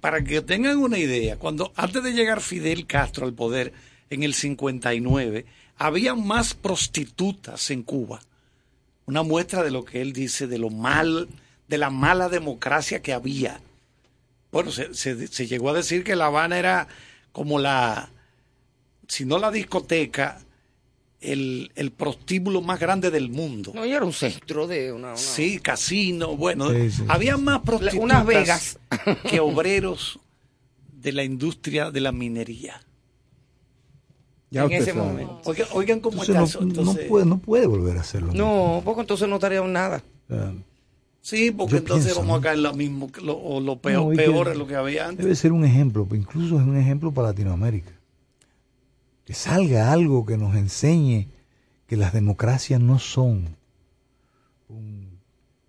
Para 0.00 0.22
que 0.22 0.42
tengan 0.42 0.76
una 0.78 0.98
idea, 0.98 1.36
cuando 1.36 1.72
antes 1.76 2.02
de 2.02 2.12
llegar 2.12 2.40
Fidel 2.40 2.86
Castro 2.86 3.26
al 3.26 3.32
poder 3.32 3.72
en 4.10 4.22
el 4.22 4.34
59, 4.34 5.44
había 5.76 6.14
más 6.14 6.54
prostitutas 6.54 7.70
en 7.70 7.82
Cuba 7.82 8.20
una 9.06 9.22
muestra 9.22 9.62
de 9.62 9.70
lo 9.70 9.84
que 9.84 10.02
él 10.02 10.12
dice, 10.12 10.46
de 10.46 10.58
lo 10.58 10.70
mal, 10.70 11.28
de 11.68 11.78
la 11.78 11.90
mala 11.90 12.28
democracia 12.28 13.02
que 13.02 13.12
había. 13.12 13.60
Bueno, 14.50 14.70
se 14.70 15.46
llegó 15.46 15.70
a 15.70 15.74
decir 15.74 16.02
que 16.02 16.16
La 16.16 16.26
Habana 16.26 16.58
era 16.58 16.88
como 17.32 17.58
la, 17.58 18.08
si 19.08 19.24
no 19.24 19.38
la 19.38 19.50
discoteca, 19.50 20.40
el, 21.32 21.72
el 21.74 21.90
prostíbulo 21.92 22.60
más 22.62 22.78
grande 22.80 23.10
del 23.10 23.28
mundo. 23.30 23.72
No, 23.74 23.84
y 23.84 23.92
era 23.92 24.04
un 24.04 24.12
centro 24.12 24.66
de 24.66 24.92
una... 24.92 25.08
una- 25.08 25.16
Sí, 25.16 25.58
casino, 25.58 26.36
bueno, 26.36 26.70
Sí, 26.70 26.90
sí, 26.90 27.04
había 27.08 27.36
más 27.36 27.60
prostitutas 27.62 28.02
unas 28.02 28.26
Vegas. 28.26 28.78
que 29.30 29.40
obreros 29.40 30.18
de 30.92 31.12
la 31.12 31.24
industria 31.24 31.90
de 31.90 32.00
la 32.00 32.12
minería. 32.12 32.80
Ya 34.50 34.60
en 34.62 34.66
usted 34.66 34.78
ese 34.82 34.92
sabe. 34.92 35.06
momento. 35.06 35.40
Oigan, 35.44 35.66
oigan 35.72 36.00
cómo 36.00 36.22
Entonces 36.22 36.28
está 36.28 36.40
no, 36.40 36.46
eso. 36.46 36.60
no 36.60 36.80
Entonces, 36.82 37.04
puede, 37.08 37.26
no 37.26 37.38
puede 37.38 37.66
volver 37.66 37.98
a 37.98 38.00
hacerlo. 38.00 38.32
No, 38.32 38.80
porque 38.84 39.00
entonces 39.02 39.28
no 39.28 39.34
estaría 39.36 39.60
nada. 39.62 40.02
Sea, 40.28 40.52
Sí, 41.20 41.50
porque 41.50 41.72
Yo 41.72 41.78
entonces 41.78 42.04
pienso, 42.12 42.20
vamos 42.20 42.34
¿no? 42.34 42.38
a 42.38 42.42
caer 42.42 42.56
en 42.58 42.62
lo 42.62 42.72
mismo, 42.74 43.10
que 43.10 43.20
lo, 43.20 43.36
o 43.36 43.58
lo 43.60 43.76
peor, 43.80 44.04
No, 44.04 44.10
que 44.10 44.16
peor 44.16 44.46
es 44.48 44.56
lo 44.56 44.64
que 44.68 44.76
había 44.76 45.08
antes. 45.08 45.24
Debe 45.24 45.34
ser 45.34 45.50
un 45.50 45.64
ejemplo, 45.64 46.06
incluso 46.12 46.54
es 46.60 46.64
un 46.64 46.76
ejemplo 46.76 47.10
para 47.10 47.28
Latinoamérica. 47.30 47.90
Que 49.26 49.34
salga 49.34 49.92
algo 49.92 50.24
que 50.24 50.38
nos 50.38 50.54
enseñe 50.56 51.28
que 51.88 51.96
las 51.96 52.12
democracias 52.12 52.80
no 52.80 52.98
son, 52.98 53.56
un- 54.68 55.18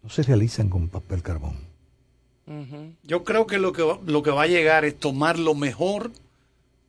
no 0.04 0.10
se 0.10 0.24
realizan 0.24 0.70
con 0.70 0.88
papel 0.90 1.22
carbón. 1.24 1.56
Yo 3.04 3.26
creo 3.26 3.46
que 3.46 3.58
lo 3.58 3.74
que 3.74 3.82
va, 3.82 4.00
lo 4.06 4.24
que 4.24 4.32
va 4.32 4.44
a 4.44 4.48
llegar 4.48 4.86
es 4.86 4.98
tomar 4.98 5.38
lo 5.38 5.54
mejor 5.54 6.12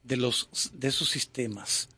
de 0.05 0.17
los 0.17 0.49
de 0.75 0.87
esos 0.89 1.09
sistemas 1.11 1.89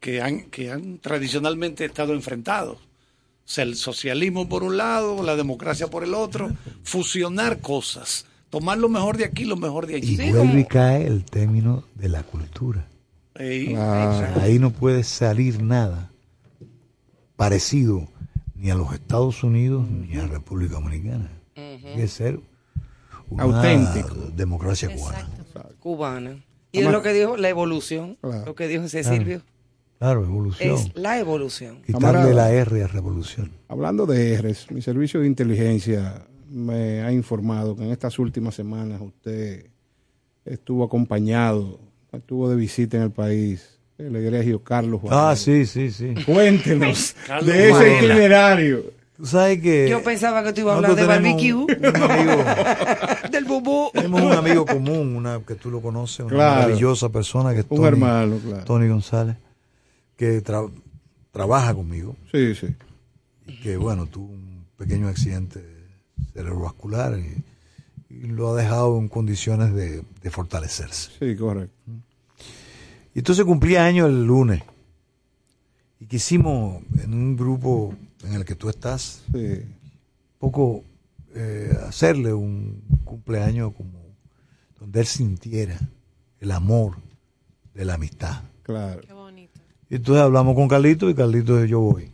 que 0.00 0.20
han 0.20 0.50
que 0.50 0.72
han 0.72 0.98
tradicionalmente 0.98 1.84
estado 1.84 2.12
enfrentados. 2.12 2.78
O 2.78 3.46
sea, 3.48 3.62
el 3.64 3.76
socialismo 3.76 4.48
por 4.48 4.64
un 4.64 4.76
lado, 4.78 5.22
la 5.22 5.36
democracia 5.36 5.86
por 5.88 6.02
el 6.02 6.12
otro, 6.14 6.50
fusionar 6.82 7.60
cosas, 7.60 8.26
tomar 8.50 8.78
lo 8.78 8.88
mejor 8.88 9.16
de 9.16 9.26
aquí, 9.26 9.44
lo 9.44 9.56
mejor 9.56 9.86
de 9.86 9.92
Y 9.94 9.96
allí. 10.02 10.32
vuelve 10.32 10.60
y 10.60 10.64
cae 10.64 11.06
el 11.06 11.24
término 11.24 11.84
de 11.94 12.08
la 12.08 12.22
cultura. 12.24 12.88
Ey, 13.36 13.74
Ah, 13.76 14.34
Ahí 14.40 14.58
no 14.58 14.70
puede 14.70 15.02
salir 15.02 15.62
nada 15.62 16.10
parecido 17.36 18.06
ni 18.54 18.70
a 18.70 18.74
los 18.74 18.92
Estados 18.94 19.42
Unidos 19.42 19.88
ni 19.90 20.14
a 20.16 20.22
la 20.22 20.28
República 20.28 20.74
Dominicana. 20.74 21.30
Tiene 21.54 21.94
que 21.96 22.08
ser 22.08 22.40
una 23.28 23.44
Auténtico. 23.44 24.14
democracia 24.36 24.88
cubana. 24.94 25.28
Cubana. 25.80 26.44
Y 26.72 26.80
es 26.80 26.90
lo 26.90 27.02
que 27.02 27.12
dijo 27.12 27.36
la 27.36 27.48
evolución, 27.48 28.16
Claro. 28.20 28.44
lo 28.46 28.54
que 28.54 28.66
dijo 28.68 28.84
ese 28.84 29.04
Silvio. 29.04 29.42
Claro, 29.98 30.24
evolución. 30.24 30.74
Es 30.74 30.90
la 30.96 31.18
evolución. 31.18 31.76
Quitarle 31.82 32.00
Camarada. 32.06 32.34
la 32.34 32.52
R 32.52 32.82
a 32.82 32.86
revolución. 32.88 33.52
Hablando 33.68 34.06
de 34.06 34.36
R's, 34.42 34.70
mi 34.70 34.82
servicio 34.82 35.20
de 35.20 35.26
inteligencia 35.28 36.26
me 36.50 37.00
ha 37.02 37.12
informado 37.12 37.76
que 37.76 37.84
en 37.84 37.90
estas 37.92 38.18
últimas 38.18 38.54
semanas 38.54 39.00
usted 39.00 39.66
estuvo 40.44 40.84
acompañado, 40.84 41.78
estuvo 42.16 42.48
de 42.48 42.56
visita 42.56 42.96
en 42.96 43.04
el 43.04 43.10
país, 43.10 43.78
el 43.98 44.14
egregio 44.16 44.62
Carlos 44.62 45.00
Juan. 45.00 45.12
Ah, 45.16 45.36
sí, 45.36 45.66
sí, 45.66 45.90
sí. 45.90 46.14
Cuéntenos 46.26 47.14
de 47.44 47.70
ese 47.70 47.96
itinerario. 47.98 48.82
Tú 49.16 49.26
sabes 49.26 49.60
que 49.60 49.88
Yo 49.88 50.02
pensaba 50.02 50.42
que 50.42 50.52
tú 50.52 50.62
ibas 50.62 50.74
a 50.74 50.76
hablar 50.78 50.94
de 50.96 51.04
barbecue, 51.04 51.54
un- 51.54 51.62
un 51.70 51.96
amigo- 52.10 52.44
del 53.30 53.44
bubú. 53.44 53.90
tenemos 53.92 54.20
un 54.22 54.32
amigo 54.32 54.66
común, 54.66 55.14
una 55.14 55.40
que 55.46 55.54
tú 55.54 55.70
lo 55.70 55.80
conoces, 55.80 56.20
una 56.20 56.30
Claro. 56.34 56.62
maravillosa 56.62 57.08
persona 57.10 57.52
que 57.54 57.60
es 57.60 57.66
Un 57.68 57.76
Tony, 57.76 57.86
hermano, 57.88 58.38
claro. 58.44 58.64
Tony 58.64 58.88
González, 58.88 59.36
que 60.16 60.42
tra- 60.42 60.68
trabaja 61.30 61.72
conmigo 61.74 62.16
Sí, 62.32 62.56
sí. 62.56 62.74
y 63.46 63.60
que, 63.60 63.76
bueno, 63.76 64.06
tuvo 64.06 64.32
un 64.32 64.64
pequeño 64.76 65.06
accidente 65.06 65.64
cerebrovascular 66.32 67.16
y, 67.18 67.22
y 67.22 67.44
lo 68.26 68.50
ha 68.52 68.56
dejado 68.56 68.98
en 68.98 69.08
condiciones 69.08 69.74
de, 69.74 70.02
de 70.22 70.30
fortalecerse. 70.30 71.10
Sí, 71.18 71.36
correcto. 71.36 71.74
Y 73.14 73.18
entonces 73.20 73.44
cumplía 73.44 73.84
años 73.84 74.08
el 74.08 74.24
lunes. 74.24 74.62
Y 76.00 76.06
quisimos, 76.06 76.82
en 77.02 77.14
un 77.14 77.36
grupo 77.36 77.94
en 78.24 78.34
el 78.34 78.44
que 78.44 78.54
tú 78.54 78.68
estás, 78.68 79.22
Sí. 79.32 79.62
poco 80.38 80.82
eh, 81.34 81.76
hacerle 81.88 82.32
un 82.32 82.82
cumpleaños 83.04 83.72
como 83.74 84.04
donde 84.78 85.00
él 85.00 85.06
sintiera 85.06 85.78
el 86.40 86.50
amor 86.50 86.96
de 87.74 87.84
la 87.84 87.94
amistad. 87.94 88.42
Claro. 88.62 89.00
Qué 89.00 89.12
bonito. 89.12 89.60
Y 89.90 89.96
entonces 89.96 90.22
hablamos 90.22 90.54
con 90.54 90.68
Carlito 90.68 91.08
y 91.10 91.14
Carlito 91.14 91.54
dijo, 91.56 91.66
yo 91.66 91.80
voy. 91.80 92.10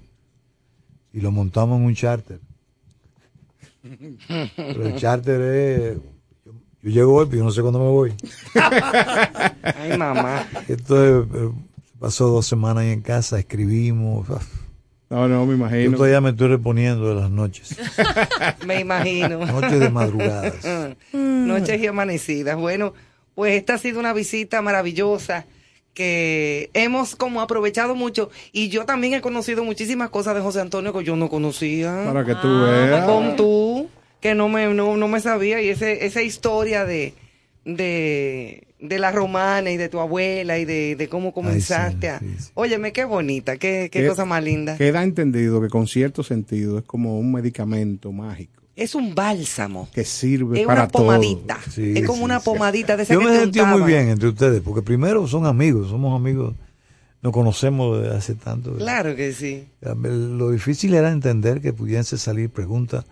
Y 1.13 1.21
lo 1.21 1.33
montamos 1.33 1.79
en 1.81 1.87
un 1.87 1.95
charter. 1.95 2.41
Pero 4.57 4.87
el 4.87 4.97
charter 4.97 5.41
es... 5.41 5.99
Yo, 6.45 6.53
yo 6.83 6.91
llego 6.91 7.15
hoy, 7.15 7.27
pero 7.27 7.39
yo 7.39 7.45
no 7.45 7.51
sé 7.51 7.61
cuándo 7.63 7.79
me 7.79 7.89
voy. 7.89 8.15
Ay, 9.63 9.97
mamá. 9.97 10.47
Entonces 10.69 11.27
eh, 11.35 11.51
pasó 11.99 12.29
dos 12.29 12.47
semanas 12.47 12.83
ahí 12.83 12.91
en 12.91 13.03
casa, 13.03 13.39
escribimos. 13.39 14.27
No, 15.09 15.27
no, 15.27 15.45
me 15.45 15.53
Yo 15.53 15.57
imagino. 15.57 15.97
todavía 15.97 16.21
me 16.21 16.31
estoy 16.31 16.49
reponiendo 16.49 17.09
de 17.09 17.21
las 17.21 17.31
noches. 17.31 17.77
Me 18.67 18.79
imagino. 18.79 19.45
Noches 19.45 19.81
de 19.81 19.91
madrugadas. 19.91 20.55
Noches 21.13 21.83
y 21.83 21.87
amanecidas. 21.89 22.57
Bueno, 22.57 22.95
pues 23.35 23.55
esta 23.55 23.75
ha 23.75 23.79
sido 23.79 23.99
una 23.99 24.13
visita 24.13 24.63
maravillosa 24.63 25.47
que 25.95 26.71
hemos 26.75 27.17
como 27.17 27.41
aprovechado 27.41 27.95
mucho 27.95 28.31
y 28.53 28.69
yo 28.69 28.85
también 28.87 29.15
he 29.15 29.21
conocido 29.21 29.65
muchísimas 29.65 30.09
cosas 30.11 30.35
de 30.35 30.41
José 30.41 30.61
Antonio 30.61 30.93
que 30.93 31.05
yo 31.05 31.17
no 31.17 31.29
conocía. 31.29 32.03
Para 32.07 32.25
que 32.25 32.35
tú 32.37 32.49
Ah, 32.49 32.71
veas. 32.71 33.05
Con 33.05 33.37
tú, 33.37 33.89
que 34.21 34.35
no 34.35 34.49
me, 34.49 34.73
no, 34.73 34.97
no 34.97 35.09
me 35.09 35.21
sabía 35.21 35.61
y 35.61 35.69
ese, 35.69 36.07
esa 36.07 36.23
historia 36.23 36.85
de, 36.85 37.15
de, 37.65 38.65
de 38.81 38.99
la 38.99 39.13
romana 39.13 39.71
y 39.71 39.77
de 39.77 39.89
tu 39.89 40.01
abuela 40.01 40.59
y 40.59 40.65
de, 40.65 40.97
de 40.97 41.09
cómo 41.09 41.33
comenzaste 41.33 42.09
a... 42.09 42.19
sí, 42.21 42.27
sí. 42.39 42.51
Óyeme, 42.55 42.93
qué 42.93 43.05
bonita, 43.05 43.57
qué, 43.57 43.89
qué 43.93 44.03
¿Qué- 44.03 44.09
cosa 44.09 44.25
más 44.25 44.43
linda. 44.43 44.77
Queda 44.77 45.03
entendido 45.03 45.61
que 45.61 45.69
con 45.69 45.87
cierto 45.87 46.23
sentido 46.23 46.79
es 46.79 46.85
como 46.85 47.19
un 47.19 47.33
medicamento 47.33 48.13
mágico. 48.13 48.60
Es 48.83 48.95
un 48.95 49.15
bálsamo. 49.15 49.89
Que 49.93 50.05
sirve 50.05 50.61
Es 50.61 50.67
para 50.67 50.83
una 50.85 50.89
pomadita. 50.91 51.59
todo. 51.65 51.73
Sí, 51.73 51.93
es 51.97 52.07
como 52.07 52.19
sí, 52.19 52.25
una 52.25 52.39
sí. 52.41 52.45
pomadita 52.45 52.97
de 52.97 53.03
esa 53.05 53.15
Yo 53.15 53.21
que 53.21 53.27
me 53.27 53.39
sentido 53.39 53.67
muy 53.67 53.83
bien 53.83 54.09
entre 54.09 54.29
ustedes, 54.29 54.61
porque 54.63 54.83
primero 54.83 55.27
son 55.29 55.47
amigos, 55.47 55.89
somos 55.91 56.15
amigos, 56.19 56.55
nos 57.23 57.33
conocemos 57.33 58.01
desde 58.03 58.17
hace 58.17 58.35
tanto. 58.35 58.75
Claro 58.77 59.15
que 59.15 59.33
sí. 59.33 59.69
Lo 59.81 60.51
difícil 60.51 60.95
era 60.95 61.11
entender 61.11 61.61
que 61.61 61.73
pudiesen 61.73 62.19
salir 62.19 62.51
preguntas 62.51 63.05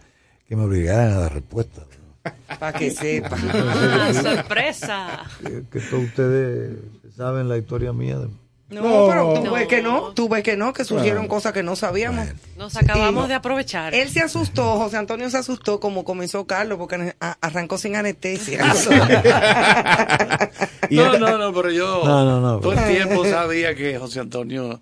que 0.49 0.57
me 0.57 0.65
obligaran 0.65 1.12
a 1.12 1.19
dar 1.19 1.35
respuesta. 1.35 1.82
Para 2.59 2.78
que 2.78 2.90
sepa. 2.90 3.36
Ah, 3.43 4.11
sorpresa. 4.12 5.23
Que, 5.43 5.62
que 5.70 5.81
todos 5.86 6.05
ustedes 6.05 6.78
saben 7.16 7.49
la 7.49 7.57
historia 7.59 7.93
mía. 7.93 8.19
de- 8.19 8.28
No, 8.70 8.82
pero 9.09 9.32
tú 9.35 9.45
No. 9.47 9.53
ves 9.55 9.66
que 9.66 9.81
no, 9.81 10.12
tú 10.12 10.28
ves 10.28 10.43
que 10.43 10.55
no, 10.57 10.74
que 10.74 10.85
surgieron 10.85 11.20
Bueno. 11.23 11.35
cosas 11.35 11.53
que 11.55 11.62
no 11.62 11.74
sabíamos. 11.74 12.28
Nos 12.59 12.77
acabamos 12.77 13.24
Y- 13.24 13.28
de 13.28 13.35
aprovechar. 13.35 13.95
Él 13.95 14.11
se 14.11 14.20
asustó, 14.20 14.77
José 14.78 14.99
Antonio 14.99 15.31
se 15.31 15.39
asustó 15.39 15.81
como 15.81 16.05
comenzó 16.05 16.47
Carlos, 16.47 16.77
porque 16.78 17.15
arrancó 17.40 17.78
sin 17.78 17.97
anestesia. 17.97 18.65
No, 20.90 21.19
no, 21.19 21.36
no, 21.39 21.53
pero 21.53 21.70
yo 21.70 22.03
No, 22.05 22.24
no, 22.24 22.40
no, 22.40 22.61
todo 22.61 22.73
el 22.73 22.85
tiempo 22.95 23.24
sabía 23.27 23.74
que 23.74 23.99
José 23.99 24.20
Antonio 24.20 24.81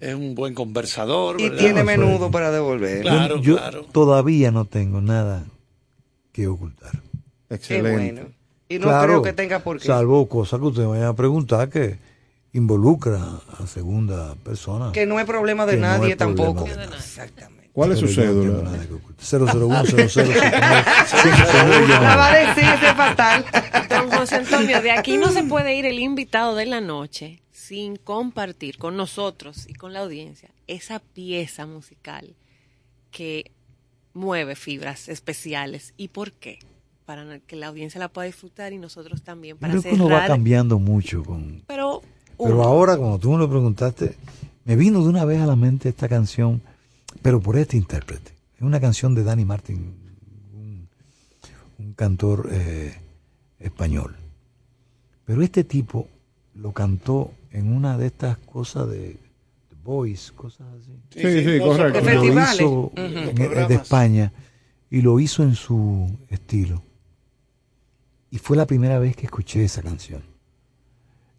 es 0.00 0.14
un 0.14 0.34
buen 0.34 0.54
conversador. 0.54 1.40
y 1.40 1.50
tiene 1.50 1.82
menudo 1.84 2.30
para 2.30 2.50
devolver. 2.50 3.02
Claro, 3.02 3.38
yo 3.40 3.56
claro. 3.56 3.84
todavía 3.92 4.50
no 4.50 4.64
tengo 4.66 5.00
nada 5.00 5.44
que 6.32 6.46
ocultar. 6.48 6.90
Qué 7.66 7.80
bueno. 7.80 8.22
Y 8.68 8.78
no 8.78 9.00
creo 9.02 9.22
que 9.22 9.32
tenga 9.32 9.60
por 9.60 9.78
qué. 9.78 9.86
Salvo 9.86 10.28
cosas 10.28 10.58
que 10.60 10.66
ustedes 10.66 10.88
vayan 10.88 11.06
a 11.06 11.14
preguntar 11.16 11.68
que 11.70 11.98
involucra 12.52 13.22
a 13.58 13.66
segunda 13.66 14.34
persona. 14.36 14.92
Que 14.92 15.06
no 15.06 15.18
es 15.20 15.26
problema 15.26 15.66
de 15.66 15.72
Que 15.74 15.78
no 15.80 15.86
es 15.86 16.16
problema 16.16 16.16
tampoco. 16.16 16.64
de 16.64 16.76
nadie. 16.76 16.96
Exactamente. 16.96 17.56
¿Cuál 17.72 17.92
es 17.92 17.98
su 17.98 18.06
Pero 18.06 18.14
cédula? 18.14 18.50
tengo 18.50 18.62
nada 18.62 18.86
que 18.86 18.94
ocultar. 18.94 19.26
001 19.40 19.76
Acaba 21.96 22.32
de 22.32 22.46
decir 22.46 22.64
ese 22.64 22.94
fatal. 22.94 23.44
Don 23.90 24.10
José 24.10 24.36
Antonio, 24.36 24.80
de 24.80 24.92
aquí 24.92 25.18
no 25.18 25.30
se 25.30 25.44
puede 25.44 25.74
ir 25.76 25.84
el 25.84 25.98
invitado 25.98 26.54
de 26.54 26.66
la 26.66 26.80
noche 26.80 27.42
sin 27.52 27.96
compartir 27.96 28.78
con 28.78 28.96
nosotros 28.96 29.66
y 29.68 29.74
con 29.74 29.92
la 29.92 30.00
audiencia 30.00 30.50
esa 30.66 31.00
pieza 31.00 31.66
musical 31.66 32.34
que 33.10 33.50
mueve 34.14 34.56
fibras 34.56 35.08
especiales. 35.08 35.92
¿Y 35.96 36.08
por 36.08 36.32
qué? 36.32 36.58
Para 37.04 37.38
que 37.40 37.56
la 37.56 37.66
audiencia 37.68 37.98
la 37.98 38.08
pueda 38.08 38.26
disfrutar 38.26 38.72
y 38.72 38.78
nosotros 38.78 39.22
también 39.22 39.58
para 39.58 39.72
Creo 39.72 39.82
que 39.82 39.92
uno 39.92 40.08
va 40.08 40.26
cambiando 40.26 40.78
mucho 40.78 41.22
con... 41.22 41.62
Pero, 41.66 42.02
Pero 42.38 42.62
ahora, 42.62 42.96
cuando 42.96 43.18
tú 43.18 43.32
me 43.32 43.38
lo 43.38 43.48
preguntaste, 43.48 44.16
me 44.64 44.76
vino 44.76 45.02
de 45.02 45.08
una 45.08 45.24
vez 45.24 45.40
a 45.40 45.46
la 45.46 45.56
mente 45.56 45.88
esta 45.88 46.08
canción, 46.08 46.60
pero 47.22 47.40
por 47.40 47.56
este 47.56 47.76
intérprete. 47.76 48.32
Es 48.56 48.62
una 48.62 48.80
canción 48.80 49.14
de 49.14 49.22
Danny 49.24 49.44
Martin, 49.44 49.94
un, 50.54 50.88
un 51.78 51.92
cantor 51.94 52.48
eh, 52.52 52.94
español. 53.58 54.16
Pero 55.24 55.42
este 55.42 55.64
tipo 55.64 56.08
lo 56.54 56.72
cantó 56.72 57.32
en 57.50 57.72
una 57.72 57.96
de 57.98 58.06
estas 58.06 58.38
cosas 58.38 58.88
de, 58.88 59.18
Voice, 59.84 60.32
cosas 60.32 60.66
así. 60.80 60.90
Sí, 61.10 61.20
sí, 61.22 61.44
sí, 61.44 61.60
correcto. 61.60 62.00
Y 62.00 62.02
De 62.02 62.14
lo 62.14 62.20
festivales. 62.22 62.60
hizo 62.60 62.92
en- 62.96 63.68
De. 63.68 63.74
España 63.76 64.32
y 64.90 65.00
lo 65.00 65.20
hizo 65.20 65.44
en 65.44 65.54
su 65.54 66.10
estilo. 66.28 66.82
Y 68.32 68.38
fue 68.38 68.56
la 68.56 68.66
primera 68.66 68.98
vez 68.98 69.14
que 69.14 69.26
escuché 69.26 69.62
esa 69.64 69.82
canción. 69.82 70.22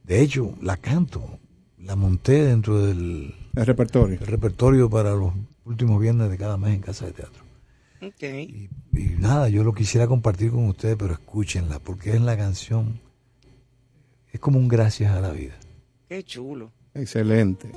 De 0.07 0.21
hecho, 0.21 0.55
la 0.61 0.77
canto, 0.77 1.37
la 1.79 1.97
monté 1.97 2.45
dentro 2.45 2.81
del 2.81 3.35
El 3.53 3.65
repertorio. 3.65 4.17
el 4.17 4.25
repertorio 4.25 4.89
para 4.89 5.11
los 5.11 5.33
últimos 5.65 6.01
viernes 6.01 6.29
de 6.29 6.37
cada 6.37 6.55
mes 6.55 6.75
en 6.75 6.79
Casa 6.79 7.07
de 7.07 7.11
Teatro. 7.11 7.43
Okay. 8.01 8.69
Y 8.93 8.99
nada, 9.19 9.49
yo 9.49 9.65
lo 9.65 9.73
quisiera 9.73 10.07
compartir 10.07 10.51
con 10.51 10.65
ustedes, 10.69 10.95
pero 10.95 11.11
escúchenla, 11.11 11.79
porque 11.79 12.11
es 12.11 12.21
la 12.21 12.37
canción, 12.37 13.01
es 14.31 14.39
como 14.39 14.59
un 14.59 14.69
gracias 14.69 15.11
a 15.11 15.19
la 15.19 15.31
vida. 15.31 15.55
Qué 16.07 16.23
chulo. 16.23 16.71
Excelente. 16.93 17.69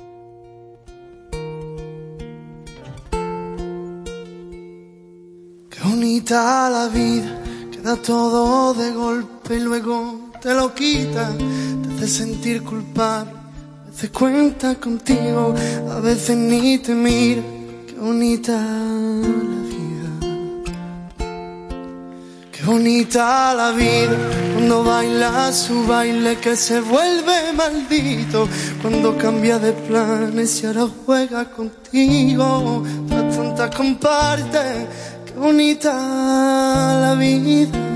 Qué 5.69 5.79
bonita 5.83 6.69
la 6.69 6.87
vida, 6.87 7.43
que 7.73 7.81
da 7.81 7.97
todo 7.97 8.73
de 8.73 8.91
golpe 8.93 9.57
y 9.57 9.59
luego 9.59 10.30
te 10.41 10.53
lo 10.55 10.73
quita, 10.73 11.31
te 11.37 11.93
hace 11.95 12.07
sentir 12.07 12.63
culpable. 12.63 13.31
A 13.31 13.91
veces 13.91 14.09
cuenta 14.09 14.75
contigo, 14.75 15.53
a 15.91 15.99
veces 15.99 16.35
ni 16.35 16.79
te 16.79 16.95
mira. 16.95 17.43
Qué 17.87 17.95
bonita 17.99 18.53
la 18.53 19.61
vida. 19.71 20.09
Qué 22.51 22.63
bonita 22.65 23.53
la 23.53 23.71
vida, 23.71 24.17
cuando 24.55 24.83
baila 24.83 25.53
su 25.53 25.85
baile 25.85 26.37
que 26.37 26.55
se 26.55 26.81
vuelve 26.81 27.53
maldito, 27.53 28.47
cuando 28.81 29.15
cambia 29.17 29.59
de 29.59 29.73
planes 29.73 30.63
y 30.63 30.65
ahora 30.65 30.87
juega 31.05 31.45
contigo, 31.51 32.83
tras 33.07 33.35
tanta 33.35 33.69
comparte. 33.69 34.87
Qué 35.25 35.33
bonita 35.33 35.93
la 36.99 37.15
vida. 37.15 37.90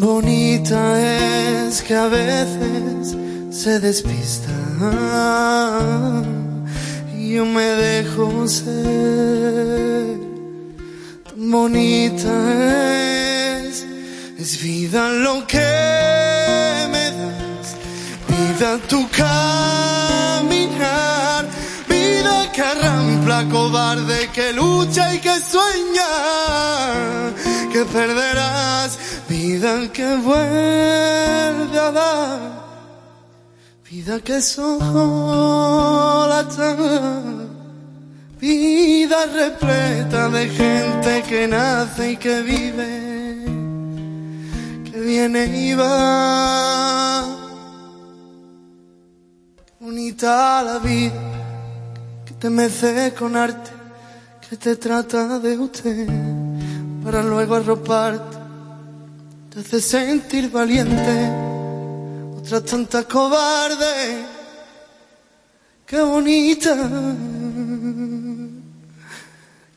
Bonita 0.00 1.00
es 1.68 1.82
que 1.82 1.94
a 1.94 2.08
veces 2.08 3.16
se 3.50 3.80
despista. 3.80 4.52
Y 7.16 7.34
yo 7.34 7.46
me 7.46 7.64
dejo 7.64 8.46
ser. 8.48 10.18
Tan 11.24 11.50
bonita 11.50 12.32
es, 13.62 13.86
es 14.38 14.62
vida 14.62 15.08
lo 15.10 15.46
que 15.46 15.58
me 16.90 17.10
das. 17.18 17.76
Vida 18.28 18.78
tu 18.88 19.08
caminar, 19.10 19.46
vida 21.88 22.52
que 22.52 22.62
arrampla 22.62 23.48
cobarde, 23.50 24.28
que 24.34 24.52
lucha 24.52 25.14
y 25.14 25.18
que 25.20 25.40
sueña, 25.40 26.12
que 27.72 27.84
perderás, 27.84 28.98
vida 29.36 29.92
que 29.92 30.16
vuelve 30.16 31.78
a 31.78 31.90
dar, 31.92 32.40
vida 33.88 34.18
que 34.20 34.40
sola 34.40 36.38
está, 36.48 36.70
vida 38.40 39.18
repleta 39.26 40.30
de 40.30 40.48
gente 40.48 41.22
que 41.28 41.46
nace 41.48 42.12
y 42.12 42.16
que 42.16 42.40
vive, 42.40 43.44
que 44.86 45.00
viene 45.00 45.44
y 45.64 45.74
va. 45.74 47.24
Bonita 49.80 50.62
la 50.62 50.78
vida 50.78 51.12
que 52.24 52.32
te 52.34 52.48
mece 52.48 53.12
con 53.18 53.36
arte, 53.36 53.70
que 54.48 54.56
te 54.56 54.76
trata 54.76 55.38
de 55.38 55.58
usted 55.58 56.08
para 57.04 57.22
luego 57.22 57.54
arroparte, 57.54 58.45
te 59.56 59.60
hace 59.60 59.80
sentir 59.80 60.50
valiente, 60.50 61.30
otra 62.36 62.60
tanta 62.60 63.04
cobarde. 63.04 64.22
Qué 65.86 66.02
bonita, 66.02 66.76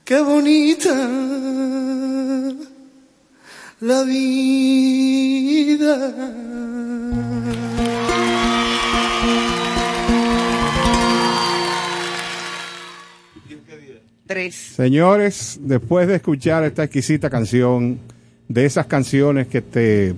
qué 0.03 0.19
bonita 0.19 0.93
la 3.79 4.03
vida. 4.03 4.65
Tres. 14.27 14.55
Señores, 14.75 15.57
después 15.61 16.05
de 16.09 16.15
escuchar 16.15 16.65
esta 16.65 16.83
exquisita 16.83 17.29
canción, 17.29 17.97
de 18.49 18.65
esas 18.65 18.85
canciones 18.87 19.47
que 19.47 19.61
te 19.61 20.13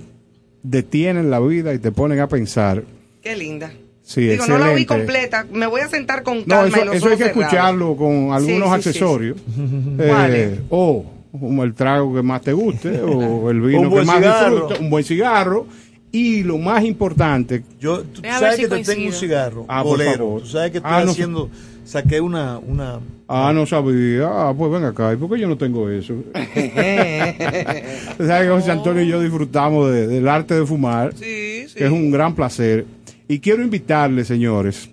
detienen 0.63 1.29
la 1.29 1.39
vida 1.39 1.73
y 1.73 1.79
te 1.79 1.91
ponen 1.91 2.19
a 2.19 2.27
pensar, 2.27 2.83
Qué 3.21 3.35
linda. 3.35 3.71
sí, 4.03 4.21
Digo, 4.21 4.47
no 4.47 4.57
la 4.57 4.71
oí 4.71 4.81
excelente. 4.81 4.87
completa. 4.87 5.45
Me 5.51 5.67
voy 5.67 5.81
a 5.81 5.87
sentar 5.89 6.23
con 6.23 6.39
No, 6.39 6.45
calma 6.47 6.67
eso, 6.77 6.81
y 6.81 6.85
los 6.87 6.95
eso 6.95 7.05
hay 7.07 7.11
que 7.17 7.23
cerrados. 7.25 7.43
escucharlo 7.43 7.95
con 7.95 8.31
algunos 8.31 8.43
Sí, 8.43 8.53
sí, 8.53 8.59
sí, 8.63 8.65
accesorios. 8.89 9.37
sí. 9.37 9.61
Eh, 9.99 10.59
o 10.69 11.05
como 11.31 11.63
el 11.63 11.73
trago 11.73 12.13
que 12.15 12.21
más 12.21 12.41
te 12.41 12.53
guste, 12.53 12.99
o 13.01 13.49
el 13.51 13.61
vino 13.61 13.89
que 13.93 14.01
más 14.03 14.21
disfruta, 14.21 14.75
un 14.79 14.89
buen 14.89 15.03
cigarro. 15.03 15.67
Y 16.13 16.43
lo 16.43 16.57
más 16.57 16.83
importante, 16.83 17.63
Yo, 17.79 18.01
tú 18.03 18.21
sabes 18.21 18.57
si 18.57 18.63
que 18.63 18.67
te 18.67 18.83
tengo 18.83 19.07
un 19.07 19.13
cigarro, 19.13 19.65
Ah, 19.69 19.81
por 19.81 19.91
bolero. 19.93 20.17
favor. 20.17 20.41
Tú 20.41 20.47
sabes 20.49 20.71
que 20.71 20.77
estoy 20.79 20.91
Ah, 20.93 21.03
no- 21.05 21.11
haciendo, 21.11 21.49
saqué 21.85 22.19
una, 22.19 22.57
una, 22.59 22.99
Ah, 23.33 23.53
no 23.53 23.65
sabía. 23.65 24.27
Ah, 24.29 24.53
pues 24.57 24.71
ven 24.71 24.83
acá. 24.83 25.13
¿Y 25.13 25.15
por 25.15 25.29
qué 25.33 25.39
yo 25.39 25.47
no 25.47 25.57
tengo 25.57 25.89
eso? 25.89 26.13
Usted 26.33 28.27
sabe 28.27 28.45
que 28.45 28.51
José 28.51 28.71
Antonio 28.71 29.03
y 29.03 29.07
yo 29.07 29.21
disfrutamos 29.21 29.91
de- 29.91 30.07
del 30.07 30.27
arte 30.27 30.55
de 30.55 30.65
fumar, 30.65 31.13
Sí, 31.15 31.67
sí. 31.67 31.75
que 31.75 31.85
es 31.85 31.91
un 31.91 32.11
gran 32.11 32.35
placer. 32.35 32.85
Y 33.27 33.39
quiero 33.39 33.63
invitarles, 33.63 34.27
señores. 34.27 34.89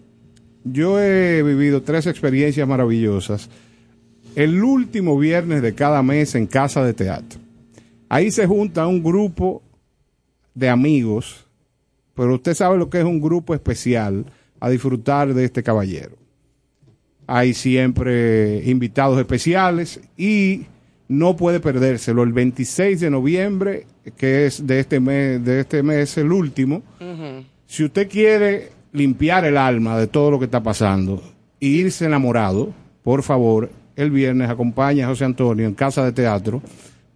Yo 0.64 1.00
he 1.00 1.42
vivido 1.42 1.82
tres 1.82 2.06
experiencias 2.06 2.66
maravillosas 2.68 3.48
el 4.36 4.62
último 4.62 5.18
viernes 5.18 5.62
de 5.62 5.74
cada 5.74 6.02
mes 6.02 6.34
en 6.34 6.46
Casa 6.46 6.84
de 6.84 6.94
Teatro. 6.94 7.40
Ahí 8.08 8.30
se 8.30 8.46
junta 8.46 8.86
un 8.86 9.02
grupo 9.02 9.62
de 10.54 10.68
amigos, 10.68 11.44
pero 12.14 12.34
usted 12.34 12.54
sabe 12.54 12.78
lo 12.78 12.88
que 12.90 12.98
es 12.98 13.04
un 13.04 13.20
grupo 13.20 13.54
especial 13.54 14.26
a 14.60 14.68
disfrutar 14.70 15.34
de 15.34 15.44
este 15.44 15.62
caballero. 15.62 16.17
Hay 17.30 17.52
siempre 17.54 18.62
invitados 18.64 19.18
especiales 19.18 20.00
y 20.16 20.62
no 21.08 21.36
puede 21.36 21.60
perdérselo. 21.60 22.22
El 22.22 22.32
26 22.32 23.00
de 23.00 23.10
noviembre, 23.10 23.86
que 24.16 24.46
es 24.46 24.66
de 24.66 24.80
este 24.80 24.98
mes, 24.98 25.44
de 25.44 25.60
este 25.60 25.82
mes 25.82 26.16
el 26.16 26.32
último, 26.32 26.82
si 27.66 27.84
usted 27.84 28.08
quiere 28.08 28.70
limpiar 28.92 29.44
el 29.44 29.58
alma 29.58 29.98
de 29.98 30.06
todo 30.06 30.30
lo 30.30 30.38
que 30.38 30.46
está 30.46 30.62
pasando 30.62 31.22
e 31.60 31.66
irse 31.66 32.06
enamorado, 32.06 32.72
por 33.02 33.22
favor, 33.22 33.70
el 33.94 34.10
viernes 34.10 34.48
acompaña 34.48 35.04
a 35.04 35.08
José 35.10 35.24
Antonio 35.26 35.66
en 35.66 35.74
Casa 35.74 36.04
de 36.04 36.12
Teatro 36.12 36.62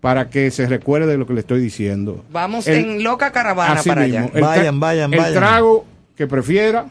para 0.02 0.28
que 0.28 0.50
se 0.50 0.66
recuerde 0.66 1.06
de 1.06 1.16
lo 1.16 1.26
que 1.26 1.32
le 1.32 1.40
estoy 1.40 1.60
diciendo. 1.62 2.22
Vamos 2.30 2.66
El- 2.66 2.84
en 2.84 3.02
loca 3.04 3.30
caravana 3.32 3.80
para 3.82 4.02
mismo, 4.02 4.18
allá. 4.18 4.30
el 4.34 4.42
tra- 4.44 5.14
El 5.28 5.32
trago 5.34 5.86
que 6.16 6.26
prefiera, 6.26 6.86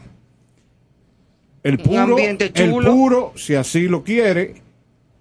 el 1.62 1.78
puro, 1.78 2.16
el 2.18 2.70
puro, 2.84 3.32
si 3.36 3.54
así 3.54 3.88
lo 3.88 4.02
quiere. 4.02 4.54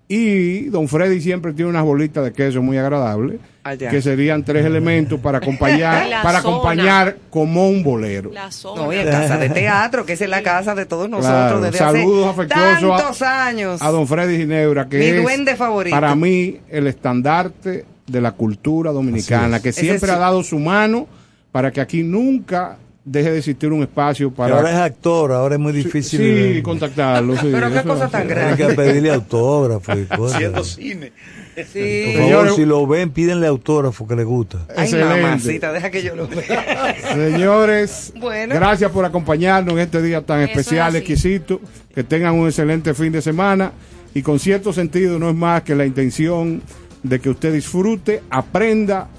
Y 0.08 0.64
don 0.66 0.90
Freddy 0.90 1.22
siempre 1.22 1.54
tiene 1.54 1.70
unas 1.70 1.86
bolitas 1.86 2.22
de 2.26 2.34
queso 2.34 2.62
muy 2.62 2.78
agradables, 2.78 3.40
Allá. 3.64 3.90
que 3.90 4.02
serían 4.02 4.44
tres 4.44 4.66
elementos 4.66 5.18
para 5.22 5.38
acompañar, 5.38 6.06
La 6.10 6.22
para 6.22 6.42
zona. 6.42 6.54
acompañar 6.58 7.18
como 7.30 7.70
un 7.70 7.82
bolero. 7.82 8.30
No, 8.76 8.92
y 8.92 8.98
en 8.98 9.08
casa 9.10 9.38
de 9.38 9.50
teatro, 9.50 10.06
que 10.06 10.12
es 10.14 10.28
la 10.28 10.44
casa 10.44 10.76
de 10.76 10.86
todos 10.86 11.10
nosotros 11.10 11.32
Claro, 11.34 11.62
desde 11.62 11.78
saludos 11.78 12.28
hace 12.28 12.42
afectuosos 12.42 12.92
a- 12.92 12.98
tantos 13.04 13.22
años. 13.22 13.82
A 13.82 13.90
don 13.90 14.06
Freddy 14.06 14.36
Ginebra, 14.38 14.90
que 14.90 14.98
Mi 15.00 15.06
es 15.06 15.22
duende 15.24 15.56
favorito. 15.56 15.96
para 15.96 16.14
mí 16.14 16.58
el 16.70 16.88
estandarte 16.88 17.86
de 18.06 18.20
la 18.22 18.34
cultura 18.34 18.92
dominicana, 18.92 19.62
que 19.62 19.72
siempre 19.72 20.12
ha 20.12 20.18
dado 20.18 20.44
su 20.44 20.60
mano 20.60 21.08
para 21.54 21.72
que 21.72 21.80
aquí 21.80 22.04
nunca 22.04 22.78
deje 23.04 23.32
de 23.32 23.38
existir 23.40 23.72
un 23.72 23.82
espacio 23.82 24.32
para... 24.32 24.56
ahora 24.58 24.70
es 24.72 24.78
actor, 24.78 25.32
ahora 25.32 25.56
es 25.56 25.62
muy 25.62 25.74
difícil. 25.74 26.54
sí, 26.56 26.62
contactarlo. 26.62 27.36
sí, 27.38 27.50
Pero 27.52 27.72
qué 27.72 27.82
cosa 27.82 28.08
tan 28.08 28.28
grande. 28.28 28.64
Hay 28.64 28.70
que 28.70 28.76
pedirle 28.76 29.12
autógrafo 29.12 29.98
y 29.98 30.06
cosas. 30.06 30.36
Haciendo 30.36 30.64
cine. 30.64 31.12
Por 31.56 31.66
Sí. 31.66 32.14
favor, 32.16 32.22
Señores- 32.24 32.56
si 32.56 32.66
lo 32.66 32.88
ven, 32.88 33.10
pídenle 33.10 33.48
autógrafo 33.48 34.08
que 34.08 34.16
le 34.16 34.24
gusta. 34.24 34.66
Ay, 34.76 34.86
Excelente. 34.86 35.22
mamacita, 35.22 35.72
deja 35.74 35.90
que 35.90 36.02
yo 36.04 36.16
lo 36.16 36.28
vea. 36.28 36.96
Señores, 37.14 38.14
Bueno. 38.20 38.56
gracias 38.56 38.90
por 38.92 39.04
acompañarnos 39.04 39.74
en 39.74 39.80
este 39.80 40.02
día 40.02 40.22
tan 40.22 40.42
Eso 40.42 40.52
especial, 40.52 40.96
es 40.96 41.02
exquisito. 41.02 41.60
Que 41.94 42.04
tengan 42.04 42.36
un 42.36 42.48
excelente 42.48 42.94
fin 42.94 43.12
de 43.12 43.22
semana. 43.22 43.72
Y 44.14 44.22
con 44.22 44.40
cierto 44.40 44.72
sentido, 44.74 45.20
no 45.20 45.30
es 45.30 45.36
más 45.36 45.64
que 45.64 45.76
la 45.76 45.86
intención 45.86 46.62
de 47.04 47.20
que 47.20 47.30
usted 47.30 47.52
disfrute, 47.54 48.22
aprenda 48.30 49.10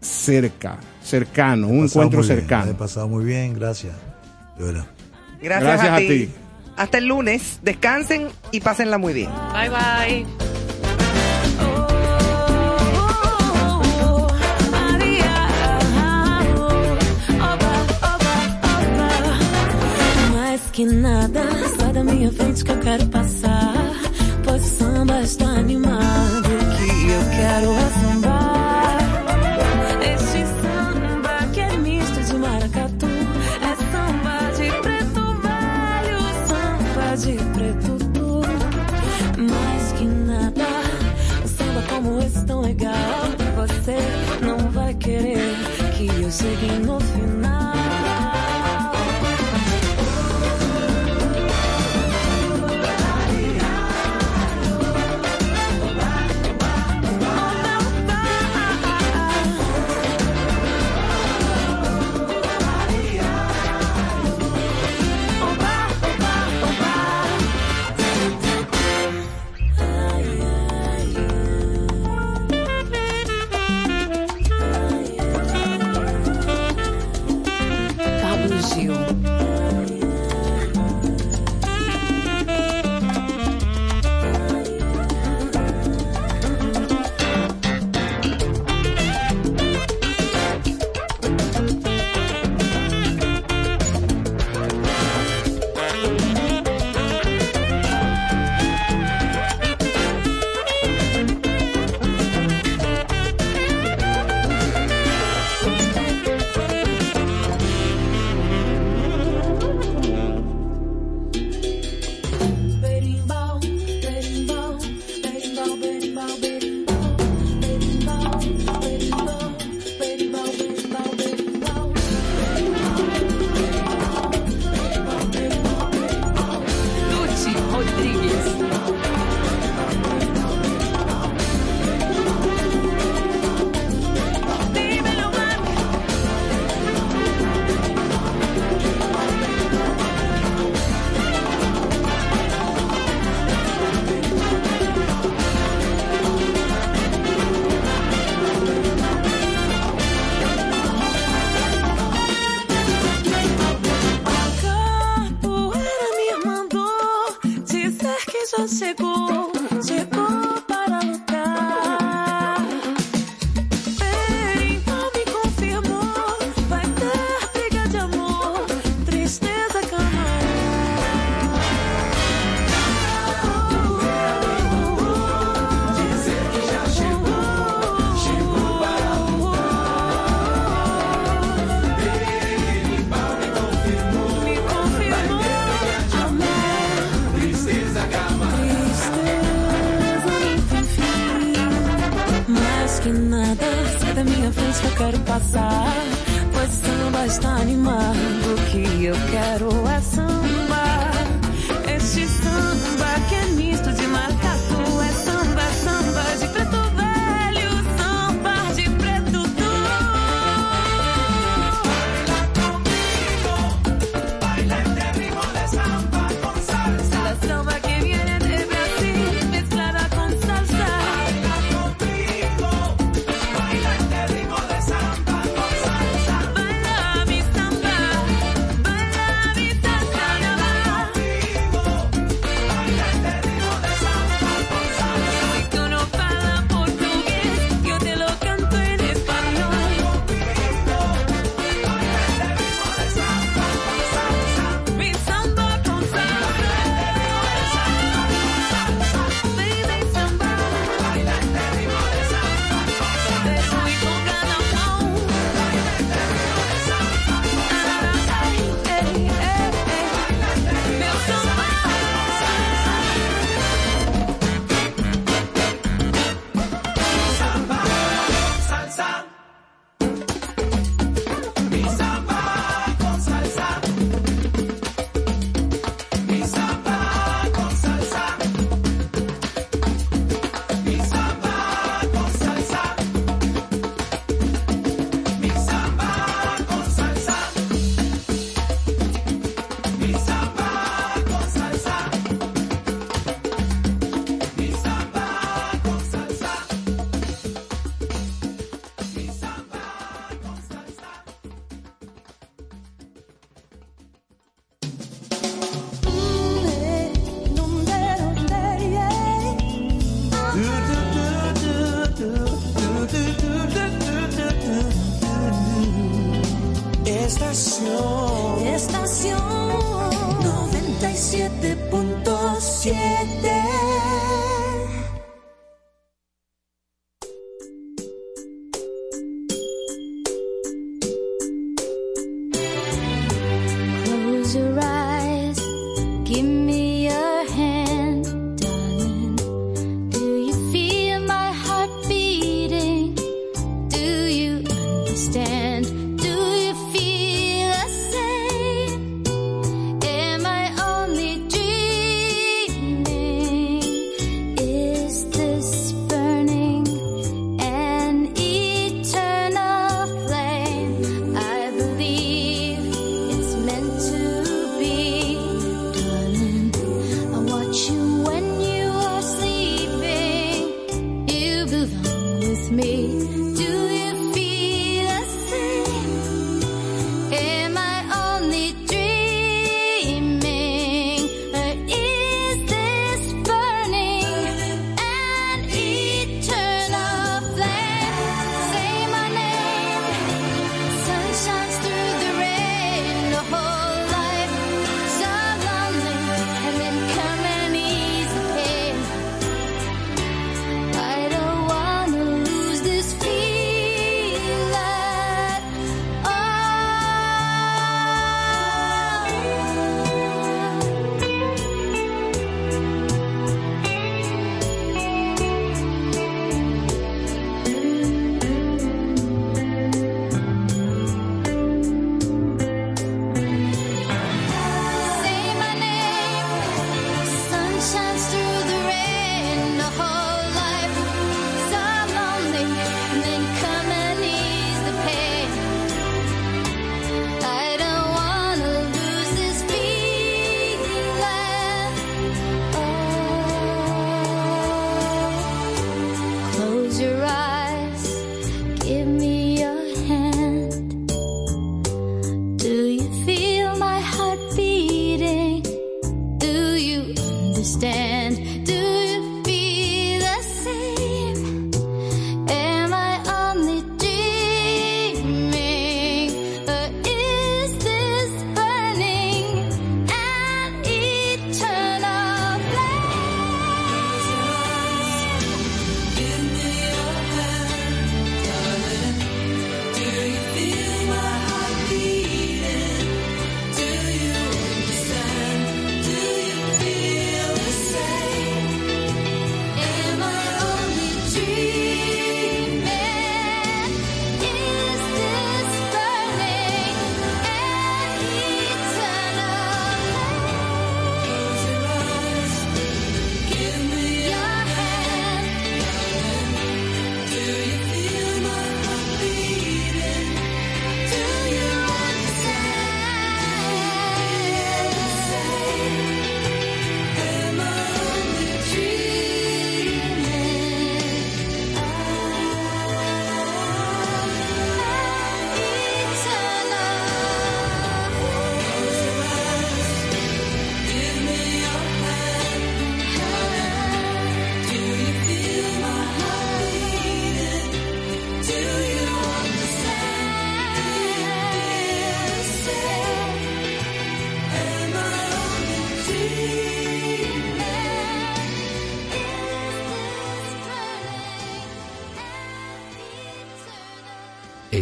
cerca, 0.00 0.78
cercano, 1.10 1.68
un 1.68 1.84
encuentro 1.84 2.22
cercano. 2.22 2.70
He 2.70 2.74
pasado 2.74 3.08
muy 3.08 3.24
bien, 3.24 3.54
gracias. 3.54 3.94
De 4.58 4.64
verdad. 4.64 4.86
Gracias, 5.42 5.62
Gracias 5.62 5.90
a, 5.90 5.94
a 5.96 5.98
ti. 5.98 6.08
ti. 6.08 6.28
Hasta 6.76 6.98
el 6.98 7.06
lunes. 7.06 7.58
Descansen 7.62 8.28
y 8.52 8.60
pásenla 8.60 8.96
muy 8.98 9.12
bien. 9.12 9.30
Bye 9.52 9.68
bye. 9.70 10.26
Que 20.72 20.86
nada, 20.86 21.42
sai 21.76 21.92
da 21.92 22.02
minha 22.04 22.30
frente 22.32 22.64
que 22.64 22.70
eu 22.70 22.78
quero 22.78 23.06
passar. 23.08 23.74
Pois 24.44 24.62
o 24.64 24.76
samba 24.78 25.20
está 25.20 25.46
animado, 25.46 26.48
que 26.76 27.10
eu 27.10 27.22
quero 27.36 27.70
é. 27.76 28.19